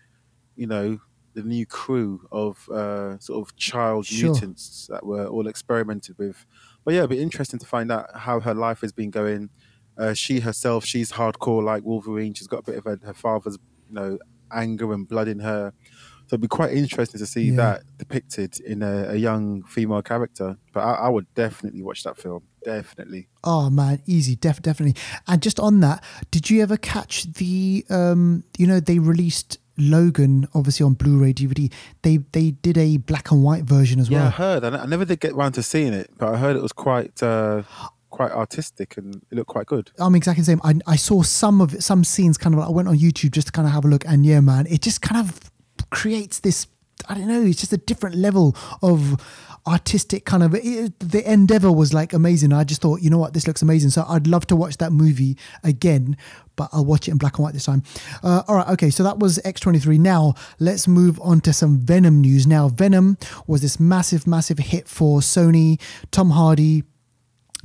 you 0.56 0.68
know, 0.68 1.00
the 1.34 1.44
new 1.44 1.66
crew 1.66 2.28
of 2.32 2.68
uh, 2.70 3.18
sort 3.20 3.48
of 3.48 3.56
child 3.56 4.06
Sure. 4.06 4.10
mutants 4.12 4.88
that 4.92 5.06
were 5.06 5.28
all 5.28 5.48
experimented 5.48 6.18
with. 6.18 6.46
But 6.86 6.94
yeah, 6.94 7.00
it'd 7.02 7.10
be 7.12 7.22
interesting 7.22 7.60
to 7.60 7.66
find 7.66 7.92
out 7.92 8.08
how 8.16 8.40
her 8.40 8.54
life 8.54 8.82
has 8.82 8.92
been 8.92 9.10
going. 9.12 9.50
Uh, 9.98 10.14
she 10.14 10.40
herself, 10.40 10.86
she's 10.86 11.12
hardcore 11.14 11.64
like 11.64 11.84
Wolverine. 11.84 12.34
She's 12.34 12.48
got 12.48 12.60
a 12.60 12.64
bit 12.64 12.76
of 12.78 12.84
her, 12.86 13.00
her 13.04 13.14
father's, 13.14 13.58
you 13.88 13.94
know, 13.96 14.18
anger 14.52 14.92
and 14.94 15.08
blood 15.08 15.28
in 15.28 15.40
her. 15.40 15.74
So 16.28 16.36
it'd 16.36 16.42
be 16.42 16.48
quite 16.48 16.72
interesting 16.72 17.20
to 17.20 17.26
see 17.26 17.44
Yeah. 17.50 17.56
that 17.58 17.84
depicted 17.98 18.60
in 18.62 18.82
a, 18.82 19.10
a 19.10 19.16
young 19.16 19.64
female 19.64 20.02
character. 20.02 20.58
But 20.74 20.82
I, 20.82 20.94
I 20.94 21.10
would 21.10 21.32
definitely 21.36 21.84
watch 21.84 22.04
that 22.04 22.18
film. 22.18 22.44
Definitely. 22.64 23.28
Oh 23.44 23.70
man, 23.70 24.02
easy, 24.08 24.36
def- 24.36 24.62
definitely. 24.62 25.00
And 25.28 25.42
just 25.42 25.60
on 25.60 25.82
that, 25.82 26.04
did 26.32 26.50
you 26.50 26.62
ever 26.62 26.78
catch 26.78 27.24
the? 27.34 27.86
Um, 27.90 28.46
you 28.58 28.66
know, 28.66 28.80
they 28.80 29.00
released 29.00 29.58
Logan 29.78 30.48
obviously 30.54 30.86
on 30.86 30.94
Blu-ray 30.94 31.34
DVD. 31.34 31.72
They 32.02 32.18
they 32.32 32.52
did 32.52 32.78
a 32.78 32.98
black 32.98 33.32
and 33.32 33.44
white 33.44 33.64
version 33.64 34.00
as 34.00 34.10
well. 34.10 34.22
Yeah, 34.22 34.28
I 34.28 34.32
heard. 34.32 34.64
I, 34.64 34.84
I 34.84 34.86
never 34.86 35.06
did 35.06 35.20
get 35.20 35.36
round 35.36 35.56
to 35.56 35.64
seeing 35.64 35.94
it, 35.94 36.12
but 36.18 36.34
I 36.34 36.38
heard 36.38 36.56
it 36.56 36.62
was 36.62 36.74
quite 36.74 37.22
uh, 37.24 37.64
quite 38.10 38.32
artistic 38.32 38.98
and 38.98 39.16
it 39.32 39.36
looked 39.36 39.50
quite 39.50 39.66
good. 39.66 39.92
I'm 40.00 40.16
exactly 40.16 40.42
the 40.42 40.46
same. 40.46 40.62
I, 40.64 40.76
I 40.86 40.96
saw 40.96 41.24
some 41.24 41.62
of 41.62 41.74
it, 41.74 41.84
some 41.84 42.04
scenes 42.04 42.38
kind 42.38 42.54
of. 42.54 42.60
Like, 42.60 42.70
I 42.70 42.72
went 42.72 42.88
on 42.88 42.98
YouTube 42.98 43.32
just 43.32 43.48
to 43.48 43.54
kind 43.54 43.68
of 43.68 43.74
have 43.74 43.86
a 43.86 43.88
look, 43.88 44.06
and 44.06 44.26
yeah, 44.26 44.40
man, 44.40 44.68
it 44.68 44.82
just 44.82 45.02
kind 45.02 45.28
of 45.28 45.52
creates 45.90 46.40
this. 46.40 46.68
I 47.08 47.16
don't 47.16 47.28
know. 47.28 47.42
It's 47.42 47.60
just 47.60 47.74
a 47.74 47.78
different 47.78 48.16
level 48.16 48.56
of 48.82 49.22
artistic 49.68 50.26
kind 50.26 50.44
of. 50.44 50.56
It, 50.56 51.00
the 51.00 51.30
endeavor 51.30 51.72
was 51.72 51.94
like 51.94 52.14
amazing. 52.14 52.54
I 52.54 52.64
just 52.64 52.82
thought, 52.82 53.02
you 53.02 53.10
know 53.10 53.18
what, 53.18 53.34
this 53.34 53.48
looks 53.48 53.62
amazing. 53.62 53.90
So 53.92 54.06
I'd 54.08 54.28
love 54.28 54.48
to 54.48 54.56
watch 54.56 54.78
that 54.78 54.92
movie 54.92 55.38
again, 55.64 56.18
but 56.56 56.70
I'll 56.72 56.86
watch 56.86 57.08
it 57.08 57.12
in 57.12 57.18
black 57.18 57.38
and 57.38 57.44
white 57.44 57.54
this 57.54 57.66
time. 57.66 57.84
Uh, 58.22 58.44
all 58.48 58.56
right, 58.56 58.68
okay. 58.70 58.90
So 58.90 59.04
that 59.04 59.20
was 59.20 59.38
X23. 59.40 60.00
Now 60.00 60.36
let's 60.60 60.88
move 60.88 61.20
on 61.22 61.42
to 61.42 61.54
some 61.54 61.80
Venom 61.80 62.22
news. 62.22 62.48
Now 62.48 62.70
Venom 62.70 63.18
was 63.48 63.62
this 63.62 63.80
massive, 63.80 64.28
massive 64.28 64.60
hit 64.60 64.88
for 64.88 65.20
Sony. 65.20 65.80
Tom 66.12 66.32
Hardy. 66.32 66.84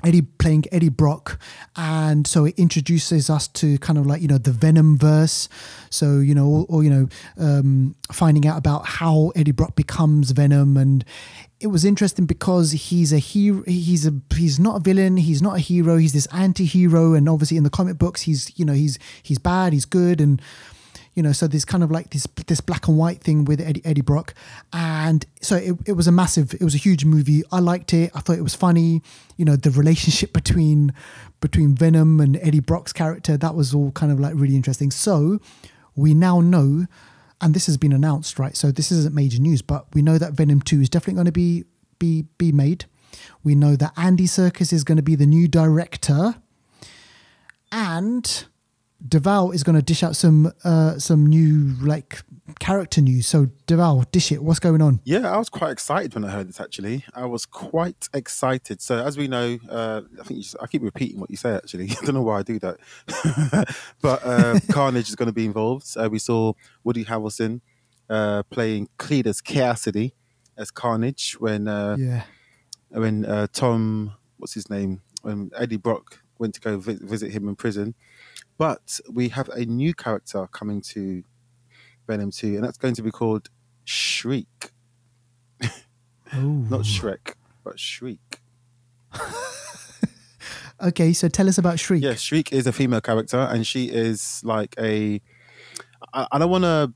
Eddie 0.05 0.23
playing 0.23 0.65
Eddie 0.71 0.89
Brock, 0.89 1.41
and 1.77 2.27
so 2.27 2.45
it 2.45 2.55
introduces 2.57 3.29
us 3.29 3.49
to 3.49 3.79
kind 3.79 3.99
of 3.99 4.07
like 4.07 4.23
you 4.23 4.29
know 4.29 4.39
the 4.39 4.53
Venom 4.53 4.97
verse. 4.97 5.49
So 5.91 6.19
you 6.19 6.35
know, 6.35 6.47
or, 6.47 6.67
or 6.69 6.85
you 6.85 6.91
know, 6.91 7.09
um, 7.39 7.97
finding 8.13 8.47
out 8.47 8.59
about 8.59 8.87
how 8.87 9.33
Eddie 9.35 9.53
Brock 9.53 9.75
becomes 9.75 10.31
Venom, 10.31 10.77
and 10.77 11.05
it 11.61 11.69
was 11.69 11.85
interesting 11.85 12.27
because 12.27 12.73
he's 12.73 13.13
a 13.13 13.19
hero. 13.19 13.65
He's 13.67 14.07
a 14.07 14.15
he's 14.35 14.61
not 14.61 14.77
a 14.77 14.81
villain. 14.81 15.17
He's 15.17 15.43
not 15.43 15.57
a 15.57 15.61
hero. 15.61 15.97
He's 15.97 16.13
this 16.13 16.27
anti-hero, 16.27 17.15
and 17.15 17.29
obviously 17.29 17.57
in 17.57 17.65
the 17.65 17.71
comic 17.71 17.99
books, 17.99 18.23
he's 18.23 18.57
you 18.59 18.65
know 18.65 18.75
he's 18.75 18.99
he's 19.23 19.39
bad. 19.39 19.73
He's 19.73 19.85
good, 19.85 20.21
and 20.21 20.41
you 21.19 21.23
know, 21.25 21.33
so 21.33 21.49
there's 21.49 21.65
kind 21.65 21.83
of 21.83 21.91
like 21.91 22.11
this 22.11 22.29
this 22.47 22.61
black 22.61 22.87
and 22.87 22.97
white 22.97 23.21
thing 23.21 23.45
with 23.45 23.61
Eddie, 23.61 23.85
Eddie 23.85 24.03
Brock, 24.03 24.35
and 24.73 25.27
so 25.41 25.57
it, 25.57 25.75
it 25.85 25.93
was 25.95 26.07
a 26.07 26.13
massive, 26.13 26.55
it 26.55 26.63
was 26.63 26.77
a 26.77 26.79
huge 26.79 27.05
movie. 27.05 27.43
I 27.51 27.59
liked 27.59 27.93
it. 27.93 28.13
I 28.15 28.21
thought 28.21 28.39
it 28.39 28.43
was 28.43 28.55
funny. 28.55 29.03
You 29.37 29.45
know, 29.45 29.57
the 29.57 29.73
relationship 29.73 30.33
between 30.43 30.93
between 31.41 31.75
Venom 31.75 32.21
and 32.21 32.37
Eddie 32.37 32.61
Brock's 32.61 32.93
character 32.93 33.37
that 33.37 33.57
was 33.57 33.75
all 33.75 33.91
kind 33.91 34.13
of 34.13 34.21
like 34.21 34.35
really 34.37 34.55
interesting. 34.55 34.93
So 34.93 35.41
we 35.97 36.15
now 36.15 36.41
know, 36.41 36.87
and 37.41 37.53
this 37.53 37.67
has 37.67 37.77
been 37.77 37.93
announced, 37.93 38.39
right? 38.39 38.57
So 38.57 38.71
this 38.71 38.93
isn't 38.93 39.13
major 39.13 39.41
news, 39.41 39.61
but 39.61 39.93
we 39.95 40.03
know 40.03 40.19
that 40.19 40.35
Venom 40.35 40.61
Two 40.63 40.81
is 40.81 40.89
definitely 40.89 41.15
going 41.15 41.27
to 41.27 41.33
be 41.33 41.65
be 41.99 42.27
be 42.39 42.53
made. 42.53 42.85
We 43.43 43.57
know 43.57 43.75
that 43.75 43.93
Andy 43.97 44.29
Serkis 44.29 44.73
is 44.73 44.85
going 44.85 44.99
to 44.99 45.03
be 45.03 45.17
the 45.17 45.27
new 45.27 45.49
director, 45.49 46.37
and 47.73 48.45
Deval 49.07 49.55
is 49.55 49.63
going 49.63 49.77
to 49.77 49.83
dish 49.83 50.03
out 50.03 50.17
some 50.17 50.53
uh, 50.65 50.99
some 50.99 51.25
new 51.25 51.77
like 51.81 52.23
character 52.59 53.01
news. 53.01 53.29
So 53.29 53.47
Deval, 53.67 54.11
dish 54.11 54.33
it. 54.33 54.43
What's 54.43 54.59
going 54.59 54.83
on? 54.83 55.01
Yeah, 55.05 55.33
I 55.33 55.37
was 55.37 55.49
quite 55.49 55.71
excited 55.71 56.15
when 56.15 56.25
I 56.25 56.31
heard 56.31 56.49
this. 56.49 56.61
Actually, 56.61 57.05
I 57.15 57.27
was 57.27 57.47
quite 57.47 58.09
excited. 58.13 58.83
So, 58.83 58.99
as 59.05 59.17
we 59.17 59.29
know, 59.29 59.59
uh, 59.71 60.03
I 60.21 60.25
think 60.25 60.39
you 60.39 60.43
just, 60.43 60.57
I 60.61 60.67
keep 60.67 60.83
repeating 60.83 61.21
what 61.21 61.31
you 61.31 61.37
say. 61.37 61.55
Actually, 61.55 61.91
I 62.03 62.05
don't 62.05 62.15
know 62.15 62.23
why 62.23 62.41
I 62.41 62.43
do 62.43 62.59
that. 62.59 63.77
but 64.03 64.25
uh, 64.25 64.59
Carnage 64.71 65.09
is 65.09 65.15
going 65.15 65.29
to 65.29 65.33
be 65.33 65.45
involved. 65.45 65.87
We 66.11 66.19
saw 66.19 66.55
Woody 66.83 67.05
Harrelson 67.05 67.61
uh, 68.11 68.43
playing 68.45 68.89
Cletus 68.99 69.43
Kasady 69.43 70.13
as 70.57 70.73
Carnage 70.73 71.37
when 71.39 71.69
uh, 71.69 71.97
Yeah, 71.99 72.23
when 72.89 73.25
uh, 73.25 73.47
Tom, 73.53 74.15
what's 74.39 74.55
his 74.55 74.69
name, 74.69 75.03
when 75.23 75.53
Eddie 75.57 75.77
Brock 75.77 76.21
went 76.39 76.55
to 76.55 76.61
go 76.61 76.79
vi- 76.79 76.99
visit 77.01 77.31
him 77.31 77.49
in 77.49 77.55
prison. 77.55 77.95
But 78.59 78.99
we 79.11 79.29
have 79.29 79.49
a 79.51 79.65
new 79.65 79.95
character 79.95 80.49
coming 80.49 80.81
to 80.93 81.23
Venom 82.09 82.33
2, 82.33 82.57
and 82.57 82.65
that's 82.65 82.77
going 82.77 82.95
to 82.95 83.03
be 83.03 83.13
called 83.13 83.49
Shriek. 83.85 84.73
Not 86.33 86.83
Shrek, 86.83 87.35
but 87.65 87.79
Shriek. 87.79 88.41
okay. 90.83 91.13
So 91.13 91.29
tell 91.29 91.49
us 91.49 91.57
about 91.57 91.79
Shriek. 91.79 92.03
Yeah, 92.03 92.15
Shriek 92.15 92.53
is 92.53 92.67
a 92.67 92.73
female 92.73 93.01
character, 93.01 93.39
and 93.39 93.67
she 93.67 93.87
is 93.87 94.43
like 94.45 94.75
a. 94.79 95.23
I, 96.13 96.27
I 96.33 96.39
don't 96.39 96.51
want 96.51 96.65
to. 96.65 96.93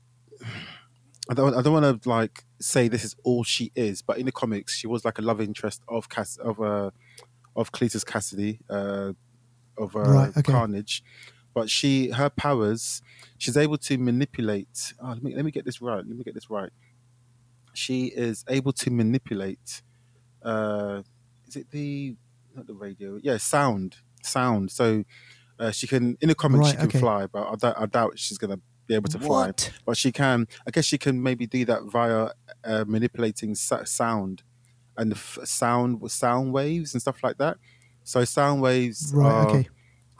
I 1.29 1.33
don't. 1.33 1.55
I 1.55 1.61
don't 1.61 1.73
want 1.73 2.03
to 2.03 2.09
like 2.09 2.43
say 2.59 2.87
this 2.87 3.03
is 3.03 3.15
all 3.23 3.43
she 3.43 3.71
is, 3.75 4.01
but 4.01 4.17
in 4.17 4.25
the 4.25 4.31
comics, 4.31 4.75
she 4.75 4.87
was 4.87 5.03
like 5.03 5.17
a 5.17 5.21
love 5.21 5.41
interest 5.41 5.81
of 5.87 6.09
Cass 6.09 6.37
of 6.37 6.61
uh, 6.61 6.91
of 7.55 7.71
Cletus 7.71 8.03
Kasady, 8.03 8.59
uh, 8.69 9.13
of 9.81 9.95
uh, 9.95 10.01
Right, 10.01 10.29
okay. 10.37 10.51
Carnage. 10.51 11.03
But 11.53 11.69
she, 11.69 12.09
her 12.09 12.29
powers, 12.29 13.01
she's 13.37 13.57
able 13.57 13.77
to 13.79 13.97
manipulate. 13.97 14.93
Oh, 14.99 15.09
let 15.09 15.23
me 15.23 15.35
let 15.35 15.45
me 15.45 15.51
get 15.51 15.65
this 15.65 15.81
right. 15.81 15.97
Let 16.05 16.17
me 16.17 16.23
get 16.23 16.33
this 16.33 16.49
right. 16.49 16.71
She 17.73 18.05
is 18.07 18.43
able 18.47 18.71
to 18.73 18.91
manipulate. 18.91 19.81
Uh, 20.41 21.01
is 21.47 21.55
it 21.55 21.71
the 21.71 22.15
not 22.55 22.67
the 22.67 22.73
radio? 22.73 23.19
Yeah, 23.21 23.37
sound, 23.37 23.97
sound. 24.23 24.71
So 24.71 25.03
uh, 25.59 25.71
she 25.71 25.87
can 25.87 26.17
in 26.21 26.29
the 26.29 26.35
comics 26.35 26.69
she 26.71 26.75
can 26.77 26.85
okay. 26.87 26.99
fly, 26.99 27.27
but 27.27 27.47
I 27.47 27.55
doubt, 27.55 27.75
I 27.79 27.85
doubt 27.85 28.19
she's 28.19 28.37
gonna 28.37 28.59
be 28.87 28.95
able 28.95 29.09
to 29.09 29.19
fly. 29.19 29.47
What? 29.47 29.71
But 29.85 29.97
she 29.97 30.11
can. 30.11 30.47
I 30.67 30.71
guess 30.71 30.85
she 30.85 30.97
can 30.97 31.21
maybe 31.21 31.45
do 31.47 31.65
that 31.65 31.83
via 31.83 32.29
uh, 32.63 32.85
manipulating 32.87 33.55
sa- 33.55 33.83
sound 33.85 34.43
and 34.97 35.11
the 35.11 35.15
f- 35.15 35.39
sound 35.45 36.11
sound 36.11 36.53
waves 36.53 36.93
and 36.93 37.01
stuff 37.01 37.23
like 37.23 37.37
that. 37.37 37.57
So 38.03 38.23
sound 38.25 38.61
waves 38.61 39.11
Right. 39.15 39.31
are 39.31 39.49
Okay. 39.49 39.69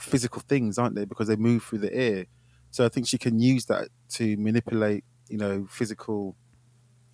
Physical 0.04 0.42
things, 0.42 0.78
aren't 0.78 0.96
they? 0.96 1.06
Because 1.06 1.28
they 1.28 1.36
move 1.36 1.64
through 1.64 1.80
the 1.80 1.94
air. 1.94 2.26
So 2.72 2.86
I 2.86 2.90
think 2.90 3.08
she 3.08 3.18
can 3.18 3.40
use 3.40 3.66
that 3.66 3.90
to 4.14 4.36
manipulate, 4.38 5.04
you 5.30 5.38
know, 5.38 5.68
physical 5.70 6.36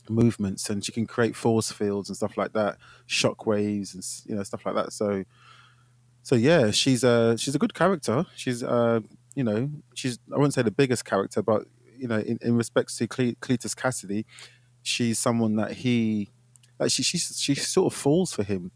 movements, 0.09 0.69
and 0.69 0.83
she 0.83 0.91
can 0.91 1.05
create 1.05 1.35
force 1.35 1.71
fields 1.71 2.09
and 2.09 2.15
stuff 2.15 2.37
like 2.37 2.53
that, 2.53 2.77
shock 3.05 3.45
waves 3.45 3.93
and 3.93 4.03
you 4.25 4.35
know 4.35 4.43
stuff 4.43 4.65
like 4.65 4.75
that. 4.75 4.93
So, 4.93 5.23
so 6.23 6.35
yeah, 6.35 6.71
she's 6.71 7.03
a 7.03 7.37
she's 7.37 7.55
a 7.55 7.59
good 7.59 7.73
character. 7.73 8.25
She's 8.35 8.63
uh 8.63 9.01
you 9.35 9.43
know 9.43 9.69
she's 9.93 10.19
I 10.33 10.37
wouldn't 10.37 10.53
say 10.53 10.61
the 10.61 10.71
biggest 10.71 11.05
character, 11.05 11.41
but 11.41 11.65
you 11.97 12.07
know 12.07 12.19
in, 12.19 12.39
in 12.41 12.55
respects 12.55 12.97
to 12.97 13.07
Cle- 13.07 13.35
Cletus 13.41 13.75
Kasady, 13.75 14.25
she's 14.81 15.19
someone 15.19 15.55
that 15.57 15.73
he 15.73 16.29
like 16.79 16.91
she 16.91 17.03
she 17.03 17.17
she 17.17 17.55
sort 17.55 17.93
of 17.93 17.97
falls 17.97 18.33
for 18.33 18.43
him. 18.43 18.71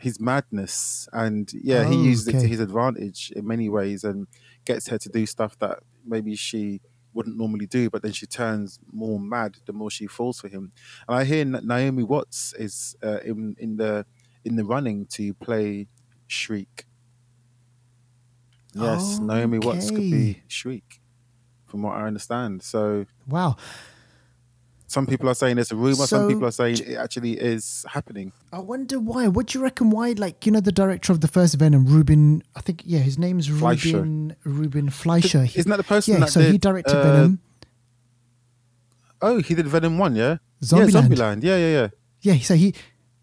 His 0.00 0.18
madness, 0.20 1.08
and 1.12 1.52
yeah, 1.52 1.84
he 1.84 1.96
Oh, 1.96 2.04
uses 2.06 2.26
it 2.28 2.38
to 2.40 2.48
his 2.48 2.60
advantage 2.60 3.32
in 3.36 3.46
many 3.46 3.68
ways, 3.68 4.04
and 4.04 4.26
gets 4.64 4.88
her 4.88 4.98
to 4.98 5.08
do 5.08 5.26
stuff 5.26 5.58
that 5.58 5.80
maybe 6.04 6.34
she 6.36 6.80
wouldn't 7.12 7.36
normally 7.36 7.66
do, 7.66 7.90
but 7.90 8.02
then 8.02 8.12
she 8.12 8.26
turns 8.26 8.78
more 8.92 9.18
mad 9.20 9.58
the 9.66 9.72
more 9.72 9.90
she 9.90 10.06
falls 10.06 10.40
for 10.40 10.48
him. 10.48 10.72
And 11.08 11.16
I 11.16 11.24
hear 11.24 11.44
Naomi 11.44 12.02
Watts 12.02 12.54
is 12.54 12.96
uh, 13.02 13.20
in 13.24 13.56
in 13.58 13.76
the 13.76 14.06
in 14.44 14.56
the 14.56 14.64
running 14.64 15.06
to 15.06 15.34
play 15.34 15.88
Shriek. 16.26 16.86
Yes, 18.72 19.20
Naomi 19.20 19.58
Watts 19.58 19.90
could 19.90 20.08
be 20.10 20.42
Shriek, 20.48 21.00
from 21.66 21.82
what 21.82 21.96
I 21.96 22.06
understand. 22.06 22.62
So 22.62 23.06
Wow. 23.28 23.56
Some 24.90 25.06
people 25.06 25.28
are 25.28 25.34
saying 25.34 25.56
it's 25.58 25.70
a 25.70 25.76
rumor. 25.76 25.94
So- 25.94 26.06
some 26.06 26.28
people 26.28 26.46
are 26.46 26.50
saying 26.50 26.78
it 26.78 26.96
actually 26.96 27.32
is 27.52 27.86
happening. 27.88 28.32
I 28.52 28.58
wonder 28.58 28.98
why. 28.98 29.28
What 29.28 29.46
do 29.46 29.58
you 29.58 29.62
reckon? 29.64 29.90
Why? 29.90 30.12
Like 30.24 30.44
you 30.46 30.52
know, 30.52 30.60
the 30.60 30.72
director 30.72 31.12
of 31.12 31.20
the 31.20 31.28
first 31.28 31.54
Venom, 31.56 31.86
Ruben. 31.86 32.42
I 32.56 32.60
think 32.60 32.82
yeah, 32.84 32.98
his 32.98 33.16
name's 33.18 33.46
Fleischer. 33.46 33.98
Ruben 33.98 34.36
Ruben 34.44 34.90
Fleischer. 34.90 35.44
He- 35.44 35.60
Isn't 35.60 35.70
that 35.70 35.76
the 35.76 35.84
person 35.84 36.20
yeah, 36.20 36.26
so 36.26 36.40
did? 36.42 36.52
he 36.52 36.58
directed 36.58 36.96
uh, 36.96 37.02
Venom. 37.04 37.38
Oh, 39.22 39.38
he 39.40 39.54
did 39.54 39.66
Venom 39.68 39.98
one, 39.98 40.16
yeah. 40.16 40.38
Zombieland. 40.62 40.92
Yeah, 40.92 41.00
Zombieland. 41.00 41.42
Yeah, 41.42 41.56
yeah, 41.56 41.72
yeah. 41.78 41.88
Yeah, 42.22 42.42
so 42.42 42.54
he, 42.54 42.74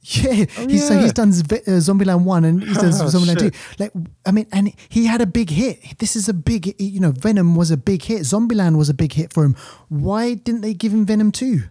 yeah, 0.02 0.46
Oh, 0.58 0.68
he's, 0.68 0.88
so 0.88 0.98
he's 1.00 1.14
done 1.14 1.32
Z- 1.32 1.44
uh, 1.44 1.72
Zombieland 1.80 2.24
one 2.24 2.46
and 2.46 2.64
he's 2.64 2.78
done 2.78 2.86
Oh, 2.94 3.06
Zombieland 3.08 3.40
two. 3.40 3.52
Like, 3.80 3.92
I 4.26 4.32
mean, 4.32 4.48
and 4.52 4.72
he 4.90 5.06
had 5.06 5.22
a 5.22 5.26
big 5.26 5.50
hit. 5.50 5.98
This 6.00 6.16
is 6.16 6.30
a 6.30 6.34
big, 6.34 6.80
you 6.80 7.00
know, 7.00 7.12
Venom 7.12 7.56
was 7.56 7.72
a 7.72 7.78
big 7.78 8.04
hit. 8.04 8.22
Zombieland 8.22 8.78
was 8.78 8.90
a 8.90 8.94
big 8.94 9.14
hit 9.14 9.34
for 9.34 9.44
him. 9.44 9.56
Why 9.90 10.34
didn't 10.36 10.62
they 10.62 10.74
give 10.74 10.94
him 10.94 11.06
Venom 11.06 11.32
two? 11.32 11.64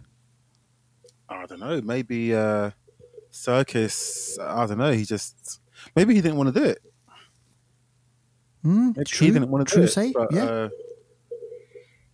I 1.29 1.45
don't 1.45 1.59
know. 1.59 1.81
Maybe 1.81 2.33
uh, 2.35 2.71
Serkis. 3.31 4.39
I 4.39 4.65
don't 4.65 4.77
know. 4.77 4.91
He 4.91 5.03
just 5.05 5.59
maybe 5.95 6.13
he 6.15 6.21
didn't 6.21 6.37
want 6.37 6.53
to 6.53 6.59
do 6.59 6.65
it. 6.65 6.79
Maybe 8.63 9.03
true, 9.05 9.27
he 9.27 9.33
didn't 9.33 9.49
want 9.49 9.67
to 9.67 9.73
true 9.73 9.87
do 9.87 10.01
it. 10.01 10.13
but, 10.13 10.31
yeah. 10.33 10.43
Uh, 10.43 10.69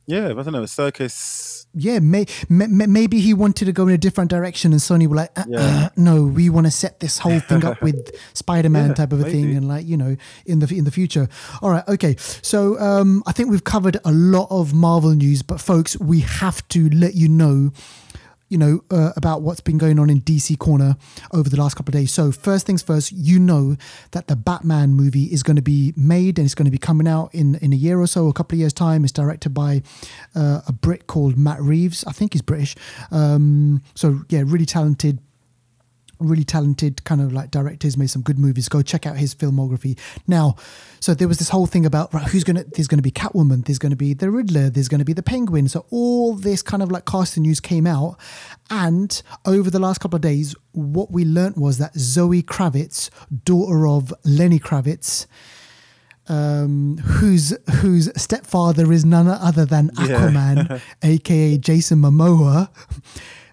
Yeah, 0.05 0.27
I 0.29 0.33
don't 0.33 0.51
know. 0.51 0.63
A 0.63 0.65
Serkis. 0.65 1.65
Yeah, 1.75 1.99
may, 1.99 2.25
may, 2.49 2.67
maybe 2.85 3.19
he 3.19 3.33
wanted 3.33 3.65
to 3.65 3.71
go 3.71 3.87
in 3.87 3.93
a 3.93 3.97
different 3.97 4.29
direction, 4.29 4.73
and 4.73 4.81
Sony 4.81 5.07
were 5.07 5.15
like, 5.15 5.31
uh, 5.35 5.45
Yeah. 5.47 5.59
uh, 5.59 5.89
"No, 5.95 6.23
we 6.23 6.49
want 6.49 6.67
to 6.67 6.71
set 6.71 6.99
this 6.99 7.17
whole 7.17 7.39
thing 7.39 7.65
up 7.65 7.81
with 7.87 8.11
Spider-Man 8.33 8.89
Yeah, 8.89 8.93
type 8.93 9.11
of 9.13 9.21
a 9.21 9.23
thing, 9.23 9.55
and 9.55 9.67
like 9.67 9.87
you 9.87 9.97
know, 9.97 10.15
in 10.45 10.59
the 10.59 10.75
in 10.75 10.83
the 10.83 10.91
future." 10.91 11.27
All 11.61 11.71
right, 11.71 11.87
okay. 11.87 12.15
So 12.43 12.79
um, 12.79 13.23
I 13.25 13.31
think 13.31 13.49
we've 13.49 13.63
covered 13.63 13.97
a 14.05 14.11
lot 14.11 14.47
of 14.51 14.73
Marvel 14.73 15.11
news, 15.15 15.41
but 15.41 15.59
folks, 15.59 15.97
we 15.99 16.19
have 16.19 16.67
to 16.69 16.89
let 16.89 17.15
you 17.15 17.27
know 17.27 17.71
you 18.53 18.59
know, 18.59 18.83
uh, 18.91 19.11
about 19.17 19.41
what's 19.41 19.61
been 19.61 19.79
going 19.79 19.97
on 19.97 20.11
in 20.11 20.21
DC 20.21 20.59
Corner 20.59 20.95
over 21.31 21.49
the 21.49 21.57
last 21.57 21.73
couple 21.73 21.89
of 21.89 21.99
days. 21.99 22.11
So, 22.11 22.31
first 22.31 22.67
things 22.67 22.83
first, 22.83 23.11
you 23.11 23.39
know 23.39 23.77
that 24.11 24.27
the 24.27 24.35
Batman 24.35 24.91
movie 24.91 25.23
is 25.23 25.41
going 25.41 25.55
to 25.55 25.63
be 25.63 25.91
made 25.97 26.37
and 26.37 26.45
it's 26.45 26.53
going 26.53 26.67
to 26.67 26.71
be 26.71 26.77
coming 26.77 27.07
out 27.07 27.33
in, 27.33 27.55
in 27.55 27.73
a 27.73 27.75
year 27.75 27.99
or 27.99 28.05
so, 28.05 28.27
a 28.27 28.33
couple 28.33 28.55
of 28.55 28.59
years' 28.59 28.71
time. 28.71 29.03
It's 29.03 29.11
directed 29.11 29.55
by 29.55 29.81
uh, 30.35 30.61
a 30.67 30.71
Brit 30.71 31.07
called 31.07 31.35
Matt 31.35 31.61
Reeves. 31.63 32.03
I 32.05 32.11
think 32.11 32.33
he's 32.33 32.43
British. 32.43 32.75
Um, 33.09 33.81
so, 33.95 34.21
yeah, 34.29 34.43
really 34.45 34.67
talented 34.67 35.17
really 36.19 36.43
talented 36.43 37.03
kind 37.03 37.21
of 37.21 37.33
like 37.33 37.51
directors 37.51 37.97
made 37.97 38.09
some 38.09 38.21
good 38.21 38.39
movies. 38.39 38.69
Go 38.69 38.81
check 38.81 39.05
out 39.05 39.17
his 39.17 39.33
filmography. 39.35 39.97
Now 40.27 40.55
so 40.99 41.13
there 41.13 41.27
was 41.27 41.37
this 41.37 41.49
whole 41.49 41.65
thing 41.65 41.85
about 41.85 42.13
right 42.13 42.27
who's 42.27 42.43
gonna 42.43 42.63
there's 42.63 42.87
gonna 42.87 43.01
be 43.01 43.11
catwoman 43.11 43.65
there's 43.65 43.79
gonna 43.79 43.95
be 43.95 44.13
the 44.13 44.31
riddler 44.31 44.69
there's 44.69 44.87
gonna 44.87 45.05
be 45.05 45.13
the 45.13 45.23
penguin. 45.23 45.67
So 45.67 45.85
all 45.89 46.33
this 46.35 46.61
kind 46.61 46.81
of 46.83 46.91
like 46.91 47.05
casting 47.05 47.43
news 47.43 47.59
came 47.59 47.87
out. 47.87 48.17
And 48.69 49.21
over 49.45 49.69
the 49.69 49.79
last 49.79 49.99
couple 49.99 50.15
of 50.15 50.21
days 50.21 50.55
what 50.71 51.11
we 51.11 51.25
learnt 51.25 51.57
was 51.57 51.77
that 51.77 51.95
zoe 51.97 52.41
kravitz 52.41 53.09
daughter 53.43 53.87
of 53.87 54.13
lenny 54.23 54.59
kravitz 54.59 55.27
um, 56.27 56.97
whose 56.97 57.53
whose 57.81 58.09
stepfather 58.19 58.91
is 58.91 59.03
none 59.05 59.27
other 59.27 59.65
than 59.65 59.89
Aquaman, 59.89 60.81
aka 61.03 61.57
Jason 61.57 61.99
Momoa. 61.99 62.69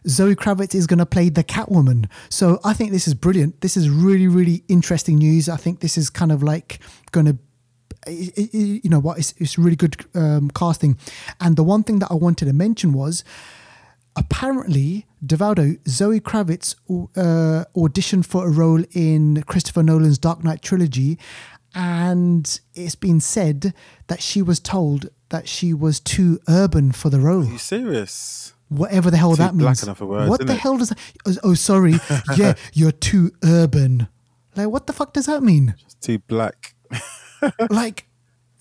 Zoe 0.09 0.35
Kravitz 0.35 0.75
is 0.75 0.87
going 0.87 0.99
to 0.99 1.07
play 1.07 1.29
the 1.29 1.45
Catwoman. 1.45 2.09
So 2.29 2.59
I 2.65 2.73
think 2.73 2.91
this 2.91 3.07
is 3.07 3.15
brilliant. 3.15 3.61
This 3.61 3.77
is 3.77 3.89
really, 3.89 4.29
really 4.29 4.65
interesting 4.69 5.19
news. 5.19 5.49
I 5.49 5.57
think 5.57 5.81
this 5.81 5.99
is 5.99 6.11
kind 6.11 6.33
of 6.33 6.43
like 6.43 6.81
going 7.13 7.27
to, 7.27 7.39
you 8.11 8.89
know 8.89 9.01
what, 9.01 9.19
it's, 9.19 9.35
it's 9.39 9.59
really 9.59 9.77
good 9.77 9.97
um, 10.15 10.51
casting. 10.51 10.99
And 11.41 11.57
the 11.57 11.65
one 11.65 11.83
thing 11.83 11.99
that 12.01 12.11
I 12.11 12.15
wanted 12.15 12.47
to 12.47 12.53
mention 12.53 12.93
was 12.93 13.25
apparently, 14.17 15.07
Devaldo, 15.25 15.79
Zoe 15.89 16.21
Kravitz 16.21 16.75
uh, 16.89 17.65
auditioned 17.77 18.27
for 18.27 18.47
a 18.47 18.51
role 18.51 18.83
in 18.93 19.43
Christopher 19.43 19.83
Nolan's 19.83 20.19
Dark 20.19 20.43
Knight 20.43 20.63
trilogy. 20.63 21.19
And 21.75 22.61
it's 22.75 22.97
been 22.97 23.21
said 23.21 23.75
that 24.09 24.21
she 24.21 24.43
was 24.43 24.59
told 24.59 25.11
that 25.29 25.47
she 25.49 25.73
was 25.73 26.01
too 26.01 26.41
urban 26.49 26.91
for 26.91 27.11
the 27.11 27.21
role 27.21 27.45
Are 27.45 27.53
you 27.53 27.59
serious? 27.59 28.53
Whatever 28.71 29.11
the 29.11 29.17
hell 29.19 29.33
Too 29.33 29.43
that 29.43 29.55
means. 29.55 29.83
enough 29.83 30.01
a 30.01 30.07
word, 30.07 30.29
what 30.31 30.47
the 30.47 30.55
it? 30.55 30.59
hell 30.59 30.79
does 30.79 30.89
that? 30.89 30.99
Oh, 31.27 31.35
oh, 31.45 31.55
sorry. 31.55 31.97
yeah, 32.37 32.55
you're 32.73 32.93
too 32.93 33.33
urban. 33.45 34.09
Like, 34.57 34.69
what 34.69 34.87
the 34.87 34.93
fuck 34.95 35.13
does 35.13 35.27
that 35.27 35.43
mean? 35.43 35.75
It's 35.85 35.95
too 35.95 36.19
black. 36.21 36.75
like, 37.71 38.07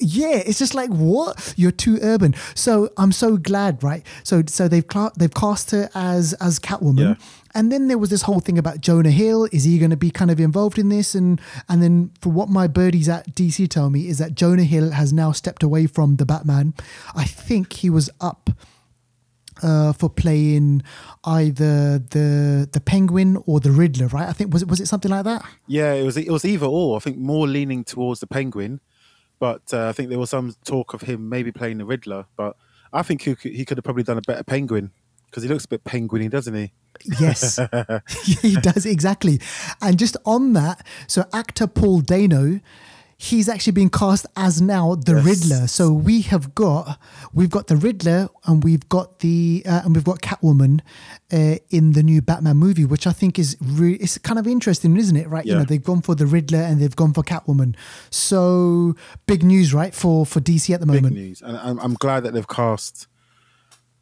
yeah, 0.02 0.36
it's 0.46 0.60
just 0.60 0.74
like 0.76 0.90
what 0.92 1.54
you're 1.58 1.72
too 1.72 2.00
urban. 2.02 2.34
So 2.56 2.90
I'm 2.98 3.12
so 3.12 3.36
glad, 3.38 3.84
right? 3.84 4.06
So 4.24 4.44
so 4.48 4.68
they've 4.68 4.88
cla- 4.88 5.12
they've 5.18 5.34
cast 5.34 5.72
her 5.72 5.90
as 5.94 6.34
as 6.36 6.58
Catwoman, 6.60 7.00
Yeah. 7.00 7.16
and 7.54 7.70
then 7.70 7.88
there 7.90 7.98
was 7.98 8.10
this 8.10 8.22
whole 8.22 8.40
thing 8.40 8.58
about 8.58 8.80
Jonah 8.80 9.12
Hill. 9.12 9.50
Is 9.52 9.66
he 9.66 9.78
going 9.78 9.90
to 9.92 9.98
be 9.98 10.10
kind 10.10 10.32
of 10.32 10.40
involved 10.40 10.78
in 10.80 10.88
this? 10.90 11.16
And 11.16 11.42
and 11.68 11.84
then 11.84 12.12
for 12.22 12.30
what 12.30 12.48
my 12.48 12.66
birdies 12.68 13.10
at 13.10 13.36
DC 13.36 13.68
tell 13.70 13.90
me 13.90 14.08
is 14.08 14.20
that 14.20 14.36
Jonah 14.36 14.64
Hill 14.64 14.92
has 14.92 15.12
now 15.12 15.34
stepped 15.34 15.64
away 15.64 15.86
from 15.86 16.16
the 16.16 16.26
Batman. 16.26 16.74
I 17.14 17.26
think 17.26 17.74
he 17.74 17.90
was 17.90 18.10
up 18.22 18.52
uh, 19.64 19.94
for 19.94 20.10
playing 20.10 20.84
either 21.24 22.00
the 22.00 22.68
the 22.72 22.82
Penguin 22.82 23.42
or 23.46 23.60
the 23.60 23.72
Riddler, 23.72 24.08
right? 24.08 24.28
I 24.28 24.34
think 24.34 24.54
was 24.54 24.62
it 24.62 24.68
was 24.68 24.80
it 24.80 24.88
something 24.88 25.12
like 25.12 25.26
that? 25.26 25.44
Yeah, 25.68 25.94
it 25.94 26.04
was 26.04 26.18
it 26.18 26.32
was 26.32 26.46
either 26.46 26.66
or. 26.66 26.98
I 26.98 27.00
think 27.00 27.18
more 27.18 27.48
leaning 27.48 27.84
towards 27.84 28.20
the 28.20 28.28
Penguin, 28.28 28.80
but 29.40 29.62
uh, 29.74 29.88
I 29.88 29.92
think 29.94 30.10
there 30.10 30.20
was 30.20 30.30
some 30.30 30.56
talk 30.66 30.94
of 30.94 31.02
him 31.02 31.30
maybe 31.30 31.52
playing 31.52 31.78
the 31.78 31.86
Riddler. 31.86 32.26
But 32.36 32.56
I 32.92 33.04
think 33.04 33.24
he 33.24 33.36
could, 33.36 33.52
he 33.52 33.66
could 33.66 33.78
have 33.78 33.84
probably 33.84 34.04
done 34.04 34.18
a 34.18 34.22
better 34.22 34.44
Penguin 34.44 34.92
because 35.30 35.44
he 35.44 35.50
looks 35.50 35.66
a 35.66 35.68
bit 35.68 35.84
penguiny, 35.84 36.30
doesn't 36.30 36.56
he? 36.56 36.72
Yes, 37.20 37.60
he 38.42 38.56
does 38.56 38.86
exactly. 38.86 39.40
And 39.82 39.98
just 40.00 40.18
on 40.26 40.54
that, 40.54 40.86
so 41.08 41.26
actor 41.34 41.68
Paul 41.68 42.02
Dano, 42.02 42.60
he's 43.22 43.50
actually 43.50 43.74
been 43.74 43.90
cast 43.90 44.26
as 44.38 44.62
now 44.62 44.96
the 44.96 45.16
Yes. 45.16 45.26
Riddler. 45.26 45.68
So 45.68 45.92
we 45.92 46.22
have 46.22 46.56
got 46.56 46.98
we've 47.34 47.50
got 47.50 47.68
the 47.68 47.76
Riddler 47.76 48.30
and 48.46 48.64
we've 48.64 48.88
got 48.88 49.20
the 49.20 49.62
uh, 49.66 49.82
and 49.84 49.94
we've 49.94 50.06
got 50.06 50.22
Catwoman 50.22 50.80
uh, 51.34 51.56
in 51.70 51.92
the 51.92 52.02
new 52.02 52.22
Batman 52.22 52.56
movie, 52.56 52.86
which 52.86 53.06
I 53.06 53.12
think 53.12 53.38
is 53.38 53.58
really 53.62 53.98
it's 53.98 54.18
kind 54.20 54.40
of 54.40 54.48
interesting, 54.48 54.96
isn't 54.96 55.18
it? 55.18 55.28
Right? 55.28 55.46
You 55.46 55.56
know, 55.56 55.66
they've 55.66 55.84
gone 55.84 56.02
for 56.02 56.16
the 56.16 56.26
Riddler 56.26 56.60
and 56.60 56.80
they've 56.80 56.96
gone 56.96 57.12
for 57.14 57.22
Catwoman. 57.22 57.76
So 58.10 58.96
big 59.28 59.44
news, 59.44 59.74
right, 59.74 59.94
for 59.94 60.26
for 60.26 60.40
DC 60.40 60.74
at 60.74 60.80
the 60.80 60.86
Big 60.86 61.02
moment. 61.04 61.16
news, 61.16 61.42
and 61.42 61.58
I'm, 61.58 61.78
I'm 61.80 61.94
glad 61.96 62.24
that 62.24 62.34
they've 62.34 62.48
cast. 62.48 63.08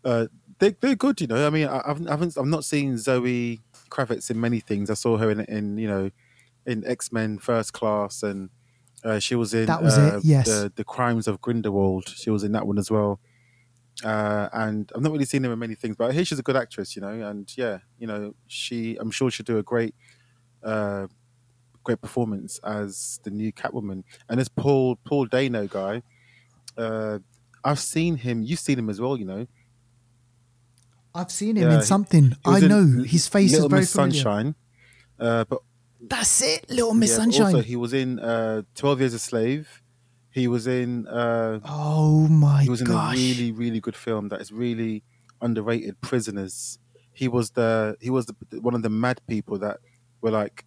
Uh, 0.06 0.28
they 0.60 0.72
they're 0.80 0.96
good, 0.96 1.20
you 1.22 1.28
know. 1.28 1.48
I 1.48 1.50
mean, 1.50 1.68
I, 1.68 1.80
I 1.80 1.88
haven't, 1.88 2.08
I 2.08 2.12
haven't 2.12 2.38
I've 2.38 2.46
not 2.46 2.66
seen 2.66 2.98
Zoe 3.00 3.62
Kravitz 3.90 4.30
in 4.30 4.40
many 4.40 4.60
things. 4.60 4.92
I 4.92 4.94
saw 4.94 5.18
her 5.18 5.32
in 5.32 5.40
in 5.42 5.78
you 5.80 5.88
know 5.88 6.12
in 6.68 6.86
X 6.86 7.12
Men 7.12 7.40
First 7.40 7.74
Class, 7.74 8.22
and 8.24 8.50
uh, 9.08 9.20
she 9.20 9.36
was 9.36 9.54
in 9.54 9.66
That 9.66 9.82
was 9.84 9.98
it, 9.98 10.14
uh, 10.16 10.20
yes. 10.24 10.46
the 10.48 10.72
the 10.76 10.84
Crimes 10.84 11.28
of 11.28 11.40
Grindelwald. 11.42 12.06
She 12.10 12.30
was 12.30 12.44
in 12.44 12.52
that 12.52 12.66
one 12.68 12.78
as 12.78 12.90
well. 12.92 13.20
Uh, 14.04 14.48
and 14.54 14.92
I've 14.94 15.02
not 15.02 15.12
really 15.12 15.26
seen 15.26 15.44
her 15.46 15.52
in 15.54 15.60
many 15.60 15.76
things, 15.76 15.96
but 15.96 16.06
I 16.10 16.14
hear 16.14 16.24
she's 16.26 16.38
a 16.40 16.44
good 16.44 16.56
actress, 16.56 16.96
you 16.96 17.02
know. 17.02 17.16
And 17.30 17.52
yeah, 17.58 17.80
you 17.98 18.06
know, 18.06 18.36
she 18.48 18.98
I'm 19.02 19.12
sure 19.12 19.32
she'll 19.32 19.44
do 19.44 19.58
a 19.58 19.64
great, 19.64 19.96
uh, 20.64 21.08
great 21.84 22.00
performance 22.02 22.60
as 22.64 23.20
the 23.24 23.32
new 23.32 23.52
Catwoman. 23.52 24.04
And 24.30 24.40
this 24.40 24.50
Paul 24.50 24.98
Paul 25.04 25.26
Dano 25.26 25.66
guy, 25.68 26.04
uh, 26.78 27.20
I've 27.64 27.80
seen 27.80 28.18
him. 28.18 28.44
You've 28.44 28.60
seen 28.60 28.78
him 28.78 28.90
as 28.90 29.02
well, 29.02 29.18
you 29.18 29.26
know. 29.26 29.48
I've 31.16 31.32
seen 31.32 31.56
him 31.56 31.70
Yeah, 31.72 31.78
in 31.78 31.84
something. 31.84 32.36
I 32.46 32.60
know 32.60 32.86
his 33.04 33.28
face 33.28 33.52
Little 33.54 33.66
is 33.66 33.70
very 33.72 33.82
Miss 33.82 33.92
familiar. 33.94 34.14
Sunshine. 34.14 34.56
Uh, 35.20 35.44
but 35.46 35.60
That's 36.00 36.42
it, 36.42 36.70
Little 36.70 36.94
Miss 36.94 37.12
yeah, 37.12 37.16
Sunshine. 37.18 37.46
Also, 37.56 37.62
he 37.62 37.76
was 37.76 37.94
in 37.94 38.20
uh, 38.20 38.62
Twelve 38.76 39.00
Years 39.00 39.14
a 39.14 39.20
Slave. 39.20 39.82
He 40.32 40.48
was 40.48 40.68
in. 40.68 41.08
Uh, 41.08 41.60
oh 41.66 42.28
my 42.28 42.64
he 42.64 42.70
was 42.70 42.82
in 42.82 42.88
gosh! 42.88 43.16
a 43.16 43.18
really 43.18 43.52
really 43.52 43.80
good 43.80 43.96
film 43.96 44.30
that 44.30 44.42
is 44.42 44.52
really 44.52 45.04
underrated. 45.42 46.00
Prisoners. 46.02 46.80
He 47.14 47.28
was 47.28 47.52
the 47.52 47.98
he 48.00 48.12
was 48.12 48.28
the, 48.28 48.62
one 48.62 48.76
of 48.76 48.84
the 48.84 48.90
mad 48.90 49.22
people 49.28 49.58
that 49.60 49.80
were 50.22 50.30
like 50.30 50.66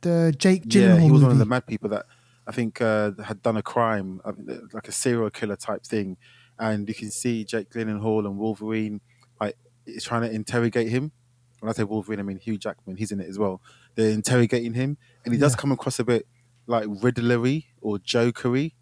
the 0.00 0.34
Jake 0.36 0.64
Gyllenhaal. 0.64 0.96
yeah 0.96 1.00
he 1.00 1.10
was 1.10 1.20
movie. 1.20 1.24
one 1.24 1.32
of 1.32 1.38
the 1.38 1.46
mad 1.46 1.66
people 1.66 1.90
that 1.90 2.06
I 2.46 2.52
think 2.52 2.80
uh, 2.80 3.12
had 3.22 3.42
done 3.42 3.58
a 3.58 3.62
crime 3.62 4.22
uh, 4.24 4.32
like 4.72 4.88
a 4.88 4.92
serial 4.92 5.28
killer 5.28 5.56
type 5.56 5.84
thing, 5.84 6.16
and 6.58 6.88
you 6.88 6.94
can 6.94 7.10
see 7.10 7.44
Jake 7.44 7.70
Gyllenhaal 7.70 8.24
and 8.24 8.38
Wolverine 8.38 9.02
like 9.38 9.56
is 9.84 10.04
trying 10.04 10.22
to 10.22 10.30
interrogate 10.30 10.88
him. 10.88 11.12
When 11.60 11.68
I 11.68 11.72
say 11.74 11.84
Wolverine, 11.84 12.20
I 12.20 12.22
mean 12.22 12.38
Hugh 12.38 12.56
Jackman. 12.56 12.96
He's 12.96 13.12
in 13.12 13.20
it 13.20 13.28
as 13.28 13.38
well. 13.38 13.60
They're 13.98 14.12
interrogating 14.12 14.74
him, 14.74 14.96
and 15.24 15.34
he 15.34 15.40
does 15.40 15.54
Yeah. 15.54 15.56
come 15.60 15.72
across 15.72 15.98
a 15.98 16.04
bit 16.04 16.24
like 16.68 16.84
Riddlery 16.86 17.64
or 17.80 17.98
Jokery. 17.98 18.74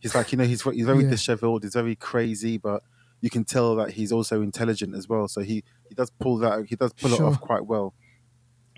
He's 0.00 0.14
like 0.14 0.32
you 0.32 0.36
know 0.38 0.44
he's 0.44 0.60
he's 0.62 0.84
very 0.84 1.04
Yeah. 1.04 1.10
dishevelled. 1.10 1.62
He's 1.62 1.72
very 1.72 1.96
crazy, 1.96 2.58
but 2.58 2.82
you 3.22 3.30
can 3.30 3.44
tell 3.44 3.74
that 3.76 3.92
he's 3.92 4.12
also 4.12 4.42
intelligent 4.42 4.94
as 4.94 5.08
well. 5.08 5.28
So 5.28 5.40
he 5.40 5.64
he 5.88 5.94
does 5.94 6.10
pull 6.10 6.36
that 6.38 6.66
he 6.66 6.76
does 6.76 6.92
pull 6.92 7.08
Sure. 7.08 7.22
it 7.26 7.30
off 7.30 7.40
quite 7.40 7.64
well. 7.64 7.94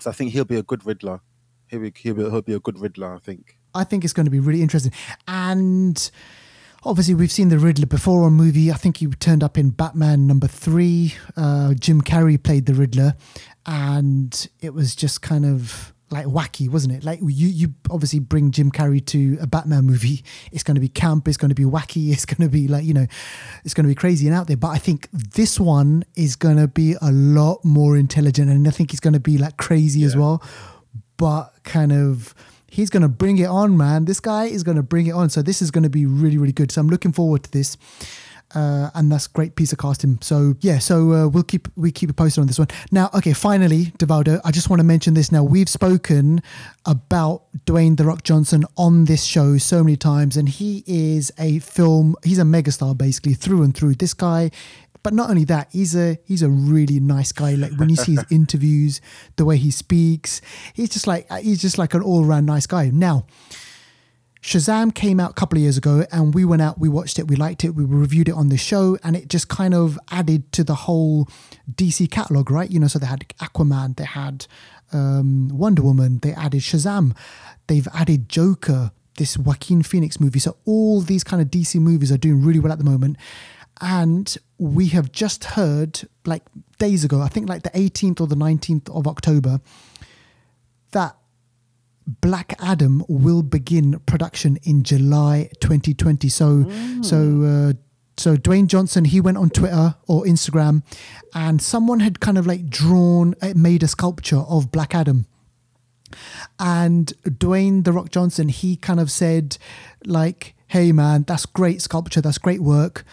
So 0.01 0.11
I 0.11 0.13
think 0.13 0.31
he'll 0.31 0.45
be 0.45 0.57
a 0.57 0.63
good 0.63 0.87
Riddler. 0.87 1.21
He'll 1.67 1.81
be, 1.81 1.93
he'll 1.97 2.15
be, 2.15 2.23
he'll 2.23 2.43
be 2.43 2.55
a 2.55 2.61
good 2.61 2.79
Riddler, 2.79 3.15
I 3.15 3.19
think. 3.19 3.59
I 3.75 3.83
think 3.83 4.05
it's 4.05 4.13
going 4.13 4.27
to 4.27 4.31
be 4.31 4.41
really 4.41 4.63
interesting. 4.63 4.93
And 5.27 6.11
obviously, 6.85 7.15
we've 7.15 7.33
seen 7.33 7.49
the 7.49 7.59
Riddler 7.59 7.87
before 7.87 8.25
on 8.25 8.35
movie. 8.35 8.71
I 8.71 8.75
think 8.75 8.99
he 8.99 9.07
turned 9.07 9.43
up 9.43 9.57
in 9.59 9.71
Batman 9.71 10.27
number 10.27 10.47
three. 10.49 11.15
Uh, 11.37 11.75
Jim 11.75 12.03
Carrey 12.03 12.41
played 12.43 12.67
the 12.67 12.75
Riddler, 12.75 13.15
and 13.67 14.49
it 14.61 14.75
was 14.75 14.95
just 14.95 15.23
kind 15.23 15.45
of 15.45 15.93
like 16.11 16.27
wacky, 16.27 16.69
wasn't 16.69 16.95
it? 16.95 17.05
Like 17.05 17.21
you, 17.21 17.49
you 17.49 17.75
obviously 17.91 18.19
bring 18.19 18.51
Jim 18.51 18.71
Carrey 18.71 19.05
to 19.07 19.39
a 19.41 19.47
Batman 19.47 19.85
movie. 19.85 20.23
It's 20.53 20.63
going 20.63 20.75
to 20.75 20.81
be 20.81 20.89
camp. 20.89 21.27
It's 21.27 21.39
going 21.39 21.49
to 21.49 21.55
be 21.55 21.65
wacky. 21.65 22.13
It's 22.13 22.27
going 22.27 22.47
to 22.47 22.53
be 22.53 22.69
like 22.69 22.85
you 22.85 22.95
know, 22.95 23.07
it's 23.65 23.75
going 23.75 23.85
to 23.85 23.89
be 23.89 23.95
crazy 23.95 24.27
and 24.27 24.37
out 24.37 24.47
there. 24.47 24.57
But 24.57 24.69
I 24.69 24.79
think 24.79 25.09
this 25.11 25.59
one 25.59 26.05
is 26.15 26.37
going 26.37 26.59
to 26.59 26.69
be 26.69 26.95
a 27.01 27.11
lot 27.11 27.65
more 27.65 27.97
intelligent, 27.97 28.51
and 28.51 28.69
I 28.69 28.71
think 28.71 28.93
it's 28.93 29.01
going 29.01 29.15
to 29.15 29.21
be 29.21 29.39
like 29.39 29.57
crazy 29.57 30.05
as 30.05 30.15
well. 30.15 30.43
But 31.17 31.53
kind 31.65 31.93
of 31.93 32.35
he's 32.73 32.91
going 32.91 33.03
to 33.03 33.09
bring 33.09 33.39
it 33.39 33.47
on, 33.47 33.77
man. 33.77 34.07
This 34.07 34.21
guy 34.21 34.45
is 34.45 34.63
going 34.63 34.77
to 34.77 34.83
bring 34.83 35.07
it 35.07 35.13
on. 35.13 35.31
So 35.31 35.43
this 35.43 35.61
is 35.63 35.71
going 35.71 35.85
to 35.85 35.91
be 35.91 36.07
really, 36.07 36.39
really 36.39 36.53
good. 36.53 36.73
So 36.73 36.81
I'm 36.81 36.89
looking 36.89 37.13
forward 37.13 37.45
to 37.45 37.51
this. 37.51 37.77
Uh, 38.55 38.91
and 38.95 39.11
that's 39.11 39.27
great 39.27 39.57
piece 39.57 39.73
of 39.73 39.79
casting. 39.79 40.19
So 40.21 40.55
yeah, 40.61 40.79
so 40.79 41.13
uh, 41.13 41.29
we'll 41.29 41.43
keep 41.43 41.69
we 41.77 41.91
keep 41.91 42.11
it 42.11 42.17
posted 42.17 42.41
on 42.43 42.47
this 42.47 42.59
one. 42.59 42.69
Now, 42.91 43.11
okay, 43.15 43.33
finally, 43.33 43.87
Devaldo, 43.99 44.41
I 44.45 44.51
just 44.51 44.71
want 44.71 44.81
to 44.81 44.85
mention 44.85 45.15
this. 45.15 45.33
Now 45.33 45.43
we've 45.43 45.69
spoken 45.69 46.43
about 46.87 47.45
Dwayne 47.67 47.97
the 47.97 48.05
Rock 48.05 48.25
Johnson 48.25 48.65
on 48.77 49.07
this 49.07 49.25
show 49.25 49.59
so 49.59 49.83
many 49.83 49.97
times, 49.97 50.37
and 50.37 50.49
he 50.49 50.85
is 50.87 51.33
a 51.39 51.59
film. 51.61 52.17
He's 52.25 52.39
a 52.39 52.45
megastar 52.45 52.97
basically 52.97 53.35
through 53.35 53.63
and 53.63 53.75
through. 53.75 53.95
This 53.95 54.15
guy 54.15 54.51
but 55.03 55.13
not 55.13 55.31
only 55.31 55.45
that, 55.45 55.69
he's 55.73 55.97
a 55.97 56.19
he's 56.25 56.43
a 56.43 56.49
really 56.49 57.01
nice 57.01 57.33
guy. 57.33 57.55
Like 57.55 57.73
when 57.73 57.89
you 57.89 57.97
see 57.97 58.13
his 58.13 58.25
interviews, 58.31 59.01
the 59.37 59.45
way 59.45 59.57
he 59.57 59.71
speaks, 59.71 60.41
he's 60.75 60.91
just 60.91 61.07
like 61.07 61.31
he's 61.41 61.61
just 61.61 61.79
like 61.79 61.95
an 61.95 62.03
all 62.03 62.25
around 62.25 62.47
nice 62.47 62.67
guy. 62.67 62.91
Now, 62.91 63.27
Shazam 64.43 64.93
came 64.93 65.21
out 65.21 65.31
a 65.31 65.35
couple 65.35 65.57
of 65.57 65.63
years 65.63 65.79
ago, 65.79 66.05
and 66.11 66.35
we 66.35 66.45
went 66.45 66.63
out, 66.63 66.79
we 66.79 66.89
watched 66.89 67.19
it, 67.21 67.29
we 67.29 67.37
liked 67.37 67.63
it, 67.65 67.71
we 67.71 67.85
reviewed 67.85 68.29
it 68.29 68.35
on 68.35 68.49
the 68.49 68.57
show, 68.57 68.99
and 69.05 69.15
it 69.15 69.29
just 69.29 69.49
kind 69.49 69.73
of 69.73 69.99
added 70.11 70.51
to 70.53 70.65
the 70.65 70.75
whole 70.75 71.29
DC 71.73 72.11
catalog, 72.11 72.51
right? 72.51 72.69
You 72.69 72.81
know, 72.81 72.89
so 72.89 72.99
they 72.99 73.07
had 73.07 73.21
Aquaman, 73.41 73.97
they 73.97 74.05
had 74.05 74.47
um, 74.93 75.49
Wonder 75.49 75.83
Woman, 75.83 76.19
they 76.19 76.33
added 76.33 76.61
Shazam, 76.61 77.17
they've 77.69 77.87
added 77.95 78.29
Joker, 78.29 78.91
this 79.17 79.39
Joaquin 79.39 79.83
Phoenix 79.83 80.19
movie. 80.19 80.41
So 80.41 80.57
all 80.65 81.01
these 81.01 81.23
kind 81.23 81.41
of 81.41 81.49
DC 81.49 81.81
movies 81.81 82.11
are 82.11 82.19
doing 82.19 82.43
really 82.45 82.59
well 82.59 82.73
at 82.73 82.79
the 82.79 82.85
moment. 82.85 83.19
And 83.81 84.37
we 84.59 84.89
have 84.89 85.13
just 85.13 85.45
heard, 85.45 86.03
like 86.25 86.43
days 86.79 87.05
ago, 87.05 87.21
I 87.21 87.29
think 87.29 87.49
like 87.49 87.63
the 87.63 87.71
18th 87.71 88.21
or 88.21 88.27
the 88.27 88.37
19th 88.37 88.95
of 88.97 89.07
October, 89.07 89.61
that 90.93 91.17
Black 92.07 92.55
Adam 92.59 93.05
will 93.09 93.43
begin 93.43 94.01
production 94.01 94.59
in 94.65 94.83
July 94.83 95.51
2020. 95.61 96.29
So, 96.29 96.65
mm. 96.65 97.05
so, 97.05 97.43
uh, 97.43 97.73
so 98.17 98.37
Dwayne 98.37 98.67
Johnson, 98.67 99.05
he 99.05 99.21
went 99.21 99.39
on 99.39 99.51
Twitter 99.51 99.95
or 100.07 100.25
Instagram, 100.25 100.83
and 101.35 101.63
someone 101.63 102.01
had 102.01 102.21
kind 102.21 102.39
of 102.39 102.47
like 102.47 102.69
drawn, 102.69 103.35
uh, 103.41 103.53
made 103.55 103.83
a 103.83 103.89
sculpture 103.89 104.41
of 104.41 104.71
Black 104.71 104.95
Adam. 104.95 105.27
And 106.59 107.13
Dwayne 107.25 107.85
the 107.85 107.93
Rock 107.93 108.11
Johnson, 108.11 108.49
he 108.49 108.77
kind 108.77 109.01
of 109.01 109.11
said, 109.11 109.57
like, 110.05 110.55
"Hey 110.69 110.93
man, 110.93 111.25
that's 111.27 111.47
great 111.47 111.81
sculpture, 111.81 112.21
that's 112.21 112.39
great 112.39 112.61
work." 112.61 113.05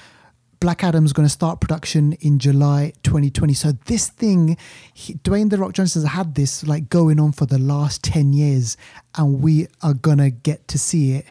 Black 0.60 0.84
Adam's 0.84 1.14
going 1.14 1.26
to 1.26 1.32
start 1.32 1.62
production 1.62 2.14
in 2.20 2.38
July 2.38 2.92
2020. 3.04 3.54
So 3.54 3.72
this 3.86 4.10
thing, 4.10 4.58
he, 4.94 5.14
Dwayne 5.16 5.50
the 5.50 5.58
Rock 5.58 5.72
Johnson 5.72 6.02
has 6.02 6.12
had 6.12 6.36
this 6.36 6.68
like 6.68 6.90
going 6.90 7.18
on 7.20 7.32
for 7.32 7.46
the 7.46 7.58
last 7.58 8.04
10 8.04 8.34
years, 8.34 8.76
and 9.16 9.42
we 9.42 9.68
are 9.82 9.94
going 9.94 10.18
to 10.18 10.30
get 10.30 10.68
to 10.68 10.78
see 10.78 11.14
it 11.14 11.26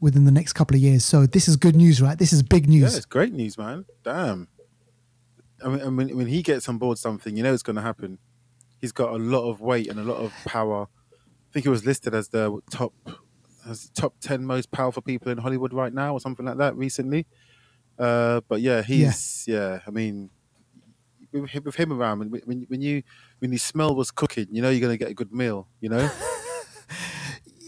within 0.00 0.24
the 0.24 0.32
next 0.32 0.54
couple 0.54 0.74
of 0.74 0.80
years. 0.80 1.04
So 1.04 1.26
this 1.26 1.46
is 1.46 1.56
good 1.56 1.76
news, 1.76 2.00
right? 2.00 2.18
This 2.18 2.32
is 2.32 2.42
big 2.42 2.68
news. 2.68 2.92
Yeah, 2.92 2.96
it's 2.96 3.06
great 3.06 3.34
news, 3.34 3.58
man. 3.58 3.84
Damn. 4.02 4.48
I 5.62 5.68
mean, 5.68 5.96
when, 5.96 6.16
when 6.16 6.26
he 6.26 6.42
gets 6.42 6.66
on 6.66 6.78
board 6.78 6.96
something, 6.96 7.36
you 7.36 7.42
know 7.42 7.52
it's 7.52 7.62
going 7.62 7.76
to 7.76 7.82
happen. 7.82 8.18
He's 8.78 8.92
got 8.92 9.10
a 9.10 9.16
lot 9.16 9.46
of 9.50 9.60
weight 9.60 9.88
and 9.88 10.00
a 10.00 10.04
lot 10.04 10.16
of 10.16 10.32
power. 10.46 10.84
I 11.12 11.52
think 11.52 11.64
he 11.64 11.68
was 11.68 11.84
listed 11.84 12.14
as 12.14 12.28
the 12.28 12.60
top 12.70 12.94
as 13.68 13.90
top 13.90 14.14
10 14.20 14.46
most 14.46 14.70
powerful 14.70 15.02
people 15.02 15.30
in 15.30 15.36
Hollywood 15.36 15.74
right 15.74 15.92
now 15.92 16.14
or 16.14 16.20
something 16.20 16.46
like 16.46 16.56
that 16.56 16.74
recently. 16.76 17.26
Uh, 18.00 18.40
but 18.48 18.62
yeah, 18.62 18.82
he's 18.82 19.44
yeah. 19.46 19.72
yeah 19.72 19.78
I 19.86 19.90
mean, 19.90 20.30
with, 21.32 21.76
him 21.76 21.92
around, 21.92 22.18
when, 22.20 22.40
when 22.44 22.62
when 22.68 22.80
you 22.80 23.02
when 23.40 23.52
you 23.52 23.58
smell 23.58 23.94
what's 23.94 24.10
cooking, 24.10 24.46
you 24.50 24.62
know 24.62 24.70
you're 24.70 24.80
gonna 24.80 24.96
get 24.96 25.10
a 25.10 25.14
good 25.14 25.32
meal. 25.32 25.68
You 25.80 25.90
know. 25.90 26.10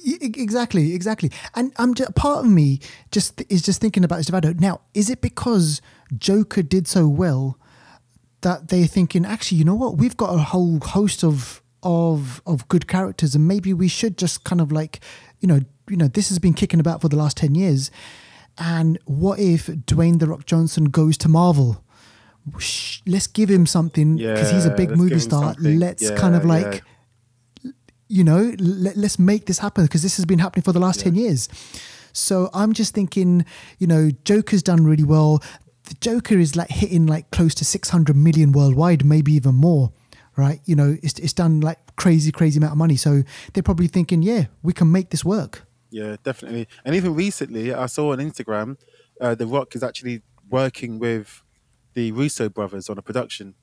exactly, 0.04 0.94
exactly. 0.94 1.30
And 1.54 1.72
I'm 1.76 1.94
just, 1.94 2.14
part 2.14 2.44
of 2.44 2.50
me 2.50 2.80
just 3.10 3.42
is 3.48 3.62
just 3.62 3.80
thinking 3.80 4.04
about 4.04 4.20
Estevado. 4.20 4.52
Now, 4.54 4.80
is 4.94 5.10
it 5.10 5.20
because 5.20 5.80
Joker 6.16 6.62
did 6.62 6.88
so 6.88 7.06
well 7.06 7.58
that 8.40 8.68
they're 8.68 8.86
thinking, 8.86 9.24
actually, 9.24 9.58
you 9.58 9.64
know 9.64 9.74
what? 9.74 9.98
We've 9.98 10.16
got 10.16 10.34
a 10.34 10.38
whole 10.38 10.78
host 10.80 11.22
of 11.22 11.62
of 11.82 12.40
of 12.46 12.66
good 12.68 12.86
characters, 12.86 13.34
and 13.34 13.46
maybe 13.46 13.74
we 13.74 13.88
should 13.88 14.16
just 14.16 14.44
kind 14.44 14.60
of 14.60 14.72
like, 14.72 15.00
you 15.40 15.48
know, 15.48 15.60
you 15.88 15.96
know, 15.96 16.08
this 16.08 16.28
has 16.28 16.38
been 16.38 16.54
kicking 16.54 16.80
about 16.80 17.00
for 17.00 17.08
the 17.08 17.16
last 17.16 17.36
ten 17.36 17.54
years. 17.54 17.90
And 18.64 18.96
what 19.06 19.40
if 19.40 19.66
Dwayne 19.66 20.20
the 20.20 20.28
Rock 20.28 20.46
Johnson 20.46 20.84
goes 20.84 21.18
to 21.18 21.28
Marvel? 21.28 21.84
let's 23.06 23.26
give 23.28 23.48
him 23.48 23.66
something 23.66 24.16
because 24.16 24.50
yeah, 24.50 24.54
he's 24.54 24.66
a 24.66 24.74
big 24.74 24.96
movie 24.96 25.18
star. 25.18 25.54
Let's 25.58 26.02
yeah, 26.02 26.16
kind 26.16 26.34
of 26.34 26.44
like, 26.44 26.82
yeah. 27.62 27.70
you 28.08 28.24
know, 28.24 28.52
let, 28.58 28.96
us 28.96 29.18
make 29.18 29.46
this 29.46 29.58
happen 29.58 29.84
because 29.84 30.02
this 30.02 30.16
has 30.16 30.24
been 30.26 30.40
happening 30.40 30.62
for 30.62 30.72
the 30.72 30.80
last 30.80 31.00
10 31.00 31.14
years. 31.14 31.48
So 32.12 32.50
I'm 32.52 32.72
just 32.72 32.94
thinking, 32.94 33.44
you 33.78 33.86
know, 33.86 34.10
Joker's 34.24 34.62
done 34.62 34.84
really 34.84 35.04
well. 35.04 35.42
The 35.84 35.94
Joker 36.00 36.38
is 36.38 36.56
like 36.56 36.68
hitting 36.68 37.06
like 37.06 37.30
close 37.30 37.54
to 37.56 37.64
600 37.64 38.16
million 38.16 38.52
worldwide, 38.52 39.04
maybe 39.04 39.32
even 39.34 39.54
more, 39.54 39.92
right? 40.36 40.60
You 40.64 40.76
know, 40.76 40.96
it's, 41.02 41.18
it's 41.18 41.32
done 41.32 41.60
like 41.60 41.78
crazy, 41.96 42.32
crazy 42.32 42.58
amount 42.58 42.72
of 42.72 42.78
money. 42.78 42.96
So 42.96 43.22
they're 43.52 43.62
probably 43.62 43.86
thinking, 43.88 44.22
yeah, 44.22 44.46
we 44.62 44.72
can 44.72 44.90
make 44.90 45.10
this 45.10 45.24
work. 45.24 45.64
Yeah, 45.92 46.16
definitely. 46.24 46.68
And 46.86 46.96
even 46.96 47.14
recently, 47.14 47.74
I 47.74 47.84
saw 47.84 48.12
on 48.12 48.18
Instagram, 48.18 48.78
uh, 49.20 49.34
The 49.34 49.46
Rock 49.46 49.76
is 49.76 49.82
actually 49.82 50.22
working 50.48 50.98
with 50.98 51.42
the 51.92 52.12
Russo 52.12 52.48
brothers 52.48 52.88
on 52.88 52.96
a 52.96 53.02
production. 53.02 53.54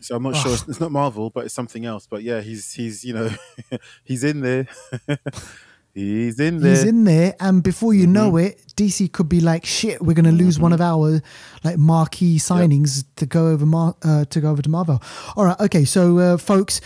So 0.00 0.14
I'm 0.14 0.22
not 0.22 0.34
oh. 0.36 0.38
sure. 0.38 0.52
It's, 0.52 0.68
it's 0.68 0.80
not 0.80 0.92
Marvel, 0.92 1.30
but 1.30 1.44
it's 1.44 1.54
something 1.54 1.84
else. 1.84 2.06
But 2.06 2.22
yeah, 2.22 2.40
he's 2.40 2.72
he's 2.72 3.04
you 3.04 3.14
know 3.14 3.30
he's 4.04 4.22
in 4.22 4.42
there. 4.42 4.68
he's 5.94 6.38
in 6.38 6.60
there. 6.60 6.70
He's 6.70 6.84
in 6.84 7.02
there, 7.02 7.34
and 7.40 7.64
before 7.64 7.94
you 7.94 8.04
mm-hmm. 8.04 8.12
know 8.12 8.36
it, 8.36 8.62
DC 8.76 9.10
could 9.12 9.28
be 9.28 9.40
like, 9.40 9.64
"Shit, 9.66 10.00
we're 10.02 10.14
going 10.14 10.24
to 10.24 10.32
lose 10.32 10.54
mm-hmm. 10.54 10.62
one 10.62 10.72
of 10.72 10.80
our 10.80 11.20
like 11.64 11.78
marquee 11.78 12.38
signings 12.38 12.98
yep. 12.98 13.06
to 13.16 13.26
go 13.26 13.48
over 13.48 13.66
Mar- 13.66 13.96
uh, 14.02 14.24
to 14.26 14.40
go 14.40 14.50
over 14.50 14.62
to 14.62 14.70
Marvel." 14.70 15.02
All 15.36 15.44
right, 15.46 15.58
okay, 15.60 15.84
so 15.84 16.18
uh, 16.18 16.36
folks 16.36 16.80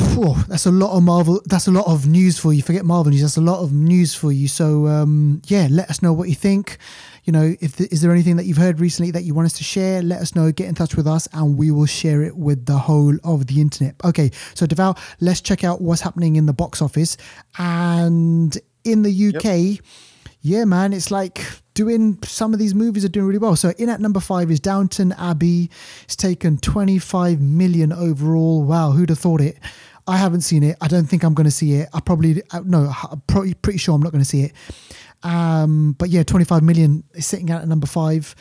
Whew, 0.00 0.36
that's 0.46 0.66
a 0.66 0.70
lot 0.70 0.96
of 0.96 1.02
Marvel. 1.02 1.40
That's 1.46 1.66
a 1.66 1.72
lot 1.72 1.86
of 1.86 2.06
news 2.06 2.38
for 2.38 2.52
you. 2.52 2.62
Forget 2.62 2.84
Marvel 2.84 3.10
news. 3.10 3.22
That's 3.22 3.36
a 3.36 3.40
lot 3.40 3.60
of 3.60 3.72
news 3.72 4.14
for 4.14 4.30
you. 4.30 4.46
So 4.46 4.86
um, 4.86 5.42
yeah, 5.46 5.66
let 5.70 5.90
us 5.90 6.02
know 6.02 6.12
what 6.12 6.28
you 6.28 6.34
think. 6.34 6.78
You 7.24 7.32
know, 7.32 7.54
if 7.60 7.80
is 7.80 8.00
there 8.00 8.12
anything 8.12 8.36
that 8.36 8.44
you've 8.44 8.56
heard 8.56 8.80
recently 8.80 9.10
that 9.10 9.24
you 9.24 9.34
want 9.34 9.46
us 9.46 9.54
to 9.54 9.64
share? 9.64 10.00
Let 10.02 10.20
us 10.20 10.34
know. 10.34 10.52
Get 10.52 10.68
in 10.68 10.74
touch 10.74 10.94
with 10.94 11.06
us, 11.06 11.26
and 11.32 11.58
we 11.58 11.70
will 11.70 11.86
share 11.86 12.22
it 12.22 12.36
with 12.36 12.66
the 12.66 12.78
whole 12.78 13.16
of 13.24 13.46
the 13.46 13.60
internet. 13.60 13.96
Okay, 14.04 14.30
so 14.54 14.66
Deval, 14.66 14.98
let's 15.20 15.40
check 15.40 15.64
out 15.64 15.80
what's 15.80 16.00
happening 16.00 16.36
in 16.36 16.46
the 16.46 16.52
box 16.52 16.80
office 16.80 17.16
and 17.58 18.56
in 18.84 19.02
the 19.02 19.28
UK. 19.28 19.44
Yep. 19.44 19.84
Yeah, 20.40 20.64
man, 20.64 20.92
it's 20.92 21.10
like 21.10 21.44
doing 21.74 22.18
some 22.22 22.52
of 22.52 22.58
these 22.58 22.74
movies 22.74 23.04
are 23.04 23.08
doing 23.08 23.26
really 23.26 23.38
well. 23.38 23.56
So 23.56 23.72
in 23.78 23.88
at 23.88 24.00
number 24.00 24.20
five 24.20 24.50
is 24.50 24.60
Downton 24.60 25.12
Abbey. 25.12 25.70
It's 26.04 26.16
taken 26.16 26.58
25 26.58 27.40
million 27.40 27.92
overall. 27.92 28.62
Wow, 28.62 28.92
who'd 28.92 29.10
have 29.10 29.18
thought 29.18 29.40
it? 29.40 29.58
I 30.08 30.16
haven't 30.16 30.40
seen 30.40 30.62
it. 30.62 30.76
I 30.80 30.88
don't 30.88 31.04
think 31.04 31.22
I'm 31.22 31.34
going 31.34 31.44
to 31.44 31.50
see 31.50 31.74
it. 31.74 31.88
I 31.92 32.00
probably 32.00 32.42
uh, 32.50 32.62
no. 32.64 32.92
I'm 33.10 33.20
probably 33.26 33.54
pretty 33.54 33.78
sure 33.78 33.94
I'm 33.94 34.02
not 34.02 34.10
going 34.10 34.24
to 34.24 34.28
see 34.28 34.42
it. 34.42 34.52
Um, 35.22 35.94
but 35.98 36.08
yeah, 36.08 36.22
25 36.22 36.62
million 36.62 37.04
is 37.14 37.26
sitting 37.26 37.50
out 37.50 37.62
at 37.62 37.68
number 37.68 37.86
five. 37.86 38.34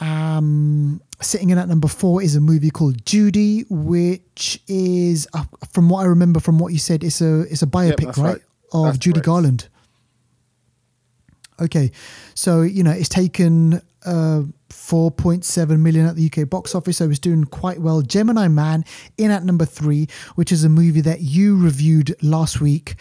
Um, 0.00 1.00
sitting 1.20 1.50
in 1.50 1.58
at 1.58 1.68
number 1.68 1.88
four 1.88 2.22
is 2.22 2.34
a 2.34 2.40
movie 2.40 2.70
called 2.70 3.04
Judy, 3.04 3.64
which 3.68 4.60
is, 4.66 5.28
uh, 5.34 5.44
from 5.72 5.88
what 5.90 6.00
I 6.00 6.04
remember 6.06 6.40
from 6.40 6.58
what 6.58 6.72
you 6.72 6.78
said, 6.78 7.04
it's 7.04 7.20
a 7.20 7.42
it's 7.42 7.62
a 7.62 7.66
biopic, 7.66 8.06
yep, 8.06 8.16
right, 8.16 8.24
right, 8.24 8.42
of 8.72 8.84
that's 8.86 8.98
Judy 8.98 9.14
correct. 9.14 9.26
Garland. 9.26 9.68
Okay, 11.60 11.90
so 12.34 12.62
you 12.62 12.82
know 12.82 12.90
it's 12.90 13.08
taken 13.08 13.82
uh, 14.06 14.42
4.7 14.70 15.80
million 15.80 16.06
at 16.06 16.16
the 16.16 16.30
UK 16.32 16.48
box 16.48 16.74
office, 16.74 16.96
so 16.98 17.10
it's 17.10 17.18
doing 17.18 17.44
quite 17.44 17.80
well. 17.80 18.02
Gemini 18.02 18.48
Man 18.48 18.84
in 19.18 19.30
at 19.30 19.44
number 19.44 19.64
three, 19.64 20.08
which 20.36 20.52
is 20.52 20.64
a 20.64 20.68
movie 20.68 21.02
that 21.02 21.20
you 21.20 21.56
reviewed 21.56 22.14
last 22.22 22.60
week, 22.60 22.94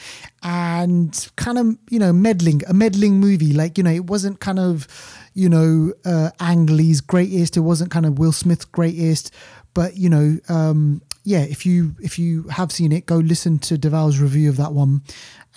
and 0.44 1.30
kind 1.36 1.58
of 1.58 1.78
you 1.90 2.00
know 2.00 2.12
meddling, 2.12 2.62
a 2.68 2.74
meddling 2.74 3.20
movie. 3.20 3.54
Like 3.54 3.78
you 3.78 3.84
know, 3.84 3.92
it 3.92 4.06
wasn't 4.08 4.40
kind 4.40 4.60
of 4.60 4.88
you 5.34 5.48
know 5.48 5.94
uh, 6.06 6.32
Ang 6.40 6.66
Lee's 6.66 7.02
greatest, 7.02 7.56
it 7.56 7.62
wasn't 7.62 7.92
kind 7.92 8.06
of 8.06 8.20
Will 8.20 8.34
Smith's 8.34 8.66
greatest, 8.66 9.34
but 9.74 9.96
you 9.98 10.10
know. 10.10 10.38
Um, 10.50 11.02
yeah, 11.26 11.42
if 11.42 11.64
you 11.66 11.96
if 12.02 12.18
you 12.18 12.44
have 12.44 12.72
seen 12.72 12.92
it, 12.92 13.06
go 13.06 13.18
listen 13.18 13.60
to 13.60 13.76
Deval's 13.76 14.20
review 14.20 14.50
of 14.50 14.58
that 14.58 14.74
one, 14.74 15.04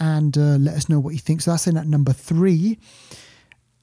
and 0.03 0.37
uh, 0.37 0.57
let 0.59 0.75
us 0.75 0.89
know 0.89 0.99
what 0.99 1.15
you 1.15 1.21
think. 1.21 1.41
So 1.43 1.53
that's 1.53 1.69
in 1.69 1.77
at 1.77 1.87
number 1.87 2.13
three. 2.13 2.79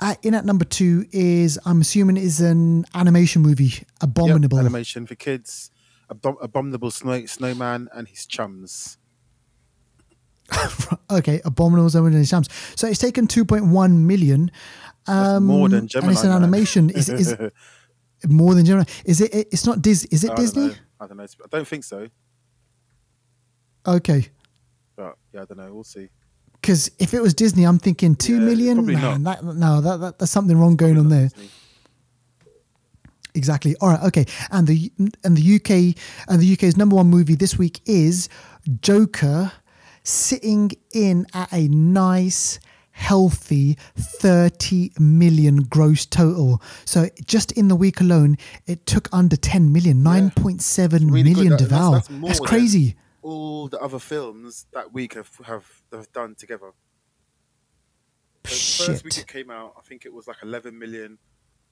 Uh, 0.02 0.16
in 0.22 0.34
at 0.34 0.46
number 0.46 0.66
two 0.66 1.06
is 1.14 1.58
I'm 1.66 1.80
assuming 1.80 2.18
is 2.18 2.42
an 2.42 2.84
animation 2.94 3.42
movie, 3.42 3.86
Abominable. 4.02 4.58
Yep, 4.58 4.66
animation 4.66 5.08
for 5.08 5.16
kids, 5.16 5.72
Abom- 6.12 6.38
Abominable 6.42 6.92
Snow- 6.92 7.26
Snowman 7.26 7.88
and 7.94 8.08
his 8.10 8.26
chums. 8.26 8.98
okay, 11.10 11.40
Abominable 11.46 11.90
Snowman 11.90 12.12
and 12.12 12.20
his 12.20 12.30
chums. 12.30 12.50
So 12.76 12.88
it's 12.88 13.00
taken 13.00 13.26
2.1 13.26 13.92
million. 13.94 14.52
Um, 15.08 15.46
more 15.46 15.70
than 15.70 15.88
Gemini. 15.88 16.10
And 16.10 16.18
it's 16.18 16.26
an 16.26 16.32
animation. 16.32 16.90
is, 16.90 17.08
is 17.08 17.34
more 18.28 18.56
than 18.56 18.66
Gemini? 18.66 18.86
Is 19.06 19.22
it? 19.22 19.34
It's 19.34 19.66
not 19.66 19.82
Disney. 19.82 20.10
Is 20.12 20.26
it 20.26 20.32
I 20.32 20.36
Disney? 20.36 20.72
I 21.00 21.08
don't 21.08 21.16
know. 21.16 21.24
I 21.24 21.48
don't 21.50 21.68
think 21.68 21.86
so. 21.86 22.10
Okay. 23.88 24.28
But 25.00 25.16
yeah, 25.34 25.44
I 25.44 25.46
don't 25.46 25.58
know. 25.58 25.74
We'll 25.74 25.86
see 25.86 26.10
Because 26.60 26.92
if 27.00 27.14
it 27.14 27.22
was 27.22 27.34
Disney, 27.34 27.64
I'm 27.64 27.80
thinking 27.80 28.16
two 28.16 28.34
Yeah, 28.34 28.40
million. 28.50 28.86
Man, 28.86 29.24
that, 29.24 29.42
no, 29.46 29.80
that, 29.80 29.98
that, 30.02 30.20
there's 30.20 30.30
something 30.30 30.58
wrong 30.58 30.76
going 30.76 30.98
on 30.98 31.08
there. 31.08 31.30
Exactly. 33.34 33.76
All 33.80 33.90
right. 33.90 34.04
Okay. 34.04 34.26
And 34.52 34.68
the 34.68 34.92
and 35.24 35.38
the 35.38 35.56
UK 35.56 35.96
and 36.28 36.42
the 36.42 36.54
UK's 36.54 36.76
number 36.76 36.98
one 36.98 37.08
movie 37.08 37.36
this 37.36 37.58
week 37.58 37.80
is 37.86 38.28
Joker, 38.82 39.54
sitting 40.04 40.72
in 40.94 41.26
at 41.34 41.48
a 41.54 41.70
nice, 41.70 42.60
healthy 42.92 43.78
30 43.96 44.92
million 45.00 45.58
gross 45.64 46.06
total. 46.06 46.62
So 46.84 47.08
just 47.26 47.54
in 47.54 47.70
the 47.70 47.76
week 47.76 48.02
alone, 48.02 48.36
it 48.68 48.86
took 48.86 49.08
under 49.14 49.38
10 49.38 49.72
million, 49.72 50.04
9.7 50.04 51.10
Really 51.10 51.34
good. 51.34 51.38
million. 51.38 51.52
That- 51.52 51.60
that's- 51.70 51.70
that's 51.70 52.08
That's, 52.08 52.10
more 52.10 52.34
than- 52.34 52.46
crazy. 52.46 52.96
All 53.22 53.68
the 53.68 53.80
other 53.80 54.00
films 54.00 54.68
that 54.74 54.94
week 54.94 55.16
have 55.16 55.30
have, 55.46 55.84
have 55.92 56.12
done 56.12 56.36
together. 56.36 56.72
The 58.44 58.50
first 58.50 59.04
week 59.04 59.18
it 59.18 59.28
came 59.28 59.52
out, 59.52 59.76
I 59.78 59.82
think 59.82 60.06
it 60.06 60.14
was 60.14 60.28
like 60.28 60.38
11 60.42 60.78
million. 60.78 61.20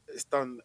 It's 0.07 0.25
done, 0.25 0.59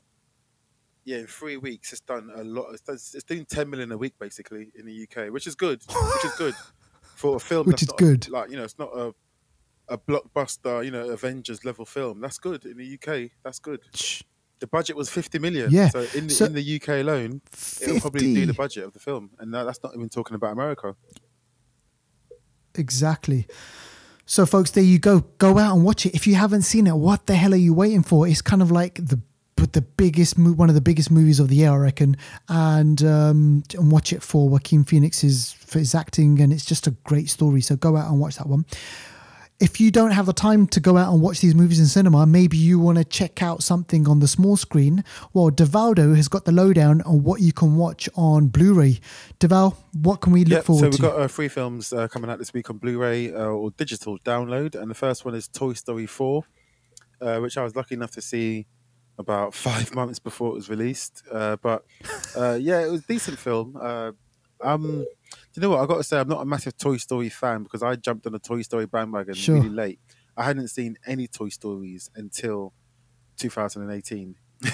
yeah, 1.05 1.19
in 1.19 1.27
three 1.27 1.57
weeks. 1.57 1.93
It's 1.93 2.01
done 2.01 2.31
a 2.35 2.43
lot. 2.45 2.73
It's, 2.73 2.83
done, 2.83 2.97
it's 2.97 3.25
doing 3.25 3.47
10 3.47 3.71
million 3.71 3.93
a 3.93 3.97
week 3.97 4.15
basically 4.19 4.73
in 4.75 4.87
the 4.87 5.07
UK, 5.09 5.33
which 5.33 5.47
is 5.47 5.55
good. 5.55 5.81
which 5.89 6.25
is 6.25 6.35
good 6.37 6.55
for 7.03 7.37
a 7.37 7.41
film. 7.41 7.67
Which 7.67 7.81
that's 7.81 7.83
is 7.83 7.89
not 7.89 7.99
good. 7.99 8.29
like 8.29 8.51
you 8.51 8.57
know, 8.57 8.65
it's 8.65 8.79
not 8.79 8.91
a 8.95 9.15
a 9.89 9.99
blockbuster, 9.99 10.85
you 10.85 10.91
know, 10.91 11.11
Avengers 11.11 11.65
level 11.65 11.85
film. 11.85 12.21
That's 12.21 12.39
good 12.39 12.65
in 12.65 12.77
the 12.77 12.95
UK. 12.95 13.31
That's 13.45 13.59
good. 13.59 13.81
The 14.63 14.69
budget 14.69 14.95
was 14.97 15.11
50 15.11 15.41
million. 15.41 15.71
Yeah. 15.73 15.89
So 15.89 16.07
in 16.15 16.29
the, 16.29 16.35
So- 16.35 16.45
in 16.47 16.53
the 16.55 16.77
UK 16.77 16.89
alone, 17.05 17.41
it'll 17.81 17.99
probably 18.01 18.33
do 18.33 18.47
the 18.47 18.55
budget 18.55 18.85
of 18.85 18.93
the 18.93 19.01
film, 19.01 19.31
and 19.41 19.53
that, 19.53 19.65
that's 19.65 19.83
not 19.83 19.93
even 19.95 20.09
talking 20.09 20.37
about 20.37 20.53
America. 20.53 20.95
Exactly. 22.77 23.47
So, 24.25 24.47
folks, 24.47 24.71
there 24.71 24.85
you 24.85 24.99
go. 24.99 25.21
Go 25.39 25.59
out 25.59 25.75
and 25.75 25.85
watch 25.85 26.07
it. 26.07 26.15
If 26.15 26.27
you 26.27 26.37
haven't 26.37 26.63
seen 26.63 26.87
it, 26.87 26.95
what 26.95 27.27
the 27.27 27.35
hell 27.35 27.53
are 27.53 27.57
you 27.69 27.75
waiting 27.75 28.03
for? 28.05 28.27
It's 28.29 28.41
kind 28.41 28.63
of 28.63 28.71
like 28.71 28.95
the 28.95 29.21
but 29.57 29.75
the 29.75 29.83
biggest 29.83 30.39
one 30.39 30.69
of 30.69 30.75
the 30.75 30.81
biggest 30.81 31.11
movies 31.11 31.39
of 31.39 31.49
the 31.49 31.57
year, 31.57 31.73
I 31.73 31.77
reckon. 31.77 32.17
And 32.49 33.03
um, 33.03 33.63
and 33.77 33.91
watch 33.93 34.13
it 34.13 34.23
for 34.23 34.49
Joaquin 34.49 34.85
Phoenix's 34.85 35.53
for 35.53 35.79
his 35.81 35.95
acting, 35.95 36.41
and 36.41 36.53
it's 36.53 36.65
just 36.65 36.87
a 36.87 36.93
great 37.05 37.29
story. 37.29 37.61
So 37.61 37.77
go 37.77 37.97
out 37.97 38.09
and 38.11 38.21
watch 38.21 38.37
that 38.37 38.47
one. 38.47 38.65
If 39.63 39.81
you 39.81 39.93
don't 39.93 40.11
have 40.11 40.27
the 40.27 40.33
time 40.33 40.67
to 40.67 40.81
go 40.81 40.97
out 40.97 41.13
and 41.13 41.23
watch 41.23 41.41
these 41.41 41.55
movies 41.55 41.79
in 41.79 41.87
cinema, 41.87 42.27
maybe 42.27 42.57
you 42.57 42.81
want 42.81 42.99
to 42.99 43.05
check 43.05 43.45
out 43.45 43.63
something 43.63 44.09
on 44.09 44.19
the 44.19 44.27
small 44.27 44.57
screen. 44.57 45.05
Well, 45.33 45.53
Devaldo 45.53 46.17
has 46.17 46.27
got 46.27 46.47
the 46.47 46.51
lowdown 46.51 47.01
on 47.03 47.23
what 47.23 47.41
you 47.41 47.53
can 47.53 47.77
watch 47.77 48.09
on 48.17 48.49
Blu-ray. 48.49 48.99
Deval, 49.39 49.77
what 49.93 50.21
can 50.21 50.33
we 50.33 50.45
look 50.45 50.67
Yep, 50.67 50.79
so 50.79 50.83
we've 50.83 50.91
to? 50.91 51.03
got 51.03 51.17
uh, 51.17 51.29
three 51.29 51.47
films 51.47 51.93
uh, 51.93 52.09
coming 52.09 52.29
out 52.29 52.41
this 52.41 52.53
week 52.53 52.71
on 52.71 52.79
Blu-ray 52.79 53.33
uh, 53.33 53.45
or 53.45 53.71
digital 53.71 54.19
download, 54.25 54.75
and 54.75 54.91
the 54.91 54.97
first 54.97 55.25
one 55.25 55.37
is 55.37 55.47
Toy 55.47 55.75
Story 55.75 56.07
4, 56.07 56.43
uh, 57.21 57.39
which 57.39 57.57
I 57.57 57.63
was 57.63 57.77
lucky 57.77 57.95
enough 57.95 58.11
to 58.11 58.21
see 58.21 58.67
about 59.17 59.55
five 59.69 59.95
months 59.95 60.19
before 60.19 60.51
it 60.51 60.55
was 60.55 60.69
released. 60.71 61.23
Uh, 61.31 61.55
but 61.63 61.85
uh, 62.37 62.59
yeah, 62.61 62.81
it 62.81 62.91
was 62.91 63.05
a 63.05 63.07
decent 63.07 63.39
film. 63.39 63.79
Uh, 63.81 64.11
um, 64.61 65.07
you 65.55 65.63
know 65.63 65.71
what? 65.71 65.81
I 65.81 65.87
got 65.87 65.97
to 65.99 66.05
say, 66.05 66.19
I'm 66.19 66.29
not 66.29 66.41
a 66.41 66.45
massive 66.45 66.77
Toy 66.79 66.97
Story 66.97 67.29
fan 67.29 67.63
because 67.63 67.83
I 67.83 67.95
jumped 67.97 68.27
on 68.27 68.33
the 68.33 68.39
Toy 68.39 68.63
Story 68.63 68.87
bandwagon 68.87 69.35
Sure. 69.35 69.57
really 69.57 69.69
late. 69.69 70.01
I 70.37 70.45
hadn't 70.45 70.69
seen 70.69 70.97
any 71.07 71.27
Toy 71.29 71.49
Stories 71.51 72.11
until 72.15 72.73
2018. 73.39 74.35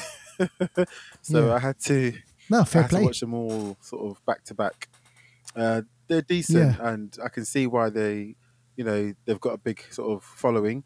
so 1.23 1.47
Yeah. 1.47 1.55
I 1.55 1.59
had 1.59 1.79
to 1.81 2.13
no, 2.51 2.61
I 2.61 2.65
fair 2.65 2.83
had 2.83 2.91
to 2.91 2.97
play. 2.97 3.05
watch 3.05 3.21
them 3.21 3.35
all 3.35 3.77
sort 3.81 4.11
of 4.11 4.25
back 4.25 4.45
to 4.45 4.55
back. 4.55 4.89
Uh, 5.55 5.83
They're 6.07 6.23
decent, 6.23 6.79
and 6.81 7.15
I 7.23 7.29
can 7.29 7.45
see 7.45 7.67
why 7.67 7.91
they, 7.91 8.37
you 8.77 8.85
know, 8.85 9.13
they've 9.27 9.41
got 9.41 9.53
a 9.55 9.59
big 9.59 9.83
sort 9.91 10.11
of 10.13 10.25
following. 10.25 10.85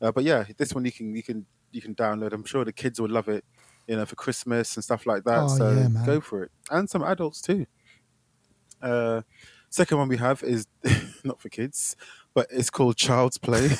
Uh, 0.00 0.12
but 0.12 0.22
yeah, 0.24 0.44
this 0.56 0.72
one 0.74 0.84
you 0.84 0.92
can 0.92 1.14
you 1.16 1.22
can 1.22 1.46
you 1.72 1.80
can 1.80 1.94
download. 1.94 2.32
I'm 2.32 2.44
sure 2.44 2.64
the 2.64 2.72
kids 2.72 3.00
will 3.00 3.08
love 3.10 3.28
it, 3.28 3.44
you 3.88 3.96
know, 3.96 4.04
for 4.06 4.14
Christmas 4.14 4.76
and 4.76 4.84
stuff 4.84 5.06
like 5.06 5.24
that. 5.24 5.40
Oh, 5.44 5.48
so 5.48 5.70
yeah, 5.72 5.88
go 6.06 6.20
for 6.20 6.44
it, 6.44 6.52
and 6.70 6.88
some 6.88 7.02
adults 7.02 7.40
too. 7.40 7.66
Uh, 8.84 9.22
second 9.70 9.98
one 9.98 10.08
we 10.08 10.18
have 10.18 10.42
is 10.42 10.66
not 11.24 11.40
for 11.40 11.48
kids, 11.48 11.96
but 12.34 12.46
it's 12.50 12.70
called 12.70 12.96
Child's 12.96 13.38
Play. 13.38 13.70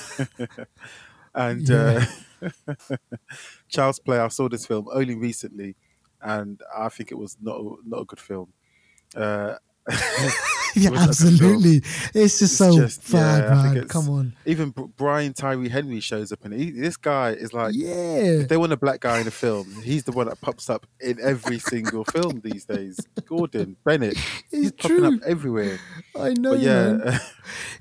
and 1.35 1.71
uh, 1.71 2.05
Child's 3.69 3.99
Play, 3.99 4.19
I 4.19 4.29
saw 4.29 4.49
this 4.49 4.67
film 4.67 4.89
only 4.93 5.15
recently, 5.15 5.77
and 6.23 6.61
I 6.77 6.89
think 6.89 7.13
it 7.13 7.19
was 7.19 7.37
not 7.41 7.57
a, 7.61 7.75
not 7.87 8.01
a 8.01 8.05
good 8.07 8.21
film. 8.21 8.53
Uh, 9.15 9.57
yeah, 10.77 10.91
was 10.91 11.01
absolutely. 11.09 11.77
It's 12.15 12.39
just 12.39 12.43
It's 12.43 12.57
so 12.57 12.77
just- 12.79 13.09
yeah, 13.11 13.41
bad, 13.41 13.51
I 13.51 13.75
man. 13.75 13.89
Come 13.89 14.09
on. 14.09 14.37
even 14.47 14.71
Brian 14.97 15.33
Tyree 15.33 15.69
Henry 15.69 16.01
shows 16.01 16.33
up 16.33 16.45
in 16.45 16.53
it. 16.53 16.59
He, 16.59 16.71
this 16.71 16.97
guy 16.97 17.31
is 17.31 17.53
like, 17.53 17.75
yeah. 17.75 17.95
if 18.43 18.49
they 18.49 18.57
want 18.57 18.73
a 18.73 18.77
black 18.77 19.01
guy 19.01 19.21
in 19.21 19.27
a 19.27 19.31
film, 19.31 19.83
he's 19.83 20.05
the 20.05 20.13
one 20.13 20.27
that 20.29 20.41
pops 20.41 20.69
up 20.71 20.87
in 21.01 21.19
every 21.21 21.59
single 21.59 22.05
film 22.05 22.41
these 22.43 22.65
days. 22.65 22.99
Gordon 23.27 23.77
Bennett, 23.85 24.17
he's 24.51 24.69
It's 24.69 24.83
popping 24.83 25.05
up 25.05 25.15
everywhere. 25.27 25.79
I 26.19 26.31
know, 26.35 26.53
But 26.53 26.61
yeah, 26.61 26.93
man. 26.93 27.21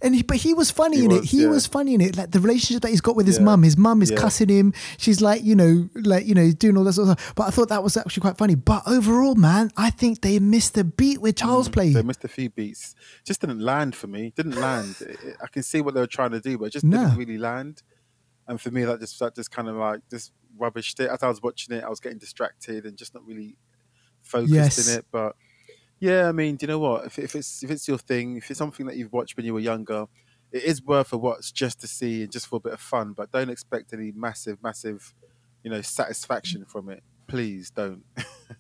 And 0.02 0.14
he, 0.14 0.22
but 0.24 0.36
he 0.38 0.54
was 0.54 0.70
funny 0.72 0.98
He 0.98 1.06
in 1.06 1.12
it. 1.12 1.24
He 1.24 1.44
yeah. 1.44 1.48
was 1.48 1.66
funny 1.68 1.94
in 1.94 2.02
it. 2.02 2.18
Like 2.18 2.32
the 2.32 2.42
relationship 2.42 2.82
that 2.82 2.90
he's 2.90 3.00
got 3.00 3.16
with 3.16 3.26
his 3.28 3.38
Yeah. 3.38 3.46
mum. 3.46 3.64
His 3.64 3.78
mum 3.78 4.02
is 4.02 4.12
Yeah. 4.12 4.18
cussing 4.18 4.50
him. 4.50 4.74
She's 4.98 5.22
like, 5.22 5.42
you 5.42 5.56
know, 5.56 5.88
like 5.96 6.26
you 6.26 6.36
know, 6.36 6.52
doing 6.52 6.76
all 6.76 6.84
that 6.84 6.94
sort 6.94 7.08
of 7.08 7.18
stuff. 7.18 7.34
But 7.36 7.44
I 7.44 7.50
thought 7.52 7.70
that 7.70 7.82
was 7.82 7.96
actually 7.96 8.20
quite 8.22 8.38
funny. 8.38 8.56
But 8.56 8.84
overall, 8.86 9.36
man, 9.36 9.72
I 9.78 9.90
think 9.90 10.22
they 10.22 10.38
missed 10.40 10.74
the 10.74 10.84
beat 10.84 11.22
with 11.22 11.38
Child's 11.38 11.70
Play. 11.70 11.92
Mm, 11.92 11.93
they 11.93 11.93
missed 12.02 12.24
a 12.24 12.28
few 12.28 12.50
beats. 12.50 12.96
Just 13.26 13.42
didn't 13.42 13.60
land 13.60 13.96
for 13.96 14.08
me. 14.08 14.32
Didn't 14.36 14.56
land. 14.56 14.96
I 15.42 15.48
can 15.48 15.62
see 15.64 15.82
what 15.82 15.94
they 15.94 16.00
were 16.00 16.08
trying 16.08 16.32
to 16.32 16.40
do, 16.40 16.58
but 16.58 16.66
it 16.66 16.74
just 16.74 16.86
No. 16.86 16.98
didn't 16.98 17.18
really 17.18 17.38
land. 17.38 17.84
And 18.48 18.60
for 18.60 18.72
me, 18.72 18.84
that 18.86 19.00
just 19.00 19.20
that 19.20 19.36
just 19.36 19.52
kind 19.52 19.68
of 19.70 19.76
like 19.76 20.02
just 20.10 20.32
rubbished 20.60 21.00
it. 21.00 21.10
As 21.10 21.22
I 21.24 21.28
was 21.30 21.42
watching 21.42 21.76
it, 21.76 21.84
I 21.84 21.90
was 21.90 22.00
getting 22.00 22.18
distracted 22.18 22.86
and 22.86 22.98
just 22.98 23.14
not 23.14 23.26
really 23.26 23.58
focused 24.22 24.54
Yes. 24.54 24.88
in 24.90 24.98
it. 25.00 25.06
But 25.12 25.36
yeah, 26.00 26.28
I 26.28 26.32
mean, 26.32 26.56
do 26.58 26.64
you 26.66 26.68
know 26.68 26.80
what? 26.80 27.06
If, 27.06 27.20
if 27.20 27.36
it's 27.36 27.64
if 27.64 27.70
it's 27.72 27.88
your 27.88 27.98
thing, 27.98 28.38
if 28.38 28.50
it's 28.50 28.58
something 28.58 28.86
that 28.88 28.98
you've 28.98 29.14
watched 29.14 29.38
when 29.38 29.46
you 29.46 29.54
were 29.54 29.60
younger, 29.62 30.08
it 30.52 30.64
is 30.64 30.84
worth 30.84 31.14
a 31.14 31.18
watch 31.18 31.54
just 31.54 31.80
to 31.82 31.88
see 31.88 32.24
and 32.24 32.32
just 32.32 32.48
for 32.48 32.58
a 32.58 32.60
bit 32.60 32.74
of 32.74 32.82
fun. 32.82 33.14
But 33.14 33.32
don't 33.32 33.50
expect 33.50 33.94
any 33.94 34.12
massive, 34.12 34.62
massive, 34.62 35.14
you 35.64 35.72
know, 35.72 35.82
satisfaction 35.82 36.66
from 36.66 36.90
it. 36.90 37.02
Please 37.28 37.70
don't. 37.72 38.04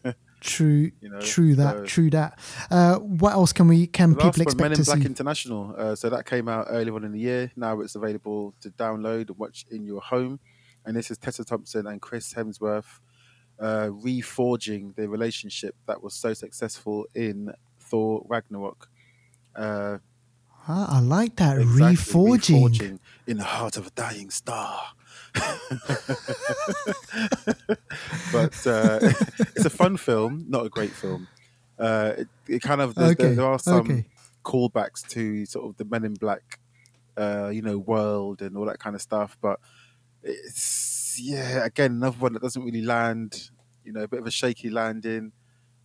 True, 0.44 0.92
You 1.02 1.10
know, 1.10 1.22
true 1.22 1.56
that, 1.56 1.76
so- 1.78 1.86
true 1.86 2.10
that. 2.10 2.38
Uh, 2.70 2.98
what 3.00 3.32
else 3.34 3.54
can 3.54 3.68
we 3.68 3.88
can 3.88 4.14
people 4.14 4.26
one, 4.30 4.34
Men 4.38 4.42
expect 4.44 4.72
in 4.72 4.78
to 4.78 4.84
Black 4.84 5.00
see? 5.00 5.06
International. 5.06 5.74
Uh, 5.78 5.96
so 5.96 6.10
that 6.10 6.26
came 6.26 6.48
out 6.50 6.68
earlier 6.70 6.94
on 6.96 7.04
in 7.06 7.12
the 7.14 7.20
year. 7.20 7.52
Now 7.56 7.80
it's 7.80 7.96
available 7.96 8.54
to 8.62 8.70
download 8.72 9.30
and 9.30 9.38
watch 9.38 9.66
in 9.72 9.86
your 9.86 10.02
home. 10.02 10.40
And 10.86 10.96
this 10.98 11.10
is 11.10 11.18
Tessa 11.18 11.46
Thompson 11.46 11.88
and 11.88 12.02
Chris 12.02 12.34
Hemsworth 12.34 13.00
uh, 13.60 13.88
reforging 13.88 14.94
the 14.96 15.08
relationship 15.08 15.76
that 15.88 16.04
was 16.04 16.14
so 16.14 16.34
successful 16.34 17.06
in 17.16 17.54
Thor 17.80 18.26
Ragnarok. 18.28 18.90
Uh, 19.56 20.00
Ah, 20.66 20.98
I 20.98 21.00
like 21.02 21.36
that 21.38 21.60
exactly, 21.60 21.98
reforging. 21.98 22.70
reforging 22.70 23.00
in 23.28 23.36
the 23.38 23.44
heart 23.44 23.76
of 23.76 23.88
a 23.88 23.90
dying 23.92 24.30
star. 24.30 24.80
but 28.32 28.68
uh, 28.68 29.00
it's 29.56 29.66
a 29.66 29.70
fun 29.70 29.98
film, 29.98 30.46
not 30.48 30.66
a 30.66 30.70
great 30.70 30.92
film. 30.92 31.28
Uh, 31.78 32.14
it, 32.18 32.28
it 32.48 32.62
kind 32.62 32.82
of 32.82 32.96
there, 32.96 33.14
there- 33.16 33.36
there 33.36 33.46
are 33.46 33.60
some 33.60 33.80
okay. 33.92 34.06
callbacks 34.44 35.08
to 35.10 35.46
sort 35.46 35.66
of 35.70 35.78
the 35.78 35.86
Men 35.86 36.06
in 36.06 36.14
Black, 36.14 36.60
uh, 37.18 37.50
you 37.50 37.62
know, 37.62 37.78
world 37.78 38.42
and 38.42 38.56
all 38.58 38.66
that 38.66 38.80
kind 38.80 38.96
of 38.96 39.02
stuff. 39.02 39.38
But 39.42 39.60
it's 40.22 41.20
yeah, 41.22 41.66
again, 41.66 41.92
another 41.94 42.18
one 42.18 42.34
that 42.34 42.42
doesn't 42.42 42.64
really 42.64 42.82
land. 42.84 43.50
You 43.84 43.92
know, 43.94 44.04
a 44.04 44.08
bit 44.08 44.20
of 44.20 44.28
a 44.28 44.32
shaky 44.32 44.70
landing. 44.70 45.32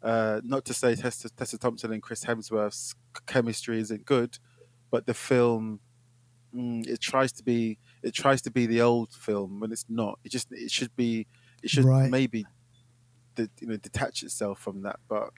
Uh, 0.00 0.40
not 0.44 0.64
to 0.64 0.72
say 0.72 0.94
Tessa, 0.94 1.28
Tessa 1.30 1.58
Thompson 1.58 1.92
and 1.92 2.00
Chris 2.00 2.24
Hemsworth's 2.24 2.94
chemistry 3.26 3.80
isn't 3.80 4.04
good, 4.04 4.38
but 4.92 5.06
the 5.06 5.14
film 5.14 5.80
mm, 6.54 6.86
it 6.86 7.00
tries 7.00 7.32
to 7.32 7.42
be 7.42 7.78
it 8.02 8.14
tries 8.14 8.40
to 8.42 8.50
be 8.50 8.66
the 8.66 8.80
old 8.80 9.12
film 9.12 9.60
when 9.60 9.72
it's 9.72 9.84
not. 9.88 10.18
It 10.24 10.30
just 10.32 10.48
it 10.52 10.70
should 10.70 10.94
be 10.96 11.26
it 11.62 11.70
should 11.70 11.84
Right. 11.84 12.10
maybe 12.10 12.46
de- 13.34 13.50
you 13.60 13.66
know 13.68 13.76
detach 13.76 14.22
itself 14.22 14.58
from 14.60 14.82
that, 14.82 15.00
but 15.08 15.30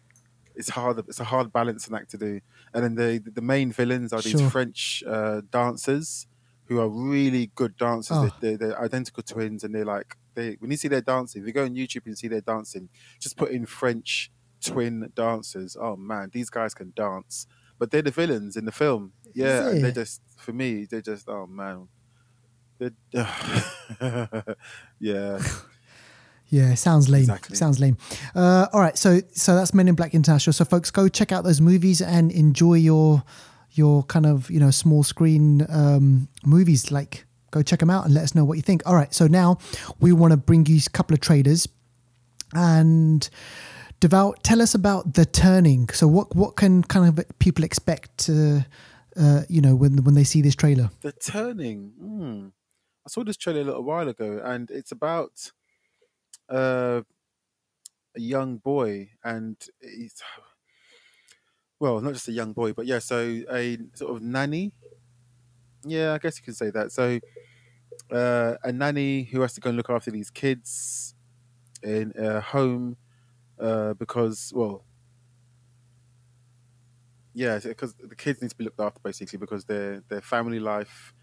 it's 0.55 0.71
hard. 0.71 0.99
It's 1.09 1.21
a 1.21 1.25
hard 1.25 1.53
balancing 1.53 1.95
act 1.95 2.11
to 2.11 2.19
do. 2.19 2.41
And 2.75 2.85
then 2.85 2.95
the 2.95 3.31
the 3.31 3.41
main 3.43 3.73
villains 3.73 4.13
are 4.13 4.21
these 4.21 4.39
Sure. 4.41 4.51
French 4.51 5.03
uh, 5.07 5.43
dancers 5.51 6.27
who 6.67 6.79
are 6.81 6.89
really 6.89 7.51
good 7.55 7.77
dancers. 7.77 8.17
Oh. 8.17 8.31
They, 8.41 8.55
they're, 8.57 8.69
they're 8.69 8.83
identical 8.83 9.23
twins, 9.23 9.65
and 9.65 9.75
they're 9.75 9.85
like 9.85 10.17
they 10.35 10.57
when 10.61 10.71
you 10.71 10.77
see 10.77 10.89
their 10.89 11.01
dancing, 11.01 11.43
if 11.43 11.47
you 11.47 11.53
go 11.53 11.65
on 11.65 11.75
YouTube 11.75 12.07
and 12.07 12.17
see 12.17 12.29
their 12.29 12.41
dancing, 12.43 12.89
just 13.19 13.37
put 13.37 13.51
in 13.51 13.67
French 13.67 14.31
twin 14.63 15.11
dancers. 15.15 15.77
Oh 15.81 15.97
man, 15.97 16.31
these 16.33 16.51
guys 16.51 16.75
can 16.75 16.93
dance. 16.95 17.47
But 17.79 17.91
they're 17.91 18.03
the 18.03 18.11
villains 18.11 18.57
in 18.57 18.67
the 18.67 18.73
film. 18.73 19.13
Yeah, 19.35 19.71
they 19.71 19.91
just 19.93 20.21
for 20.37 20.53
me, 20.53 20.85
they 20.85 21.01
just 21.01 21.29
oh 21.29 21.47
man. 21.47 21.89
Yeah, 25.01 25.43
Yeah, 26.51 26.75
sounds 26.75 27.09
lame. 27.09 27.23
Exactly. 27.23 27.57
Sounds 27.57 27.79
lame. 27.79 27.97
Uh, 28.35 28.67
all 28.73 28.81
right, 28.81 28.99
so 28.99 29.21
so 29.33 29.55
that's 29.55 29.73
Men 29.73 29.89
in 29.89 29.95
Black 29.95 30.15
International. 30.15 30.53
So 30.53 30.65
folks, 30.65 30.91
go 30.91 31.09
check 31.09 31.31
out 31.33 31.45
those 31.45 31.61
movies 31.61 32.03
and 32.03 32.33
enjoy 32.33 32.75
your 32.75 33.23
your 33.73 34.03
kind 34.05 34.27
of 34.27 34.51
you 34.51 34.59
know 34.59 34.71
small 34.71 35.03
screen 35.05 35.65
um, 35.69 36.29
movies, 36.45 36.91
like 36.91 37.25
go 37.53 37.63
check 37.63 37.79
them 37.79 37.91
out 37.91 38.05
and 38.05 38.15
let 38.15 38.25
us 38.25 38.35
know 38.35 38.45
what 38.45 38.57
you 38.57 38.63
think. 38.63 38.83
All 38.85 38.95
right, 38.95 39.15
so 39.15 39.27
now 39.29 39.59
we 40.01 40.13
want 40.13 40.33
to 40.33 40.37
bring 40.37 40.67
you 40.67 40.81
a 40.85 40.91
couple 40.91 41.15
of 41.15 41.21
trailers 41.21 41.69
and. 42.53 43.29
Devout, 44.01 44.43
tell 44.43 44.63
us 44.63 44.75
about 44.75 45.13
the 45.13 45.27
turning. 45.27 45.91
So, 45.91 46.09
what 46.09 46.35
what 46.35 46.57
can 46.57 46.83
kind 46.83 47.07
of 47.07 47.23
people 47.39 47.65
expect 47.65 48.17
to, 48.25 48.65
uh, 49.15 49.43
you 49.47 49.61
know, 49.61 49.77
when 49.77 50.03
when 50.05 50.15
they 50.15 50.25
see 50.25 50.41
this 50.41 50.55
trailer? 50.55 50.89
The 51.03 51.13
turning. 51.13 51.93
Hmm. 52.01 52.49
Saw 53.11 53.25
this 53.25 53.37
trailer 53.37 53.63
a 53.63 53.65
little 53.65 53.83
while 53.83 54.09
ago, 54.09 54.41
and 54.45 54.71
it's 54.71 54.93
about 54.93 55.51
uh, 56.49 57.03
a 58.17 58.21
young 58.21 58.59
boy, 58.59 59.11
and 59.25 59.57
he's 59.81 60.23
well, 61.79 62.01
not 62.01 62.13
just 62.13 62.29
a 62.29 62.33
young 62.33 62.53
boy, 62.53 62.73
but 62.73 62.87
yeah, 62.87 62.99
so 62.99 63.43
a 63.51 63.79
sort 63.95 64.17
of 64.17 64.23
nanny. 64.23 64.73
Yeah, 65.85 66.13
I 66.13 66.19
guess 66.19 66.37
you 66.39 66.45
can 66.45 66.55
say 66.55 66.71
that. 66.71 66.93
So, 66.93 67.21
uh, 68.11 68.57
a 68.65 68.73
nanny 68.73 69.25
who 69.25 69.41
has 69.43 69.55
to 69.55 69.61
go 69.61 69.71
and 69.71 69.77
look 69.77 69.91
after 69.91 70.11
these 70.11 70.31
kids 70.31 71.15
in 71.83 72.13
a 72.17 72.41
home 72.41 72.97
uh, 73.61 73.95
because, 73.95 74.53
well, 74.55 74.85
yeah, 77.33 77.59
because 77.63 77.95
the 77.95 78.17
kids 78.17 78.43
need 78.43 78.51
to 78.51 78.57
be 78.57 78.65
looked 78.65 78.81
after 78.81 79.01
basically 79.03 79.39
because 79.39 79.65
their 79.65 80.01
their 80.09 80.21
family 80.21 80.59
life, 80.61 81.15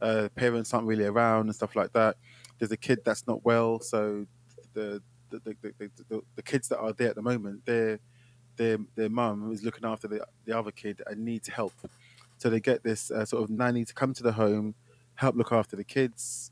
uh, 0.00 0.28
parents 0.34 0.72
aren't 0.74 0.86
really 0.86 1.04
around 1.04 1.46
and 1.46 1.54
stuff 1.54 1.76
like 1.76 1.92
that. 1.92 2.16
There's 2.58 2.72
a 2.72 2.76
kid 2.76 3.00
that's 3.04 3.26
not 3.26 3.44
well, 3.44 3.80
so 3.80 4.26
the 4.74 5.02
the, 5.30 5.40
the, 5.40 5.56
the, 5.78 5.90
the, 6.08 6.22
the 6.36 6.42
kids 6.42 6.68
that 6.68 6.78
are 6.78 6.92
there 6.92 7.10
at 7.10 7.16
the 7.16 7.22
moment, 7.22 7.66
their 7.66 7.98
their 8.56 8.78
their 8.94 9.08
mum 9.08 9.52
is 9.52 9.62
looking 9.62 9.84
after 9.84 10.08
the 10.08 10.24
the 10.44 10.56
other 10.56 10.70
kid 10.70 11.02
and 11.06 11.24
needs 11.24 11.48
help, 11.48 11.72
so 12.38 12.48
they 12.48 12.60
get 12.60 12.82
this 12.82 13.10
uh, 13.10 13.24
sort 13.24 13.42
of 13.42 13.50
nanny 13.50 13.84
to 13.84 13.94
come 13.94 14.14
to 14.14 14.22
the 14.22 14.32
home, 14.32 14.74
help 15.16 15.36
look 15.36 15.52
after 15.52 15.76
the 15.76 15.84
kids, 15.84 16.50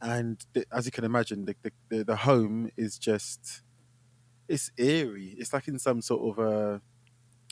and 0.00 0.44
the, 0.52 0.64
as 0.72 0.86
you 0.86 0.92
can 0.92 1.04
imagine, 1.04 1.44
the, 1.46 1.54
the 1.88 2.04
the 2.04 2.16
home 2.16 2.70
is 2.76 2.98
just 2.98 3.62
it's 4.48 4.70
eerie. 4.76 5.34
It's 5.38 5.52
like 5.52 5.68
in 5.68 5.78
some 5.78 6.02
sort 6.02 6.38
of 6.38 6.44
uh, 6.44 6.78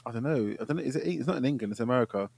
I 0.04 0.12
don't 0.12 0.22
know. 0.22 0.54
I 0.60 0.64
don't 0.64 0.76
know. 0.76 0.82
Is 0.82 0.96
it? 0.96 1.06
It's 1.06 1.26
not 1.26 1.36
in 1.36 1.44
England. 1.44 1.72
It's 1.72 1.80
America, 1.80 2.28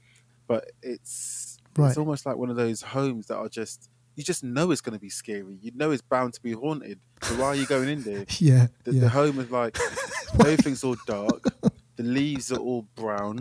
but 0.47 0.71
it's 0.81 1.54
Right. 1.77 1.89
it's 1.89 1.97
almost 1.97 2.25
like 2.25 2.37
one 2.37 2.49
of 2.49 2.55
those 2.55 2.81
homes 2.81 3.27
that 3.27 3.37
are 3.37 3.49
just 3.49 3.89
you 4.15 4.23
just 4.23 4.43
know 4.45 4.71
it's 4.71 4.79
going 4.81 4.93
to 4.97 4.99
be 5.01 5.09
scary. 5.09 5.57
You 5.61 5.71
know 5.75 5.91
it's 5.91 6.01
bound 6.01 6.33
to 6.35 6.41
be 6.41 6.53
haunted. 6.53 6.99
So 7.21 7.35
why 7.35 7.47
are 7.47 7.55
you 7.55 7.65
going 7.65 7.89
in 7.89 8.01
there? 8.03 8.25
Yeah, 8.39 8.67
The, 8.85 8.93
yeah. 8.93 9.01
the 9.01 9.09
home 9.09 9.39
is 9.39 9.51
like 9.51 9.77
everything's 10.39 10.83
all 10.85 10.95
dark. 11.05 11.43
The 11.97 12.03
leaves 12.03 12.51
are 12.51 12.57
all 12.59 12.83
brown. 12.95 13.39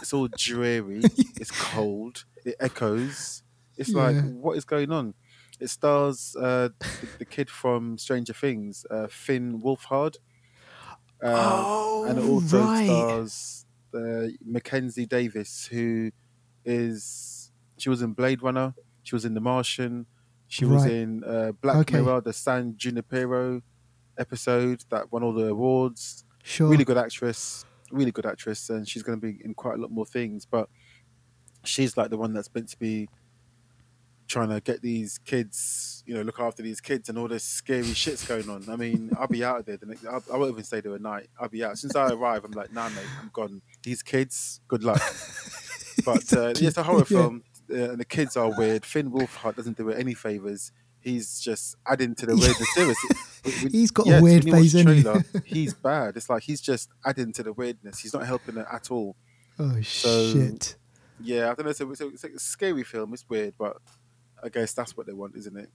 It's 0.00 0.12
all 0.12 0.28
dreary. 0.28 1.02
It's 1.40 1.50
cold. 1.50 2.24
It 2.44 2.56
echoes. 2.60 3.42
It's 3.78 3.90
like 3.92 4.16
what 4.34 4.56
is 4.58 4.64
going 4.66 4.92
on? 4.92 5.14
It 5.60 5.68
stars 5.68 6.36
uh, 6.36 6.68
the, 6.78 7.08
the 7.20 7.24
kid 7.24 7.48
from 7.48 7.96
Stranger 7.96 8.34
Things, 8.34 8.84
uh, 8.90 9.06
Finn 9.08 9.60
Wolfhard. 9.62 10.16
Uh, 11.22 12.04
and 12.08 12.18
it 12.18 12.22
Oh, 12.24 12.32
also 12.34 12.60
right. 12.62 12.84
stars 12.86 13.66
uh, 13.94 14.26
Mackenzie 14.44 15.06
Davis, 15.06 15.66
who 15.66 16.10
is 16.64 17.33
she 17.84 17.90
was 17.90 18.00
in 18.00 18.14
Blade 18.14 18.42
Runner, 18.42 18.72
she 19.02 19.14
was 19.14 19.26
in 19.26 19.34
The 19.34 19.42
Martian, 19.42 20.06
she 20.48 20.64
was 20.64 20.86
in 20.86 21.22
uh, 21.22 21.52
Black 21.60 21.76
Okay. 21.76 22.00
Mirror, 22.00 22.22
the 22.22 22.32
San 22.32 22.74
Junipero 22.78 23.60
episode 24.16 24.82
that 24.88 25.12
won 25.12 25.22
all 25.22 25.34
the 25.34 25.48
awards. 25.48 26.24
Sure. 26.42 26.68
Really 26.70 26.84
good 26.86 26.96
actress, 26.96 27.66
really 27.90 28.10
good 28.10 28.24
actress, 28.24 28.70
and 28.70 28.88
she's 28.88 29.02
going 29.02 29.20
to 29.20 29.26
be 29.26 29.38
in 29.44 29.52
quite 29.52 29.74
a 29.74 29.82
lot 29.82 29.90
more 29.90 30.06
things. 30.06 30.46
But 30.46 30.70
she's 31.62 31.94
like 31.98 32.08
the 32.08 32.16
one 32.16 32.32
that's 32.32 32.48
meant 32.54 32.70
to 32.70 32.78
be 32.78 33.06
trying 34.28 34.48
to 34.48 34.62
get 34.62 34.80
these 34.80 35.18
kids, 35.18 36.02
you 36.06 36.14
know, 36.14 36.22
look 36.22 36.40
after 36.40 36.62
these 36.62 36.80
kids, 36.80 37.10
and 37.10 37.18
all 37.18 37.28
this 37.28 37.44
scary 37.44 37.92
shit's 37.92 38.26
going 38.26 38.48
on. 38.48 38.64
I 38.70 38.76
mean, 38.76 39.10
I'll 39.18 39.28
be 39.28 39.44
out 39.44 39.60
of 39.60 39.66
there. 39.66 39.76
The 39.76 39.84
next, 39.84 40.06
I, 40.06 40.18
I 40.32 40.38
won't 40.38 40.52
even 40.52 40.64
stay 40.64 40.80
there 40.80 40.94
a 40.94 40.98
night. 40.98 41.28
I'll 41.38 41.50
be 41.50 41.62
out. 41.62 41.76
Since 41.76 41.94
I 41.96 42.10
arrive, 42.14 42.46
I'm 42.46 42.52
like, 42.52 42.72
nah, 42.72 42.88
mate, 42.88 43.04
I'm 43.20 43.28
gone. 43.30 43.60
These 43.82 44.02
kids, 44.02 44.62
good 44.68 44.82
luck. 44.84 45.02
But 46.04 46.30
uh, 46.34 46.52
yeah, 46.56 46.68
it's 46.68 46.76
a 46.76 46.82
horror 46.82 46.98
Yeah. 47.08 47.18
film, 47.22 47.44
uh, 47.70 47.90
and 47.92 47.98
the 48.00 48.04
kids 48.04 48.36
are 48.36 48.56
weird. 48.56 48.84
Finn 48.84 49.10
Wolfhard 49.10 49.56
doesn't 49.56 49.76
do 49.76 49.88
it 49.90 49.98
any 49.98 50.14
favors. 50.14 50.72
He's 51.00 51.38
just 51.40 51.76
adding 51.86 52.14
to 52.16 52.26
the 52.26 52.34
weirdness. 52.36 52.74
Seriously, 52.74 53.10
When- 53.42 53.54
when- 53.62 53.72
He's 53.72 53.90
got 53.90 54.06
a 54.08 54.22
weird 54.22 54.44
face, 54.44 54.72
hasn't 54.72 55.02
trailer, 55.02 55.24
He's 55.44 55.74
bad. 55.74 56.16
It's 56.16 56.30
like 56.30 56.42
he's 56.42 56.60
just 56.62 56.88
adding 57.04 57.32
to 57.34 57.42
the 57.42 57.52
weirdness. 57.52 57.98
He's 57.98 58.14
not 58.14 58.26
helping 58.26 58.56
it 58.56 58.66
at 58.72 58.90
all. 58.90 59.16
Oh 59.58 59.80
So- 59.82 60.32
shit. 60.32 60.76
Yeah, 61.20 61.50
I 61.50 61.54
don't 61.54 61.64
know. 61.66 61.70
It's 61.70 61.80
a, 62.00 62.08
it's 62.08 62.24
a, 62.24 62.28
a 62.28 62.38
scary 62.38 62.82
film. 62.82 63.12
It's 63.14 63.24
weird, 63.28 63.54
but 63.58 63.76
I 64.42 64.48
guess 64.48 64.72
that's 64.72 64.96
what 64.96 65.06
they 65.06 65.12
want, 65.12 65.36
isn't 65.36 65.56
it? 65.56 65.70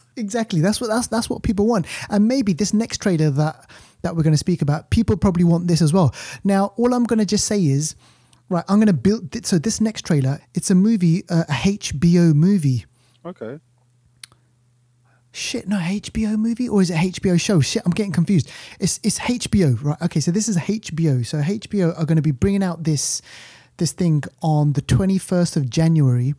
Exactly. 0.16 0.60
That's 0.60 0.80
what 0.80 0.88
that's 0.88 1.06
that's 1.06 1.30
what 1.30 1.42
people 1.42 1.66
want. 1.66 1.86
And 2.10 2.28
maybe 2.28 2.52
this 2.52 2.74
next 2.74 2.98
trailer 3.00 3.30
that 3.30 3.70
that 4.02 4.14
we're 4.16 4.22
going 4.22 4.34
to 4.34 4.38
speak 4.38 4.60
about, 4.62 4.90
people 4.90 5.16
probably 5.16 5.44
want 5.44 5.68
this 5.68 5.80
as 5.80 5.92
well. 5.92 6.14
Now, 6.44 6.72
all 6.76 6.92
I'm 6.94 7.04
going 7.04 7.18
to 7.18 7.24
just 7.26 7.46
say 7.46 7.64
is, 7.64 7.94
right, 8.48 8.64
I'm 8.68 8.78
going 8.78 8.86
to 8.88 8.92
build. 8.92 9.32
th- 9.32 9.44
So 9.46 9.58
this 9.58 9.80
next 9.80 10.02
trailer, 10.06 10.40
it's 10.54 10.70
a 10.70 10.74
movie, 10.74 11.24
uh, 11.28 11.44
a 11.48 11.52
HBO 11.52 12.34
movie. 12.34 12.86
okay. 13.24 13.58
Shit, 15.30 15.68
no 15.68 15.76
HBO 15.76 16.36
movie 16.36 16.68
or 16.68 16.80
is 16.82 16.90
it 16.90 16.96
HBO 16.96 17.38
show? 17.40 17.60
Shit, 17.60 17.82
I'm 17.84 17.92
getting 17.92 18.12
confused. 18.12 18.50
It's 18.80 18.98
it's 19.04 19.18
HBO, 19.20 19.80
right? 19.84 20.00
Okay, 20.02 20.20
so 20.20 20.30
this 20.32 20.48
is 20.48 20.56
HBO. 20.56 21.24
So 21.24 21.40
HBO 21.42 21.96
are 21.96 22.06
going 22.06 22.16
to 22.16 22.22
be 22.22 22.32
bringing 22.32 22.62
out 22.62 22.82
this 22.84 23.22
this 23.76 23.92
thing 23.92 24.24
on 24.42 24.72
the 24.72 24.82
21st 24.82 25.56
of 25.56 25.70
January. 25.70 26.34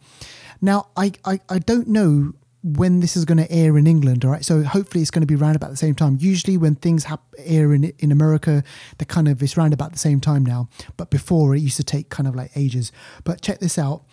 Now, 0.60 0.88
I 0.98 1.14
I, 1.24 1.40
I 1.48 1.60
don't 1.60 1.88
know 1.88 2.34
when 2.62 3.00
this 3.00 3.16
is 3.16 3.24
going 3.24 3.38
to 3.38 3.50
air 3.52 3.78
in 3.78 3.88
England, 3.88 4.26
all 4.26 4.32
right? 4.32 4.44
So 4.44 4.64
hopefully 4.64 5.02
it's 5.02 5.12
going 5.12 5.22
to 5.22 5.28
be 5.28 5.36
around 5.36 5.56
about 5.56 5.70
the 5.70 5.78
same 5.78 5.96
time. 5.96 6.18
Usually 6.20 6.58
when 6.58 6.76
things 6.76 7.06
hap- 7.06 7.34
air 7.38 7.74
in 7.74 7.86
in 8.00 8.12
America, 8.12 8.64
they 8.98 9.06
kind 9.06 9.28
of 9.28 9.42
it's 9.42 9.58
around 9.58 9.74
about 9.74 9.94
the 9.94 10.00
same 10.00 10.20
time 10.20 10.46
now. 10.46 10.68
But 10.98 11.10
before 11.10 11.56
it 11.56 11.60
used 11.60 11.78
to 11.78 11.84
take 11.84 12.10
kind 12.10 12.28
of 12.28 12.36
like 12.36 12.52
ages. 12.56 12.92
But 13.24 13.42
check 13.42 13.60
this 13.60 13.78
out. 13.78 14.04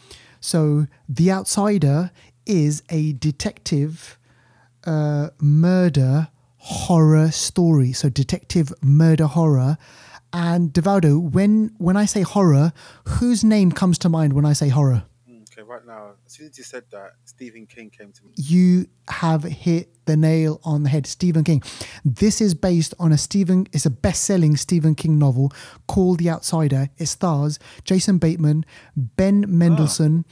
So 0.40 0.86
The 1.08 1.30
Outsider 1.32 2.10
is 2.44 2.82
a 2.88 3.14
detective 3.14 4.18
uh, 4.84 5.30
murder 5.40 6.28
horror 6.58 7.30
story. 7.30 7.92
So 7.92 8.08
detective 8.08 8.72
murder 8.82 9.26
horror. 9.26 9.78
And 10.32 10.72
Devaldo, 10.72 11.20
when 11.32 11.74
when 11.78 11.96
I 11.96 12.04
say 12.04 12.22
horror, 12.22 12.72
whose 13.06 13.42
name 13.42 13.72
comes 13.72 13.98
to 13.98 14.08
mind 14.08 14.32
when 14.32 14.44
I 14.44 14.52
say 14.52 14.68
horror? 14.68 15.04
Right 15.76 15.86
now, 15.86 16.12
as 16.24 16.32
soon 16.32 16.46
as 16.46 16.56
you 16.56 16.64
said 16.64 16.84
that, 16.92 17.16
Stephen 17.26 17.66
King 17.66 17.90
came 17.90 18.10
to 18.10 18.24
me. 18.24 18.30
You 18.36 18.86
have 19.10 19.42
hit 19.42 19.90
the 20.06 20.16
nail 20.16 20.58
on 20.64 20.84
the 20.84 20.88
head, 20.88 21.06
Stephen 21.06 21.44
King. 21.44 21.62
This 22.02 22.40
is 22.40 22.54
based 22.54 22.94
on 22.98 23.12
a 23.12 23.18
Stephen. 23.18 23.66
It's 23.74 23.84
a 23.84 23.90
best-selling 23.90 24.56
Stephen 24.56 24.94
King 24.94 25.18
novel 25.18 25.52
called 25.86 26.20
The 26.20 26.30
Outsider. 26.30 26.88
It 26.96 27.06
stars 27.06 27.58
Jason 27.84 28.16
Bateman, 28.16 28.64
Ben 28.96 29.44
Mendelsohn. 29.46 30.24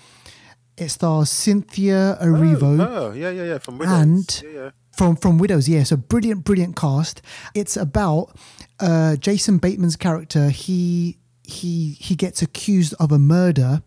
It 0.78 0.88
stars 0.88 1.28
Cynthia 1.28 2.16
Erivo. 2.22 2.80
Oh, 2.80 3.12
yeah, 3.12 3.28
yeah, 3.28 3.44
yeah. 3.44 3.58
From 3.58 3.76
Widows. 3.76 4.00
And- 4.00 4.42
yeah, 4.44 4.50
yeah. 4.50 4.70
from 4.96 5.16
from 5.16 5.36
Widows, 5.36 5.68
yeah. 5.68 5.82
So 5.82 5.98
brilliant, 5.98 6.44
brilliant 6.44 6.74
cast. 6.74 7.20
It's 7.54 7.76
about 7.76 8.34
uh, 8.80 9.16
Jason 9.16 9.58
Bateman's 9.58 9.96
character. 9.96 10.48
He 10.48 11.18
he 11.44 11.92
he 12.00 12.14
gets 12.14 12.42
accused 12.42 12.94
of 12.98 13.12
a 13.12 13.18
murder, 13.18 13.82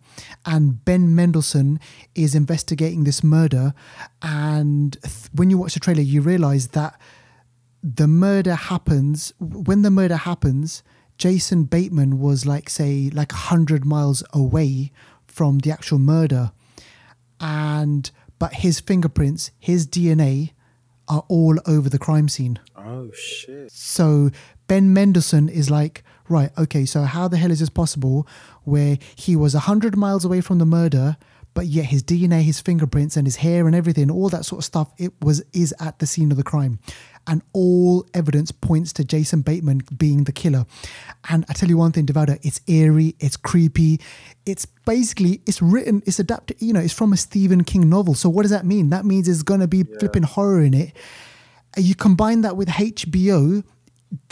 and 0.46 0.84
Ben 0.84 1.14
Mendelsohn 1.14 1.80
is 2.14 2.34
investigating 2.34 3.04
this 3.04 3.24
murder. 3.24 3.74
And 4.22 4.96
th- 5.02 5.28
when 5.32 5.50
you 5.50 5.58
watch 5.58 5.74
the 5.74 5.80
trailer, 5.80 6.00
you 6.00 6.20
realize 6.20 6.68
that 6.68 6.98
the 7.82 8.06
murder 8.06 8.54
happens 8.54 9.32
when 9.38 9.82
the 9.82 9.90
murder 9.90 10.16
happens. 10.16 10.82
Jason 11.16 11.64
Bateman 11.64 12.20
was 12.20 12.46
like 12.46 12.70
say 12.70 13.10
like 13.12 13.32
hundred 13.32 13.84
miles 13.84 14.22
away 14.32 14.92
from 15.26 15.58
the 15.58 15.72
actual 15.72 15.98
murder, 15.98 16.52
and 17.40 18.10
but 18.38 18.54
his 18.54 18.78
fingerprints, 18.78 19.50
his 19.58 19.86
DNA, 19.86 20.52
are 21.08 21.24
all 21.28 21.58
over 21.66 21.88
the 21.88 21.98
crime 21.98 22.28
scene. 22.28 22.60
Oh 22.76 23.10
shit. 23.12 23.72
So 23.72 24.30
Ben 24.68 24.92
Mendelsohn 24.92 25.48
is 25.48 25.70
like, 25.70 26.04
right, 26.28 26.50
okay, 26.58 26.84
so 26.84 27.02
how 27.02 27.28
the 27.28 27.36
hell 27.36 27.50
is 27.50 27.60
this 27.60 27.70
possible 27.70 28.26
where 28.64 28.98
he 29.16 29.36
was 29.36 29.54
100 29.54 29.96
miles 29.96 30.24
away 30.24 30.40
from 30.40 30.58
the 30.58 30.66
murder, 30.66 31.16
but 31.54 31.66
yet 31.66 31.86
his 31.86 32.02
DNA, 32.02 32.42
his 32.42 32.60
fingerprints, 32.60 33.16
and 33.16 33.26
his 33.26 33.36
hair 33.36 33.66
and 33.66 33.74
everything, 33.74 34.10
all 34.10 34.28
that 34.28 34.44
sort 34.44 34.60
of 34.60 34.64
stuff, 34.64 34.92
it 34.98 35.12
was 35.20 35.42
is 35.52 35.74
at 35.80 35.98
the 35.98 36.06
scene 36.06 36.30
of 36.30 36.36
the 36.36 36.44
crime. 36.44 36.78
And 37.26 37.42
all 37.52 38.06
evidence 38.14 38.52
points 38.52 38.92
to 38.94 39.04
Jason 39.04 39.42
Bateman 39.42 39.82
being 39.96 40.24
the 40.24 40.32
killer. 40.32 40.64
And 41.28 41.44
I 41.48 41.52
tell 41.52 41.68
you 41.68 41.76
one 41.76 41.92
thing, 41.92 42.06
Devaldo, 42.06 42.38
it's 42.42 42.60
eerie, 42.66 43.16
it's 43.20 43.36
creepy. 43.36 44.00
It's 44.46 44.64
basically, 44.64 45.42
it's 45.46 45.60
written, 45.60 46.02
it's 46.06 46.18
adapted, 46.18 46.62
you 46.62 46.72
know, 46.72 46.80
it's 46.80 46.94
from 46.94 47.12
a 47.12 47.18
Stephen 47.18 47.64
King 47.64 47.90
novel. 47.90 48.14
So 48.14 48.30
what 48.30 48.42
does 48.42 48.50
that 48.50 48.64
mean? 48.64 48.90
That 48.90 49.04
means 49.04 49.26
there's 49.26 49.42
going 49.42 49.60
to 49.60 49.68
be 49.68 49.82
flipping 49.82 50.22
horror 50.22 50.62
in 50.62 50.72
it. 50.72 50.92
You 51.76 51.94
combine 51.94 52.40
that 52.42 52.56
with 52.56 52.68
HBO, 52.68 53.62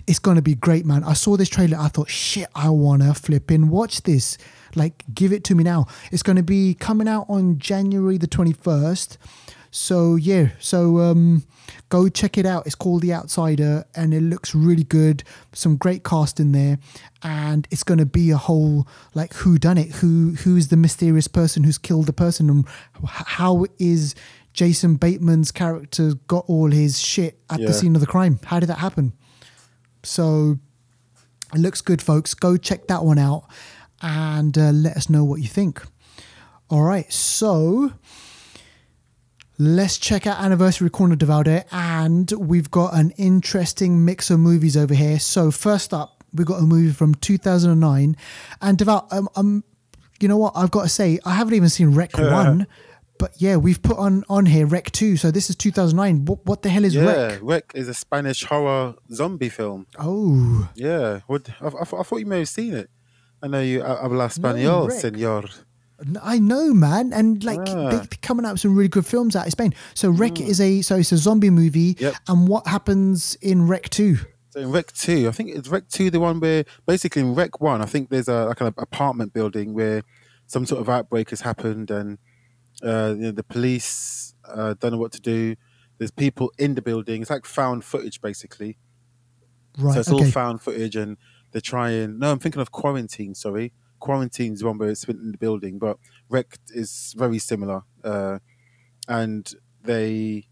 it's 0.07 0.19
gonna 0.19 0.43
be 0.43 0.55
great, 0.55 0.85
man. 0.87 1.03
I 1.05 1.15
saw 1.15 1.37
this 1.37 1.49
trailer, 1.49 1.79
I 1.79 1.89
thought, 1.89 2.09
shit, 2.11 2.49
I 2.55 2.71
wanna 2.71 3.15
flip 3.15 3.51
in, 3.51 3.69
watch 3.69 4.03
this. 4.03 4.39
Like, 4.75 5.05
give 5.15 5.33
it 5.33 5.43
to 5.45 5.55
me 5.55 5.65
now. 5.65 5.87
It's 6.13 6.23
gonna 6.23 6.43
be 6.43 6.75
coming 6.75 7.09
out 7.09 7.27
on 7.29 7.59
January 7.59 8.19
the 8.19 8.27
twenty 8.27 8.53
first. 8.53 9.19
So 9.71 10.15
yeah, 10.17 10.51
so 10.59 11.01
um, 11.01 11.45
go 11.91 12.09
check 12.09 12.39
it 12.39 12.47
out. 12.47 12.65
It's 12.67 12.75
called 12.75 13.03
The 13.03 13.13
Outsider, 13.13 13.85
and 13.95 14.15
it 14.15 14.23
looks 14.23 14.55
really 14.55 14.85
good. 14.85 15.23
Some 15.53 15.77
great 15.77 16.03
cast 16.03 16.41
in 16.41 16.53
there, 16.53 16.79
and 17.23 17.69
it's 17.71 17.83
going 17.83 17.99
to 17.99 18.07
be 18.07 18.31
a 18.31 18.39
whole 18.39 18.87
like 19.15 19.35
who 19.35 19.59
done 19.59 19.77
it, 19.77 19.91
who 19.97 20.31
who's 20.45 20.69
the 20.69 20.79
mysterious 20.79 21.29
person 21.29 21.65
who's 21.65 21.77
killed 21.79 22.07
the 22.07 22.15
person, 22.15 22.49
and 22.49 22.65
how 23.05 23.67
is 23.79 24.15
Jason 24.55 24.97
Bateman's 24.97 25.53
character 25.53 26.15
got 26.27 26.45
all 26.49 26.71
his 26.71 26.99
shit 26.99 27.39
at 27.51 27.61
Yeah. 27.61 27.67
the 27.67 27.75
scene 27.75 27.95
of 27.95 28.01
the 28.01 28.07
crime? 28.07 28.39
How 28.47 28.61
did 28.61 28.71
that 28.71 28.79
happen? 28.79 29.13
So 30.07 30.59
it 31.55 31.59
looks 31.59 31.81
good, 31.81 32.01
folks. 32.01 32.35
Go 32.35 32.57
check 32.57 32.87
that 32.89 33.05
one 33.05 33.19
out 33.19 33.45
and 34.03 34.57
uh, 34.57 34.71
let 34.71 34.97
us 34.97 35.11
know 35.11 35.25
what 35.25 35.41
you 35.41 35.49
think. 35.49 35.83
All 36.69 36.83
right, 36.83 37.11
so 37.13 37.93
let's 39.59 39.99
check 39.99 40.27
out 40.27 40.41
Anniversary 40.41 40.91
Corner 40.91 41.15
de 41.15 41.25
Valde, 41.25 41.65
and 41.71 42.31
we've 42.33 42.71
got 42.71 42.95
an 42.95 43.11
interesting 43.13 44.05
mix 44.05 44.31
of 44.31 44.41
movies 44.41 44.77
over 44.77 44.93
here. 44.93 45.21
So 45.21 45.53
first 45.53 45.95
up, 45.95 46.25
we've 46.35 46.47
got 46.47 46.59
a 46.59 46.67
movie 46.67 46.93
from 46.93 47.15
2009, 47.15 48.17
and 48.61 48.79
Deval, 48.79 49.13
um, 49.13 49.29
um, 49.37 49.65
you 50.19 50.27
know 50.27 50.37
what? 50.37 50.55
I've 50.57 50.73
got 50.73 50.83
to 50.83 50.89
say, 50.89 51.21
I 51.25 51.35
haven't 51.35 51.55
even 51.55 51.69
seen 51.69 51.95
Rec 51.95 52.19
One. 52.19 52.67
But 53.19 53.33
yeah, 53.41 53.57
we've 53.57 53.81
put 53.83 53.97
on 53.99 54.25
on 54.29 54.47
here 54.47 54.67
Rec 54.67 54.91
Two, 54.93 55.17
so 55.17 55.31
this 55.31 55.49
is 55.51 55.57
2009. 55.57 56.25
What, 56.27 56.45
what 56.47 56.63
the 56.63 56.69
hell 56.69 56.85
is 56.85 56.95
Yeah, 56.95 57.05
Rec? 57.05 57.39
Wreck 57.43 57.73
is 57.75 57.89
a 57.89 57.95
Spanish 57.95 58.45
horror 58.45 58.95
zombie 59.13 59.49
film. 59.49 59.87
Oh, 59.99 60.69
Yeah, 60.75 61.21
what, 61.27 61.49
I, 61.61 61.67
I, 61.67 61.71
thought- 61.71 62.01
I 62.01 62.03
thought 62.03 62.17
you 62.19 62.27
may 62.27 62.41
have 62.41 62.49
seen 62.49 62.75
it. 62.75 62.91
I 63.43 63.49
know 63.49 63.61
you 63.61 63.83
habla 63.83 64.17
No, 64.17 64.27
español, 64.29 64.89
Rec. 64.89 65.01
senor. 65.01 65.45
I 66.23 66.39
know, 66.39 66.75
man, 66.75 67.13
and 67.15 67.43
like 67.43 67.61
Ah. 67.61 67.73
Hmm. 67.73 67.85
they, 67.91 67.97
they're 67.97 68.09
coming 68.21 68.45
out 68.45 68.53
with 68.53 68.61
some 68.61 68.75
really 68.75 68.89
good 68.89 69.07
films 69.07 69.35
out 69.35 69.47
of 69.47 69.53
Spain. 69.53 69.73
So 69.95 70.11
Rec 70.11 70.39
is 70.41 70.61
a 70.61 70.83
so 70.83 70.97
it's 70.97 71.13
a 71.13 71.17
zombie 71.17 71.49
movie, 71.51 71.97
Yep. 71.99 72.15
and 72.29 72.49
what 72.49 72.67
happens 72.67 73.35
in 73.41 73.67
Rec 73.67 73.89
Two? 73.89 74.19
So 74.51 74.61
in 74.61 74.71
Rec 74.73 74.91
2, 74.93 75.29
I 75.29 75.33
think 75.33 75.51
it's 75.51 75.69
Rec 75.69 75.87
2 75.89 76.11
the 76.11 76.19
one 76.21 76.41
where 76.41 76.65
basically 76.87 77.21
in 77.21 77.35
Rec 77.35 77.61
1, 77.61 77.83
I 77.83 77.85
think 77.85 78.09
there's 78.09 78.27
a 78.29 78.47
like 78.47 78.61
an 78.63 78.69
apartment 78.79 79.35
building 79.35 79.75
where 79.75 80.03
some 80.47 80.65
sort 80.65 80.81
of 80.81 80.89
outbreak 80.89 81.29
has 81.31 81.43
happened 81.43 81.91
and 81.91 82.17
uh, 82.87 83.15
you 83.17 83.25
know, 83.25 83.33
the 83.33 83.43
police 83.43 84.35
uh, 84.49 84.75
don't 84.79 84.93
know 84.93 84.99
what 84.99 85.13
to 85.13 85.21
do. 85.21 85.57
There's 85.99 86.11
people 86.11 86.53
in 86.59 86.75
the 86.75 86.83
building. 86.83 87.23
It's 87.23 87.31
like 87.31 87.45
found 87.45 87.85
footage 87.85 88.21
basically. 88.21 88.79
Right. 89.79 89.95
So 89.95 90.01
it's 90.01 90.13
okay. 90.13 90.25
all 90.25 90.31
found 90.31 90.63
footage 90.63 90.97
and 90.97 91.17
they're 91.53 91.61
trying. 91.61 92.19
No, 92.19 92.31
I'm 92.31 92.39
thinking 92.39 92.63
of 92.63 92.71
Quarantine, 92.71 93.35
sorry. 93.35 93.73
Quarantine's 93.99 94.63
one 94.63 94.79
where 94.79 94.91
it's 94.91 95.05
in 95.05 95.33
the 95.33 95.39
building, 95.39 95.79
but 95.79 95.99
Rec 96.29 96.59
is 96.69 97.15
very 97.17 97.39
similar. 97.39 97.83
Uh, 98.05 98.39
and 99.09 99.51
they 99.83 100.49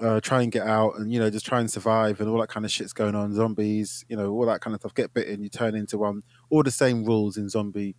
uh, 0.00 0.20
try 0.20 0.42
and 0.42 0.52
get 0.52 0.66
out 0.66 0.96
and, 0.98 1.12
you 1.12 1.18
know, 1.18 1.30
just 1.30 1.46
try 1.46 1.60
and 1.60 1.70
survive 1.70 2.20
and 2.20 2.28
all 2.28 2.40
that 2.40 2.48
kind 2.48 2.64
of 2.64 2.70
shit's 2.70 2.92
going 2.92 3.14
on. 3.14 3.34
Zombies, 3.34 4.04
you 4.08 4.16
know, 4.16 4.30
all 4.30 4.46
that 4.46 4.60
kind 4.60 4.74
of 4.74 4.80
stuff. 4.80 4.94
Get 4.94 5.12
bitten, 5.12 5.42
you 5.42 5.48
turn 5.48 5.74
into 5.74 5.98
one. 5.98 6.22
All 6.50 6.62
the 6.62 6.70
same 6.70 7.04
rules 7.04 7.36
in 7.36 7.48
zombie. 7.48 7.96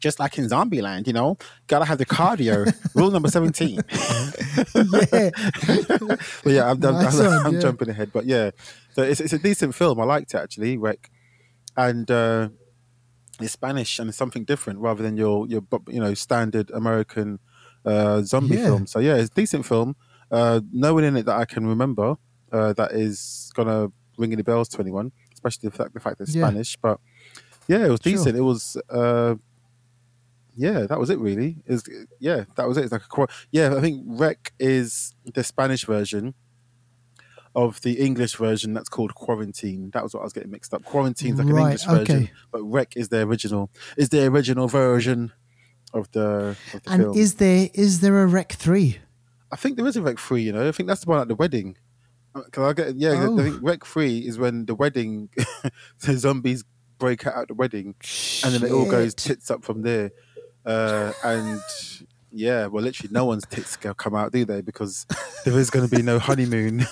Just 0.00 0.18
like 0.20 0.38
in 0.38 0.46
Zombieland, 0.46 1.06
you 1.06 1.12
know, 1.12 1.36
gotta 1.66 1.84
have 1.84 1.98
the 1.98 2.06
cardio. 2.06 2.72
Rule 2.94 3.10
number 3.10 3.28
17. 3.28 3.74
yeah. 3.76 3.82
but 6.44 6.52
yeah, 6.52 6.70
I'm, 6.70 6.82
I'm, 6.84 6.90
Nice 6.94 7.18
I'm, 7.18 7.26
one, 7.26 7.46
I'm 7.46 7.54
yeah. 7.54 7.60
jumping 7.60 7.88
ahead. 7.88 8.10
But 8.12 8.26
yeah, 8.26 8.50
so 8.92 9.02
it's, 9.02 9.20
it's 9.20 9.32
a 9.32 9.38
decent 9.38 9.74
film. 9.74 10.00
I 10.00 10.04
liked 10.04 10.34
it 10.34 10.38
actually, 10.38 10.76
Rec, 10.76 11.10
and 11.76 12.10
uh, 12.10 12.48
it's 13.40 13.52
Spanish 13.52 13.98
and 13.98 14.08
it's 14.08 14.18
something 14.18 14.44
different 14.44 14.80
rather 14.80 15.02
than 15.02 15.16
your 15.16 15.46
your 15.46 15.62
you 15.88 16.00
know 16.00 16.14
standard 16.14 16.70
American 16.70 17.38
uh, 17.84 18.22
zombie 18.22 18.56
Yeah. 18.56 18.64
film. 18.66 18.86
So 18.86 18.98
yeah, 18.98 19.16
it's 19.16 19.30
a 19.30 19.34
decent 19.34 19.66
film. 19.66 19.96
Uh, 20.30 20.60
no 20.72 20.94
one 20.94 21.04
in 21.04 21.16
it 21.16 21.26
that 21.26 21.36
I 21.36 21.44
can 21.44 21.66
remember 21.66 22.16
uh, 22.52 22.72
that 22.74 22.92
is 22.92 23.50
gonna 23.54 23.88
ring 24.18 24.32
any 24.32 24.42
bells 24.42 24.68
to 24.70 24.80
anyone, 24.80 25.12
especially 25.34 25.68
the 25.68 25.76
fact 25.76 25.94
the 25.94 26.00
fact 26.00 26.20
it's 26.20 26.34
Yeah. 26.34 26.46
Spanish. 26.48 26.76
But 26.76 27.00
yeah, 27.68 27.84
it 27.86 27.90
was 27.90 28.00
Sure. 28.02 28.12
decent. 28.12 28.36
It 28.36 28.42
was. 28.42 28.76
Uh, 28.90 29.36
yeah, 30.56 30.86
that 30.86 30.98
was 30.98 31.10
it. 31.10 31.18
Really, 31.18 31.58
is 31.66 31.84
yeah, 32.20 32.44
that 32.56 32.66
was 32.66 32.76
it. 32.76 32.84
It's 32.84 32.92
like 32.92 33.02
a 33.02 33.26
yeah. 33.50 33.74
I 33.76 33.80
think 33.80 34.02
Rec 34.06 34.52
is 34.58 35.14
the 35.34 35.44
Spanish 35.44 35.84
version 35.84 36.34
of 37.54 37.80
the 37.82 37.94
English 38.00 38.36
version 38.36 38.74
that's 38.74 38.88
called 38.88 39.14
Quarantine. 39.14 39.90
That 39.94 40.02
was 40.02 40.12
what 40.14 40.20
I 40.20 40.24
was 40.24 40.32
getting 40.32 40.50
mixed 40.50 40.74
up. 40.74 40.84
Quarantine's 40.84 41.38
like 41.38 41.46
an 41.48 41.52
Right, 41.54 41.62
English 41.80 41.84
version, 41.86 42.30
but 42.52 42.62
Rec 42.62 42.96
is 42.96 43.08
the 43.08 43.22
original. 43.22 43.70
Is 43.96 44.10
the 44.10 44.26
original 44.26 44.68
version 44.68 45.32
of 45.94 46.10
the 46.12 46.56
of 46.74 46.82
the 46.82 46.90
And 46.90 47.02
film. 47.02 47.16
is 47.16 47.34
there 47.36 47.68
is 47.74 48.00
there 48.00 48.22
a 48.22 48.26
Rec 48.26 48.52
Three? 48.52 48.98
I 49.50 49.56
think 49.56 49.76
there 49.76 49.86
is 49.86 49.96
a 49.96 50.02
Rec 50.02 50.18
three. 50.18 50.42
You 50.42 50.52
know, 50.52 50.66
I 50.68 50.72
think 50.72 50.88
that's 50.88 51.04
the 51.04 51.10
one 51.10 51.20
at 51.20 51.28
the 51.28 51.34
wedding. 51.36 51.76
Uh, 52.34 52.42
because 52.44 52.68
I 52.68 52.72
get 52.72 52.96
yeah, 52.96 53.12
Oh. 53.28 53.38
I 53.38 53.42
think 53.44 53.62
Rec 53.62 53.84
three 53.86 54.18
is 54.18 54.38
when 54.38 54.66
the 54.66 54.74
wedding, 54.74 55.30
the 56.00 56.16
zombies 56.18 56.64
break 56.98 57.26
out 57.26 57.36
at 57.36 57.48
the 57.48 57.54
wedding, 57.54 57.94
and 58.44 58.52
then 58.54 58.64
it 58.64 58.72
all 58.72 58.90
goes 58.90 59.14
tits 59.14 59.50
up 59.50 59.64
from 59.64 59.82
there. 59.82 60.10
Uh, 60.66 61.12
and 61.22 61.60
yeah, 62.32 62.66
well, 62.66 62.82
literally, 62.82 63.12
no 63.12 63.24
one's 63.24 63.46
tits 63.46 63.76
come 63.76 64.14
out, 64.14 64.32
do 64.32 64.44
they? 64.44 64.60
Because 64.60 65.06
there 65.44 65.58
is 65.58 65.70
going 65.70 65.88
to 65.88 65.96
be 65.96 66.02
no 66.02 66.18
honeymoon, 66.18 66.84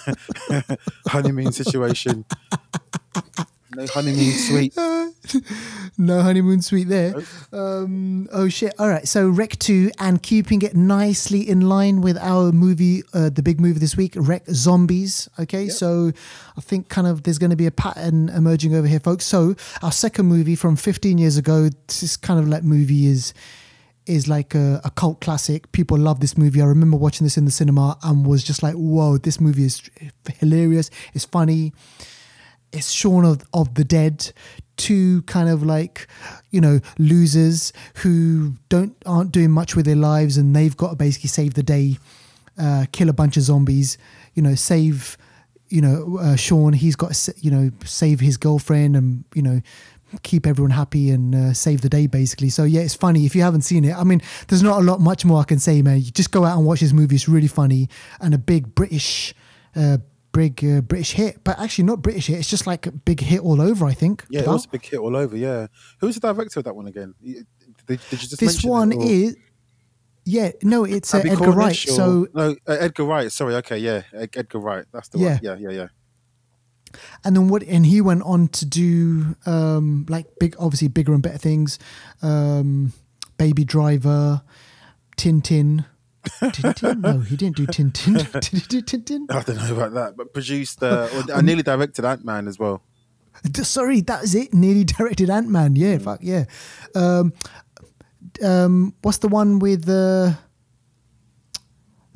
honeymoon 1.09 1.53
situation, 1.53 2.25
no 3.75 3.87
honeymoon 3.87 4.33
suite. 4.33 4.77
no 5.99 6.22
honeymoon 6.22 6.62
suite 6.62 6.89
there. 6.89 7.14
Um, 7.53 8.29
oh 8.33 8.49
shit! 8.49 8.75
All 8.79 8.89
right, 8.89 9.07
so 9.07 9.29
Rec 9.29 9.59
Two 9.59 9.91
and 9.99 10.22
keeping 10.22 10.62
it 10.62 10.75
nicely 10.75 11.49
in 11.49 11.61
line 11.62 12.01
with 12.01 12.16
our 12.18 12.53
movie, 12.53 13.03
uh, 13.12 13.29
the 13.29 13.43
big 13.43 13.61
movie 13.61 13.81
this 13.81 13.97
week, 13.97 14.14
Rec 14.16 14.47
Zombies. 14.49 15.29
Okay, 15.39 15.68
so 15.68 16.12
I 16.57 16.61
think 16.61 16.89
kind 16.89 17.07
of 17.07 17.25
there's 17.25 17.39
going 17.39 17.51
to 17.51 17.57
be 17.57 17.66
a 17.66 17.72
pattern 17.72 18.29
emerging 18.29 18.75
over 18.75 18.87
here, 18.87 19.01
folks. 19.01 19.27
So 19.27 19.57
our 19.83 19.93
second 19.93 20.27
movie 20.27 20.57
from 20.57 20.77
15 20.77 21.18
years 21.18 21.37
ago, 21.37 21.70
this 21.89 22.16
kind 22.16 22.39
of 22.39 22.49
like 22.49 22.62
movie 22.62 23.07
is 23.07 23.35
is 24.07 24.29
like 24.29 24.55
a, 24.55 24.81
a 24.85 24.91
cult 24.91 25.21
classic. 25.21 25.73
People 25.73 25.99
love 25.99 26.21
this 26.21 26.37
movie. 26.37 26.61
I 26.61 26.67
remember 26.67 26.97
watching 26.97 27.25
this 27.25 27.37
in 27.37 27.45
the 27.45 27.51
cinema 27.51 27.99
and 28.03 28.27
was 28.27 28.45
just 28.45 28.63
like, 28.63 28.75
"Whoa, 28.75 29.19
this 29.19 29.41
movie 29.41 29.65
is 29.65 29.83
hilarious. 30.39 30.91
It's 31.15 31.25
funny." 31.25 31.73
it's 32.75 32.91
Shaun 32.91 33.25
of, 33.25 33.43
of 33.55 33.75
the 33.75 33.85
Dead, 33.85 34.33
two 34.77 35.23
kind 35.23 35.49
of 35.49 35.63
like, 35.63 36.09
you 36.51 36.61
know, 36.61 36.81
losers 36.99 37.73
who 37.97 38.55
don't 38.69 38.97
aren't 39.07 39.33
doing 39.33 39.51
much 39.51 39.77
with 39.77 39.87
their 39.87 39.97
lives 39.97 40.37
and 40.37 40.55
they've 40.55 40.77
got 40.77 40.91
to 40.91 40.97
basically 40.97 41.29
save 41.29 41.55
the 41.55 41.63
day, 41.63 41.99
uh, 42.59 42.87
kill 42.93 43.09
a 43.09 43.13
bunch 43.13 43.37
of 43.37 43.45
zombies, 43.45 43.97
you 44.35 44.43
know, 44.43 44.55
save, 44.55 45.17
you 45.69 45.81
know, 45.81 46.19
uh, 46.21 46.37
Sean, 46.37 46.73
he's 46.73 46.97
got 46.97 47.15
to, 47.15 47.35
you 47.39 47.51
know, 47.51 47.71
save 47.85 48.21
his 48.21 48.37
girlfriend 48.37 48.97
and, 48.97 49.25
you 49.35 49.43
know, 49.43 49.61
keep 50.23 50.47
everyone 50.47 50.71
happy 50.71 51.11
and 51.11 51.35
uh, 51.35 51.53
save 51.53 51.81
the 51.81 51.89
day 51.89 52.07
basically. 52.07 52.49
So 52.51 52.65
yeah, 52.65 52.83
it's 52.83 52.95
funny 52.95 53.27
if 53.27 53.35
you 53.35 53.43
haven't 53.43 53.62
seen 53.62 53.85
it. 53.85 53.95
I 53.97 54.05
mean, 54.05 54.21
there's 54.49 54.62
not 54.62 54.81
a 54.81 54.85
lot 54.85 55.01
much 55.01 55.25
more 55.25 55.41
I 55.41 55.45
can 55.45 55.59
say, 55.59 55.83
man. 55.83 55.99
You 56.01 56.11
just 56.11 56.31
go 56.31 56.45
out 56.45 56.57
and 56.57 56.67
watch 56.67 56.81
this 56.81 56.93
movie. 56.93 57.15
It's 57.17 57.29
really 57.29 57.49
funny 57.49 57.89
and 58.21 58.35
a 58.35 58.39
big 58.39 58.75
British, 58.75 59.35
uh, 59.77 59.99
big 60.33 60.65
uh, 60.65 60.81
British 60.81 61.12
hit, 61.12 61.43
but 61.45 61.59
actually 61.59 61.85
not 61.85 62.03
British 62.03 62.27
hit. 62.29 62.39
It's 62.39 62.51
just 62.51 62.67
like 62.67 62.87
a 62.87 62.93
big 62.93 63.21
hit 63.21 63.41
all 63.41 63.61
over. 63.61 63.87
I 63.87 63.95
think. 63.95 64.25
Yeah, 64.31 64.41
it 64.43 64.47
was 64.47 64.65
a 64.67 64.69
big 64.69 64.85
hit 64.85 65.01
all 65.01 65.17
over. 65.17 65.37
Yeah, 65.37 65.67
who's 66.01 66.15
the 66.17 66.21
director 66.33 66.61
of 66.61 66.65
that 66.65 66.75
one 66.77 66.87
again? 66.87 67.15
Did, 67.23 67.47
did 67.87 68.01
you 68.11 68.19
just 68.19 68.41
This 68.41 68.62
one 68.65 68.93
is. 68.93 69.37
Yeah, 70.27 70.53
no, 70.62 70.85
it's 70.85 71.15
uh, 71.15 71.19
Edgar 71.19 71.51
Wright. 71.51 71.73
Or- 71.87 71.93
So, 71.93 72.27
no, 72.33 72.57
uh, 72.67 72.77
Edgar 72.81 73.05
Wright. 73.05 73.31
Sorry, 73.31 73.57
okay, 73.57 73.77
yeah, 73.77 74.05
Edgar 74.15 74.59
Wright. 74.59 74.87
That's 74.91 75.09
the 75.09 75.19
Yeah. 75.19 75.29
one. 75.33 75.41
Yeah, 75.43 75.57
yeah, 75.59 75.71
yeah. 75.71 75.87
And 77.25 77.37
then 77.37 77.49
what? 77.49 77.63
And 77.63 77.87
he 77.87 78.01
went 78.01 78.23
on 78.23 78.49
to 78.49 78.67
do 78.67 79.37
um 79.47 80.07
like 80.09 80.27
big, 80.39 80.57
obviously 80.59 80.89
bigger 80.89 81.13
and 81.13 81.23
better 81.23 81.39
things. 81.39 81.79
Um, 82.23 82.93
Baby 83.37 83.65
Driver, 83.65 84.43
Tintin. 85.17 85.87
Tintin? 86.25 87.01
No, 87.01 87.21
he 87.21 87.37
didn't 87.37 87.57
do 87.57 87.67
Tintin. 87.67 88.33
Did 88.41 88.45
he 88.45 88.61
do 88.61 88.83
Tintin? 88.83 89.27
I 89.31 89.43
don't 89.43 89.57
know 89.57 89.77
about 89.77 89.95
that, 89.95 90.17
but 90.17 90.33
produced. 90.33 90.83
Uh, 90.83 91.09
or, 91.15 91.35
I 91.35 91.41
nearly 91.41 91.63
directed 91.63 92.05
Ant 92.05 92.25
Man 92.25 92.49
as 92.49 92.59
well. 92.59 92.83
Sorry, 93.63 94.01
that 94.03 94.25
is 94.25 94.35
it. 94.35 94.55
Nearly 94.55 94.85
directed 94.85 95.31
Ant 95.31 95.49
Man. 95.49 95.77
Yeah, 95.77 95.99
fuck 95.99 96.21
yeah. 96.23 96.45
Um, 96.95 97.33
um, 98.43 98.95
what's 99.03 99.19
the 99.19 99.29
one 99.29 99.59
with 99.59 99.85
the 99.85 100.37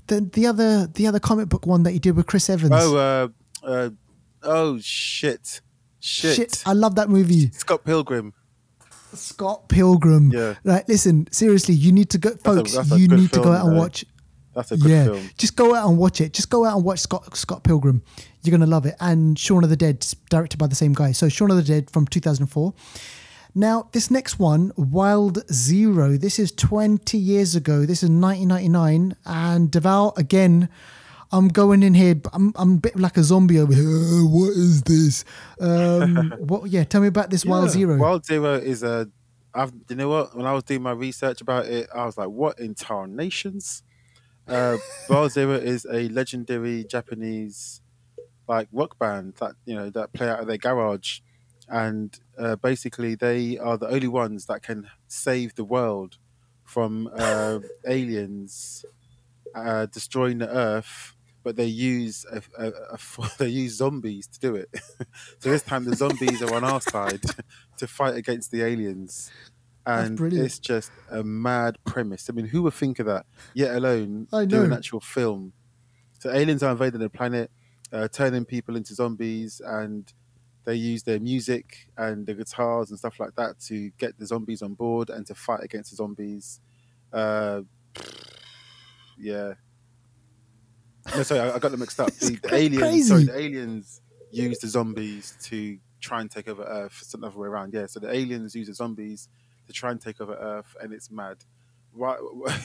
the 0.06 0.20
the 0.20 0.46
other 0.46 0.86
the 0.86 1.06
other 1.06 1.20
comic 1.20 1.48
book 1.48 1.66
one 1.66 1.82
that 1.82 1.92
he 1.92 1.98
did 1.98 2.16
with 2.16 2.26
Chris 2.26 2.48
Evans? 2.48 2.72
Oh, 2.74 2.96
uh, 2.96 3.28
uh, 3.62 3.90
oh 4.42 4.78
shit, 4.80 5.60
shit. 6.00 6.62
I 6.66 6.72
love 6.72 6.94
that 6.96 7.08
movie. 7.08 7.50
Scott 7.52 7.84
Pilgrim. 7.84 8.34
Scott 9.14 9.68
Pilgrim. 9.68 10.30
Yeah. 10.30 10.54
Like, 10.64 10.88
listen, 10.88 11.28
seriously, 11.30 11.74
you 11.74 11.92
need 11.92 12.10
to 12.10 12.18
go, 12.18 12.30
a- 12.30 12.36
folks. 12.36 12.74
that's 12.74 12.92
a 12.92 12.98
you 12.98 13.08
need 13.08 13.32
to 13.32 13.38
go 13.38 13.44
film, 13.44 13.54
out 13.54 13.66
and 13.66 13.76
watch. 13.76 14.04
That's 14.54 14.72
a 14.72 14.76
good 14.76 14.90
yeah, 14.90 15.04
film. 15.04 15.30
just 15.38 15.56
go 15.56 15.74
out 15.74 15.88
and 15.88 15.98
watch 15.98 16.20
it. 16.20 16.32
Just 16.32 16.50
go 16.50 16.64
out 16.64 16.76
and 16.76 16.84
watch 16.84 16.98
Scott 17.00 17.36
Scott 17.36 17.62
Pilgrim. 17.62 18.02
You're 18.42 18.50
gonna 18.50 18.70
love 18.70 18.86
it. 18.86 18.96
And 19.00 19.38
Shaun 19.38 19.62
of 19.62 19.70
the 19.70 19.76
Dead, 19.76 20.04
directed 20.30 20.58
by 20.58 20.66
the 20.66 20.74
same 20.74 20.94
guy. 20.94 21.12
So 21.12 21.28
Shaun 21.28 21.50
of 21.50 21.56
the 21.56 21.62
Dead 21.62 21.90
from 21.90 22.06
2004. 22.06 22.74
Now 23.54 23.88
this 23.92 24.10
next 24.10 24.38
one, 24.38 24.72
Wild 24.76 25.48
Zero. 25.52 26.16
This 26.16 26.38
is 26.38 26.50
20 26.52 27.16
years 27.16 27.54
ago. 27.54 27.86
This 27.86 28.02
is 28.02 28.10
1999, 28.10 29.16
and 29.24 29.70
Deval 29.70 30.16
again. 30.18 30.68
I'm 31.30 31.48
going 31.48 31.82
in 31.82 31.94
here. 31.94 32.20
I'm 32.32 32.52
I'm 32.56 32.74
a 32.74 32.78
bit 32.78 32.98
like 32.98 33.16
a 33.16 33.22
zombie 33.22 33.58
over 33.58 33.72
here. 33.74 33.86
"Uh, 33.86 34.24
What 34.26 34.50
is 34.50 34.82
this? 34.82 35.24
Um, 35.60 36.32
what? 36.38 36.70
Yeah, 36.70 36.84
tell 36.84 37.00
me 37.00 37.08
about 37.08 37.30
this 37.30 37.44
Wild 37.44 37.70
Zero. 37.70 37.96
Wild 37.98 38.24
Zero 38.24 38.54
is 38.54 38.82
a. 38.82 39.08
I've, 39.54 39.72
you 39.88 39.96
know 39.96 40.08
what? 40.08 40.36
When 40.36 40.46
I 40.46 40.52
was 40.52 40.64
doing 40.64 40.82
my 40.82 40.92
research 40.92 41.40
about 41.40 41.66
it, 41.66 41.88
I 41.94 42.04
was 42.06 42.16
like, 42.16 42.28
"What 42.28 42.58
in 42.58 42.74
nations?" 43.14 43.82
Uh, 44.46 44.78
Wild 45.10 45.32
Zero 45.32 45.52
is 45.54 45.86
a 45.90 46.08
legendary 46.08 46.84
Japanese 46.84 47.82
like 48.48 48.68
rock 48.72 48.98
band 48.98 49.34
that 49.40 49.52
you 49.66 49.74
know 49.74 49.90
that 49.90 50.12
play 50.14 50.28
out 50.30 50.40
of 50.40 50.46
their 50.46 50.56
garage, 50.56 51.20
and 51.68 52.18
uh, 52.38 52.56
basically 52.56 53.14
they 53.14 53.58
are 53.58 53.76
the 53.76 53.88
only 53.88 54.08
ones 54.08 54.46
that 54.46 54.62
can 54.62 54.88
save 55.06 55.54
the 55.56 55.64
world 55.64 56.16
from 56.64 57.10
uh, 57.14 57.58
aliens 57.86 58.84
uh, 59.54 59.86
destroying 59.86 60.38
the 60.38 60.48
Earth. 60.48 61.14
But 61.48 61.56
they 61.56 61.64
use 61.64 62.26
a, 62.30 62.42
a, 62.62 62.72
a, 62.92 63.30
they 63.38 63.48
use 63.48 63.76
zombies 63.76 64.26
to 64.26 64.38
do 64.38 64.54
it. 64.54 64.68
so 65.38 65.48
this 65.48 65.62
time 65.62 65.86
the 65.86 65.96
zombies 65.96 66.42
are 66.42 66.54
on 66.54 66.62
our 66.62 66.78
side 66.78 67.22
to 67.78 67.86
fight 67.86 68.16
against 68.16 68.50
the 68.50 68.60
aliens. 68.60 69.30
And 69.86 70.20
it's 70.34 70.58
just 70.58 70.92
a 71.10 71.24
mad 71.24 71.78
premise. 71.86 72.28
I 72.28 72.34
mean, 72.34 72.44
who 72.44 72.64
would 72.64 72.74
think 72.74 72.98
of 72.98 73.06
that? 73.06 73.24
Yet 73.54 73.74
alone 73.74 74.28
I 74.30 74.44
do 74.44 74.62
an 74.62 74.74
actual 74.74 75.00
film. 75.00 75.54
So 76.18 76.30
aliens 76.30 76.62
are 76.62 76.72
invading 76.72 77.00
the 77.00 77.08
planet, 77.08 77.50
uh, 77.90 78.08
turning 78.08 78.44
people 78.44 78.76
into 78.76 78.94
zombies, 78.94 79.62
and 79.64 80.12
they 80.66 80.74
use 80.74 81.02
their 81.02 81.18
music 81.18 81.88
and 81.96 82.26
the 82.26 82.34
guitars 82.34 82.90
and 82.90 82.98
stuff 82.98 83.18
like 83.18 83.36
that 83.36 83.58
to 83.68 83.88
get 83.96 84.18
the 84.18 84.26
zombies 84.26 84.60
on 84.60 84.74
board 84.74 85.08
and 85.08 85.24
to 85.28 85.34
fight 85.34 85.60
against 85.62 85.92
the 85.92 85.96
zombies. 85.96 86.60
Uh, 87.10 87.62
yeah. 89.16 89.54
No, 91.16 91.22
sorry, 91.22 91.40
I, 91.40 91.54
I 91.54 91.58
got 91.58 91.70
them 91.70 91.80
mixed 91.80 91.98
up. 92.00 92.10
The, 92.20 92.38
aliens, 92.52 93.08
sorry, 93.08 93.24
the 93.24 93.38
aliens 93.38 94.00
use 94.30 94.58
the 94.58 94.68
zombies 94.68 95.36
to 95.44 95.78
try 96.00 96.20
and 96.20 96.30
take 96.30 96.48
over 96.48 96.62
Earth. 96.64 96.98
It's 97.00 97.14
another 97.14 97.38
way 97.38 97.48
around. 97.48 97.72
Yeah, 97.74 97.86
so 97.86 98.00
the 98.00 98.12
aliens 98.14 98.54
use 98.54 98.68
the 98.68 98.74
zombies 98.74 99.28
to 99.66 99.72
try 99.72 99.90
and 99.90 100.00
take 100.00 100.20
over 100.20 100.34
Earth, 100.34 100.76
and 100.80 100.92
it's 100.92 101.10
mad. 101.10 101.38
Right, 101.94 102.18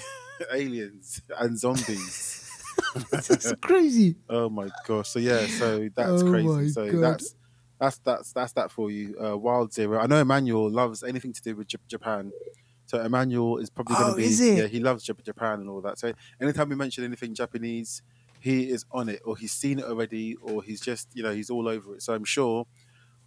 aliens 0.52 1.22
and 1.40 1.58
zombies. 1.58 2.50
it's 3.14 3.54
crazy. 3.62 4.16
Oh 4.30 4.50
my 4.50 4.68
gosh! 4.88 5.10
So 5.10 5.20
yeah, 5.20 5.46
so 5.48 5.90
that's 5.96 6.22
Oh 6.24 6.30
crazy. 6.30 6.70
So 6.70 6.92
God. 6.92 7.02
that's 7.02 7.36
that's 7.80 7.98
that's 8.00 8.34
that's 8.34 8.52
that 8.54 8.72
for 8.72 8.92
you. 8.92 9.16
Uh, 9.24 9.38
Wild 9.38 9.74
Zero. 9.74 10.00
I 10.00 10.08
know 10.08 10.18
Emmanuel 10.20 10.70
loves 10.70 11.04
anything 11.04 11.34
to 11.34 11.42
do 11.42 11.56
with 11.56 11.68
Jap- 11.68 11.88
Japan. 11.88 12.32
So 12.86 13.00
Emmanuel 13.02 13.58
is 13.58 13.70
probably 13.70 13.96
going 13.96 14.08
Oh, 14.08 14.12
to 14.12 14.18
be 14.18 14.26
is 14.26 14.42
it? 14.42 14.58
yeah 14.58 14.68
he 14.68 14.80
loves 14.80 15.06
Jap- 15.06 15.24
Japan 15.24 15.62
and 15.62 15.70
all 15.70 15.82
that. 15.82 15.98
So 15.98 16.12
anytime 16.42 16.70
we 16.70 16.76
mention 16.76 17.04
anything 17.06 17.34
Japanese, 17.34 18.02
he 18.44 18.70
is 18.70 18.86
on 18.92 19.10
it, 19.10 19.22
or 19.26 19.38
he's 19.38 19.54
seen 19.54 19.80
it 19.80 19.86
already, 19.86 20.36
or 20.42 20.64
he's 20.64 20.82
just 20.82 21.10
you 21.14 21.24
know 21.24 21.34
he's 21.34 21.50
all 21.50 21.68
over 21.68 21.96
it. 21.96 22.04
So 22.04 22.14
I'm 22.14 22.26
sure. 22.26 22.68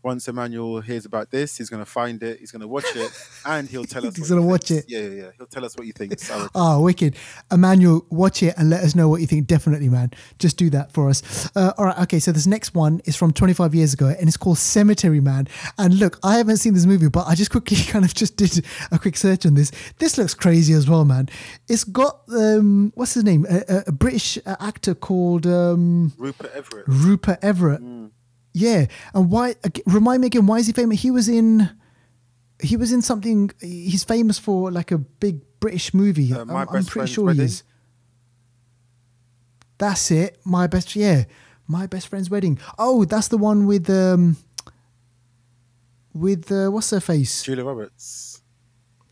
Once 0.02 0.28
Emmanuel 0.28 0.80
hears 0.80 1.04
about 1.04 1.30
this, 1.30 1.56
he's 1.56 1.68
going 1.68 1.84
to 1.84 1.90
find 1.90 2.22
it, 2.22 2.38
he's 2.38 2.52
going 2.52 2.60
to 2.62 2.68
watch 2.68 2.84
it, 2.94 3.10
and 3.46 3.68
he'll 3.68 3.84
tell 3.84 4.06
us. 4.06 4.16
He's 4.16 4.28
gonna 4.28 4.42
he 4.42 4.46
watch 4.46 4.68
thinks. 4.68 4.84
it. 4.84 4.90
Yeah, 4.90 5.00
yeah, 5.00 5.22
yeah. 5.22 5.30
He'll 5.36 5.46
tell 5.46 5.64
us 5.64 5.76
what 5.76 5.86
thinks. 5.96 6.30
I. 6.30 6.48
Oh, 6.54 6.82
wicked. 6.84 7.16
Emmanuel, 7.50 8.06
watch 8.10 8.42
it 8.42 8.54
and 8.56 8.70
let 8.70 8.84
us 8.84 8.94
know 8.94 9.08
what 9.08 9.20
you 9.20 9.26
think. 9.26 9.46
Definitely, 9.46 9.88
man. 9.88 10.12
Just 10.38 10.56
do 10.56 10.70
that 10.70 10.92
for 10.92 11.08
us. 11.08 11.50
Uh, 11.56 11.72
all 11.78 11.86
right. 11.86 11.98
Okay. 12.00 12.18
So 12.18 12.32
this 12.32 12.46
next 12.46 12.74
one 12.74 13.00
is 13.04 13.16
from 13.16 13.32
25 13.32 13.74
years 13.74 13.94
ago 13.94 14.06
and 14.06 14.28
it's 14.28 14.36
called 14.36 14.58
Cemetery 14.58 15.20
Man. 15.20 15.48
And 15.78 15.98
look, 15.98 16.18
I 16.22 16.36
haven't 16.36 16.58
seen 16.58 16.74
this 16.74 16.86
movie, 16.86 17.08
but 17.08 17.26
I 17.26 17.34
just 17.34 17.50
quickly 17.50 17.76
kind 17.86 18.04
of 18.04 18.14
just 18.14 18.36
did 18.36 18.64
a 18.90 18.98
quick 18.98 19.16
search 19.16 19.46
on 19.46 19.54
this. 19.54 19.72
This 19.98 20.18
looks 20.18 20.34
crazy 20.34 20.72
as 20.74 20.88
well, 20.88 21.04
man. 21.04 21.28
It's 21.68 21.84
got, 21.84 22.20
um, 22.32 22.92
what's 22.94 23.14
his 23.14 23.24
name? 23.24 23.46
A, 23.48 23.62
a, 23.68 23.84
a 23.88 23.92
British 23.92 24.38
actor 24.46 24.94
called 24.94 25.46
um, 25.46 26.12
Rupert 26.18 26.52
Everett. 26.54 26.84
Rupert 26.86 27.38
Everett. 27.42 27.82
Mm. 27.82 28.10
Yeah. 28.58 28.86
And 29.14 29.30
why, 29.30 29.54
remind 29.84 30.22
me 30.22 30.28
again, 30.28 30.46
why 30.46 30.56
is 30.58 30.66
he 30.66 30.72
famous? 30.72 31.02
He 31.02 31.10
was 31.10 31.28
in. 31.28 31.68
He 32.62 32.76
was 32.78 32.90
in 32.90 33.02
something. 33.02 33.50
He's 33.60 34.02
famous 34.02 34.38
for 34.38 34.70
like 34.72 34.90
a 34.90 34.96
big 34.96 35.40
British 35.60 35.92
movie. 35.92 36.32
Uh, 36.32 36.40
I'm, 36.48 36.50
I'm 36.70 36.84
pretty 36.86 37.12
sure 37.12 37.26
Wedding? 37.26 37.40
he 37.40 37.44
is. 37.44 37.62
That's 39.76 40.10
it. 40.10 40.38
My 40.44 40.66
best. 40.66 40.96
Yeah, 40.96 41.24
my 41.68 41.86
best 41.86 42.08
friend's 42.08 42.30
wedding. 42.30 42.58
Oh, 42.78 43.04
that's 43.04 43.28
the 43.28 43.36
one 43.36 43.66
with 43.66 43.90
um. 43.90 44.38
With 46.14 46.50
uh, 46.50 46.70
what's 46.70 46.90
her 46.92 47.00
face? 47.00 47.42
Julia 47.42 47.62
Roberts. 47.64 48.40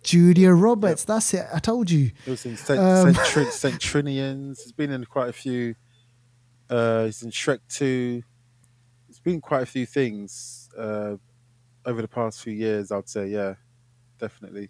Julia 0.03 0.53
Roberts. 0.53 1.05
That's 1.05 1.35
it. 1.35 1.47
I 1.53 1.59
told 1.59 1.91
you. 1.91 2.13
He 2.25 2.31
was 2.31 2.47
in 2.47 2.57
Cent- 2.57 2.81
Um, 2.81 3.13
Centri- 3.15 3.53
Centrinians. 3.53 4.59
He's 4.63 4.73
been 4.73 4.91
in 4.91 5.05
quite 5.05 5.29
a 5.29 5.33
few. 5.35 5.75
Uh, 6.71 7.05
he's 7.05 7.23
in 7.23 7.31
Shrek 7.31 7.59
2. 7.69 8.23
Been 9.25 9.41
quite 9.41 9.63
a 9.63 9.67
few 9.67 9.87
things 9.87 10.69
uh, 10.79 11.17
over 11.85 12.01
the 12.03 12.09
past 12.09 12.43
few 12.43 12.53
years, 12.53 12.93
I'd 12.93 13.09
say. 13.09 13.27
Yeah, 13.29 13.55
definitely. 14.19 14.69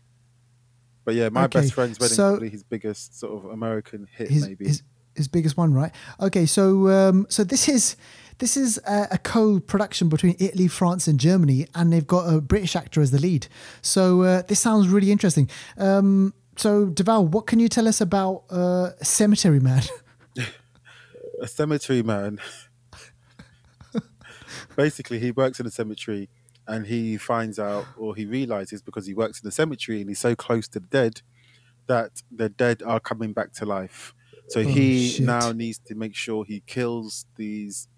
But 1.04 1.14
yeah, 1.16 1.28
My 1.28 1.44
Okay, 1.44 1.60
Best 1.60 1.74
Friend's 1.74 1.98
Wedding 2.00 2.14
so- 2.16 2.30
probably 2.32 2.48
his 2.50 2.62
biggest 2.62 3.18
sort 3.18 3.44
of 3.44 3.50
American 3.50 4.08
hit, 4.16 4.30
his, 4.30 4.48
maybe. 4.48 4.66
his 4.66 4.82
his 5.14 5.28
biggest 5.28 5.56
one, 5.56 5.72
right? 5.72 5.92
Okay, 6.20 6.44
so 6.46 6.88
um, 6.88 7.26
so 7.28 7.44
this 7.44 7.68
is 7.68 7.96
this 8.38 8.56
is 8.56 8.78
a, 8.86 9.08
a 9.12 9.18
co-production 9.18 10.08
between 10.08 10.34
Italy, 10.40 10.66
France, 10.66 11.06
and 11.06 11.20
Germany, 11.20 11.68
and 11.74 11.92
they've 11.92 12.06
got 12.06 12.32
a 12.32 12.40
British 12.40 12.74
actor 12.74 13.00
as 13.00 13.10
the 13.12 13.20
lead. 13.20 13.46
So 13.82 14.22
uh, 14.22 14.42
this 14.42 14.58
sounds 14.60 14.88
really 14.88 15.12
interesting. 15.12 15.48
Um, 15.78 16.34
so 16.56 16.86
Deval, 16.86 17.28
what 17.28 17.46
can 17.46 17.60
you 17.60 17.68
tell 17.68 17.86
us 17.86 18.00
about 18.00 18.44
uh, 18.50 18.90
Cemetery 19.02 19.60
Man? 19.60 19.82
a 21.40 21.46
cemetery 21.46 22.02
man. 22.02 22.40
Basically, 24.76 25.18
he 25.18 25.30
works 25.30 25.60
in 25.60 25.66
a 25.66 25.70
cemetery 25.70 26.30
and 26.66 26.86
he 26.86 27.16
finds 27.18 27.58
out 27.58 27.88
or 27.96 28.14
he 28.16 28.26
realizes 28.26 28.82
because 28.82 29.06
he 29.06 29.14
works 29.14 29.40
in 29.42 29.46
the 29.46 29.52
cemetery 29.52 30.00
and 30.00 30.08
he's 30.10 30.20
so 30.20 30.34
close 30.34 30.68
to 30.68 30.80
the 30.80 30.86
dead 30.86 31.22
that 31.86 32.22
the 32.30 32.48
dead 32.48 32.82
are 32.82 33.00
coming 33.00 33.32
back 33.32 33.52
to 33.54 33.66
life. 33.66 34.14
So 34.48 34.64
Oh, 34.64 34.64
he 34.64 34.92
shit. 34.92 35.24
now 35.24 35.52
needs 35.52 35.78
to 35.80 35.94
make 35.94 36.14
sure 36.14 36.44
he 36.44 36.60
kills 36.66 37.26
these 37.36 37.88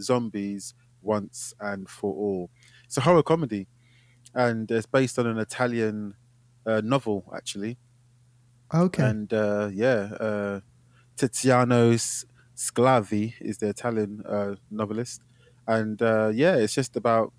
zombies 0.00 0.74
once 1.02 1.54
and 1.60 1.88
for 1.88 2.14
all. 2.14 2.50
It's 2.84 2.96
a 2.96 3.02
horror 3.02 3.22
comedy 3.22 3.68
and 4.34 4.70
it's 4.70 4.86
based 4.86 5.18
on 5.18 5.26
an 5.26 5.38
Italian 5.38 6.16
uh, 6.66 6.82
novel, 6.84 7.32
actually. 7.34 7.78
okay, 8.72 9.02
And 9.02 9.32
uh, 9.32 9.70
yeah, 9.72 10.12
uh, 10.20 10.60
Tiziano 11.16 11.94
Sclavi 12.56 13.34
is 13.40 13.58
the 13.58 13.68
Italian 13.68 14.22
uh, 14.26 14.56
novelist, 14.70 15.22
and 15.66 16.00
uh, 16.02 16.30
yeah, 16.34 16.56
it's 16.56 16.74
just 16.74 16.96
about 16.96 17.32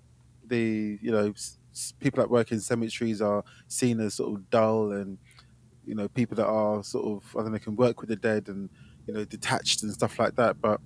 the 0.46 0.98
you 1.02 1.10
know 1.10 1.30
s- 1.30 1.58
people 2.00 2.22
that 2.22 2.30
work 2.30 2.52
in 2.52 2.60
cemeteries 2.60 3.20
are 3.22 3.44
seen 3.68 4.00
as 4.00 4.14
sort 4.14 4.34
of 4.34 4.50
dull, 4.50 4.92
and 4.92 5.18
you 5.86 5.94
know 5.94 6.08
people 6.08 6.36
that 6.36 6.46
are 6.46 6.82
sort 6.82 7.06
of 7.06 7.36
I 7.36 7.42
don't 7.42 7.52
know 7.52 7.58
can 7.58 7.76
work 7.76 8.00
with 8.00 8.08
the 8.10 8.16
dead 8.16 8.48
and 8.48 8.68
you 9.06 9.14
know 9.14 9.24
detached 9.24 9.82
and 9.82 9.92
stuff 9.92 10.18
like 10.18 10.36
that, 10.36 10.60
but. 10.60 10.80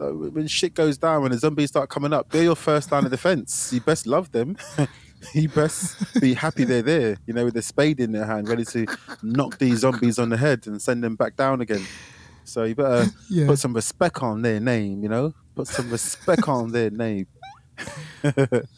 uh, 0.00 0.12
When 0.12 0.46
shit 0.46 0.74
goes 0.74 0.98
down, 0.98 1.22
when 1.22 1.32
the 1.32 1.38
zombies 1.38 1.70
start 1.70 1.88
coming 1.88 2.12
up, 2.12 2.30
they're 2.30 2.42
your 2.44 2.56
first 2.56 2.92
line 2.92 3.04
of 3.04 3.10
defense. 3.10 3.72
You 3.72 3.80
best 3.80 4.06
love 4.06 4.30
them. 4.32 4.56
you 5.34 5.48
best 5.48 6.20
be 6.20 6.34
happy 6.34 6.64
they're 6.64 6.82
there, 6.82 7.16
you 7.26 7.32
know, 7.32 7.44
with 7.46 7.56
a 7.56 7.62
spade 7.62 7.98
in 8.00 8.12
their 8.12 8.26
hand, 8.26 8.46
ready 8.48 8.64
to 8.66 8.86
knock 9.22 9.58
these 9.58 9.78
zombies 9.78 10.18
on 10.18 10.28
the 10.28 10.36
head 10.36 10.66
and 10.66 10.80
send 10.82 11.02
them 11.02 11.16
back 11.16 11.34
down 11.36 11.60
again. 11.62 11.84
So 12.44 12.64
you 12.64 12.74
better 12.74 13.10
yeah. 13.30 13.46
put 13.46 13.58
some 13.58 13.72
respect 13.72 14.22
on 14.22 14.42
their 14.42 14.60
name, 14.60 15.02
you 15.02 15.08
know, 15.08 15.32
put 15.56 15.66
some 15.66 15.90
respect 15.90 16.46
on 16.48 16.70
their 16.70 16.90
name. 16.90 17.26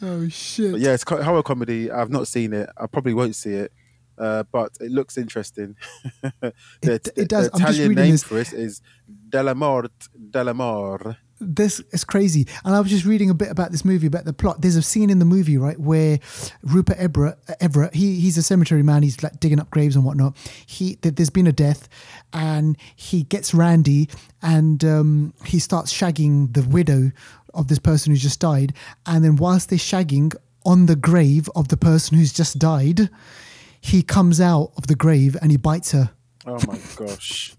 Oh 0.03 0.29
shit! 0.29 0.73
But 0.73 0.81
yeah, 0.81 0.93
it's 0.93 1.05
horror 1.09 1.43
comedy. 1.43 1.91
I've 1.91 2.11
not 2.11 2.27
seen 2.29 2.53
it. 2.53 2.69
I 2.77 2.87
probably 2.87 3.15
won't 3.15 3.37
see 3.37 3.53
it, 3.53 3.73
uh, 4.19 4.43
but 4.51 4.73
it 4.81 4.91
looks 4.91 5.17
interesting. 5.17 5.77
the, 6.41 6.53
It- 6.83 7.09
it 7.17 7.29
does. 7.29 7.49
The 7.51 7.55
I'm 7.55 7.61
just 7.61 7.79
Italian 7.79 7.95
name 7.95 8.11
this. 8.13 8.23
for 8.25 8.39
it 8.39 8.53
is 8.53 8.83
Della 9.29 9.55
Morte 9.55 9.93
Della 10.31 10.53
More. 10.55 11.17
This 11.41 11.81
is 11.93 12.05
crazy. 12.05 12.47
And 12.65 12.75
I 12.75 12.81
was 12.81 12.91
just 12.91 13.05
reading 13.05 13.31
a 13.31 13.35
bit 13.35 13.51
about 13.51 13.71
this 13.71 13.85
movie, 13.85 14.07
about 14.07 14.25
the 14.25 14.33
plot. 14.33 14.61
There's 14.61 14.77
a 14.77 14.83
scene 14.83 15.11
in 15.11 15.19
the 15.19 15.25
movie, 15.25 15.57
right, 15.57 15.79
where 15.79 16.19
Rupert 16.63 16.99
Everett, 16.99 17.39
Everett 17.61 17.95
he, 17.95 18.21
he's 18.21 18.37
a 18.37 18.43
cemetery 18.43 18.83
man. 18.83 19.03
He's 19.03 19.23
like 19.23 19.41
digging 19.41 19.61
up 19.61 19.71
graves 19.71 19.97
and 19.97 20.05
whatnot. 20.05 20.37
He 20.67 20.99
there's 21.03 21.31
been 21.31 21.47
a 21.47 21.53
death, 21.53 21.89
and 22.33 22.77
he 22.97 23.23
gets 23.25 23.55
Randy, 23.55 24.09
and 24.43 24.85
um, 24.85 25.35
he 25.45 25.59
starts 25.59 25.93
shagging 25.93 26.53
the 26.55 26.63
widow 26.63 27.13
of 27.55 27.69
this 27.69 27.79
person 27.79 28.13
who's 28.13 28.23
just 28.23 28.41
died. 28.41 28.75
And 29.07 29.25
then 29.25 29.37
whilst 29.37 29.71
they're 29.71 29.79
shagging 29.79 30.35
on 30.65 30.87
the 30.87 30.97
grave 30.97 31.49
of 31.55 31.69
the 31.69 31.77
person 31.77 32.19
who's 32.19 32.33
just 32.33 32.59
died, 32.59 33.11
he 33.81 34.03
comes 34.03 34.41
out 34.41 34.73
of 34.77 34.87
the 34.87 34.95
grave 34.95 35.37
and 35.41 35.51
he 35.51 35.57
bites 35.57 35.93
her. 35.93 36.11
Oh 36.47 36.59
my 36.67 36.79
gosh. 36.97 37.55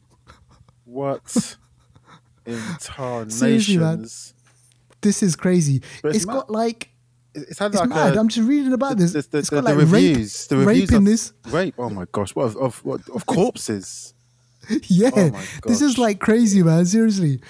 What 0.86 1.58
tarnations? 2.82 3.36
Seriously, 3.40 3.78
man. 3.78 4.08
This 5.02 5.24
is 5.24 5.36
crazy. 5.36 5.82
But 6.02 6.10
it's 6.10 6.18
it's 6.18 6.26
mad. 6.28 6.34
got 6.34 6.50
like 6.50 6.90
It's 7.34 7.60
had 7.60 7.72
it's 7.72 7.80
like 7.80 7.90
mad. 7.90 8.18
I'm 8.18 8.28
just 8.28 8.48
reading 8.48 8.74
about 8.74 8.98
this. 8.98 9.14
the, 9.14 9.22
the, 9.22 9.38
it's 9.40 9.50
the, 9.50 9.56
got 9.58 9.64
the 9.66 9.76
like 9.76 9.78
reviews. 9.78 10.48
rape, 10.52 10.60
the 10.60 10.66
rape 10.66 10.92
in 10.92 11.04
this. 11.06 11.34
rape. 11.48 11.76
Oh 11.78 11.90
my 11.90 12.06
gosh! 12.12 12.36
What 12.36 12.46
of 12.46 12.58
of, 12.58 12.86
what, 12.86 13.02
of 13.10 13.26
corpses? 13.26 14.14
Yeah, 14.84 15.10
Oh 15.16 15.42
this 15.66 15.82
is 15.82 15.98
like 15.98 16.20
crazy, 16.20 16.62
man. 16.62 16.86
Seriously. 16.86 17.42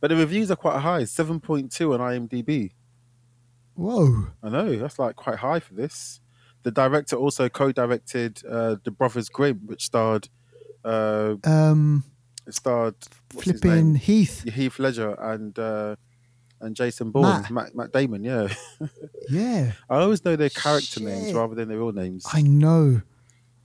But 0.00 0.08
the 0.08 0.16
reviews 0.16 0.50
are 0.50 0.56
quite 0.56 0.78
high. 0.80 1.04
Seven 1.04 1.38
point 1.38 1.70
two 1.70 1.92
on 1.92 2.00
IMDb. 2.00 2.70
Whoa. 3.74 4.28
I 4.42 4.48
know 4.48 4.76
that's 4.76 4.98
like 4.98 5.16
quite 5.16 5.36
high 5.38 5.60
for 5.60 5.74
this. 5.74 6.20
The 6.62 6.70
director 6.70 7.16
also 7.16 7.48
co-directed 7.48 8.42
uh, 8.48 8.76
The 8.84 8.90
Brothers 8.90 9.28
Grimm, 9.28 9.60
which 9.66 9.84
starred 9.84 10.28
uh, 10.84 11.34
Um, 11.44 12.04
it 12.46 12.54
starred 12.54 12.94
flipping? 13.30 13.94
Heath. 13.94 14.42
Heath 14.52 14.78
Ledger 14.78 15.14
and 15.20 15.58
uh, 15.58 15.96
and 16.60 16.76
Jason 16.76 17.10
Bourne, 17.10 17.42
Matt. 17.42 17.50
Matt. 17.50 17.74
Matt 17.74 17.92
Damon. 17.92 18.24
Yeah, 18.24 18.48
Yeah, 19.28 19.72
I 19.90 19.96
always 19.98 20.24
know 20.24 20.36
their 20.36 20.50
character 20.50 21.00
names 21.00 21.32
rather 21.32 21.54
than 21.54 21.68
their 21.68 21.78
real 21.78 21.92
names. 21.92 22.26
I 22.32 22.42
know. 22.42 23.02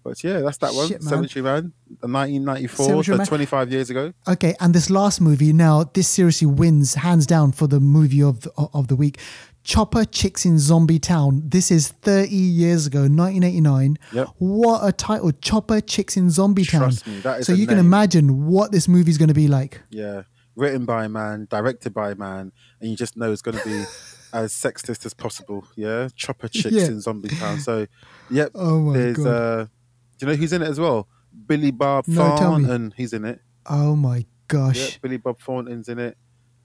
But 0.04 0.24
yeah, 0.24 0.40
that's 0.40 0.58
that 0.60 0.74
one. 0.74 0.88
Shit, 0.88 1.02
man. 1.04 1.10
Cemetery 1.10 1.44
Man, 1.44 1.74
the 2.00 2.08
1994, 2.08 2.86
Cemetery 2.86 3.04
so 3.04 3.18
Man. 3.18 3.28
25 3.28 3.72
years 3.74 3.90
ago. 3.90 4.14
Okay, 4.26 4.56
and 4.62 4.74
this 4.74 4.90
last 4.90 5.20
movie 5.20 5.52
now, 5.52 5.84
this 5.94 6.08
seriously 6.08 6.48
wins 6.48 6.94
hands 6.94 7.26
down 7.26 7.52
for 7.52 7.68
the 7.68 7.82
movie 7.82 8.24
of 8.24 8.42
the, 8.42 8.52
of 8.74 8.88
the 8.88 8.96
week. 8.96 9.20
Chopper 9.68 10.06
Chicks 10.06 10.46
in 10.46 10.58
Zombie 10.60 10.98
Town. 10.98 11.42
This 11.46 11.72
is 11.72 11.90
30 11.90 12.30
years 12.34 12.88
ago, 12.88 13.00
1989. 13.02 13.98
Yep. 14.14 14.30
What 14.38 14.80
a 14.88 14.94
title, 14.94 15.34
Chopper 15.42 15.82
Chicks 15.82 16.16
in 16.16 16.30
Zombie 16.30 16.64
Trust 16.64 17.04
Town. 17.04 17.14
me, 17.16 17.20
that 17.20 17.42
is 17.42 17.48
so 17.48 17.52
you 17.52 17.68
can 17.68 17.78
imagine 17.78 18.46
what 18.48 18.72
this 18.72 18.88
movie's 18.88 19.18
going 19.18 19.28
to 19.28 19.34
be 19.34 19.50
like. 19.50 19.82
Yeah, 19.90 20.22
written 20.56 20.86
by 20.86 21.04
a 21.04 21.10
man, 21.10 21.48
directed 21.52 21.94
by 21.94 22.12
a 22.12 22.16
man, 22.16 22.54
and 22.80 22.90
you 22.90 22.96
just 22.96 23.18
know 23.18 23.30
it's 23.34 23.42
going 23.42 23.58
to 23.58 23.64
be 23.66 23.80
as 24.34 24.54
sexist 24.54 25.06
as 25.06 25.14
possible. 25.14 25.68
Yeah, 25.76 26.08
chopper 26.16 26.48
chicks 26.48 26.74
Yeah. 26.74 26.86
in 26.86 27.02
Zombie 27.02 27.28
Town. 27.28 27.60
So, 27.60 27.88
yep. 28.32 28.52
Oh 28.56 28.80
my 28.80 28.94
there's 28.98 29.18
God. 29.18 29.28
uh, 29.28 29.64
do 29.66 30.26
you 30.26 30.28
know 30.28 30.36
who's 30.38 30.54
in 30.54 30.62
it 30.62 30.70
as 30.70 30.80
well? 30.80 31.10
Billy 31.46 31.72
Bob 31.72 32.08
No. 32.08 32.38
Thornton. 32.38 32.94
He's 32.96 33.12
in 33.12 33.26
it. 33.26 33.42
Oh 33.66 33.98
my 33.98 34.26
gosh. 34.48 34.98
Billy 35.00 35.18
Bob 35.18 35.42
Thornton's 35.42 35.90
in 35.90 36.00
it. 36.00 36.18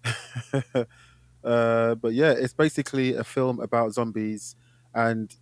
uh, 1.44 1.94
but 1.96 2.12
yeah, 2.12 2.32
it's 2.32 2.54
basically 2.54 3.14
a 3.14 3.24
film 3.24 3.60
about 3.60 3.92
zombies 3.92 4.56
and 4.94 5.34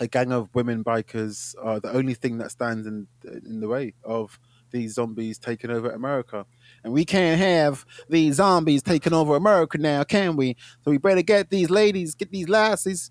a 0.00 0.06
gang 0.06 0.32
of 0.32 0.48
women 0.54 0.84
bikers 0.84 1.54
are 1.60 1.80
the 1.80 1.92
only 1.92 2.14
thing 2.14 2.38
that 2.38 2.50
stands 2.52 2.86
in 2.86 3.08
in 3.44 3.60
the 3.60 3.68
way 3.68 3.94
of 4.04 4.38
these 4.70 4.94
zombies 4.94 5.38
taking 5.38 5.70
over 5.70 5.90
America. 5.90 6.44
And 6.84 6.92
we 6.92 7.04
can't 7.04 7.40
have 7.40 7.84
these 8.08 8.34
zombies 8.36 8.82
taking 8.82 9.12
over 9.14 9.34
America 9.34 9.78
now, 9.78 10.04
can 10.04 10.36
we? 10.36 10.56
So 10.84 10.90
we 10.90 10.98
better 10.98 11.22
get 11.22 11.50
these 11.50 11.70
ladies, 11.70 12.14
get 12.14 12.30
these 12.30 12.48
lassies 12.48 13.10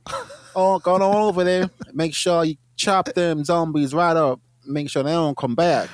all 0.55 0.79
gone 0.79 1.01
all 1.01 1.27
over 1.27 1.43
there. 1.43 1.69
Make 1.93 2.13
sure 2.13 2.45
you 2.45 2.55
chop 2.75 3.07
them 3.13 3.43
zombies 3.43 3.93
right 3.93 4.15
up. 4.15 4.39
Make 4.65 4.89
sure 4.89 5.01
they 5.03 5.11
don't 5.11 5.35
come 5.35 5.55
back. 5.55 5.89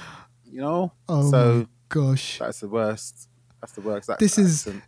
You 0.46 0.62
know? 0.62 0.92
Oh 1.10 1.32
so 1.32 1.54
my 1.60 1.68
gosh. 1.90 2.38
that's 2.40 2.60
the 2.60 2.68
worst. 2.68 3.30
That's 3.62 3.74
the 3.74 3.82
worst. 3.82 4.10
ac- 4.10 4.18
This 4.20 4.38
is- 4.38 4.68
accent. 4.68 4.84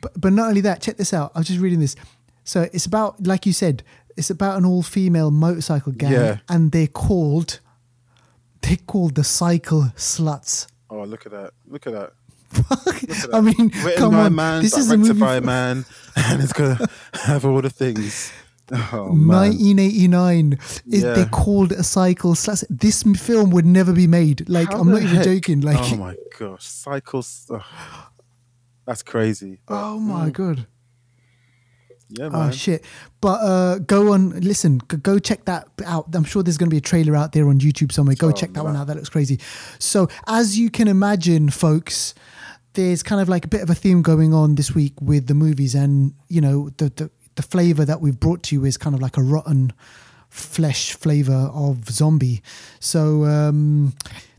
But, 0.00 0.12
but 0.20 0.32
not 0.32 0.48
only 0.48 0.60
that, 0.62 0.80
check 0.82 0.96
this 0.96 1.12
out. 1.14 1.32
I 1.34 1.38
was 1.40 1.48
just 1.48 1.60
reading 1.60 1.80
this. 1.80 1.96
So 2.44 2.68
it's 2.72 2.86
about, 2.86 3.26
like 3.26 3.46
you 3.46 3.52
said, 3.52 3.82
it's 4.16 4.30
about 4.30 4.58
an 4.58 4.64
all-female 4.64 5.30
motorcycle 5.30 5.92
gang, 5.92 6.12
Yeah. 6.12 6.38
and 6.48 6.72
they're 6.72 6.86
called, 6.88 7.60
they're 8.62 8.76
called 8.86 9.14
the 9.14 9.24
Cycle 9.24 9.92
Sluts. 9.96 10.66
Oh, 10.90 11.04
look 11.04 11.26
at 11.26 11.32
that! 11.32 11.52
Look 11.68 11.86
at 11.86 11.92
that! 11.92 12.12
I 13.34 13.40
mean, 13.42 13.70
Written 13.84 13.92
come 13.98 14.12
by 14.12 14.24
on, 14.24 14.34
man, 14.34 14.62
this 14.62 14.76
is 14.76 14.90
a 14.90 14.96
directed 14.96 15.08
movie 15.14 15.20
by 15.20 15.36
from 15.36 15.46
man, 15.46 15.84
and 16.16 16.42
it's 16.42 16.52
gonna 16.54 16.78
have 17.12 17.44
all 17.44 17.60
the 17.60 17.68
things. 17.70 18.32
Oh 18.72 19.12
man! 19.12 19.50
1989. 19.52 20.52
It, 20.54 20.60
Yeah. 20.86 21.12
They're 21.12 21.26
called 21.26 21.72
a 21.72 21.82
Cycle 21.84 22.32
Sluts. 22.34 22.64
This 22.70 23.04
m- 23.06 23.14
film 23.14 23.50
would 23.50 23.66
never 23.66 23.92
be 23.92 24.06
made. 24.06 24.48
Like 24.48 24.72
How 24.72 24.80
I'm 24.80 24.90
not 24.90 25.02
even 25.02 25.16
heck? 25.16 25.24
joking. 25.24 25.60
Like, 25.60 25.76
oh 25.78 25.96
my 25.96 26.16
gosh, 26.38 26.64
cycles. 26.64 27.46
ugh. 27.50 27.62
That's 28.88 29.02
crazy. 29.02 29.60
But, 29.66 29.74
oh 29.84 29.98
my 29.98 30.30
god. 30.30 30.66
yeah, 32.08 32.30
man. 32.30 32.48
Oh 32.48 32.50
shit! 32.50 32.82
But 33.20 33.40
uh, 33.42 33.78
go 33.80 34.14
on, 34.14 34.30
listen, 34.40 34.78
go 34.78 35.18
check 35.18 35.44
that 35.44 35.68
out. 35.84 36.06
I'm 36.14 36.24
sure 36.24 36.42
there's 36.42 36.56
going 36.56 36.70
to 36.70 36.74
be 36.74 36.78
a 36.78 36.80
trailer 36.80 37.14
out 37.14 37.32
there 37.32 37.46
on 37.48 37.60
YouTube 37.60 37.92
somewhere. 37.92 38.16
Go 38.16 38.28
Oh, 38.28 38.32
check 38.32 38.54
that 38.54 38.64
one 38.64 38.76
out. 38.76 38.86
That 38.86 38.96
looks 38.96 39.10
crazy. 39.10 39.38
So, 39.78 40.08
as 40.26 40.58
you 40.58 40.70
can 40.70 40.88
imagine, 40.88 41.50
folks, 41.50 42.14
there's 42.72 43.02
kind 43.02 43.20
of 43.20 43.28
like 43.28 43.44
a 43.44 43.48
bit 43.48 43.60
of 43.60 43.68
a 43.68 43.74
theme 43.74 44.00
going 44.00 44.32
on 44.32 44.54
this 44.54 44.74
week 44.74 44.94
with 45.02 45.26
the 45.26 45.34
movies, 45.34 45.74
and 45.74 46.14
you 46.28 46.40
know 46.40 46.70
the 46.78 46.88
the, 46.96 47.10
the 47.34 47.42
flavor 47.42 47.84
that 47.84 48.00
we've 48.00 48.18
brought 48.18 48.42
to 48.44 48.54
you 48.54 48.64
is 48.64 48.78
kind 48.78 48.94
of 48.96 49.02
like 49.02 49.18
a 49.18 49.22
rotten 49.22 49.74
flesh 50.30 50.94
flavor 50.94 51.50
of 51.52 51.90
zombie. 51.90 52.40
So, 52.80 53.24
um, 53.24 53.92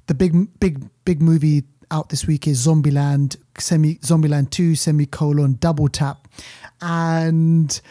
the 0.08 0.16
big 0.16 0.60
big 0.60 0.90
big 1.06 1.22
movie 1.22 1.66
out 1.92 2.10
this 2.10 2.26
week 2.26 2.48
is 2.48 2.66
Zombieland 2.66 3.38
semi 3.58 3.96
Zombieland 3.96 4.50
2 4.52 4.76
semicolon 4.76 5.58
double 5.60 5.88
tap 5.88 6.28
and 6.82 7.82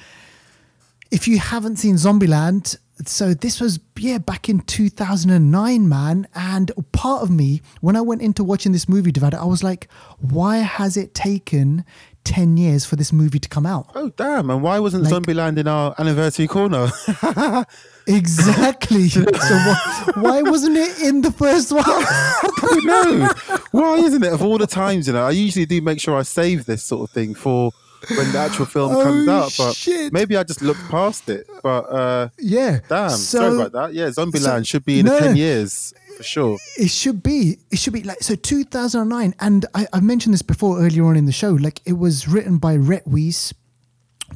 if 1.10 1.26
you 1.26 1.38
haven't 1.38 1.76
seen 1.76 1.94
Zombieland, 1.94 2.76
so 3.04 3.32
this 3.32 3.60
was 3.60 3.80
yeah 3.96 4.18
back 4.18 4.48
in 4.48 4.60
2009, 4.60 5.88
man. 5.88 6.28
And 6.34 6.70
part 6.92 7.22
of 7.22 7.30
me, 7.30 7.62
when 7.80 7.96
I 7.96 8.00
went 8.00 8.22
into 8.22 8.44
watching 8.44 8.72
this 8.72 8.88
movie, 8.88 9.12
Divided, 9.12 9.38
I 9.38 9.44
was 9.44 9.62
like, 9.62 9.88
why 10.18 10.58
has 10.58 10.96
it 10.96 11.14
taken 11.14 11.84
10 12.28 12.56
years 12.58 12.84
for 12.84 12.96
this 12.96 13.12
movie 13.12 13.38
to 13.38 13.48
come 13.48 13.64
out? 13.66 13.86
Oh 13.94 14.10
damn! 14.16 14.50
And 14.50 14.62
why 14.62 14.78
wasn't 14.78 15.04
Like- 15.04 15.12
Zombieland 15.14 15.56
in 15.58 15.66
our 15.66 15.94
anniversary 15.98 16.46
corner? 16.46 16.90
Exactly. 18.10 19.08
so 19.10 19.20
why, 19.22 20.12
why 20.16 20.42
wasn't 20.42 20.76
it 20.76 21.02
in 21.02 21.20
the 21.20 21.30
first 21.30 21.70
one? 21.72 21.84
no, 22.84 23.28
why 23.70 23.96
isn't 23.96 24.22
it? 24.22 24.32
Of 24.32 24.42
all 24.42 24.56
the 24.58 24.66
times, 24.66 25.06
you 25.06 25.12
know, 25.12 25.26
I 25.26 25.30
usually 25.30 25.66
do 25.66 25.80
make 25.82 26.00
sure 26.00 26.16
I 26.16 26.22
save 26.22 26.64
this 26.64 26.82
sort 26.82 27.08
of 27.08 27.14
thing 27.14 27.34
for 27.34 27.70
when 28.16 28.32
the 28.32 28.38
actual 28.38 28.64
film 28.64 28.94
Oh, 28.96 29.02
comes 29.02 29.28
out. 29.28 29.52
But 29.58 29.74
shit. 29.74 30.12
maybe 30.12 30.36
I 30.38 30.42
just 30.42 30.62
looked 30.62 30.80
past 30.88 31.28
it. 31.28 31.46
But 31.62 31.80
uh, 31.90 32.28
yeah. 32.38 32.80
damn, 32.88 33.10
So 33.10 33.16
sorry 33.40 33.54
about 33.56 33.72
that. 33.72 33.92
Yeah, 33.94 34.06
Zombieland 34.06 34.66
should 34.66 34.84
be 34.86 35.00
in 35.00 35.06
no, 35.06 35.18
ten 35.18 35.36
years 35.36 35.92
for 36.18 36.24
sure. 36.24 36.58
It 36.76 36.90
should 36.90 37.22
be. 37.22 37.58
It 37.70 37.78
should 37.78 37.92
be 37.92 38.02
like 38.02 38.22
so. 38.22 38.34
2009, 38.34 39.36
and 39.38 39.64
I, 39.72 39.86
I 39.92 40.00
mentioned 40.00 40.34
this 40.34 40.42
before 40.42 40.80
earlier 40.80 41.04
on 41.04 41.16
in 41.16 41.26
the 41.26 41.32
show. 41.32 41.52
Like 41.52 41.80
it 41.84 41.96
was 41.96 42.26
written 42.26 42.58
by 42.58 42.74
Rhett 42.74 43.06
Weiss, 43.06 43.54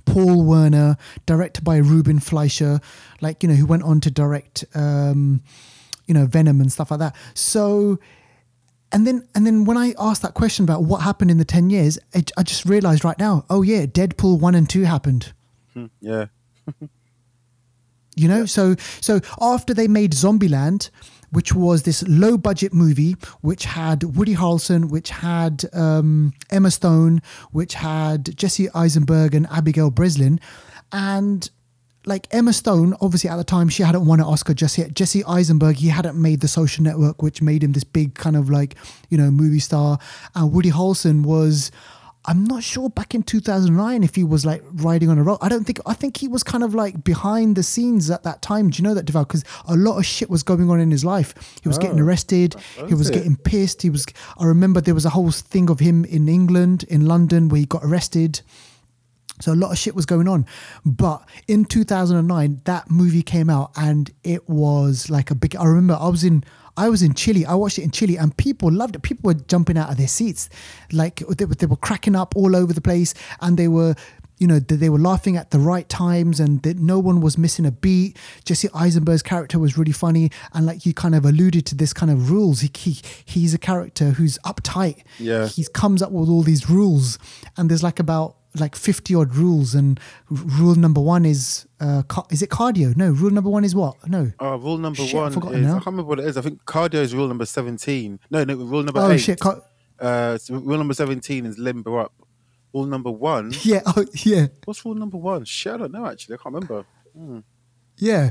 Paul 0.04 0.44
Werner, 0.44 0.96
directed 1.26 1.64
by 1.64 1.78
Ruben 1.78 2.20
Fleischer, 2.20 2.80
like 3.20 3.42
you 3.42 3.48
know 3.48 3.56
who 3.56 3.66
went 3.66 3.82
on 3.82 4.00
to 4.02 4.12
direct, 4.12 4.64
um, 4.76 5.42
you 6.06 6.14
know 6.14 6.26
Venom 6.26 6.60
and 6.60 6.70
stuff 6.72 6.92
like 6.92 7.00
that. 7.00 7.16
So, 7.34 7.98
and 8.92 9.04
then 9.04 9.26
and 9.34 9.44
then 9.44 9.64
when 9.64 9.76
I 9.76 9.92
asked 9.98 10.22
that 10.22 10.34
question 10.34 10.64
about 10.64 10.84
what 10.84 11.02
happened 11.02 11.32
in 11.32 11.38
the 11.38 11.44
10 11.44 11.68
years, 11.68 11.98
I, 12.14 12.22
I 12.38 12.44
just 12.44 12.64
realized 12.64 13.04
right 13.04 13.18
now. 13.18 13.44
Oh 13.50 13.62
yeah, 13.62 13.86
Deadpool 13.86 14.38
one 14.38 14.54
and 14.54 14.70
two 14.70 14.84
happened. 14.84 15.32
Yeah, 16.00 16.26
You 18.14 18.28
know, 18.28 18.46
so 18.46 18.76
so 19.00 19.20
after 19.40 19.72
they 19.74 19.88
made 19.88 20.12
Zombieland, 20.12 20.90
which 21.32 21.54
was 21.54 21.82
this 21.82 22.04
low 22.06 22.38
budget 22.38 22.72
movie, 22.72 23.16
which 23.40 23.64
had 23.64 24.16
Woody 24.16 24.34
Harrelson, 24.34 24.90
which 24.90 25.10
had 25.10 25.64
um, 25.72 26.32
Emma 26.50 26.70
Stone, 26.70 27.22
which 27.50 27.74
had 27.74 28.36
Jesse 28.36 28.68
Eisenberg 28.74 29.34
and 29.34 29.46
Abigail 29.50 29.90
Breslin, 29.90 30.38
and 30.92 31.50
like 32.04 32.26
Emma 32.30 32.52
Stone, 32.52 32.94
obviously 33.00 33.30
at 33.30 33.36
the 33.36 33.44
time 33.44 33.68
she 33.68 33.82
hadn't 33.82 34.06
won 34.06 34.20
an 34.20 34.26
Oscar 34.26 34.54
just 34.54 34.76
yet. 34.76 34.94
Jesse 34.94 35.24
Eisenberg, 35.24 35.76
he 35.76 35.88
hadn't 35.88 36.20
made 36.20 36.40
The 36.40 36.48
Social 36.48 36.84
Network, 36.84 37.22
which 37.22 37.40
made 37.40 37.62
him 37.62 37.72
this 37.72 37.84
big 37.84 38.14
kind 38.14 38.36
of 38.36 38.50
like 38.50 38.74
you 39.09 39.16
know 39.16 39.30
movie 39.30 39.60
star, 39.60 39.98
and 40.34 40.52
Woody 40.52 40.70
Harrelson 40.70 41.24
was. 41.24 41.70
I'm 42.24 42.44
not 42.44 42.62
sure 42.62 42.88
back 42.88 43.14
in 43.16 43.24
2009 43.24 44.04
if 44.04 44.14
he 44.14 44.22
was 44.22 44.46
like 44.46 44.62
riding 44.74 45.08
on 45.08 45.18
a 45.18 45.24
roll. 45.24 45.38
I 45.40 45.48
don't 45.48 45.64
think, 45.64 45.80
I 45.86 45.94
think 45.94 46.16
he 46.16 46.28
was 46.28 46.44
kind 46.44 46.62
of 46.62 46.72
like 46.72 47.02
behind 47.02 47.56
the 47.56 47.64
scenes 47.64 48.10
at 48.10 48.22
that 48.22 48.42
time. 48.42 48.70
Do 48.70 48.80
you 48.80 48.84
know 48.88 48.94
that, 48.94 49.06
Deval? 49.06 49.26
Because 49.26 49.44
a 49.66 49.74
lot 49.74 49.98
of 49.98 50.06
shit 50.06 50.30
was 50.30 50.44
going 50.44 50.70
on 50.70 50.78
in 50.78 50.92
his 50.92 51.04
life. 51.04 51.34
He 51.62 51.68
was 51.68 51.78
getting 51.78 51.98
Oh, 51.98 52.04
arrested. 52.04 52.54
He 52.76 52.82
was 52.94 52.98
was 53.00 53.10
it? 53.10 53.14
getting 53.14 53.34
pissed. 53.36 53.82
He 53.82 53.90
was, 53.90 54.06
I 54.38 54.44
remember 54.46 54.80
there 54.80 54.94
was 54.94 55.04
a 55.04 55.10
whole 55.10 55.32
thing 55.32 55.68
of 55.68 55.80
him 55.80 56.04
in 56.04 56.28
England, 56.28 56.84
in 56.84 57.06
London, 57.06 57.48
where 57.48 57.58
he 57.58 57.66
got 57.66 57.82
arrested. 57.84 58.40
So 59.40 59.52
a 59.52 59.56
lot 59.56 59.72
of 59.72 59.78
shit 59.78 59.96
was 59.96 60.06
going 60.06 60.28
on. 60.28 60.46
But 60.86 61.28
in 61.48 61.64
2009, 61.64 62.60
that 62.64 62.88
movie 62.88 63.22
came 63.22 63.50
out 63.50 63.72
and 63.76 64.08
it 64.22 64.48
was 64.48 65.10
like 65.10 65.32
a 65.32 65.34
big 65.34 65.56
I 65.56 65.64
remember 65.64 65.94
I 66.00 66.06
was 66.08 66.22
in 66.22 66.44
I 66.76 66.88
was 66.88 67.02
in 67.02 67.14
Chile. 67.14 67.44
I 67.44 67.54
watched 67.54 67.78
it 67.78 67.82
in 67.82 67.90
Chile 67.90 68.16
and 68.16 68.36
people 68.36 68.70
loved 68.72 68.96
it. 68.96 69.02
People 69.02 69.28
were 69.28 69.34
jumping 69.34 69.76
out 69.76 69.90
of 69.90 69.96
their 69.96 70.08
seats. 70.08 70.48
Like 70.90 71.16
they 71.16 71.44
were, 71.44 71.54
they 71.54 71.66
were 71.66 71.76
cracking 71.76 72.16
up 72.16 72.34
all 72.36 72.56
over 72.56 72.72
the 72.72 72.80
place 72.80 73.14
and 73.40 73.58
they 73.58 73.68
were 73.68 73.94
you 74.38 74.48
know 74.48 74.58
they 74.58 74.90
were 74.90 74.98
laughing 74.98 75.36
at 75.36 75.52
the 75.52 75.58
right 75.60 75.88
times 75.88 76.40
and 76.40 76.62
that 76.62 76.76
no 76.76 76.98
one 76.98 77.20
was 77.20 77.38
missing 77.38 77.64
a 77.64 77.70
beat. 77.70 78.16
Jesse 78.44 78.68
Eisenberg's 78.74 79.22
character 79.22 79.56
was 79.58 79.78
really 79.78 79.92
funny, 79.92 80.32
and 80.52 80.66
like 80.66 80.84
you 80.84 80.92
kind 80.92 81.14
of 81.14 81.24
alluded 81.24 81.64
to 81.66 81.76
this 81.76 81.92
kind 81.92 82.10
of 82.10 82.28
rules. 82.30 82.60
He, 82.60 82.70
he 82.76 83.00
he's 83.24 83.54
a 83.54 83.58
character 83.58 84.10
who's 84.10 84.38
uptight. 84.44 85.04
Yeah. 85.20 85.46
he 85.46 85.64
comes 85.72 86.02
up 86.02 86.10
with 86.10 86.28
all 86.28 86.42
these 86.42 86.68
rules, 86.68 87.20
and 87.56 87.70
there's 87.70 87.84
like 87.84 88.00
about 88.00 88.36
like 88.58 88.76
50 88.76 89.14
odd 89.14 89.34
rules 89.34 89.74
and 89.74 89.98
r- 90.30 90.36
rule 90.60 90.74
number 90.74 91.00
one 91.00 91.24
is 91.24 91.66
uh 91.80 92.02
ca- 92.08 92.26
is 92.30 92.42
it 92.42 92.50
cardio 92.50 92.94
no 92.96 93.10
rule 93.10 93.30
number 93.30 93.48
one 93.50 93.64
is 93.64 93.74
what 93.74 93.96
no 94.08 94.30
Oh, 94.40 94.56
rule 94.56 94.76
number 94.78 95.02
Shit, 95.02 95.14
one 95.14 95.32
forgotten 95.32 95.64
is 95.64 95.70
I 95.70 95.72
can't 95.74 95.86
remember 95.86 96.08
what 96.08 96.18
it 96.20 96.26
is. 96.26 96.36
I 96.36 96.42
think 96.42 96.62
cardio 96.64 96.96
is 97.00 97.14
rule 97.14 97.28
number 97.28 97.46
seventeen. 97.46 98.20
No, 98.30 98.44
no, 98.44 98.54
rule 98.56 98.82
number 98.82 99.00
oh 99.00 99.10
eight. 99.12 99.18
shit 99.18 99.40
ca- 99.40 99.60
Uh, 99.98 100.36
so 100.38 100.54
rule 100.56 100.78
number 100.78 100.94
seventeen 100.94 101.46
is 101.46 101.58
limber 101.58 101.98
up. 102.00 102.12
Rule 102.74 102.86
number 102.86 103.10
one. 103.10 103.52
yeah 103.62 103.80
oh, 103.86 104.04
yeah 104.24 104.46
What's 104.64 104.84
rule 104.84 104.94
number 104.94 105.16
one? 105.18 105.44
Shit, 105.44 105.72
I 105.74 105.76
don't 105.78 105.92
know. 105.92 106.06
Actually, 106.06 106.34
I 106.34 106.38
can't 106.42 106.54
remember. 106.54 106.84
Yeah. 107.98 108.30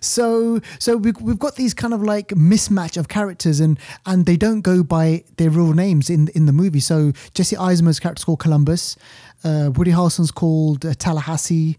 So 0.00 0.60
so 0.78 0.96
we 0.96 1.12
we've 1.20 1.38
got 1.38 1.56
these 1.56 1.74
kind 1.74 1.94
of 1.94 2.02
like 2.02 2.28
mismatch 2.28 2.96
of 2.96 3.08
characters 3.08 3.60
and 3.60 3.78
and 4.06 4.26
they 4.26 4.36
don't 4.36 4.62
go 4.62 4.82
by 4.82 5.24
their 5.36 5.50
real 5.50 5.74
names 5.74 6.08
in 6.10 6.28
in 6.34 6.46
the 6.46 6.52
movie. 6.52 6.80
So 6.80 7.12
Jesse 7.34 7.56
Eisenberg's 7.56 8.00
character's 8.00 8.24
called 8.24 8.40
Columbus, 8.40 8.96
uh, 9.44 9.70
Woody 9.74 9.90
Harrelson's 9.90 10.30
called 10.30 10.84
uh, 10.86 10.94
Tallahassee, 10.94 11.76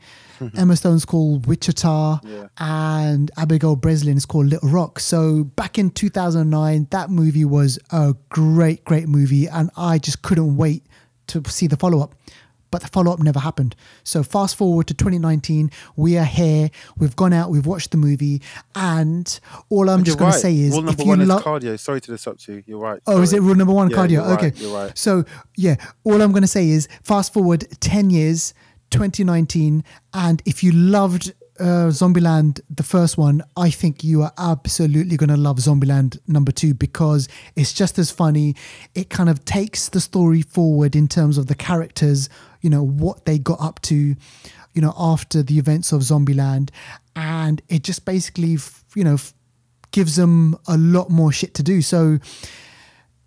Emma 0.57 0.76
Stone's 0.76 1.06
called 1.06 1.45
Wichita, 1.48 2.19
Yeah. 2.23 2.48
and 2.57 3.31
Abigail 3.38 3.76
Breslin 3.77 4.18
is 4.18 4.26
called 4.26 4.48
Little 4.48 4.69
Rock. 4.69 4.99
So 4.99 5.45
back 5.45 5.77
in 5.80 5.90
2009, 5.90 6.88
that 6.91 7.10
movie 7.10 7.45
was 7.45 7.80
a 7.91 8.14
great 8.30 8.84
great 8.84 9.07
movie. 9.07 9.48
And 9.48 9.69
I 9.77 9.99
just 9.99 10.22
couldn't 10.22 10.57
wait 10.57 10.84
to 11.27 11.41
see 11.48 11.68
the 11.68 11.77
follow 11.77 12.02
up 12.02 12.15
but 12.74 12.82
the 12.82 12.88
follow 12.88 13.14
up 13.14 13.20
never 13.20 13.40
happened. 13.40 13.76
So 14.04 14.24
fast 14.24 14.56
forward 14.56 14.88
to 14.88 14.95
2019, 14.95 15.70
we 15.95 16.18
are 16.18 16.26
here. 16.26 16.72
We've 16.98 17.16
gone 17.16 17.32
out, 17.32 17.52
we've 17.52 17.68
watched 17.68 17.91
the 17.91 17.98
movie, 17.98 18.41
and 18.74 19.40
all 19.70 19.91
I'm 19.91 20.04
just 20.04 20.18
going 20.18 20.32
to 20.32 20.40
say 20.40 20.58
is, 20.58 20.72
rule 20.72 20.90
if 20.90 20.98
you 20.98 21.14
is 21.14 21.28
love, 21.28 21.44
cardio. 21.44 21.80
Sorry 21.80 22.02
to 22.02 22.12
disrupt 22.12 22.48
you. 22.48 22.64
You're 22.66 22.80
right. 22.80 23.00
oh, 23.06 23.22
is 23.22 23.32
it 23.32 23.41
rule 23.44 23.54
number 23.54 23.74
one, 23.74 23.91
Yeah, 23.91 23.98
cardio? 23.98 24.10
you're 24.10 24.24
right, 24.24 24.44
okay, 24.44 24.52
you're 24.60 24.76
right. 24.76 24.98
So 24.98 25.24
yeah, 25.56 25.76
all 26.04 26.20
I'm 26.20 26.32
going 26.32 26.41
to 26.41 26.48
say 26.48 26.68
is, 26.68 26.88
fast 27.04 27.32
forward 27.32 27.68
10 27.80 28.10
years, 28.10 28.56
2019, 28.90 29.84
and 30.16 30.41
if 30.48 30.64
you 30.64 30.72
loved 30.72 31.32
uh, 31.60 31.90
Zombieland, 31.90 32.60
the 32.70 32.84
first 32.84 33.18
one, 33.18 33.44
I 33.56 33.70
think 33.70 34.04
you 34.04 34.24
are 34.24 34.34
absolutely 34.38 35.18
going 35.18 35.30
to 35.30 35.38
love 35.38 35.58
Zombieland 35.58 36.20
number 36.28 36.52
two 36.52 36.74
because 36.74 37.28
it's 37.56 37.74
just 37.74 38.00
as 38.00 38.12
funny. 38.12 38.56
It 38.95 39.10
kind 39.10 39.30
of 39.30 39.45
takes 39.45 39.90
the 39.90 40.02
story 40.02 40.41
forward 40.41 40.95
in 40.95 41.08
terms 41.08 41.38
of 41.38 41.48
the 41.48 41.56
characters, 41.56 42.30
you 42.64 42.69
know, 42.72 42.84
what 42.84 43.26
they 43.26 43.38
got 43.38 43.61
up 43.61 43.80
to, 43.81 44.15
you 44.73 44.81
know, 44.81 44.94
after 44.98 45.44
the 45.44 45.60
events 45.60 45.91
of 45.91 46.02
Zombieland. 46.02 46.72
And 47.15 47.61
it 47.69 47.84
just 47.84 48.06
basically, 48.06 48.57
you 48.95 49.03
know, 49.03 49.18
gives 49.91 50.15
them 50.15 50.57
a 50.68 50.77
lot 50.77 51.11
more 51.11 51.31
shit 51.31 51.53
to 51.53 51.64
do. 51.64 51.84
So, 51.84 52.18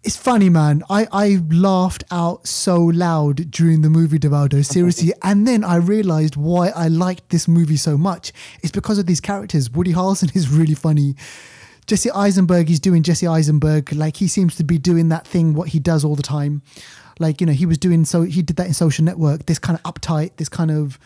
it's 0.07 0.17
funny, 0.17 0.49
man. 0.49 0.85
I, 0.89 1.09
I 1.11 1.41
laughed 1.51 2.05
out 2.13 2.47
so 2.47 2.77
loud 2.81 3.51
during 3.51 3.83
the 3.83 3.91
movie 3.91 4.21
Devaldo, 4.21 4.65
seriously. 4.73 5.13
and 5.25 5.49
then 5.49 5.65
I 5.65 5.77
realized 5.77 6.37
why 6.37 6.69
I 6.69 6.87
liked 6.87 7.31
this 7.31 7.49
movie 7.49 7.77
so 7.77 7.99
much. 7.99 8.33
It's 8.63 8.71
because 8.71 8.99
of 8.99 9.07
these 9.07 9.21
characters. 9.21 9.69
Woody 9.69 9.93
Harrelson 9.93 10.35
is 10.37 10.49
really 10.49 10.77
funny. 10.77 11.17
Jesse 11.89 12.11
Eisenberg, 12.13 12.69
he's 12.69 12.79
doing 12.79 13.03
Jesse 13.03 13.27
Eisenberg. 13.27 13.93
Like 13.93 14.17
he 14.17 14.29
seems 14.29 14.55
to 14.57 14.65
be 14.65 14.79
doing 14.79 15.09
that 15.09 15.27
thing, 15.27 15.55
what 15.55 15.69
he 15.69 15.81
does 15.81 16.05
all 16.05 16.15
the 16.15 16.23
time. 16.23 16.63
Like, 17.19 17.41
you 17.41 17.47
know, 17.47 17.53
he 17.53 17.67
was 17.67 17.79
doing 17.79 18.05
so, 18.05 18.23
he 18.23 18.43
did 18.43 18.57
that 18.57 18.67
in 18.67 18.75
Social 18.75 19.05
Network, 19.05 19.47
this 19.47 19.59
kind 19.59 19.79
of 19.83 19.95
uptight, 19.95 20.37
this 20.37 20.49
kind 20.49 20.71
of, 20.71 20.99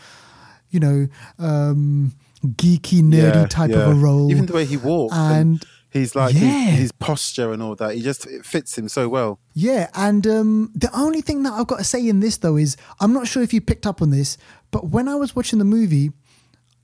you 0.70 0.80
know, 0.80 1.08
um, 1.38 2.12
geeky, 2.44 3.02
nerdy 3.02 3.34
Yeah, 3.34 3.46
type 3.46 3.70
yeah. 3.70 3.78
of 3.78 3.88
a 3.90 3.94
role. 3.94 4.30
Even 4.30 4.46
the 4.46 4.52
way 4.52 4.64
he 4.64 4.76
walks 4.76 5.14
and, 5.14 5.36
And- 5.54 5.64
he's 5.90 6.14
like 6.16 6.34
Yeah. 6.34 6.40
his, 6.70 6.78
his 6.80 6.92
posture 6.92 7.52
and 7.52 7.62
all 7.62 7.74
that. 7.76 7.94
He 7.94 8.02
just 8.02 8.26
it 8.26 8.44
fits 8.44 8.76
him 8.76 8.88
so 8.88 9.08
well. 9.08 9.38
Yeah, 9.54 9.88
and 9.94 10.26
um, 10.26 10.72
the 10.74 10.90
only 10.96 11.20
thing 11.20 11.42
that 11.44 11.52
I've 11.52 11.66
got 11.66 11.78
to 11.78 11.84
say 11.84 12.06
in 12.08 12.20
this 12.20 12.38
though 12.38 12.56
is 12.56 12.76
I'm 13.00 13.12
not 13.12 13.26
sure 13.28 13.42
if 13.42 13.52
you 13.52 13.60
picked 13.60 13.86
up 13.86 14.00
on 14.02 14.10
this, 14.10 14.36
but 14.70 14.88
when 14.88 15.08
I 15.08 15.14
was 15.16 15.36
watching 15.36 15.58
the 15.58 15.64
movie, 15.64 16.12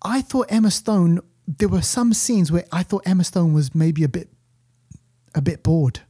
I 0.03 0.23
thought 0.23 0.47
Emma 0.51 0.71
Stone. 0.71 1.21
There 1.49 1.69
were 1.69 1.83
some 1.83 2.13
scenes 2.13 2.51
where 2.51 2.65
I 2.73 2.83
thought 2.83 3.03
Emma 3.07 3.23
Stone 3.25 3.53
was 3.55 3.73
maybe 3.75 4.03
a 4.05 4.09
bit, 4.09 4.29
a 5.35 5.41
bit 5.41 5.63
bored. 5.63 6.01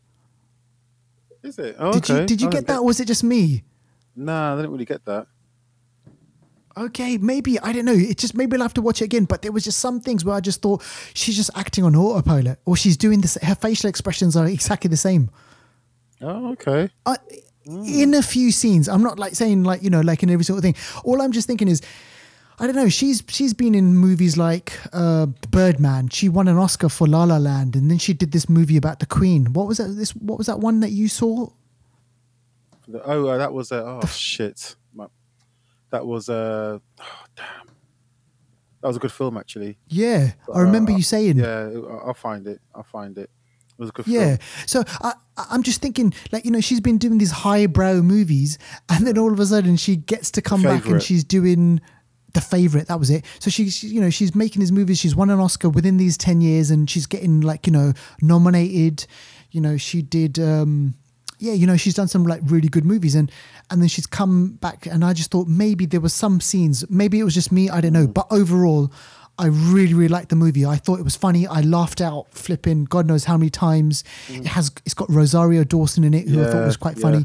Is 1.46 1.60
it? 1.60 1.76
Oh, 1.78 1.92
Did 1.92 2.10
okay. 2.10 2.20
you 2.20 2.26
did 2.26 2.40
you 2.40 2.48
I 2.48 2.50
get 2.50 2.66
that? 2.66 2.80
Or 2.80 2.86
was 2.86 2.98
it 2.98 3.06
just 3.06 3.22
me? 3.22 3.62
Nah, 4.16 4.54
I 4.54 4.56
didn't 4.56 4.72
really 4.72 4.84
get 4.84 5.04
that. 5.04 5.28
Okay, 6.76 7.16
maybe 7.18 7.58
I 7.60 7.72
don't 7.72 7.84
know. 7.84 7.92
It 7.92 8.18
just 8.18 8.34
maybe 8.34 8.56
I'll 8.56 8.62
have 8.62 8.74
to 8.74 8.82
watch 8.82 9.00
it 9.00 9.04
again. 9.04 9.24
But 9.26 9.42
there 9.42 9.52
was 9.52 9.62
just 9.62 9.78
some 9.78 10.00
things 10.00 10.24
where 10.24 10.34
I 10.34 10.40
just 10.40 10.60
thought 10.60 10.82
she's 11.14 11.36
just 11.36 11.50
acting 11.54 11.84
on 11.84 11.94
autopilot, 11.94 12.58
or 12.64 12.76
she's 12.76 12.96
doing 12.96 13.20
this. 13.20 13.38
Her 13.40 13.54
facial 13.54 13.88
expressions 13.88 14.36
are 14.36 14.46
exactly 14.46 14.88
the 14.88 14.96
same. 14.96 15.30
Oh, 16.20 16.52
okay. 16.52 16.90
I, 17.04 17.16
hmm. 17.64 17.84
in 17.84 18.14
a 18.14 18.22
few 18.22 18.50
scenes. 18.50 18.88
I'm 18.88 19.02
not 19.02 19.18
like 19.18 19.36
saying 19.36 19.62
like 19.62 19.84
you 19.84 19.90
know 19.90 20.00
like 20.00 20.24
in 20.24 20.30
every 20.30 20.44
sort 20.44 20.58
of 20.58 20.64
thing. 20.64 20.74
All 21.04 21.22
I'm 21.22 21.32
just 21.32 21.46
thinking 21.46 21.68
is, 21.68 21.80
I 22.58 22.66
don't 22.66 22.74
know. 22.76 22.88
She's 22.88 23.22
she's 23.28 23.52
been 23.54 23.74
in 23.74 23.94
movies 23.96 24.36
like 24.36 24.72
uh, 24.92 25.26
Birdman. 25.50 26.08
She 26.08 26.28
won 26.28 26.48
an 26.48 26.56
Oscar 26.56 26.88
for 26.88 27.06
La 27.06 27.24
La 27.24 27.36
Land, 27.36 27.76
and 27.76 27.90
then 27.90 27.98
she 27.98 28.14
did 28.14 28.32
this 28.32 28.48
movie 28.48 28.76
about 28.78 29.00
the 29.00 29.06
Queen. 29.06 29.52
What 29.52 29.66
was 29.66 29.78
that? 29.78 29.88
This 29.88 30.12
what 30.16 30.38
was 30.38 30.46
that 30.46 30.58
one 30.60 30.80
that 30.80 30.90
you 30.90 31.08
saw? 31.08 31.48
The- 32.88 33.02
oh, 33.04 33.26
uh, 33.26 33.38
that 33.38 33.52
was 33.52 33.72
uh, 33.72 34.00
oh 34.02 34.06
shit. 34.06 34.76
My- 34.94 35.08
That 35.90 36.06
was 36.06 36.28
uh, 36.28 36.78
oh, 37.00 37.04
damn. 37.36 37.46
That 38.80 38.88
was 38.88 38.96
a 38.96 39.00
good 39.00 39.12
film 39.12 39.36
actually. 39.36 39.76
Yeah, 39.88 40.32
I 40.54 40.60
remember 40.60 40.92
Uh, 40.92 40.96
you 40.96 41.02
saying. 41.02 41.36
Yeah, 41.38 41.70
I'll 42.06 42.14
find 42.14 42.46
it. 42.46 42.60
I'll 42.74 42.84
find 42.84 43.18
it. 43.18 43.28
It 43.78 43.78
was 43.82 43.88
a 43.90 43.92
good 43.92 44.04
film. 44.06 44.16
Yeah. 44.16 44.36
film. 44.36 44.66
So 44.66 44.84
I, 45.02 45.12
I- 45.36 45.46
I'm 45.50 45.62
just 45.62 45.82
thinking, 45.82 46.14
like, 46.32 46.44
you 46.46 46.50
know, 46.50 46.60
she's 46.60 46.80
been 46.80 46.96
doing 46.96 47.18
these 47.18 47.32
highbrow 47.32 48.00
movies, 48.00 48.58
and 48.88 49.06
then 49.06 49.18
all 49.18 49.32
of 49.32 49.40
a 49.40 49.44
sudden 49.46 49.76
she 49.76 49.96
gets 49.96 50.30
to 50.32 50.40
come 50.42 50.62
back 50.62 50.86
and 50.86 51.02
she's 51.02 51.24
doing 51.24 51.80
the 52.36 52.40
favorite. 52.40 52.86
That 52.88 53.00
was 53.00 53.10
it. 53.10 53.24
So 53.40 53.50
she's, 53.50 53.82
you 53.82 54.00
know, 54.00 54.10
she's 54.10 54.34
making 54.34 54.60
these 54.60 54.72
movies. 54.72 54.98
She's 54.98 55.16
won 55.16 55.30
an 55.30 55.40
Oscar 55.40 55.68
within 55.68 55.96
these 55.96 56.16
10 56.16 56.40
years, 56.40 56.70
and 56.70 56.88
she's 56.88 57.06
getting, 57.06 57.40
like, 57.40 57.66
you 57.66 57.72
know, 57.72 57.92
nominated. 58.22 59.06
You 59.50 59.60
know, 59.60 59.76
she 59.76 60.02
did. 60.02 60.38
um 60.38 60.94
yeah, 61.38 61.52
you 61.52 61.66
know, 61.66 61.76
she's 61.76 61.92
done 61.94 62.08
some 62.08 62.24
like 62.24 62.40
really 62.46 62.68
good 62.68 62.86
movies 62.86 63.14
and 63.14 63.30
and 63.70 63.82
then 63.82 63.88
she's 63.88 64.06
come 64.06 64.52
back 64.54 64.86
and 64.86 65.04
I 65.04 65.12
just 65.12 65.30
thought 65.30 65.46
maybe 65.48 65.84
there 65.84 66.00
were 66.00 66.08
some 66.08 66.40
scenes, 66.40 66.88
maybe 66.88 67.18
it 67.20 67.24
was 67.24 67.34
just 67.34 67.52
me, 67.52 67.68
I 67.68 67.82
don't 67.82 67.92
know, 67.92 68.06
but 68.06 68.26
overall 68.30 68.90
I 69.38 69.48
really, 69.48 69.92
really 69.92 70.08
liked 70.08 70.30
the 70.30 70.36
movie. 70.36 70.64
I 70.64 70.76
thought 70.76 70.98
it 70.98 71.02
was 71.04 71.14
funny. 71.14 71.46
I 71.46 71.60
laughed 71.60 72.00
out 72.00 72.32
flipping 72.32 72.84
God 72.86 73.06
knows 73.06 73.24
how 73.26 73.36
many 73.36 73.50
times. 73.50 74.02
It 74.30 74.46
has 74.46 74.70
it's 74.86 74.94
got 74.94 75.10
Rosario 75.10 75.62
Dawson 75.62 76.04
in 76.04 76.14
it, 76.14 76.26
who 76.26 76.42
I 76.42 76.50
thought 76.50 76.64
was 76.64 76.78
quite 76.78 76.96
yeah. 76.96 77.02
funny. 77.02 77.24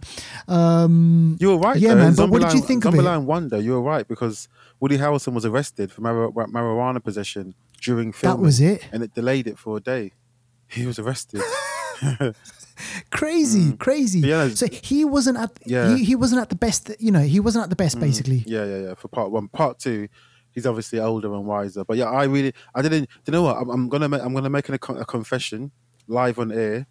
Um 0.49 1.37
You 1.39 1.51
were 1.51 1.57
right. 1.59 1.77
Yeah, 1.77 1.93
though. 1.93 2.03
man, 2.03 2.15
but 2.15 2.29
what 2.29 2.41
did 2.41 2.51
you 2.53 2.59
Zombieland- 2.61 2.67
think 2.67 2.85
of 2.85 2.93
it? 2.95 2.97
Zombieland 2.97 3.23
Wonder, 3.23 3.59
you 3.61 3.71
were 3.71 3.81
right 3.81 4.05
because 4.05 4.49
Woody 4.81 4.97
Harrelson 4.97 5.33
was 5.33 5.45
arrested 5.45 5.91
for 5.91 6.01
mar- 6.01 6.31
marijuana 6.47 7.01
possession 7.01 7.53
during 7.81 8.11
filming. 8.11 8.41
was 8.41 8.59
it? 8.59 8.85
and 8.91 9.01
it 9.03 9.13
delayed 9.13 9.47
it 9.47 9.57
for 9.57 9.77
a 9.77 9.79
day. 9.79 10.11
He 10.67 10.85
was 10.85 10.99
arrested. 10.99 11.41
crazy, 13.09 13.73
crazy. 13.79 14.21
Mm. 14.21 14.25
Yeah. 14.25 14.49
So 14.49 14.67
he 14.67 15.05
wasn't 15.05 15.37
at 15.37 15.51
Yeah. 15.65 15.95
he, 15.95 16.03
he 16.03 16.15
wasn't 16.15 16.41
at 16.41 16.49
the 16.49 16.55
best, 16.55 16.91
you 16.99 17.11
know, 17.11 17.21
he 17.21 17.39
wasn't 17.39 17.63
at 17.63 17.69
the 17.69 17.75
best 17.75 17.99
basically. 17.99 18.43
yeah, 18.47 18.65
yeah, 18.65 18.77
yeah. 18.87 18.93
For 18.95 19.07
part 19.07 19.31
one, 19.31 19.47
part 19.47 19.79
two, 19.79 20.07
he's 20.51 20.65
obviously 20.65 20.99
older 20.99 21.33
and 21.33 21.45
wiser. 21.45 21.83
But 21.83 21.97
yeah, 21.97 22.05
I 22.09 22.23
really, 22.25 22.53
I 22.73 22.81
didn't. 22.81 23.07
You 23.25 23.31
know 23.31 23.43
what? 23.43 23.57
I'm, 23.57 23.69
I'm 23.69 23.89
gonna, 23.89 24.09
make, 24.09 24.21
I'm 24.21 24.33
gonna 24.33 24.49
make 24.49 24.67
a, 24.69 24.73
a 24.73 25.05
confession 25.05 25.71
live 26.07 26.39
on 26.39 26.51
air. 26.51 26.87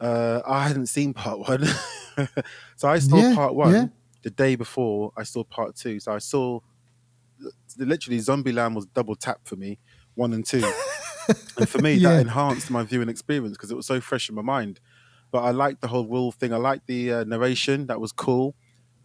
Uh, 0.00 0.40
I 0.46 0.68
hadn't 0.68 0.86
seen 0.86 1.12
part 1.12 1.40
one, 1.40 1.64
so 2.76 2.88
I 2.88 2.98
saw 3.00 3.16
Yeah, 3.16 3.34
part 3.34 3.54
one 3.54 3.72
yeah. 3.72 3.86
The 4.22 4.30
day 4.30 4.56
before. 4.56 5.12
I 5.16 5.22
saw 5.22 5.44
part 5.44 5.76
two, 5.76 6.00
so 6.00 6.12
I 6.12 6.18
saw 6.18 6.60
literally 7.78 8.18
Zombieland 8.18 8.74
was 8.74 8.86
double 8.86 9.14
tap 9.14 9.40
for 9.44 9.56
me, 9.56 9.78
one 10.14 10.32
and 10.32 10.44
two. 10.44 10.62
and 11.56 11.68
for 11.68 11.78
me, 11.78 11.94
Yeah. 11.94 12.14
that 12.14 12.20
enhanced 12.22 12.70
my 12.70 12.82
viewing 12.82 13.08
experience 13.08 13.56
because 13.56 13.70
it 13.70 13.76
was 13.76 13.86
so 13.86 14.00
fresh 14.00 14.28
in 14.28 14.34
my 14.34 14.42
mind. 14.42 14.80
But 15.30 15.42
I 15.44 15.50
liked 15.50 15.80
the 15.82 15.88
whole 15.88 16.06
wolf 16.06 16.36
thing. 16.36 16.52
I 16.52 16.56
liked 16.56 16.86
the 16.86 17.12
uh, 17.12 17.24
narration; 17.24 17.86
that 17.88 18.00
was 18.00 18.12
cool. 18.12 18.54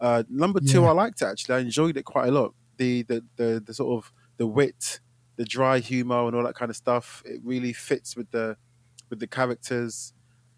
Uh, 0.00 0.22
number 0.28 0.60
two, 0.60 0.82
Yeah. 0.82 0.88
I 0.88 0.92
liked 0.92 1.20
it 1.22 1.26
actually. 1.26 1.54
I 1.56 1.58
enjoyed 1.60 1.96
it 1.96 2.04
quite 2.04 2.28
a 2.28 2.32
lot. 2.32 2.54
The, 2.78 3.02
the 3.02 3.24
the 3.36 3.62
the 3.64 3.74
sort 3.74 3.98
of 4.04 4.12
the 4.38 4.46
wit, 4.46 5.00
the 5.36 5.44
dry 5.44 5.78
humor, 5.80 6.26
and 6.26 6.34
all 6.34 6.42
that 6.44 6.54
kind 6.54 6.70
of 6.70 6.76
stuff. 6.76 7.22
It 7.26 7.40
really 7.44 7.72
fits 7.72 8.16
with 8.16 8.30
the 8.30 8.56
with 9.10 9.20
the 9.20 9.26
characters 9.26 10.12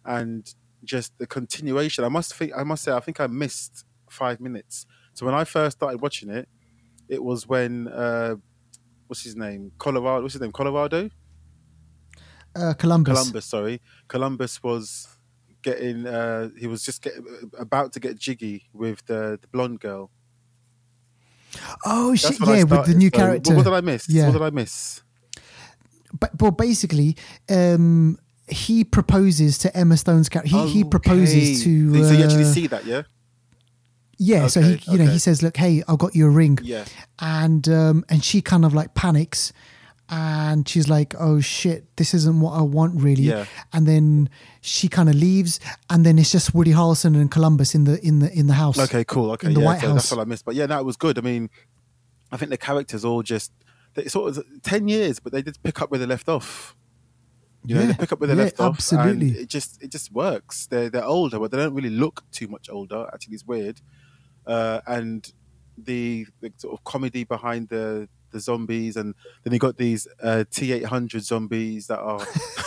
and 0.05 0.55
just 0.85 1.19
the 1.19 1.27
continuation. 1.27 2.05
I 2.05 2.09
must 2.09 2.33
think. 2.35 2.53
I 2.57 2.63
must 2.63 2.85
say, 2.85 2.93
I 2.93 3.01
think 3.01 3.19
I 3.21 3.27
missed 3.27 3.85
five 4.11 4.41
minutes. 4.41 4.87
So 5.15 5.27
when 5.27 5.35
I 5.35 5.45
first 5.45 5.79
started 5.79 6.01
watching 6.01 6.31
it, 6.31 6.49
it 7.09 7.23
was 7.23 7.47
when 7.47 7.89
uh, 7.89 8.37
what's 9.07 9.23
his 9.23 9.37
name? 9.37 9.73
Colorado. 9.79 10.23
What's 10.23 10.35
his 10.35 10.43
name? 10.43 10.53
Colorado. 10.53 11.11
Uh, 12.55 12.75
Columbus. 12.75 13.13
Columbus, 13.13 13.45
sorry. 13.45 13.81
Columbus 14.09 14.63
was 14.63 15.09
getting 15.63 16.07
uh 16.07 16.49
he 16.57 16.67
was 16.69 16.85
just 16.85 17.03
getting 17.03 17.27
about 17.59 17.93
to 17.93 17.99
get 17.99 18.17
jiggy 18.17 18.67
with 18.73 19.05
the, 19.07 19.39
the 19.41 19.49
blonde 19.49 19.81
girl. 19.81 20.11
Oh 21.85 22.15
shit! 22.15 22.39
That's 22.39 22.51
Yeah, 22.51 22.63
with 22.65 22.87
the 22.87 22.95
new 22.95 23.11
So, 23.13 23.19
character. 23.19 23.55
What 23.55 23.65
did 23.65 23.73
I 23.73 23.81
miss? 23.81 24.09
Yeah. 24.09 24.27
What 24.27 24.33
did 24.35 24.43
I 24.43 24.51
miss? 24.51 25.03
but, 26.19 26.37
but 26.37 26.53
basically, 26.53 27.17
um, 27.51 28.19
he 28.49 28.85
proposes 28.85 29.59
to 29.59 29.77
Emma 29.77 29.97
Stone's 29.97 30.29
character. 30.29 30.57
He, 30.57 30.69
he 30.69 30.85
proposes 30.85 31.65
to. 31.65 32.05
So 32.05 32.13
you 32.13 32.25
actually 32.25 32.45
uh, 32.45 32.53
see 32.53 32.67
that, 32.69 32.85
yeah? 32.85 33.03
Yeah, 34.19 34.47
so 34.47 34.61
he, 34.63 34.75
Okay, 34.75 34.93
you 34.93 34.99
know, 34.99 35.07
he 35.11 35.19
says, 35.19 35.43
"Look, 35.43 35.57
hey, 35.59 35.83
I've 35.89 35.99
got 35.99 36.15
you 36.15 36.27
a 36.27 36.31
ring," 36.31 36.59
Yeah. 36.63 36.85
and 37.19 37.69
um, 37.69 38.05
and 38.09 38.25
she 38.25 38.41
kind 38.41 38.65
of 38.65 38.73
like 38.73 38.95
panics, 38.95 39.53
and 40.09 40.67
she's 40.69 40.89
like, 40.89 41.15
"Oh 41.19 41.41
shit, 41.41 41.85
this 41.97 42.15
isn't 42.15 42.41
what 42.41 42.53
I 42.53 42.63
want, 42.63 43.01
really." 43.03 43.25
Yeah. 43.25 43.45
And 43.73 43.87
then 43.87 44.31
she 44.63 44.89
kind 44.89 45.09
of 45.09 45.17
leaves, 45.17 45.61
and 45.91 46.07
then 46.07 46.19
it's 46.19 46.33
just 46.33 46.55
Woody 46.55 46.73
Harrelson 46.73 47.15
and 47.15 47.31
Columbus 47.31 47.75
in 47.75 47.85
the 47.85 48.05
in 48.07 48.21
the 48.21 48.33
in 48.33 48.47
the 48.47 48.55
house. 48.55 48.79
Okay, 48.79 49.05
cool. 49.05 49.33
Okay, 49.33 49.49
in 49.49 49.55
the 49.55 49.61
yeah, 49.61 49.67
White 49.67 49.81
so 49.81 49.89
House. 49.89 49.95
that's 49.97 50.11
what 50.13 50.21
I 50.21 50.25
missed. 50.25 50.45
But 50.45 50.55
yeah, 50.55 50.67
no, 50.67 50.83
was 50.83 50.97
good. 50.97 51.19
I 51.19 51.21
mean, 51.21 51.51
I 52.33 52.37
think 52.39 52.51
the 52.51 52.57
characters 52.59 53.05
all 53.05 53.23
just 53.23 53.53
they 53.95 54.07
sort 54.07 54.37
of 54.37 54.45
ten 54.63 54.89
years, 54.89 55.19
but 55.21 55.33
they 55.33 55.43
did 55.43 55.59
pick 55.63 55.83
up 55.83 55.91
where 55.91 55.99
they 56.01 56.07
left 56.07 56.29
off. 56.29 56.75
You 57.67 57.75
know, 57.75 57.81
Yeah, 57.83 57.87
they 57.89 57.95
pick 57.95 58.13
up 58.13 58.21
where 58.21 58.29
they 58.29 58.35
yeah, 58.37 58.45
left 58.45 58.61
off. 58.61 58.77
absolutely. 58.77 59.29
And 59.29 59.37
it 59.37 59.49
just 59.49 59.83
it 59.83 59.91
just 59.91 60.13
works. 60.13 60.67
They're 60.69 60.89
they're 60.89 61.05
older, 61.05 61.39
but 61.39 61.51
they 61.51 61.59
don't 61.59 61.75
really 61.75 61.91
look 61.91 62.23
too 62.31 62.47
much 62.49 62.71
older. 62.71 63.11
Actually, 63.13 63.35
it's 63.35 63.45
weird. 63.45 63.81
Uh, 64.47 64.81
and 64.87 65.33
the, 65.79 66.27
the 66.41 66.53
sort 66.57 66.75
of 66.75 66.85
comedy 66.85 67.25
behind 67.25 67.69
the 67.69 68.09
the 68.33 68.41
zombies, 68.41 68.97
and 68.97 69.15
then 69.43 69.53
you 69.53 69.59
got 69.59 69.77
these 69.77 70.07
uh, 70.23 70.45
T 70.51 70.73
eight 70.73 70.85
hundred 70.85 71.25
zombies 71.25 71.87
that 71.87 71.99
are 71.99 72.21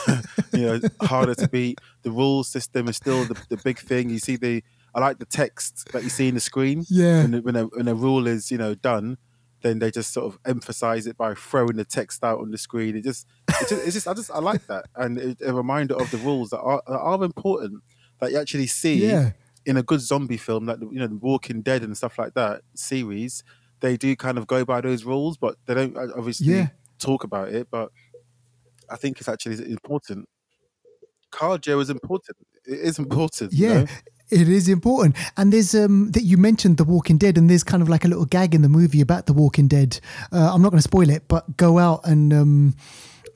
you 0.54 0.66
know 0.66 0.80
harder 1.02 1.36
to 1.36 1.48
beat. 1.48 1.80
The 2.02 2.12
rule 2.12 2.44
system 2.44 2.88
is 2.88 2.98
still 2.98 3.26
the, 3.26 3.42
the 3.50 3.58
big 3.58 3.80
thing. 3.80 4.10
You 4.10 4.20
see 4.20 4.36
the 4.36 4.64
I 4.94 5.00
like 5.00 5.20
the 5.20 5.26
text 5.26 5.92
that 5.92 6.04
you 6.04 6.10
see 6.10 6.28
in 6.28 6.36
the 6.36 6.42
screen. 6.42 6.86
Yeah. 6.90 7.24
When, 7.24 7.44
when, 7.44 7.56
a, 7.56 7.64
when 7.66 7.88
a 7.88 7.94
rule 7.94 8.28
is 8.28 8.52
you 8.52 8.58
know 8.58 8.76
done, 8.76 9.18
then 9.62 9.80
they 9.80 9.92
just 9.92 10.12
sort 10.12 10.34
of 10.34 10.40
emphasize 10.46 11.06
it 11.08 11.18
by 11.18 11.36
throwing 11.36 11.76
the 11.76 11.86
text 11.86 12.24
out 12.24 12.40
on 12.40 12.52
the 12.52 12.58
screen. 12.58 12.96
It 12.96 13.04
just 13.04 13.28
it's 13.48 13.70
just, 13.70 13.86
it's 13.86 13.94
just 13.94 14.08
I 14.08 14.14
just 14.14 14.32
I 14.32 14.40
like 14.40 14.66
that, 14.68 14.86
and 14.96 15.18
it, 15.18 15.38
a 15.46 15.54
reminder 15.54 15.96
of 15.96 16.10
the 16.12 16.18
rules 16.18 16.50
that 16.50 16.60
are 16.60 16.82
that 16.88 17.00
are 17.00 17.24
important 17.24 17.84
that 18.20 18.32
you 18.32 18.38
actually 18.38 18.68
see 18.68 18.96
Yeah. 19.08 19.32
In 19.70 19.78
a 19.78 19.84
good 19.84 20.02
zombie 20.02 20.38
film, 20.38 20.66
like 20.66 20.80
you 20.82 21.00
know, 21.00 21.08
The 21.08 21.16
Walking 21.16 21.62
Dead 21.62 21.82
and 21.84 21.96
stuff 21.96 22.18
like 22.18 22.34
that 22.34 22.62
series. 22.76 23.44
They 23.82 23.96
do 23.98 24.16
kind 24.16 24.38
of 24.40 24.46
go 24.48 24.66
by 24.66 24.82
those 24.82 25.06
rules, 25.06 25.38
but 25.38 25.56
they 25.66 25.74
don't 25.74 25.96
uh, 25.96 26.08
obviously 26.18 26.48
Yeah. 26.54 26.68
talk 26.98 27.24
about 27.24 27.50
it. 27.50 27.68
But 27.72 27.90
I 28.90 28.96
think 29.02 29.20
it's 29.20 29.30
actually 29.30 29.58
important. 29.72 30.28
Cardio 31.32 31.80
is 31.82 31.90
important. 31.90 32.38
It 32.66 32.80
is 32.80 32.98
important. 33.00 33.54
you 33.54 33.68
Yeah, 33.68 33.74
know? 33.82 33.86
it 34.32 34.50
is 34.50 34.68
important. 34.68 35.16
And 35.38 35.54
there's 35.54 35.76
um 35.76 36.12
that 36.12 36.24
you 36.24 36.38
mentioned 36.38 36.78
The 36.78 36.84
Walking 36.84 37.18
Dead, 37.18 37.38
and 37.38 37.50
there's 37.50 37.64
kind 37.64 37.82
of 37.84 37.90
like 37.90 38.04
a 38.06 38.08
little 38.08 38.26
gag 38.26 38.56
in 38.56 38.62
the 38.64 38.70
movie 38.70 39.02
about 39.02 39.28
The 39.28 39.34
Walking 39.34 39.68
Dead. 39.68 40.00
Uh, 40.32 40.52
I'm 40.54 40.62
not 40.62 40.70
going 40.72 40.80
to 40.80 40.90
spoil 40.94 41.10
it, 41.10 41.28
but 41.28 41.56
go 41.58 41.78
out 41.78 42.02
and 42.06 42.34
um 42.34 42.76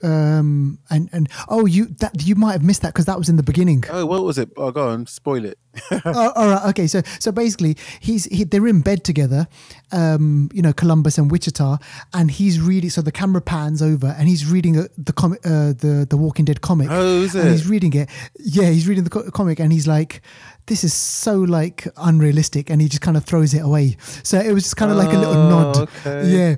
um 0.03 0.80
and 0.89 1.09
and 1.11 1.30
oh 1.49 1.65
you 1.65 1.85
that 1.99 2.25
you 2.25 2.35
might 2.35 2.53
have 2.53 2.63
missed 2.63 2.81
that 2.81 2.93
because 2.93 3.05
that 3.05 3.17
was 3.17 3.30
in 3.30 3.38
the 3.38 3.43
beginning. 3.43 3.84
Oh, 3.89 4.05
what 4.05 4.23
was 4.23 4.38
it? 4.38 4.49
Oh, 4.57 4.71
go 4.71 4.89
on, 4.89 5.05
spoil 5.07 5.45
it. 5.45 5.57
oh, 5.91 6.31
all 6.35 6.49
right, 6.49 6.65
okay. 6.69 6.88
So 6.88 7.01
so 7.19 7.31
basically, 7.31 7.77
he's 7.99 8.25
he, 8.25 8.43
they're 8.43 8.67
in 8.67 8.81
bed 8.81 9.03
together, 9.03 9.47
um, 9.91 10.49
you 10.53 10.61
know, 10.61 10.73
Columbus 10.73 11.17
and 11.17 11.31
Wichita, 11.31 11.77
and 12.13 12.30
he's 12.30 12.59
reading. 12.61 12.89
So 12.89 13.01
the 13.01 13.11
camera 13.11 13.41
pans 13.41 13.81
over, 13.81 14.15
and 14.17 14.27
he's 14.27 14.45
reading 14.45 14.77
uh, 14.77 14.88
the 14.97 15.13
comic, 15.13 15.39
uh, 15.45 15.73
the 15.73 16.05
the 16.07 16.17
Walking 16.17 16.45
Dead 16.45 16.61
comic. 16.61 16.89
Oh, 16.91 17.23
is 17.23 17.34
And 17.35 17.49
he's 17.49 17.67
reading 17.67 17.93
it. 17.93 18.09
Yeah, 18.38 18.69
he's 18.69 18.88
reading 18.88 19.03
the 19.03 19.09
co- 19.09 19.31
comic, 19.31 19.59
and 19.59 19.71
he's 19.71 19.88
like, 19.88 20.21
"This 20.68 20.84
is 20.84 20.94
so 20.94 21.38
like 21.40 21.88
unrealistic," 21.98 22.69
and 22.69 22.81
he 22.81 22.88
just 22.90 23.02
kind 23.02 23.18
of 23.18 23.23
throws 23.26 23.53
it 23.53 23.60
away. 23.60 23.98
So 24.23 24.40
it 24.40 24.53
was 24.53 24.64
just 24.64 24.77
kind 24.77 24.91
of 24.91 24.98
like 24.98 25.14
a 25.14 25.18
little 25.18 25.34
Oh, 25.35 25.49
nod. 25.49 25.77
okay. 25.77 26.27
Yeah, 26.30 26.56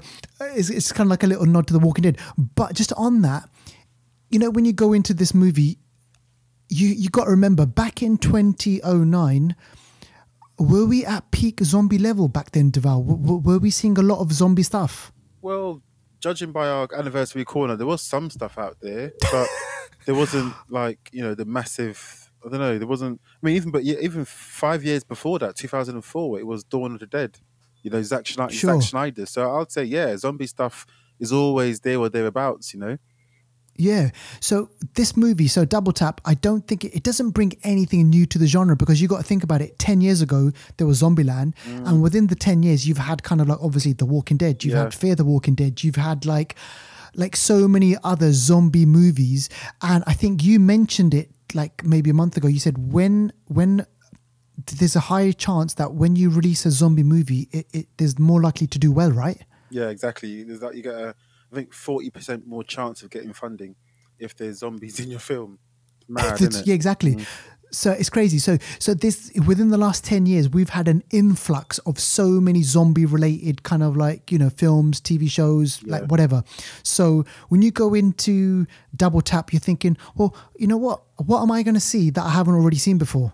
it's, 0.55 0.69
it's 0.69 0.91
kind 0.91 1.07
of 1.07 1.11
like 1.11 1.23
a 1.23 1.27
little 1.27 1.45
nod 1.45 1.67
to 1.67 1.73
the 1.73 1.79
Walking 1.79 2.03
Dead. 2.03 2.17
But 2.37 2.73
just 2.75 2.93
on 2.93 3.21
that, 3.23 3.49
you 4.29 4.39
know, 4.39 4.49
when 4.49 4.65
you 4.65 4.73
go 4.73 4.93
into 4.93 5.13
this 5.13 5.33
movie, 5.33 5.79
you 6.69 6.87
you 6.89 7.09
got 7.09 7.25
to 7.25 7.31
remember 7.31 7.65
back 7.65 8.01
in 8.03 8.17
2009 8.17 9.55
were 10.57 10.85
we 10.85 11.05
at 11.05 11.29
peak 11.31 11.59
zombie 11.63 11.97
level 11.97 12.27
back 12.27 12.51
then 12.51 12.71
deval 12.71 13.05
W- 13.05 13.17
w- 13.21 13.41
were 13.41 13.59
we 13.59 13.69
seeing 13.69 13.97
a 13.97 14.01
lot 14.01 14.19
of 14.19 14.31
zombie 14.31 14.63
stuff 14.63 15.11
Well, 15.41 15.81
judging 16.21 16.51
by 16.51 16.67
our 16.67 16.87
anniversary 16.97 17.43
corner, 17.45 17.75
there 17.75 17.85
was 17.85 18.01
some 18.01 18.29
stuff 18.29 18.57
out 18.57 18.77
there, 18.81 19.11
but 19.31 19.47
there 20.05 20.15
wasn't 20.15 20.53
like 20.69 21.09
you 21.11 21.21
know 21.21 21.35
the 21.35 21.45
massive. 21.45 22.24
I 22.45 22.49
don't 22.49 22.59
know. 22.59 22.77
There 22.77 22.87
wasn't. 22.87 23.19
I 23.41 23.45
mean, 23.45 23.55
even 23.55 23.71
but 23.71 23.81
even 23.83 24.25
five 24.25 24.83
years 24.83 25.03
before 25.03 25.39
that, 25.39 25.55
two 25.55 25.67
thousand 25.67 25.95
and 25.95 26.05
four, 26.05 26.39
it 26.39 26.45
was 26.45 26.63
Dawn 26.63 26.93
of 26.93 26.99
the 26.99 27.07
Dead. 27.07 27.39
You 27.81 27.91
know, 27.91 28.01
Zack 28.01 28.27
Snyder. 28.27 28.53
Sure. 28.53 28.79
Zack 28.81 28.89
Snyder. 28.89 29.25
So 29.25 29.49
I'd 29.59 29.71
say, 29.71 29.83
yeah, 29.83 30.15
zombie 30.17 30.47
stuff 30.47 30.85
is 31.19 31.31
always 31.31 31.79
there 31.81 31.97
or 31.99 32.09
thereabouts. 32.09 32.73
You 32.73 32.79
know. 32.81 32.97
yeah 33.77 34.09
so 34.39 34.69
this 34.93 35.17
movie 35.17 35.49
so 35.49 35.65
double 35.65 35.91
tap 35.91 36.21
i 36.23 36.33
don't 36.33 36.65
think 36.65 36.85
it, 36.85 36.95
it 36.95 37.03
doesn't 37.03 37.31
bring 37.31 37.51
anything 37.63 38.09
new 38.09 38.25
to 38.25 38.37
the 38.39 38.47
genre 38.47 38.73
because 38.73 39.01
you 39.01 39.07
got 39.13 39.17
to 39.17 39.27
think 39.31 39.43
about 39.43 39.61
it 39.61 39.77
10 39.79 39.99
years 39.99 40.21
ago 40.21 40.51
there 40.77 40.87
was 40.87 41.01
zombieland 41.01 41.51
Mm. 41.67 41.85
and 41.87 42.01
within 42.01 42.27
the 42.27 42.35
10 42.35 42.63
years 42.63 42.87
you've 42.87 43.03
had 43.11 43.21
kind 43.23 43.41
of 43.41 43.49
like 43.49 43.59
obviously 43.61 43.91
the 43.91 44.05
walking 44.05 44.37
dead 44.37 44.63
you've 44.63 44.75
Yeah. 44.75 44.83
had 44.83 44.93
fear 44.93 45.13
the 45.15 45.25
walking 45.25 45.55
dead 45.55 45.83
you've 45.83 45.97
had 45.97 46.25
like 46.25 46.55
like 47.15 47.35
so 47.35 47.67
many 47.67 47.97
other 48.01 48.31
zombie 48.31 48.85
movies 48.85 49.49
and 49.81 50.05
i 50.07 50.13
think 50.13 50.41
you 50.41 50.57
mentioned 50.57 51.13
it 51.13 51.29
like 51.53 51.83
maybe 51.83 52.09
a 52.09 52.13
month 52.13 52.37
ago 52.37 52.47
you 52.47 52.59
said 52.59 52.91
when 52.93 53.31
when 53.47 53.85
there's 54.77 54.95
a 54.95 55.01
high 55.01 55.31
chance 55.31 55.75
that 55.75 55.93
when 55.93 56.15
you 56.15 56.29
release 56.29 56.65
a 56.65 56.71
zombie 56.71 57.03
movie 57.03 57.47
it, 57.51 57.67
it 57.73 57.87
there's 57.97 58.17
more 58.17 58.41
likely 58.41 58.67
to 58.67 58.79
do 58.79 58.91
well 58.91 59.11
right 59.11 59.43
Yeah, 59.69 59.89
exactly. 59.89 60.43
There's 60.43 60.61
like 60.61 60.75
you 60.75 60.83
get 60.83 60.95
a, 60.95 61.15
I 61.51 61.55
think 61.55 61.73
forty 61.73 62.09
percent 62.09 62.47
more 62.47 62.63
chance 62.63 63.03
of 63.03 63.09
getting 63.09 63.33
funding 63.33 63.75
if 64.19 64.35
there's 64.35 64.59
zombies 64.59 64.99
in 65.03 65.09
your 65.09 65.19
film. 65.19 65.59
Mad, 66.07 66.39
yeah 66.65 66.75
exactly 66.75 67.15
mm. 67.15 67.25
So 67.71 67.91
it's 67.91 68.09
crazy. 68.09 68.39
So 68.39 68.57
so 68.79 68.93
this 68.93 69.31
within 69.45 69.69
the 69.69 69.77
last 69.77 70.03
10 70.05 70.25
years 70.25 70.49
we've 70.49 70.69
had 70.69 70.87
an 70.87 71.03
influx 71.11 71.77
of 71.79 71.99
so 71.99 72.29
many 72.41 72.63
zombie 72.63 73.05
related 73.05 73.63
kind 73.63 73.83
of 73.83 73.95
like 73.97 74.31
you 74.31 74.37
know 74.37 74.49
films 74.49 75.01
tv 75.01 75.29
shows 75.29 75.83
like 75.83 76.03
whatever. 76.03 76.43
So 76.83 77.25
when 77.49 77.61
you 77.61 77.71
go 77.71 77.93
into 77.93 78.65
double 78.95 79.21
tap 79.21 79.51
you're 79.51 79.59
thinking 79.59 79.97
well 80.15 80.35
you 80.57 80.67
know 80.67 80.77
what? 80.77 81.01
What 81.17 81.41
am 81.41 81.51
i 81.51 81.63
going 81.63 81.75
to 81.75 81.79
see 81.79 82.09
that 82.09 82.23
i 82.23 82.29
haven't 82.29 82.55
already 82.55 82.77
seen 82.77 82.97
before 82.97 83.31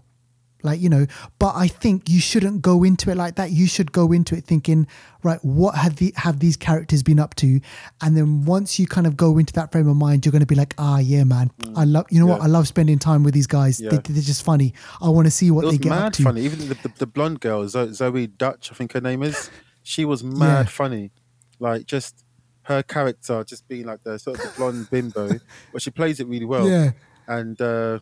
like 0.63 0.79
you 0.79 0.89
know 0.89 1.05
but 1.39 1.53
i 1.55 1.67
think 1.67 2.09
you 2.09 2.19
shouldn't 2.19 2.61
go 2.61 2.83
into 2.83 3.09
it 3.11 3.15
like 3.17 3.35
that 3.35 3.51
you 3.51 3.67
should 3.67 3.91
go 3.91 4.11
into 4.11 4.35
it 4.35 4.43
thinking 4.45 4.87
right 5.23 5.39
what 5.43 5.75
have 5.75 5.95
the 5.97 6.13
have 6.17 6.39
these 6.39 6.55
characters 6.57 7.03
been 7.03 7.19
up 7.19 7.35
to 7.35 7.59
and 8.01 8.15
then 8.17 8.43
once 8.45 8.79
you 8.79 8.87
kind 8.87 9.05
of 9.07 9.15
go 9.17 9.37
into 9.37 9.53
that 9.53 9.71
frame 9.71 9.87
of 9.87 9.95
mind 9.95 10.25
you're 10.25 10.31
going 10.31 10.39
to 10.39 10.45
be 10.45 10.55
like 10.55 10.73
ah 10.77 10.99
yeah 10.99 11.23
man 11.23 11.51
i 11.75 11.83
love 11.83 12.05
you 12.09 12.19
know 12.19 12.25
what 12.25 12.41
Mm. 12.41 12.45
I 12.45 12.47
love 12.47 12.67
spending 12.67 12.99
time 12.99 13.23
with 13.23 13.33
these 13.33 13.47
guys 13.47 13.79
Yeah. 13.79 13.89
they, 13.91 13.97
they're 14.13 14.21
just 14.21 14.43
funny 14.43 14.73
i 15.01 15.09
want 15.09 15.25
to 15.27 15.31
see 15.31 15.51
what 15.51 15.69
they 15.69 15.77
get 15.77 15.91
up 15.91 15.97
mad 15.99 16.13
to 16.15 16.23
funny. 16.23 16.41
Even 16.41 16.67
the, 16.67 16.75
the, 16.75 16.91
the 16.99 17.07
blonde 17.07 17.39
girl, 17.39 17.63
Zoey 17.65 18.35
Deutch, 18.37 18.71
I 18.71 18.75
think 18.75 18.93
her 18.93 19.01
name 19.01 19.21
is. 19.23 19.49
She 19.83 20.05
was 20.05 20.23
mad 20.43 20.65
Yeah. 20.65 20.71
funny. 20.71 21.11
Like 21.59 21.85
just 21.85 22.23
her 22.63 22.81
character, 22.83 23.43
just 23.43 23.67
being 23.67 23.85
like 23.85 24.03
the 24.03 24.17
sort 24.19 24.37
of 24.37 24.43
the 24.43 24.49
blonde 24.57 24.89
bimbo, 24.89 25.39
but 25.73 25.81
she 25.81 25.91
plays 25.91 26.19
it 26.19 26.27
really 26.27 26.45
well. 26.45 26.67
yeah 26.67 26.91
And 27.27 27.59
uh, 27.61 27.99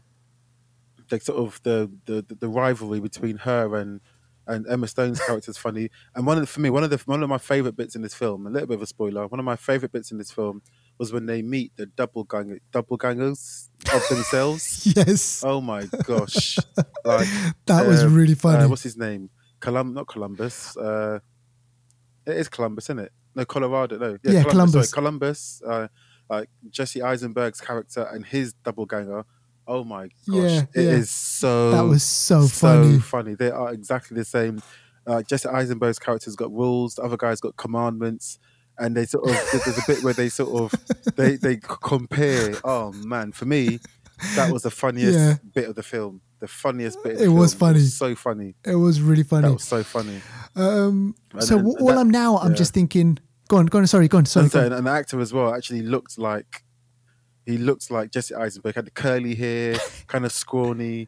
the 1.09 1.19
sort 1.19 1.39
of 1.39 1.59
the, 1.63 1.91
the 2.05 2.25
the 2.35 2.47
rivalry 2.47 2.99
between 2.99 3.37
her 3.37 3.75
and 3.75 4.01
and 4.47 4.65
Emma 4.67 4.87
Stone's 4.87 5.19
character 5.23 5.51
is 5.51 5.57
funny. 5.57 5.89
And 6.15 6.25
one 6.25 6.37
of 6.37 6.41
the, 6.41 6.47
for 6.47 6.59
me, 6.59 6.71
one 6.71 6.83
of 6.83 6.89
the 6.89 6.97
one 7.05 7.21
of 7.21 7.29
my 7.29 7.37
favorite 7.37 7.77
bits 7.77 7.95
in 7.95 8.01
this 8.01 8.15
film, 8.15 8.47
a 8.47 8.49
little 8.49 8.67
bit 8.67 8.75
of 8.75 8.81
a 8.81 8.87
spoiler. 8.87 9.27
One 9.27 9.39
of 9.39 9.45
my 9.45 9.55
favorite 9.55 9.91
bits 9.91 10.11
in 10.11 10.17
this 10.17 10.31
film 10.31 10.63
was 10.97 11.13
when 11.13 11.27
they 11.27 11.41
meet 11.41 11.75
the 11.77 11.85
double 11.85 12.23
gang 12.23 12.59
double 12.71 12.97
gangers 12.97 13.69
of 13.93 14.07
themselves. 14.09 14.91
yes 14.95 15.43
Oh 15.45 15.61
my 15.61 15.85
gosh! 16.03 16.57
Like 17.05 17.27
that 17.67 17.85
was 17.85 18.03
uh, 18.03 18.09
really 18.09 18.35
funny 18.35 18.63
uh, 18.63 18.67
what's 18.67 18.83
his 18.83 18.97
name? 18.97 19.29
Colum, 19.59 19.93
not 19.93 20.07
Columbus. 20.07 20.75
Uh, 20.75 21.19
it 22.25 22.37
is 22.37 22.49
Columbus, 22.49 22.85
isn't 22.85 22.99
it? 22.99 23.11
No, 23.35 23.45
Colorado. 23.45 23.97
No, 23.97 24.17
Yeah, 24.23 24.43
Columbus. 24.43 24.89
Sorry, 24.89 25.01
Columbus. 25.01 25.61
Uh, 25.65 25.87
like 26.29 26.49
Jesse 26.69 27.01
Eisenberg's 27.01 27.61
character 27.61 28.03
and 28.11 28.25
his 28.25 28.53
double 28.53 28.85
ganger. 28.85 29.25
Oh 29.71 29.83
my 29.83 30.07
gosh! 30.07 30.11
Yeah, 30.27 30.61
it 30.73 30.85
is 30.99 30.99
yeah. 30.99 31.03
so. 31.05 31.71
that 31.71 31.81
was 31.81 32.03
so 32.03 32.47
funny 32.47 32.99
funny. 32.99 33.35
They 33.35 33.51
are 33.51 33.71
exactly 33.71 34.15
the 34.17 34.25
same. 34.25 34.61
Uh, 35.05 35.21
Jesse 35.21 35.47
Eisenberg's 35.47 35.99
character's 35.99 36.35
got 36.35 36.51
rules. 36.51 36.95
The 36.95 37.03
other 37.03 37.17
guy's 37.17 37.39
got 37.39 37.55
commandments. 37.55 38.39
And 38.81 38.95
they 38.95 39.05
sort 39.05 39.29
of 39.29 39.35
there's 39.65 39.77
a 39.77 39.81
bit 39.87 40.03
where 40.03 40.13
they 40.13 40.29
sort 40.29 40.73
of 40.73 40.73
they 41.15 41.35
they 41.35 41.57
compare. 41.57 42.55
Oh 42.63 42.91
man, 42.93 43.31
for 43.33 43.45
me, 43.45 43.79
that 44.35 44.51
was 44.51 44.63
the 44.63 44.71
funniest 44.71 45.19
Yeah. 45.19 45.35
bit 45.53 45.67
of 45.69 45.75
the 45.75 45.83
film. 45.83 46.21
The 46.39 46.47
funniest 46.47 47.03
bit. 47.03 47.13
Of 47.13 47.19
the 47.19 47.25
It 47.25 47.27
was 47.27 47.53
film. 47.53 47.73
funny. 47.73 47.79
so 47.85 48.15
funny. 48.15 48.55
it 48.65 48.75
was 48.75 49.01
really 49.01 49.23
funny 49.23 49.47
That 49.49 49.53
was 49.53 49.63
so 49.65 49.83
funny. 49.83 50.21
um 50.55 51.13
so 51.39 51.57
then 51.57 51.65
all 51.65 51.87
that- 51.87 51.97
i'm 51.97 52.09
now 52.09 52.37
i'm 52.37 52.51
yeah. 52.51 52.57
just 52.57 52.73
thinking 52.73 53.19
go 53.49 53.57
on 53.57 53.65
go 53.65 53.79
on 53.79 53.87
sorry 53.87 54.07
go 54.07 54.17
on 54.19 54.25
sorry 54.25 54.43
And, 54.45 54.51
so, 54.53 54.65
on. 54.65 54.71
and 54.73 54.87
the 54.87 54.91
actor 54.91 55.19
as 55.19 55.33
well 55.33 55.53
actually 55.53 55.81
looked 55.81 56.17
like 56.17 56.63
he 57.49 57.57
looked 57.57 57.89
like 57.91 58.11
Jesse 58.11 58.35
Eisenberg. 58.35 58.75
Had 58.75 58.85
the 58.85 58.91
curly 58.91 59.35
hair, 59.35 59.75
kind 60.07 60.25
of 60.25 60.31
scrawny. 60.31 61.07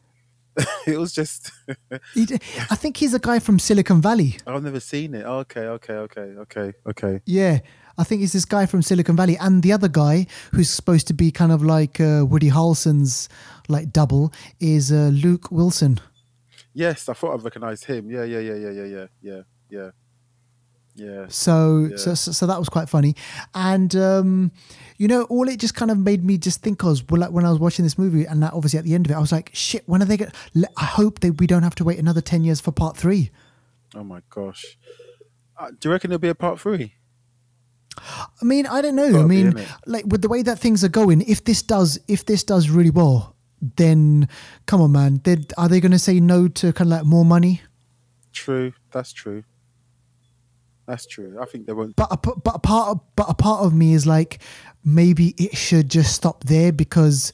it 0.86 0.98
was 0.98 1.12
just. 1.12 1.50
I 1.90 2.76
think 2.76 2.98
he's 2.98 3.14
a 3.14 3.18
guy 3.18 3.38
from 3.38 3.58
Silicon 3.58 4.02
Valley. 4.02 4.36
I've 4.46 4.62
never 4.62 4.80
seen 4.80 5.14
it. 5.14 5.24
okay, 5.24 5.60
okay, 5.60 5.94
okay, 5.94 6.20
okay, 6.20 6.72
okay. 6.86 7.20
Yeah, 7.24 7.60
I 7.96 8.04
think 8.04 8.22
it's 8.22 8.32
this 8.32 8.44
guy 8.44 8.66
from 8.66 8.82
Silicon 8.82 9.16
Valley, 9.16 9.36
and 9.38 9.62
the 9.62 9.72
other 9.72 9.88
guy 9.88 10.26
who's 10.52 10.70
supposed 10.70 11.06
to 11.08 11.14
be 11.14 11.30
kind 11.30 11.52
of 11.52 11.62
like 11.62 12.00
uh, 12.00 12.24
Woody 12.28 12.50
Harrelson's 12.50 13.28
like 13.68 13.92
double 13.92 14.32
is 14.60 14.92
uh, 14.92 15.10
Luke 15.12 15.50
Wilson. 15.50 16.00
Yes, 16.74 17.08
I 17.08 17.12
thought 17.12 17.38
I 17.38 17.42
recognised 17.42 17.84
him. 17.84 18.10
Yeah, 18.10 18.24
yeah, 18.24 18.38
yeah, 18.38 18.54
yeah, 18.54 18.70
yeah, 18.70 18.84
yeah, 18.84 19.06
yeah, 19.22 19.42
yeah, 19.70 19.90
yeah. 20.94 21.26
So, 21.28 21.88
Yeah. 21.90 21.96
so, 21.96 22.14
so, 22.14 22.32
so 22.32 22.46
that 22.46 22.58
was 22.58 22.68
quite 22.68 22.88
funny, 22.88 23.14
and 23.54 23.94
um, 23.96 24.52
you 24.98 25.08
know, 25.08 25.24
all 25.24 25.48
it 25.48 25.58
just 25.58 25.74
kind 25.74 25.90
of 25.90 25.98
made 25.98 26.24
me 26.24 26.38
just 26.38 26.62
think 26.62 26.82
was 26.82 27.02
well, 27.08 27.20
like 27.20 27.30
when 27.30 27.44
I 27.44 27.50
was 27.50 27.58
watching 27.58 27.84
this 27.84 27.98
movie, 27.98 28.24
and 28.24 28.42
that 28.42 28.52
obviously 28.52 28.78
at 28.78 28.84
the 28.84 28.94
end 28.94 29.06
of 29.06 29.10
it, 29.12 29.14
I 29.14 29.20
was 29.20 29.32
like, 29.32 29.50
shit, 29.52 29.82
when 29.86 30.02
are 30.02 30.04
they 30.04 30.16
going? 30.16 30.30
to 30.30 30.68
I 30.76 30.84
hope 30.84 31.20
that 31.20 31.40
we 31.40 31.46
don't 31.46 31.62
have 31.62 31.74
to 31.76 31.84
wait 31.84 31.98
another 31.98 32.20
ten 32.20 32.44
years 32.44 32.60
for 32.60 32.72
part 32.72 32.96
three. 32.96 33.30
Oh 33.94 34.04
my 34.04 34.22
gosh. 34.30 34.78
Uh, 35.58 35.70
do 35.78 35.88
you 35.88 35.92
reckon 35.92 36.10
there'll 36.10 36.18
be 36.18 36.28
a 36.28 36.34
part 36.34 36.58
three? 36.60 36.94
I 37.98 38.44
mean, 38.44 38.66
I 38.66 38.80
don't 38.80 38.96
know. 38.96 39.08
I 39.08 39.12
Gotta 39.12 39.28
mean, 39.28 39.66
like 39.86 40.06
with 40.06 40.22
the 40.22 40.28
way 40.28 40.42
that 40.42 40.58
things 40.58 40.82
are 40.82 40.88
going, 40.88 41.20
if 41.22 41.44
this 41.44 41.62
does, 41.62 41.98
if 42.08 42.24
this 42.24 42.42
does 42.42 42.70
really 42.70 42.90
well, 42.90 43.36
then 43.76 44.28
come 44.66 44.80
on, 44.80 44.92
man. 44.92 45.20
Then 45.24 45.44
are 45.58 45.68
they 45.68 45.78
going 45.78 45.92
to 45.92 45.98
say 45.98 46.18
no 46.20 46.48
to 46.48 46.72
kind 46.72 46.90
of 46.90 46.98
like 46.98 47.06
more 47.06 47.24
money? 47.24 47.60
True. 48.32 48.72
That's 48.92 49.12
true. 49.12 49.44
That's 50.86 51.06
true. 51.06 51.38
I 51.40 51.46
think 51.46 51.66
they 51.66 51.72
won't. 51.72 51.96
But 51.96 52.08
a, 52.10 52.16
but 52.16 52.54
a 52.56 52.58
part 52.58 52.88
of, 52.88 53.00
but 53.16 53.26
a 53.28 53.34
part 53.34 53.64
of 53.64 53.72
me 53.72 53.94
is 53.94 54.06
like 54.06 54.40
maybe 54.84 55.28
it 55.38 55.56
should 55.56 55.88
just 55.88 56.14
stop 56.14 56.44
there 56.44 56.72
because 56.72 57.32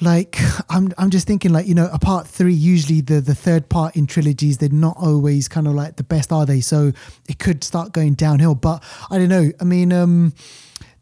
like 0.00 0.38
I'm 0.70 0.92
I'm 0.98 1.10
just 1.10 1.26
thinking 1.26 1.52
like 1.52 1.66
you 1.66 1.74
know 1.74 1.88
a 1.92 1.98
part 1.98 2.26
three 2.26 2.54
usually 2.54 3.00
the 3.00 3.20
the 3.20 3.34
third 3.34 3.68
part 3.68 3.94
in 3.94 4.06
trilogies 4.06 4.58
they're 4.58 4.68
not 4.68 4.96
always 4.98 5.48
kind 5.48 5.68
of 5.68 5.74
like 5.74 5.96
the 5.96 6.02
best 6.02 6.32
are 6.32 6.44
they 6.46 6.60
so 6.60 6.92
it 7.28 7.38
could 7.38 7.62
start 7.62 7.92
going 7.92 8.14
downhill 8.14 8.54
but 8.54 8.82
I 9.10 9.18
don't 9.18 9.28
know 9.28 9.52
I 9.60 9.64
mean 9.64 9.92
um 9.92 10.34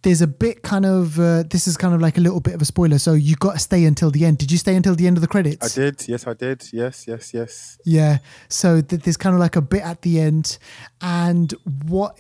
there's 0.03 0.21
a 0.21 0.27
bit 0.27 0.63
kind 0.63 0.85
of 0.85 1.19
uh, 1.19 1.45
this 1.45 1.67
is 1.67 1.77
kind 1.77 1.95
of 1.95 2.01
like 2.01 2.19
a 2.19 2.21
little 2.21 2.41
bit 2.41 2.55
of 2.55 2.63
a 2.63 2.65
spoiler 2.65 2.99
so 2.99 3.13
you 3.13 3.37
got 3.37 3.53
to 3.53 3.59
stay 3.59 3.85
until 3.85 4.11
the 4.11 4.25
end 4.25 4.39
did 4.39 4.51
you 4.51 4.59
stay 4.59 4.75
until 4.75 4.95
the 4.95 5.07
end 5.07 5.17
of 5.17 5.21
the 5.21 5.29
credits 5.29 5.77
I 5.77 5.81
did. 5.81 6.09
Yes, 6.09 6.27
I 6.27 6.35
did. 6.35 6.69
Yes, 6.73 7.07
yes, 7.07 7.35
yes. 7.35 7.79
yeah. 7.85 8.19
So 8.49 8.81
th- 8.81 9.03
there's 9.03 9.17
kind 9.17 9.35
of 9.35 9.41
like 9.41 9.57
a 9.57 9.61
bit 9.61 9.83
at 9.83 10.03
the 10.03 10.21
end, 10.21 10.59
and 11.01 11.53
what 11.87 12.19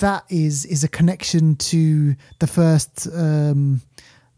that 0.00 0.24
is 0.28 0.64
is 0.66 0.84
a 0.84 0.88
connection 0.88 1.56
to 1.56 2.14
the 2.38 2.46
first. 2.46 3.08
Um, 3.14 3.82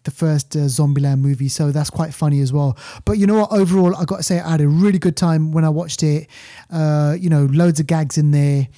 the 0.05 0.11
first 0.11 0.55
uh, 0.55 0.59
Zombieland 0.59 1.21
movie, 1.21 1.49
so 1.49 1.73
that's 1.73 1.89
quite 1.89 2.13
funny 2.13 2.41
as 2.41 2.53
well. 2.53 2.77
But 3.07 3.17
you 3.17 3.27
know 3.27 3.39
what? 3.39 3.53
Overall, 3.53 3.97
I 3.97 4.05
got 4.05 4.19
to 4.19 4.23
say, 4.23 4.39
I 4.39 4.51
had 4.51 4.61
a 4.61 4.69
really 4.69 4.99
good 4.99 5.17
time 5.17 5.51
when 5.51 5.65
I 5.65 5.71
watched 5.71 6.03
it. 6.03 6.29
Uh, 6.71 7.17
you 7.19 7.31
know, 7.31 7.47
loads 7.47 7.81
of 7.81 7.87
gags 7.87 8.19
in 8.19 8.31
there, 8.31 8.69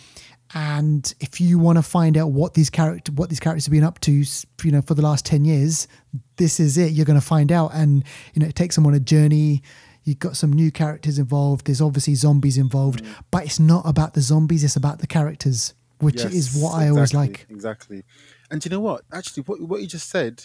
and 0.55 1.13
if 1.21 1.41
you 1.41 1.59
want 1.59 1.79
to 1.79 1.83
find 1.83 2.17
out 2.17 2.31
what 2.31 2.55
these 2.55 2.71
character, 2.71 3.13
what 3.13 3.29
these 3.29 3.41
characters 3.41 3.67
have 3.67 3.73
been 3.73 3.85
up 3.85 3.99
to, 4.01 4.13
you 4.13 4.71
know, 4.71 4.83
for 4.83 4.95
the 4.95 5.03
last 5.03 5.27
ten 5.27 5.45
years, 5.45 5.89
this 6.37 6.61
is 6.61 6.79
it. 6.79 6.93
You're 6.93 7.07
going 7.07 7.19
to 7.21 7.27
find 7.27 7.51
out, 7.51 7.73
and 7.75 8.05
you 8.35 8.41
know, 8.41 8.47
it 8.47 8.55
takes 8.55 8.75
them 8.77 8.87
on 8.87 8.95
a 8.95 9.01
journey. 9.01 9.63
You've 10.05 10.21
got 10.21 10.37
some 10.37 10.53
new 10.53 10.71
characters 10.71 11.19
involved. 11.19 11.67
There's 11.67 11.81
obviously 11.81 12.15
zombies 12.15 12.59
involved, 12.59 13.03
but 13.33 13.45
it's 13.45 13.59
not 13.59 13.83
about 13.87 14.15
the 14.15 14.21
zombies. 14.21 14.63
It's 14.63 14.77
about 14.77 15.01
the 15.01 15.07
characters, 15.09 15.75
which 15.99 16.23
Yes, 16.23 16.33
is 16.33 16.63
what 16.63 16.75
I 16.75 16.89
always 16.91 17.13
like. 17.13 17.47
Exactly. 17.51 18.05
And 18.49 18.61
do 18.61 18.69
you 18.69 18.77
know 18.77 18.81
what? 18.81 19.03
Actually, 19.13 19.43
what 19.45 19.61
what 19.63 19.81
you 19.81 19.89
just 19.89 20.09
said, 20.09 20.45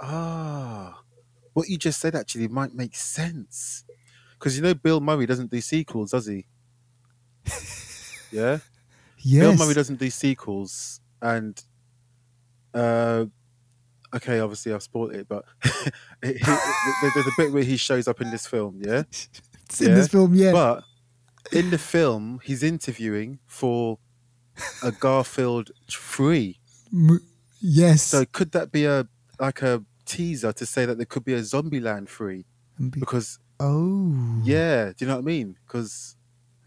ah, 0.00 1.00
what 1.52 1.68
you 1.68 1.78
just 1.78 2.00
said 2.00 2.16
actually 2.16 2.48
might 2.48 2.74
make 2.74 2.96
sense. 2.96 3.84
Because 4.32 4.56
you 4.56 4.62
know 4.62 4.74
Bill 4.74 5.00
Murray 5.00 5.26
doesn't 5.26 5.50
do 5.50 5.60
sequels, 5.60 6.10
does 6.10 6.26
he? 6.26 6.46
yeah. 8.32 8.58
Bill 9.24 9.56
Murray 9.56 9.74
doesn't 9.74 9.98
do 9.98 10.10
sequels, 10.10 11.00
and 11.22 11.60
uh, 12.74 13.26
okay, 14.14 14.40
obviously 14.40 14.72
I've 14.72 14.82
spoiled 14.82 15.14
it, 15.14 15.28
but 15.28 15.44
he, 16.22 16.32
he- 16.34 16.38
there's 17.14 17.26
a 17.26 17.32
bit 17.36 17.52
where 17.52 17.62
he 17.62 17.76
shows 17.76 18.08
up 18.08 18.20
in 18.20 18.30
this 18.30 18.46
film, 18.46 18.80
yeah. 18.84 19.02
It's 19.10 19.80
in 19.80 19.94
this 19.94 20.08
film, 20.08 20.34
yeah. 20.34 20.52
But 20.52 20.84
in 21.52 21.70
the 21.70 21.78
film, 21.78 22.40
he's 22.44 22.62
interviewing 22.62 23.38
for 23.46 23.98
a 24.82 24.92
Garfield 24.92 25.70
free. 25.90 26.58
M- 26.92 27.20
yes. 27.60 28.02
So 28.02 28.24
could 28.24 28.52
that 28.52 28.72
be 28.72 28.84
a 28.84 29.06
like 29.38 29.62
a 29.62 29.82
teaser 30.04 30.52
to 30.52 30.66
say 30.66 30.84
that 30.86 30.96
there 30.96 31.06
could 31.06 31.24
be 31.24 31.34
a 31.34 31.40
Zombieland 31.40 32.08
free? 32.08 32.44
Because 32.90 33.38
oh. 33.58 34.40
yeah, 34.42 34.86
do 34.86 34.94
you 35.04 35.06
know 35.06 35.16
what 35.16 35.22
I 35.22 35.24
mean? 35.24 35.56
Because 35.66 36.16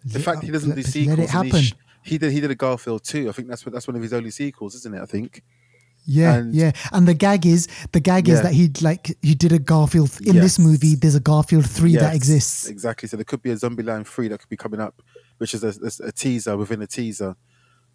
the 0.05 0.19
Let- 0.19 0.25
fact 0.25 0.43
he 0.43 0.51
doesn't 0.51 0.69
let- 0.69 0.75
do 0.75 0.81
let 0.83 0.91
sequels, 0.91 1.19
it 1.19 1.21
and 1.21 1.29
happen. 1.29 1.49
he, 1.51 1.61
sh- 1.63 1.73
he 2.03 2.17
did 2.17 2.31
he 2.31 2.39
did 2.41 2.51
a 2.51 2.55
Garfield 2.55 3.03
too. 3.03 3.29
I 3.29 3.31
think 3.31 3.47
that's 3.47 3.65
what 3.65 3.73
that's 3.73 3.87
one 3.87 3.95
of 3.95 4.01
his 4.01 4.13
only 4.13 4.31
sequels, 4.31 4.75
isn't 4.75 4.93
it? 4.95 5.01
I 5.01 5.05
think. 5.05 5.43
Yeah, 6.05 6.33
And- 6.35 6.53
yeah, 6.53 6.71
and 6.91 7.07
the 7.07 7.13
gag 7.13 7.45
is 7.45 7.67
the 7.93 8.01
gag 8.01 8.27
is 8.27 8.41
that 8.41 8.51
he 8.53 8.69
like 8.81 9.15
he 9.21 9.35
did 9.35 9.53
a 9.53 9.59
Garfield 9.59 10.11
in 10.21 10.35
this 10.35 10.59
movie. 10.59 10.95
There's 10.95 11.15
a 11.15 11.21
Garfield 11.21 11.69
three 11.69 11.95
that 11.95 12.13
exists. 12.13 12.67
Exactly. 12.67 13.07
So 13.07 13.15
there 13.15 13.23
could 13.23 13.41
be 13.41 13.51
a 13.51 13.55
Zombieland 13.55 14.05
three 14.07 14.27
that 14.27 14.39
could 14.39 14.49
be 14.49 14.57
coming 14.57 14.81
up, 14.81 15.01
which 15.37 15.53
is 15.53 15.63
a, 15.63 15.69
a, 15.69 16.07
a 16.09 16.11
teaser 16.11 16.57
within 16.57 16.81
a 16.81 16.87
teaser. 16.87 17.35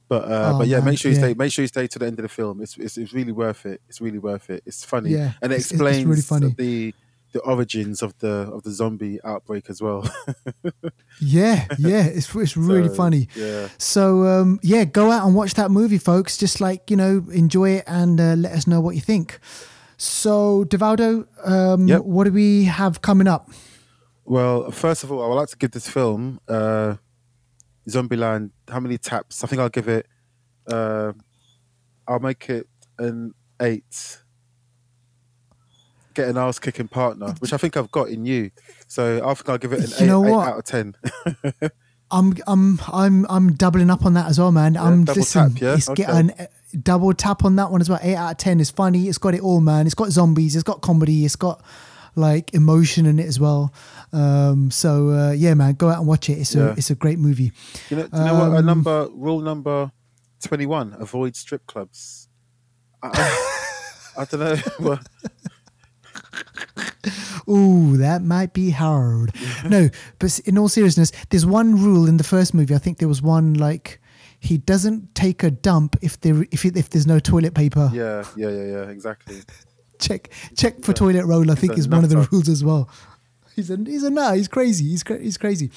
But 0.09 0.25
uh, 0.25 0.53
Oh, 0.55 0.59
but 0.61 0.69
yeah, 0.69 0.79
man, 0.79 0.87
make 0.87 0.99
sure 0.99 1.11
you 1.11 1.19
yeah. 1.19 1.25
stay. 1.25 1.35
Make 1.35 1.53
sure 1.53 1.63
you 1.65 1.69
stay 1.69 1.87
to 1.87 1.99
the 1.99 2.07
end 2.07 2.19
of 2.19 2.23
the 2.23 2.31
film. 2.31 2.63
It's 2.63 2.79
it's, 2.79 2.97
it's 2.97 3.13
really 3.13 3.33
worth 3.33 3.67
it. 3.67 3.83
It's 3.91 4.01
really 4.01 4.19
worth 4.19 4.49
it. 4.49 4.63
It's 4.65 4.83
funny. 4.87 5.11
Yeah, 5.11 5.33
and 5.43 5.53
it 5.53 5.57
it's- 5.57 5.71
it's- 5.71 5.73
it's 5.73 5.73
explains 5.73 6.07
really 6.07 6.23
funny. 6.23 6.55
the 6.57 6.95
the 7.33 7.41
origins 7.41 8.03
of 8.03 8.17
the 8.19 8.51
of 8.53 8.63
the 8.63 8.71
zombie 8.71 9.19
outbreak 9.25 9.69
as 9.71 9.81
well. 9.83 10.03
Yeah, 11.21 11.67
yeah, 11.79 12.05
it's 12.05 12.33
it's 12.35 12.57
really 12.57 12.89
So, 12.89 12.95
funny. 12.95 13.29
Yeah. 13.35 13.69
So 13.79 14.25
um, 14.25 14.61
yeah, 14.63 14.85
go 14.85 15.11
out 15.11 15.27
and 15.27 15.35
watch 15.35 15.55
that 15.55 15.71
movie, 15.71 15.99
folks. 15.99 16.37
Just 16.39 16.61
like 16.61 16.91
you 16.91 16.97
know, 16.97 17.25
enjoy 17.33 17.71
it 17.79 17.85
and 17.87 18.21
uh, 18.21 18.35
let 18.35 18.53
us 18.53 18.67
know 18.67 18.81
what 18.81 18.95
you 18.95 19.01
think. 19.01 19.41
So 19.97 20.65
Devaldo, 20.65 21.27
um, 21.45 21.89
Yep. 21.89 22.03
what 22.03 22.25
do 22.25 22.33
we 22.33 22.65
have 22.65 23.03
coming 23.03 23.27
up? 23.27 23.51
Well, 24.25 24.71
first 24.71 25.03
of 25.05 25.11
all, 25.11 25.25
I 25.25 25.27
would 25.29 25.35
like 25.35 25.49
to 25.49 25.57
give 25.57 25.73
this 25.73 25.89
film, 25.89 26.39
uh, 26.49 26.97
Zombieland, 27.89 28.51
how 28.69 28.79
many 28.79 28.99
taps? 28.99 29.43
I 29.43 29.47
think 29.49 29.61
I'll 29.61 29.71
give 29.71 29.89
it. 29.89 30.07
Uh, 30.71 31.13
I'll 32.07 32.21
make 32.21 32.49
it 32.49 32.69
an 32.99 33.35
eight. 33.61 34.23
Get 36.19 36.29
an 36.29 36.37
ass 36.37 36.59
kicking 36.59 36.89
partner, 36.89 37.35
which 37.39 37.53
I 37.53 37.57
think 37.59 37.77
I've 37.77 37.91
got 37.93 38.09
in 38.09 38.27
you. 38.27 38.51
So 38.89 39.19
I 39.25 39.35
think 39.35 39.49
I'll 39.49 39.59
give 39.59 39.73
it 39.73 39.79
an 39.85 39.91
You 39.91 39.97
eight, 40.01 40.07
know 40.09 40.27
eight 40.27 40.47
out 40.49 40.59
of 40.59 40.65
ten. 40.65 40.95
I'm 42.11 42.35
I'm 42.47 42.81
I'm 42.93 43.27
I'm 43.29 43.53
doubling 43.53 43.89
up 43.91 44.05
on 44.05 44.15
that 44.15 44.27
as 44.29 44.39
well, 44.39 44.51
man. 44.51 44.77
I'm 44.77 45.05
double 45.05 45.21
listen, 45.21 45.53
tap, 45.53 45.61
yeah? 45.63 45.75
It's 45.75 45.89
Okay. 45.89 46.03
get 46.05 46.11
an 46.11 46.31
uh, 46.39 46.47
double 46.83 47.13
tap 47.15 47.45
on 47.45 47.55
that 47.57 47.71
one 47.71 47.81
as 47.81 47.89
well. 47.89 48.01
Eight 48.03 48.17
out 48.17 48.33
of 48.33 48.37
ten 48.39 48.59
It's 48.61 48.71
funny. 48.71 49.07
It's 49.09 49.19
got 49.19 49.35
it 49.35 49.43
all, 49.43 49.61
man. 49.61 49.87
It's 49.87 49.95
got 49.95 50.09
zombies. 50.11 50.57
It's 50.57 50.63
got 50.65 50.81
comedy. 50.81 51.25
It's 51.25 51.37
got 51.37 51.63
like 52.17 52.53
emotion 52.55 53.07
in 53.07 53.19
it 53.21 53.27
as 53.27 53.39
well. 53.39 53.73
Um, 54.13 54.71
so 54.73 55.11
uh, 55.11 55.31
yeah, 55.33 55.55
man, 55.55 55.75
go 55.75 55.89
out 55.89 55.99
and 55.99 56.07
watch 56.09 56.29
it. 56.31 56.39
It's 56.39 56.55
a 56.57 56.71
it's 56.73 56.91
a 56.91 56.95
great 56.97 57.19
movie. 57.19 57.53
You 57.91 57.99
know, 57.99 58.09
do 58.09 58.19
you 58.19 58.25
know 58.25 58.35
what? 58.35 58.53
A 58.55 58.57
Um, 58.59 58.67
number 58.67 59.09
rule 59.13 59.41
number 59.41 59.93
twenty-one: 60.43 60.97
avoid 60.99 61.37
strip 61.37 61.67
clubs. 61.67 62.29
I, 63.03 63.11
I, 63.13 64.23
I 64.23 64.25
don't 64.25 64.41
know. 64.81 64.99
Ooh, 67.49 67.97
that 67.97 68.23
might 68.23 68.53
be 68.53 68.71
hard. 68.71 69.33
no, 69.67 69.89
but 70.19 70.39
in 70.41 70.59
all 70.59 70.69
seriousness, 70.69 71.13
there's 71.31 71.47
one 71.47 71.77
rule 71.83 72.07
in 72.07 72.17
the 72.17 72.25
first 72.25 72.55
movie. 72.55 72.75
I 72.75 72.79
think 72.79 72.99
there 72.99 73.09
was 73.09 73.23
one 73.23 73.55
like 73.55 74.01
he 74.41 74.59
doesn't 74.59 75.15
take 75.15 75.43
a 75.43 75.51
dump 75.51 75.97
if 76.03 76.21
there 76.21 76.45
if 76.51 76.65
if 76.65 76.91
there's 76.91 77.07
no 77.07 77.19
toilet 77.19 77.55
paper. 77.55 77.91
yeah, 77.93 78.25
yeah, 78.37 78.51
yeah, 78.51 78.65
yeah. 78.65 78.83
Exactly. 78.91 79.41
check 79.99 80.31
check 80.57 80.83
for 80.85 80.93
toilet 80.93 81.25
roll. 81.27 81.51
I 81.51 81.55
think 81.55 81.79
is 81.79 81.89
one 81.89 82.05
of 82.05 82.11
the 82.11 82.29
rules 82.31 82.49
as 82.49 82.63
well. 82.63 82.89
He's 83.57 83.71
a 83.71 83.77
he's 83.77 84.03
a 84.05 84.11
nut. 84.11 84.37
He's 84.37 84.49
crazy. 84.49 84.85
He's 84.89 85.03
cra- 85.03 85.19
he's 85.19 85.37
crazy. 85.39 85.71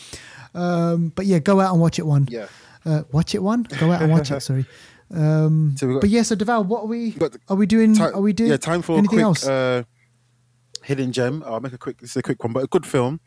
Um, 0.53 1.11
but 1.15 1.25
yeah, 1.25 1.39
go 1.39 1.59
out 1.59 1.71
and 1.71 1.81
watch 1.81 1.97
it. 1.97 2.05
One. 2.05 2.27
Yeah. 2.29 2.47
Uh, 2.85 3.03
watch 3.11 3.33
it. 3.33 3.41
One. 3.41 3.63
Go 3.63 3.91
out 3.91 4.01
and 4.01 4.11
watch 4.11 4.29
it. 4.31 4.41
Sorry. 4.49 4.65
Um, 5.13 5.75
So 5.77 5.99
but 5.99 6.09
yeah, 6.09 6.21
so 6.23 6.35
Deval, 6.35 6.65
what 6.65 6.83
are 6.83 6.87
we? 6.87 7.11
the 7.11 7.37
Are 7.49 7.55
we 7.55 7.65
doing? 7.65 7.99
Are 7.99 8.21
we 8.21 8.33
doing? 8.33 8.51
Yeah, 8.51 8.57
time 8.57 8.81
for 8.81 8.93
a 8.93 8.97
anything 8.99 9.17
quick 9.17 9.23
else? 9.23 9.47
Uh, 9.47 9.83
hidden 10.83 11.11
gem. 11.11 11.43
I'll 11.45 11.59
make 11.59 11.73
a 11.73 11.77
quick. 11.77 11.99
This 11.99 12.11
is 12.11 12.17
a 12.17 12.21
quick 12.21 12.43
one, 12.43 12.53
but 12.53 12.63
a 12.63 12.67
good 12.67 12.85
film. 12.85 13.19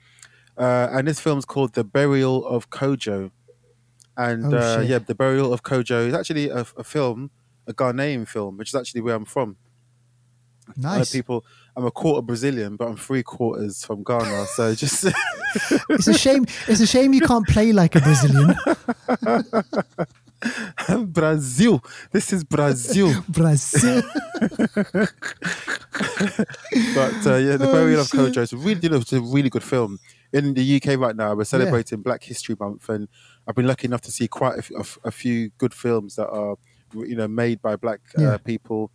Uh, 0.56 0.88
and 0.92 1.08
this 1.08 1.20
film's 1.20 1.44
called 1.44 1.74
The 1.74 1.84
Burial 1.84 2.46
of 2.46 2.70
Kojo. 2.70 3.30
And 4.16 4.54
Oh, 4.54 4.78
uh, 4.78 4.80
yeah, 4.80 4.98
The 5.00 5.14
Burial 5.14 5.52
of 5.52 5.62
Kojo 5.64 6.06
is 6.06 6.14
actually 6.14 6.48
a, 6.48 6.64
a 6.76 6.84
film, 6.84 7.30
a 7.66 7.72
Ghanaian 7.74 8.28
film, 8.28 8.56
which 8.56 8.68
is 8.68 8.74
actually 8.74 9.00
where 9.00 9.16
I'm 9.16 9.24
from. 9.24 9.56
Nice. 10.76 11.10
people. 11.12 11.44
I'm 11.76 11.84
a 11.84 11.90
quarter 11.90 12.22
Brazilian, 12.22 12.76
but 12.76 12.86
I'm 12.88 12.96
three 12.96 13.22
quarters 13.22 13.84
from 13.84 14.02
Ghana. 14.04 14.46
So 14.46 14.74
just 14.76 15.04
it's 15.90 16.06
a 16.06 16.14
shame. 16.16 16.46
It's 16.68 16.80
a 16.80 16.86
shame 16.86 17.12
you 17.12 17.20
can't 17.20 17.46
play 17.48 17.72
like 17.72 17.96
a 17.96 18.00
Brazilian. 18.00 18.54
Brazil. 21.06 21.82
This 22.12 22.32
is 22.32 22.44
Brazil. 22.44 23.22
Brazil. 23.28 24.02
But 26.94 27.26
uh, 27.26 27.36
yeah, 27.36 27.56
the 27.56 27.68
Oh, 27.68 27.72
burial 27.72 28.00
of. 28.00 28.08
Kojo 28.08 28.38
is 28.38 28.52
really, 28.52 28.80
you 28.82 28.88
know, 28.88 28.96
it's 28.96 29.12
a 29.12 29.20
really 29.20 29.48
good 29.50 29.62
film. 29.62 29.98
In 30.32 30.54
the 30.54 30.76
UK 30.76 30.98
right 30.98 31.14
now, 31.14 31.34
we're 31.34 31.44
celebrating 31.44 32.02
Black 32.02 32.22
History 32.24 32.56
Month, 32.58 32.88
and 32.88 33.08
I've 33.46 33.54
been 33.54 33.66
lucky 33.66 33.86
enough 33.86 34.00
to 34.02 34.10
see 34.10 34.26
quite 34.26 34.54
a, 34.54 34.58
f- 34.58 34.70
a 34.72 34.80
f- 34.80 34.98
a 35.04 35.10
few 35.12 35.50
good 35.58 35.72
films 35.72 36.16
that 36.16 36.28
are, 36.28 36.56
you 36.94 37.14
know, 37.14 37.28
made 37.28 37.62
by 37.62 37.76
Black 37.76 38.00
Yeah. 38.18 38.30
uh, 38.32 38.38
people, 38.38 38.90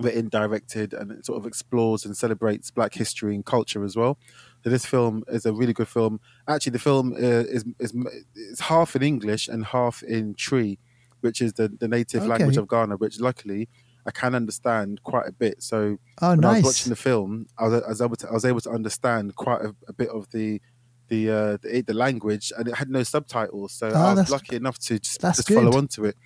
written, 0.00 0.28
directed, 0.28 0.92
and 0.92 1.12
it 1.12 1.24
sort 1.26 1.38
of 1.38 1.46
explores 1.46 2.04
and 2.04 2.16
celebrates 2.16 2.70
Black 2.72 2.94
history 2.94 3.34
and 3.36 3.44
culture 3.44 3.84
as 3.84 3.94
well. 3.96 4.18
So 4.66 4.70
this 4.70 4.84
film 4.84 5.22
is 5.28 5.46
a 5.46 5.52
really 5.52 5.72
good 5.72 5.86
film. 5.86 6.18
Actually, 6.48 6.72
the 6.72 6.80
film 6.80 7.12
uh, 7.12 7.44
is 7.56 7.64
is 7.78 7.94
is 8.34 8.58
half 8.58 8.96
in 8.96 9.02
English 9.04 9.46
and 9.46 9.64
half 9.64 10.02
in 10.02 10.34
Twi, 10.34 10.76
which 11.20 11.40
is 11.40 11.52
the, 11.52 11.68
the 11.68 11.86
native 11.86 12.26
language 12.26 12.56
of 12.56 12.66
Ghana. 12.66 12.96
Which 12.96 13.20
luckily 13.20 13.68
I 14.08 14.10
can 14.10 14.34
understand 14.34 15.00
quite 15.04 15.28
a 15.28 15.30
bit. 15.30 15.62
So 15.62 15.98
Oh, 16.20 16.30
when 16.30 16.44
I 16.44 16.48
was 16.48 16.56
nice. 16.56 16.64
watching 16.64 16.90
the 16.90 16.96
film, 16.96 17.46
I 17.56 17.68
was, 17.68 17.82
I 17.84 17.88
was 17.90 18.00
able 18.02 18.16
to 18.16 18.28
I 18.28 18.32
was 18.32 18.44
able 18.44 18.60
to 18.62 18.70
understand 18.70 19.36
quite 19.36 19.60
a, 19.62 19.72
a 19.86 19.92
bit 19.92 20.08
of 20.08 20.28
the 20.32 20.60
the, 21.06 21.30
uh, 21.30 21.56
the 21.62 21.82
the 21.86 21.94
language, 21.94 22.52
and 22.58 22.66
it 22.66 22.74
had 22.74 22.90
no 22.90 23.04
subtitles, 23.04 23.72
so 23.72 23.86
Oh, 23.94 23.94
I 23.94 24.14
was 24.14 24.30
lucky 24.30 24.56
enough 24.56 24.78
to 24.80 24.98
just, 24.98 25.20
just 25.20 25.48
follow 25.48 25.70
good. 25.70 25.78
onto 25.78 26.04
it. 26.06 26.16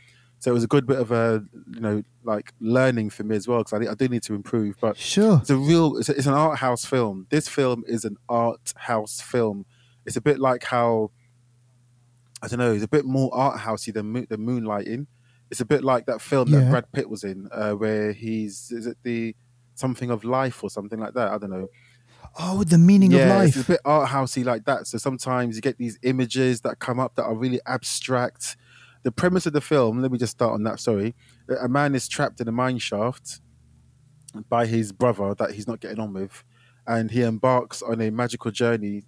So 0.40 0.50
it 0.50 0.54
was 0.54 0.64
a 0.64 0.68
good 0.68 0.86
bit 0.86 0.98
of 0.98 1.12
a 1.12 1.44
you 1.74 1.80
know 1.80 2.02
like 2.24 2.52
learning 2.60 3.10
for 3.10 3.22
me 3.24 3.36
as 3.36 3.46
well 3.46 3.58
because 3.62 3.86
I, 3.86 3.90
I 3.90 3.94
do 3.94 4.08
need 4.08 4.22
to 4.24 4.34
improve. 4.34 4.76
But 4.80 4.96
Sure. 4.96 5.38
it's 5.40 5.50
a 5.50 5.56
real 5.56 5.96
it's, 5.98 6.08
a, 6.08 6.16
it's 6.16 6.26
an 6.26 6.34
art 6.34 6.58
house 6.58 6.84
film. 6.84 7.26
This 7.30 7.46
film 7.48 7.84
is 7.86 8.04
an 8.04 8.16
art 8.28 8.72
house 8.76 9.20
film. 9.20 9.66
It's 10.06 10.16
a 10.16 10.20
bit 10.20 10.38
like 10.40 10.64
how 10.64 11.10
I 12.42 12.48
don't 12.48 12.58
know. 12.58 12.72
It's 12.72 12.84
a 12.84 12.88
bit 12.88 13.04
more 13.04 13.32
art 13.34 13.58
housey 13.60 13.92
than 13.92 14.12
Mo- 14.12 14.24
than 14.28 14.40
Moonlighting. 14.46 15.06
It's 15.50 15.60
a 15.60 15.64
bit 15.66 15.84
like 15.84 16.06
that 16.06 16.20
film 16.22 16.48
Yeah. 16.48 16.60
that 16.60 16.70
Brad 16.70 16.92
Pitt 16.92 17.10
was 17.10 17.22
in, 17.24 17.48
uh, 17.52 17.72
where 17.72 18.12
he's 18.12 18.70
is 18.72 18.86
it 18.86 18.96
the 19.02 19.34
something 19.74 20.10
of 20.10 20.24
life 20.24 20.62
or 20.64 20.70
something 20.70 20.98
like 20.98 21.14
that. 21.14 21.32
I 21.32 21.38
don't 21.38 21.50
know. 21.50 21.68
Oh, 22.38 22.62
the 22.64 22.78
meaning 22.78 23.10
yeah, 23.10 23.18
of 23.24 23.28
life. 23.28 23.56
it's 23.56 23.64
a 23.68 23.72
bit 23.72 23.80
art 23.84 24.08
housey 24.10 24.44
like 24.44 24.64
that. 24.66 24.86
So 24.86 24.96
sometimes 24.98 25.56
you 25.56 25.62
get 25.62 25.76
these 25.78 25.98
images 26.02 26.60
that 26.62 26.78
come 26.78 26.98
up 27.00 27.14
that 27.16 27.24
are 27.24 27.34
really 27.34 27.60
abstract. 27.66 28.56
The 29.02 29.12
premise 29.12 29.46
of 29.46 29.52
the 29.54 29.60
film. 29.60 30.00
Let 30.02 30.12
me 30.12 30.18
just 30.18 30.32
start 30.32 30.52
on 30.52 30.62
that. 30.64 30.78
Sorry, 30.80 31.14
a 31.60 31.68
man 31.68 31.94
is 31.94 32.06
trapped 32.08 32.40
in 32.40 32.48
a 32.48 32.52
mine 32.52 32.78
shaft 32.78 33.40
by 34.48 34.66
his 34.66 34.92
brother 34.92 35.34
that 35.34 35.52
he's 35.52 35.66
not 35.66 35.80
getting 35.80 35.98
on 36.00 36.12
with, 36.12 36.44
and 36.86 37.10
he 37.10 37.22
embarks 37.22 37.82
on 37.82 38.00
a 38.00 38.10
magical 38.10 38.50
journey. 38.50 39.04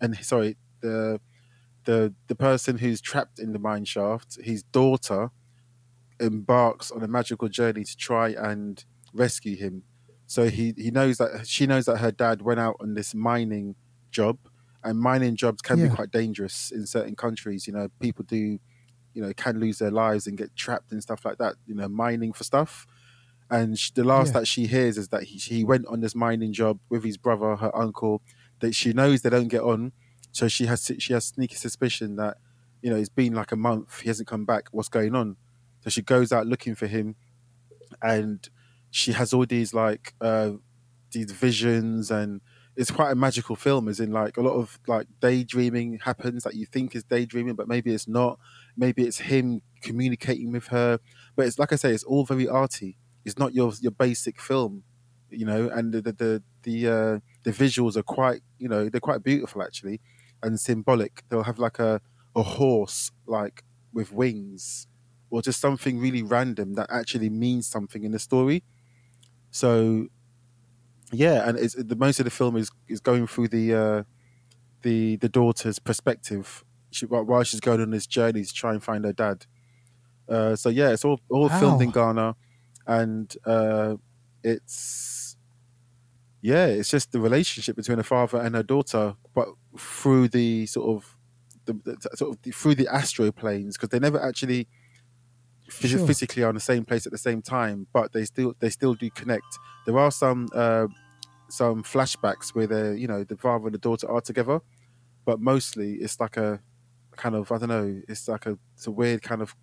And 0.00 0.16
sorry, 0.24 0.56
the 0.80 1.20
the 1.84 2.14
the 2.26 2.34
person 2.34 2.78
who's 2.78 3.00
trapped 3.00 3.38
in 3.38 3.52
the 3.52 3.58
mine 3.58 3.84
shaft, 3.84 4.38
his 4.42 4.62
daughter, 4.64 5.30
embarks 6.20 6.90
on 6.90 7.02
a 7.02 7.08
magical 7.08 7.48
journey 7.48 7.84
to 7.84 7.96
try 7.96 8.30
and 8.30 8.84
rescue 9.12 9.56
him. 9.56 9.84
So 10.26 10.48
he 10.50 10.74
he 10.76 10.90
knows 10.90 11.18
that 11.18 11.46
she 11.46 11.66
knows 11.66 11.86
that 11.86 11.98
her 11.98 12.10
dad 12.10 12.42
went 12.42 12.60
out 12.60 12.76
on 12.80 12.94
this 12.94 13.14
mining 13.14 13.76
job, 14.10 14.38
and 14.82 14.98
mining 14.98 15.36
jobs 15.36 15.62
can 15.62 15.78
Yeah. 15.78 15.88
be 15.88 15.94
quite 15.94 16.10
dangerous 16.10 16.70
in 16.72 16.86
certain 16.86 17.14
countries. 17.14 17.66
You 17.66 17.74
know, 17.74 17.88
people 18.00 18.24
do, 18.24 18.58
you 19.16 19.22
know, 19.22 19.32
can 19.34 19.58
lose 19.58 19.78
their 19.78 19.90
lives 19.90 20.26
and 20.28 20.38
get 20.38 20.54
trapped 20.54 20.92
and 20.92 21.02
stuff 21.02 21.24
like 21.24 21.38
that. 21.38 21.54
You 21.66 21.74
know, 21.74 21.88
mining 21.88 22.32
for 22.32 22.44
stuff. 22.44 22.86
And 23.50 23.78
sh 23.78 23.90
the 23.92 24.04
last 24.04 24.28
Yeah. 24.28 24.40
that 24.40 24.46
she 24.48 24.66
hears 24.66 24.98
is 24.98 25.08
that 25.08 25.24
he 25.24 25.38
he 25.38 25.64
went 25.64 25.86
on 25.86 26.00
this 26.00 26.14
mining 26.14 26.52
job 26.52 26.78
with 26.90 27.02
his 27.04 27.16
brother, 27.16 27.56
her 27.56 27.74
uncle. 27.76 28.22
That 28.60 28.74
she 28.74 28.92
knows 28.92 29.22
they 29.22 29.30
don't 29.30 29.48
get 29.48 29.62
on, 29.62 29.92
so 30.32 30.48
she 30.48 30.66
has 30.66 30.90
she 30.98 31.12
has 31.12 31.24
sneaky 31.26 31.56
suspicion 31.56 32.16
that, 32.16 32.38
you 32.82 32.90
know, 32.90 32.96
it's 32.96 33.10
been 33.10 33.34
like 33.34 33.52
a 33.52 33.56
month. 33.56 34.00
He 34.00 34.08
hasn't 34.08 34.28
come 34.28 34.44
back. 34.46 34.68
What's 34.72 34.88
going 34.88 35.14
on? 35.14 35.36
So 35.82 35.90
she 35.90 36.02
goes 36.02 36.32
out 36.32 36.46
looking 36.46 36.74
for 36.74 36.86
him, 36.86 37.16
and 38.02 38.48
she 38.90 39.12
has 39.12 39.32
all 39.32 39.46
these 39.46 39.74
like 39.74 40.14
uh, 40.20 40.52
these 41.12 41.30
visions, 41.32 42.10
and 42.10 42.40
it's 42.76 42.90
quite 42.90 43.12
a 43.12 43.14
magical 43.14 43.56
film. 43.56 43.88
As 43.88 44.00
in, 44.00 44.10
like 44.10 44.36
a 44.36 44.42
lot 44.42 44.54
of 44.54 44.78
like 44.86 45.06
daydreaming 45.20 46.00
happens 46.04 46.44
that 46.44 46.54
you 46.54 46.66
think 46.66 46.94
is 46.96 47.04
daydreaming, 47.04 47.54
but 47.54 47.68
maybe 47.68 47.94
it's 47.94 48.08
not. 48.08 48.38
Maybe 48.76 49.02
it's 49.04 49.18
him 49.18 49.62
communicating 49.82 50.52
with 50.52 50.68
her, 50.68 50.98
but 51.36 51.46
it's 51.46 51.58
like 51.58 51.72
I 51.72 51.76
say, 51.76 51.92
it's 51.92 52.04
all 52.04 52.24
very 52.24 52.48
arty. 52.48 52.98
It's 53.24 53.38
not 53.38 53.54
your 53.54 53.72
your 53.80 53.92
basic 53.92 54.40
film, 54.40 54.84
you 55.30 55.46
know. 55.46 55.68
And 55.68 55.92
the 55.92 56.02
the 56.02 56.12
the 56.12 56.42
the, 56.62 56.88
uh, 56.88 57.18
the 57.44 57.52
visuals 57.52 57.96
are 57.96 58.02
quite, 58.02 58.42
you 58.58 58.68
know, 58.68 58.88
they're 58.88 59.00
quite 59.00 59.22
beautiful 59.22 59.62
actually, 59.62 60.00
and 60.42 60.58
symbolic. 60.60 61.22
They'll 61.28 61.44
have 61.44 61.58
like 61.58 61.78
a 61.78 62.00
a 62.34 62.42
horse 62.42 63.10
like 63.26 63.64
with 63.92 64.12
wings 64.12 64.86
or 65.30 65.40
just 65.42 65.60
something 65.60 65.98
really 65.98 66.22
random 66.22 66.74
that 66.74 66.88
actually 66.90 67.30
means 67.30 67.66
something 67.66 68.04
in 68.04 68.12
the 68.12 68.18
story. 68.18 68.62
So, 69.50 70.08
yeah, 71.12 71.48
and 71.48 71.58
it's 71.58 71.74
the 71.74 71.96
most 71.96 72.18
of 72.20 72.24
the 72.24 72.30
film 72.30 72.56
is 72.56 72.70
is 72.88 73.00
going 73.00 73.26
through 73.26 73.48
the 73.48 73.74
uh, 73.74 74.02
the 74.82 75.16
the 75.18 75.30
daughter's 75.30 75.80
perspective 75.80 76.64
she, 76.96 77.06
while 77.06 77.42
she's 77.44 77.60
going 77.60 77.80
on 77.80 77.90
this 77.90 78.06
journey 78.06 78.44
to 78.44 78.52
try 78.52 78.72
and 78.72 78.82
find 78.82 79.04
her 79.04 79.12
dad. 79.12 79.46
Uh, 80.28 80.56
so 80.56 80.68
yeah, 80.70 80.90
it's 80.90 81.04
all 81.04 81.20
all 81.30 81.48
filmed 81.50 81.80
in 81.82 81.90
Ghana, 81.90 82.36
and 82.86 83.36
uh, 83.46 83.96
it's 84.42 85.36
yeah, 86.42 86.66
it's 86.66 86.90
just 86.90 87.12
the 87.12 87.20
relationship 87.20 87.76
between 87.76 87.98
a 87.98 88.02
father 88.02 88.38
and 88.40 88.54
her 88.54 88.62
daughter, 88.62 89.16
but 89.34 89.48
through 89.78 90.28
the 90.28 90.66
sort 90.66 90.88
of 90.96 91.16
the, 91.64 91.72
the 91.74 92.16
sort 92.16 92.34
of 92.36 92.42
the, 92.42 92.50
through 92.52 92.74
the 92.76 92.88
astro 92.88 93.32
planes 93.32 93.76
because 93.76 93.88
they 93.88 93.98
never 93.98 94.22
actually 94.22 94.68
phys- 95.70 95.96
Sure. 95.96 96.06
physically 96.06 96.42
are 96.42 96.48
in 96.50 96.54
the 96.54 96.60
same 96.60 96.84
place 96.84 97.06
at 97.06 97.12
the 97.12 97.18
same 97.18 97.42
time, 97.42 97.86
but 97.92 98.12
they 98.12 98.24
still 98.24 98.54
they 98.60 98.70
still 98.70 98.94
do 98.94 99.10
connect. 99.10 99.58
There 99.84 99.98
are 99.98 100.10
some 100.10 100.48
uh, 100.54 100.88
some 101.48 101.82
flashbacks 101.82 102.54
where 102.54 102.66
they 102.66 102.96
you 102.96 103.08
know 103.08 103.24
the 103.24 103.36
father 103.36 103.66
and 103.66 103.74
the 103.74 103.78
daughter 103.78 104.10
are 104.10 104.20
together, 104.20 104.60
but 105.24 105.40
mostly 105.40 105.94
it's 105.94 106.20
like 106.20 106.36
a 106.36 106.60
kind 107.16 107.34
of 107.34 107.50
I 107.52 107.58
don't 107.58 107.68
know. 107.68 108.00
It's 108.08 108.28
like 108.28 108.46
a 108.46 108.58
it's 108.74 108.86
a 108.86 108.90
weird 108.90 109.22
kind 109.22 109.42
of 109.42 109.54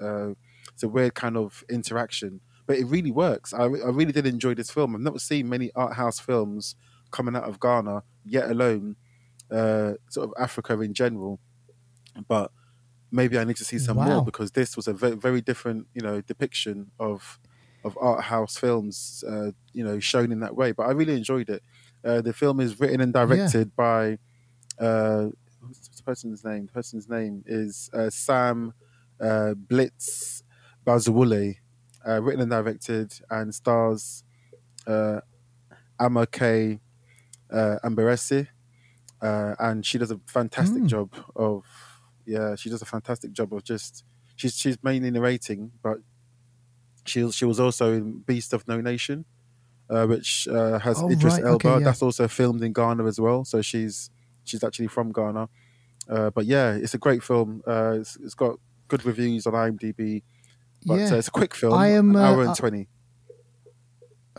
uh, 0.00 0.30
it's 0.72 0.82
a 0.82 0.88
weird 0.88 1.14
kind 1.14 1.36
of 1.36 1.64
interaction, 1.68 2.40
but 2.66 2.76
it 2.76 2.84
really 2.86 3.10
works. 3.10 3.52
I, 3.52 3.64
I 3.64 3.90
really 3.90 4.12
did 4.12 4.26
enjoy 4.26 4.54
this 4.54 4.70
film. 4.70 4.94
I've 4.94 5.02
never 5.02 5.18
seen 5.18 5.48
many 5.48 5.70
art 5.74 5.94
house 5.94 6.18
films 6.20 6.76
coming 7.10 7.36
out 7.36 7.44
of 7.44 7.60
Ghana, 7.60 8.02
yet 8.24 8.50
alone 8.50 8.96
uh, 9.50 9.94
sort 10.08 10.28
of 10.28 10.34
Africa 10.42 10.80
in 10.80 10.94
general. 10.94 11.40
But 12.28 12.50
maybe 13.10 13.38
I 13.38 13.44
need 13.44 13.56
to 13.56 13.64
see 13.64 13.78
some 13.78 13.96
Wow. 13.96 14.06
more 14.06 14.24
because 14.24 14.52
this 14.52 14.76
was 14.76 14.86
a 14.88 14.92
very, 14.92 15.16
very 15.16 15.40
different, 15.40 15.86
you 15.94 16.00
know, 16.02 16.20
depiction 16.20 16.90
of 16.98 17.38
of 17.84 17.98
art 18.00 18.22
house 18.24 18.56
films, 18.56 19.24
uh, 19.28 19.50
you 19.72 19.82
know, 19.84 19.98
shown 19.98 20.30
in 20.30 20.38
that 20.40 20.54
way. 20.54 20.70
But 20.70 20.84
I 20.84 20.92
really 20.92 21.16
enjoyed 21.16 21.50
it. 21.50 21.62
Uh, 22.04 22.20
the 22.20 22.32
film 22.32 22.60
is 22.60 22.78
written 22.78 23.00
and 23.00 23.12
directed 23.12 23.74
by 23.74 24.18
uh, 24.78 25.28
what's 25.62 25.88
the 25.88 26.02
person's 26.02 26.44
name? 26.44 26.66
The 26.66 26.72
person's 26.72 27.08
name 27.08 27.44
is 27.46 27.90
uh, 27.92 28.10
Sam 28.10 28.74
uh, 29.20 29.54
Blitz 29.54 30.42
Bazawule, 30.86 31.56
uh, 32.06 32.22
written 32.22 32.42
and 32.42 32.50
directed, 32.50 33.12
and 33.30 33.54
stars 33.54 34.24
uh, 34.86 35.20
Ama 36.00 36.26
K. 36.26 36.80
Uh, 37.50 37.78
Abebrese, 37.84 38.48
uh, 39.22 39.54
and 39.58 39.84
she 39.86 39.98
does 39.98 40.10
a 40.10 40.18
fantastic 40.26 40.84
Mm. 40.84 40.88
job 40.88 41.14
of 41.36 41.64
yeah, 42.26 42.56
she 42.56 42.70
does 42.70 42.82
a 42.82 42.86
fantastic 42.86 43.32
job 43.32 43.52
of 43.54 43.64
just 43.64 44.04
she's 44.36 44.56
she's 44.56 44.82
mainly 44.82 45.10
narrating, 45.10 45.72
but 45.82 45.98
she 47.06 47.30
she 47.30 47.44
was 47.44 47.58
also 47.60 47.92
in 47.92 48.18
Beast 48.20 48.52
of 48.52 48.66
No 48.68 48.80
Nation, 48.80 49.24
uh, 49.90 50.06
which 50.06 50.48
uh, 50.48 50.78
has 50.80 51.02
Oh, 51.02 51.10
Idris 51.10 51.34
right, 51.34 51.44
Elba. 51.44 51.54
okay, 51.54 51.80
yeah. 51.80 51.84
That's 51.84 52.02
also 52.02 52.28
filmed 52.28 52.62
in 52.62 52.72
Ghana 52.72 53.04
as 53.06 53.20
well. 53.20 53.44
So 53.44 53.62
she's 53.62 54.10
she's 54.44 54.64
actually 54.64 54.88
from 54.88 55.12
Ghana. 55.12 55.48
Uh, 56.08 56.30
but 56.30 56.46
yeah, 56.46 56.72
it's 56.72 56.94
a 56.94 56.98
great 56.98 57.22
film. 57.22 57.62
Uh, 57.66 57.98
it's, 58.00 58.16
it's 58.16 58.34
got 58.34 58.58
good 58.88 59.04
reviews 59.04 59.46
on 59.46 59.54
IMDb. 59.54 60.22
But 60.84 60.94
yeah. 60.94 61.12
uh, 61.12 61.16
it's 61.16 61.28
a 61.28 61.32
quick 61.32 61.54
film, 61.54 61.74
I 61.74 61.88
am, 61.88 62.10
an 62.10 62.22
hour 62.22 62.38
uh, 62.38 62.40
and 62.40 62.50
uh, 62.50 62.54
twenty. 62.54 62.88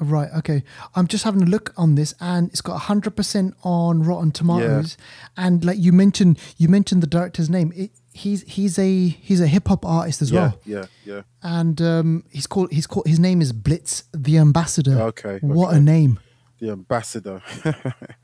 Right. 0.01 0.29
Okay. 0.37 0.63
I'm 0.95 1.07
just 1.07 1.23
having 1.23 1.43
a 1.43 1.45
look 1.45 1.71
on 1.77 1.95
this, 1.95 2.15
and 2.19 2.49
it's 2.49 2.61
got 2.61 2.73
100 2.73 3.15
percent 3.15 3.53
on 3.63 4.01
Rotten 4.01 4.31
Tomatoes. 4.31 4.97
And 5.37 5.63
like 5.63 5.77
you 5.77 5.91
mentioned, 5.91 6.39
you 6.57 6.67
mentioned 6.67 7.03
the 7.03 7.07
director's 7.07 7.49
name. 7.49 7.71
It, 7.75 7.91
he's 8.11 8.43
he's 8.43 8.79
a 8.79 9.07
he's 9.07 9.39
a 9.41 9.47
hip 9.47 9.67
hop 9.67 9.85
artist 9.85 10.21
as 10.21 10.31
yeah, 10.31 10.39
well, 10.39 10.59
yeah, 10.65 10.85
yeah. 11.05 11.21
and 11.41 11.81
um, 11.81 12.23
he's 12.31 12.47
called 12.47 12.71
he's 12.71 12.87
called 12.87 13.07
his 13.07 13.19
name 13.19 13.41
is 13.41 13.53
Blitz 13.53 14.03
the 14.13 14.37
Ambassador. 14.37 14.99
Okay, 15.01 15.39
What 15.41 15.69
okay. 15.69 15.77
a 15.77 15.81
name! 15.81 16.19
The 16.59 16.71
ambassador. 16.71 17.41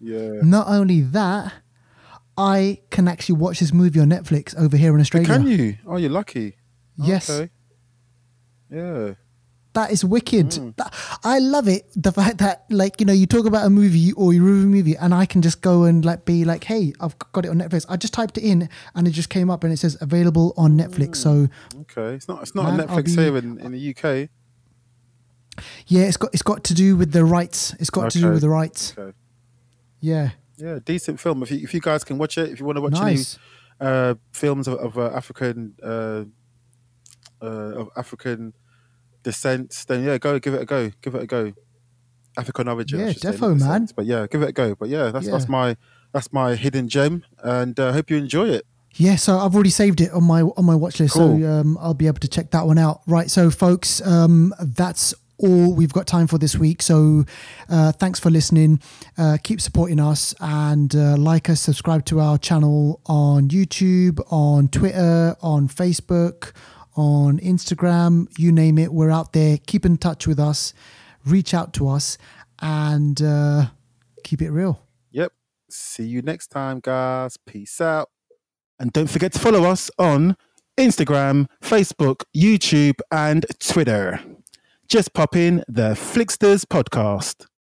yeah. 0.00 0.40
Not 0.42 0.68
only 0.68 1.00
that, 1.02 1.52
I 2.36 2.80
can 2.90 3.08
actually 3.08 3.36
watch 3.36 3.60
this 3.60 3.72
movie 3.72 4.00
on 4.00 4.08
Netflix 4.08 4.58
over 4.58 4.76
here 4.76 4.92
in 4.92 4.98
oh, 4.98 5.00
Australia. 5.00 5.28
Can 5.28 5.46
you? 5.46 5.76
Oh, 5.86 5.96
you're 5.96 6.10
lucky. 6.10 6.56
Yes. 6.96 7.30
Okay. 7.30 7.50
Yeah. 8.70 9.14
That 9.74 9.90
is 9.90 10.04
wicked. 10.04 10.50
Mm. 10.50 10.76
That- 10.76 10.94
I 11.24 11.40
love 11.40 11.68
it. 11.68 11.90
The 11.96 12.12
fact 12.12 12.38
that 12.38 12.64
like 12.70 13.00
you 13.00 13.06
know 13.06 13.12
you 13.12 13.26
talk 13.26 13.44
about 13.44 13.66
a 13.66 13.70
movie 13.70 14.12
or 14.12 14.32
you 14.32 14.44
review 14.44 14.64
a 14.64 14.66
movie, 14.66 14.96
and 14.96 15.12
I 15.12 15.26
can 15.26 15.42
just 15.42 15.62
go 15.62 15.84
and 15.84 16.04
like 16.04 16.24
be 16.24 16.44
like, 16.44 16.64
hey, 16.64 16.92
I've 17.00 17.18
got 17.32 17.44
it 17.44 17.48
on 17.48 17.58
Netflix. 17.58 17.84
I 17.88 17.96
just 17.96 18.14
typed 18.14 18.38
it 18.38 18.44
in, 18.44 18.68
and 18.94 19.08
it 19.08 19.10
just 19.10 19.30
came 19.30 19.50
up, 19.50 19.64
and 19.64 19.72
it 19.72 19.78
says 19.78 19.96
available 20.00 20.54
on 20.56 20.78
Netflix. 20.78 21.16
So 21.16 21.48
mm. 21.48 21.50
Okay, 21.82 22.14
it's 22.14 22.28
not 22.28 22.42
it's 22.42 22.54
not 22.54 22.66
on 22.66 22.76
Man, 22.76 22.86
Netflix 22.86 23.16
be- 23.16 23.22
here 23.22 23.36
in, 23.36 23.58
in 23.58 23.72
the 23.72 23.90
UK. 23.90 24.28
yeah, 25.86 26.02
it's 26.02 26.16
got 26.16 26.32
it's 26.32 26.42
got 26.42 26.62
to 26.64 26.74
do 26.74 26.96
with 26.96 27.10
the 27.10 27.24
rights. 27.24 27.74
It's 27.80 27.90
got 27.90 28.12
to 28.12 28.20
do 28.20 28.30
with 28.30 28.42
the 28.42 28.50
rights. 28.50 28.94
Okay. 28.96 29.16
Yeah, 30.04 30.30
Yeah, 30.58 30.78
decent 30.84 31.18
film. 31.18 31.42
If 31.42 31.50
you 31.50 31.58
if 31.62 31.72
you 31.72 31.80
guys 31.80 32.04
can 32.04 32.18
watch 32.18 32.36
it, 32.36 32.50
if 32.52 32.60
you 32.60 32.66
want 32.66 32.76
to 32.76 32.82
watch 32.82 32.92
nice. 32.92 33.38
any 33.80 33.90
uh, 33.90 34.14
films 34.32 34.68
of, 34.68 34.74
of 34.86 34.98
uh, 34.98 35.10
African 35.20 35.74
uh, 35.82 36.24
uh, 37.42 37.80
of 37.80 37.88
African 37.96 38.52
descent, 39.22 39.84
then 39.88 40.04
yeah, 40.04 40.18
go 40.18 40.38
give 40.38 40.54
it 40.54 40.62
a 40.62 40.66
go. 40.66 40.90
Give 41.00 41.14
it 41.14 41.22
a 41.22 41.26
go. 41.26 41.52
African 42.36 42.68
origin. 42.68 42.98
Yeah, 43.00 43.12
defo, 43.12 43.58
man. 43.58 43.88
But 43.96 44.06
yeah, 44.06 44.26
give 44.30 44.42
it 44.42 44.48
a 44.50 44.52
go. 44.52 44.74
But 44.74 44.88
yeah, 44.88 45.10
that's 45.10 45.28
that's 45.28 45.48
my 45.48 45.76
that's 46.12 46.32
my 46.32 46.54
hidden 46.54 46.88
gem, 46.88 47.24
and 47.42 47.78
uh, 47.80 47.92
hope 47.92 48.10
you 48.10 48.16
enjoy 48.18 48.48
it. 48.48 48.66
Yeah, 48.96 49.16
so 49.16 49.38
I've 49.38 49.54
already 49.54 49.70
saved 49.70 50.00
it 50.00 50.12
on 50.12 50.24
my 50.24 50.42
on 50.42 50.64
my 50.64 50.74
watch 50.74 51.00
list, 51.00 51.14
Cool. 51.14 51.40
so 51.40 51.48
um, 51.48 51.78
I'll 51.80 51.94
be 51.94 52.06
able 52.06 52.20
to 52.20 52.28
check 52.28 52.50
that 52.50 52.66
one 52.66 52.78
out. 52.78 53.00
Right, 53.06 53.30
so 53.30 53.50
folks, 53.50 54.00
um, 54.06 54.54
that's 54.60 55.14
all 55.38 55.74
we've 55.74 55.92
got 55.92 56.06
time 56.06 56.26
for 56.26 56.38
this 56.38 56.56
week. 56.56 56.82
So 56.82 57.24
uh, 57.68 57.92
thanks 57.92 58.20
for 58.20 58.30
listening. 58.30 58.80
Uh, 59.18 59.38
keep 59.42 59.60
supporting 59.60 60.00
us 60.00 60.34
and 60.40 60.94
uh, 60.94 61.16
like 61.16 61.48
us, 61.48 61.60
subscribe 61.60 62.04
to 62.06 62.20
our 62.20 62.38
channel 62.38 63.00
on 63.06 63.48
YouTube, 63.48 64.20
on 64.30 64.68
Twitter, 64.68 65.36
on 65.42 65.68
Facebook, 65.68 66.52
on 66.96 67.38
Instagram. 67.40 68.26
You 68.38 68.52
name 68.52 68.78
it, 68.78 68.92
we're 68.92 69.10
out 69.10 69.32
there. 69.32 69.58
Keep 69.66 69.84
in 69.84 69.98
touch 69.98 70.26
with 70.26 70.38
us. 70.38 70.74
Reach 71.26 71.54
out 71.54 71.72
to 71.74 71.88
us 71.88 72.18
and 72.60 73.20
uh, 73.22 73.66
keep 74.22 74.42
it 74.42 74.50
real. 74.50 74.80
Yep. 75.10 75.32
See 75.70 76.04
you 76.04 76.22
next 76.22 76.48
time, 76.48 76.80
guys. 76.80 77.36
Peace 77.36 77.80
out. 77.80 78.10
And 78.78 78.92
don't 78.92 79.08
forget 79.08 79.32
to 79.32 79.38
follow 79.38 79.64
us 79.64 79.90
on 79.98 80.36
Instagram, 80.76 81.46
Facebook, 81.62 82.22
YouTube, 82.36 82.98
and 83.10 83.46
Twitter. 83.60 84.20
Just 84.88 85.14
pop 85.14 85.34
in 85.34 85.64
the 85.66 85.94
Flixters 85.94 86.64
podcast. 86.64 87.46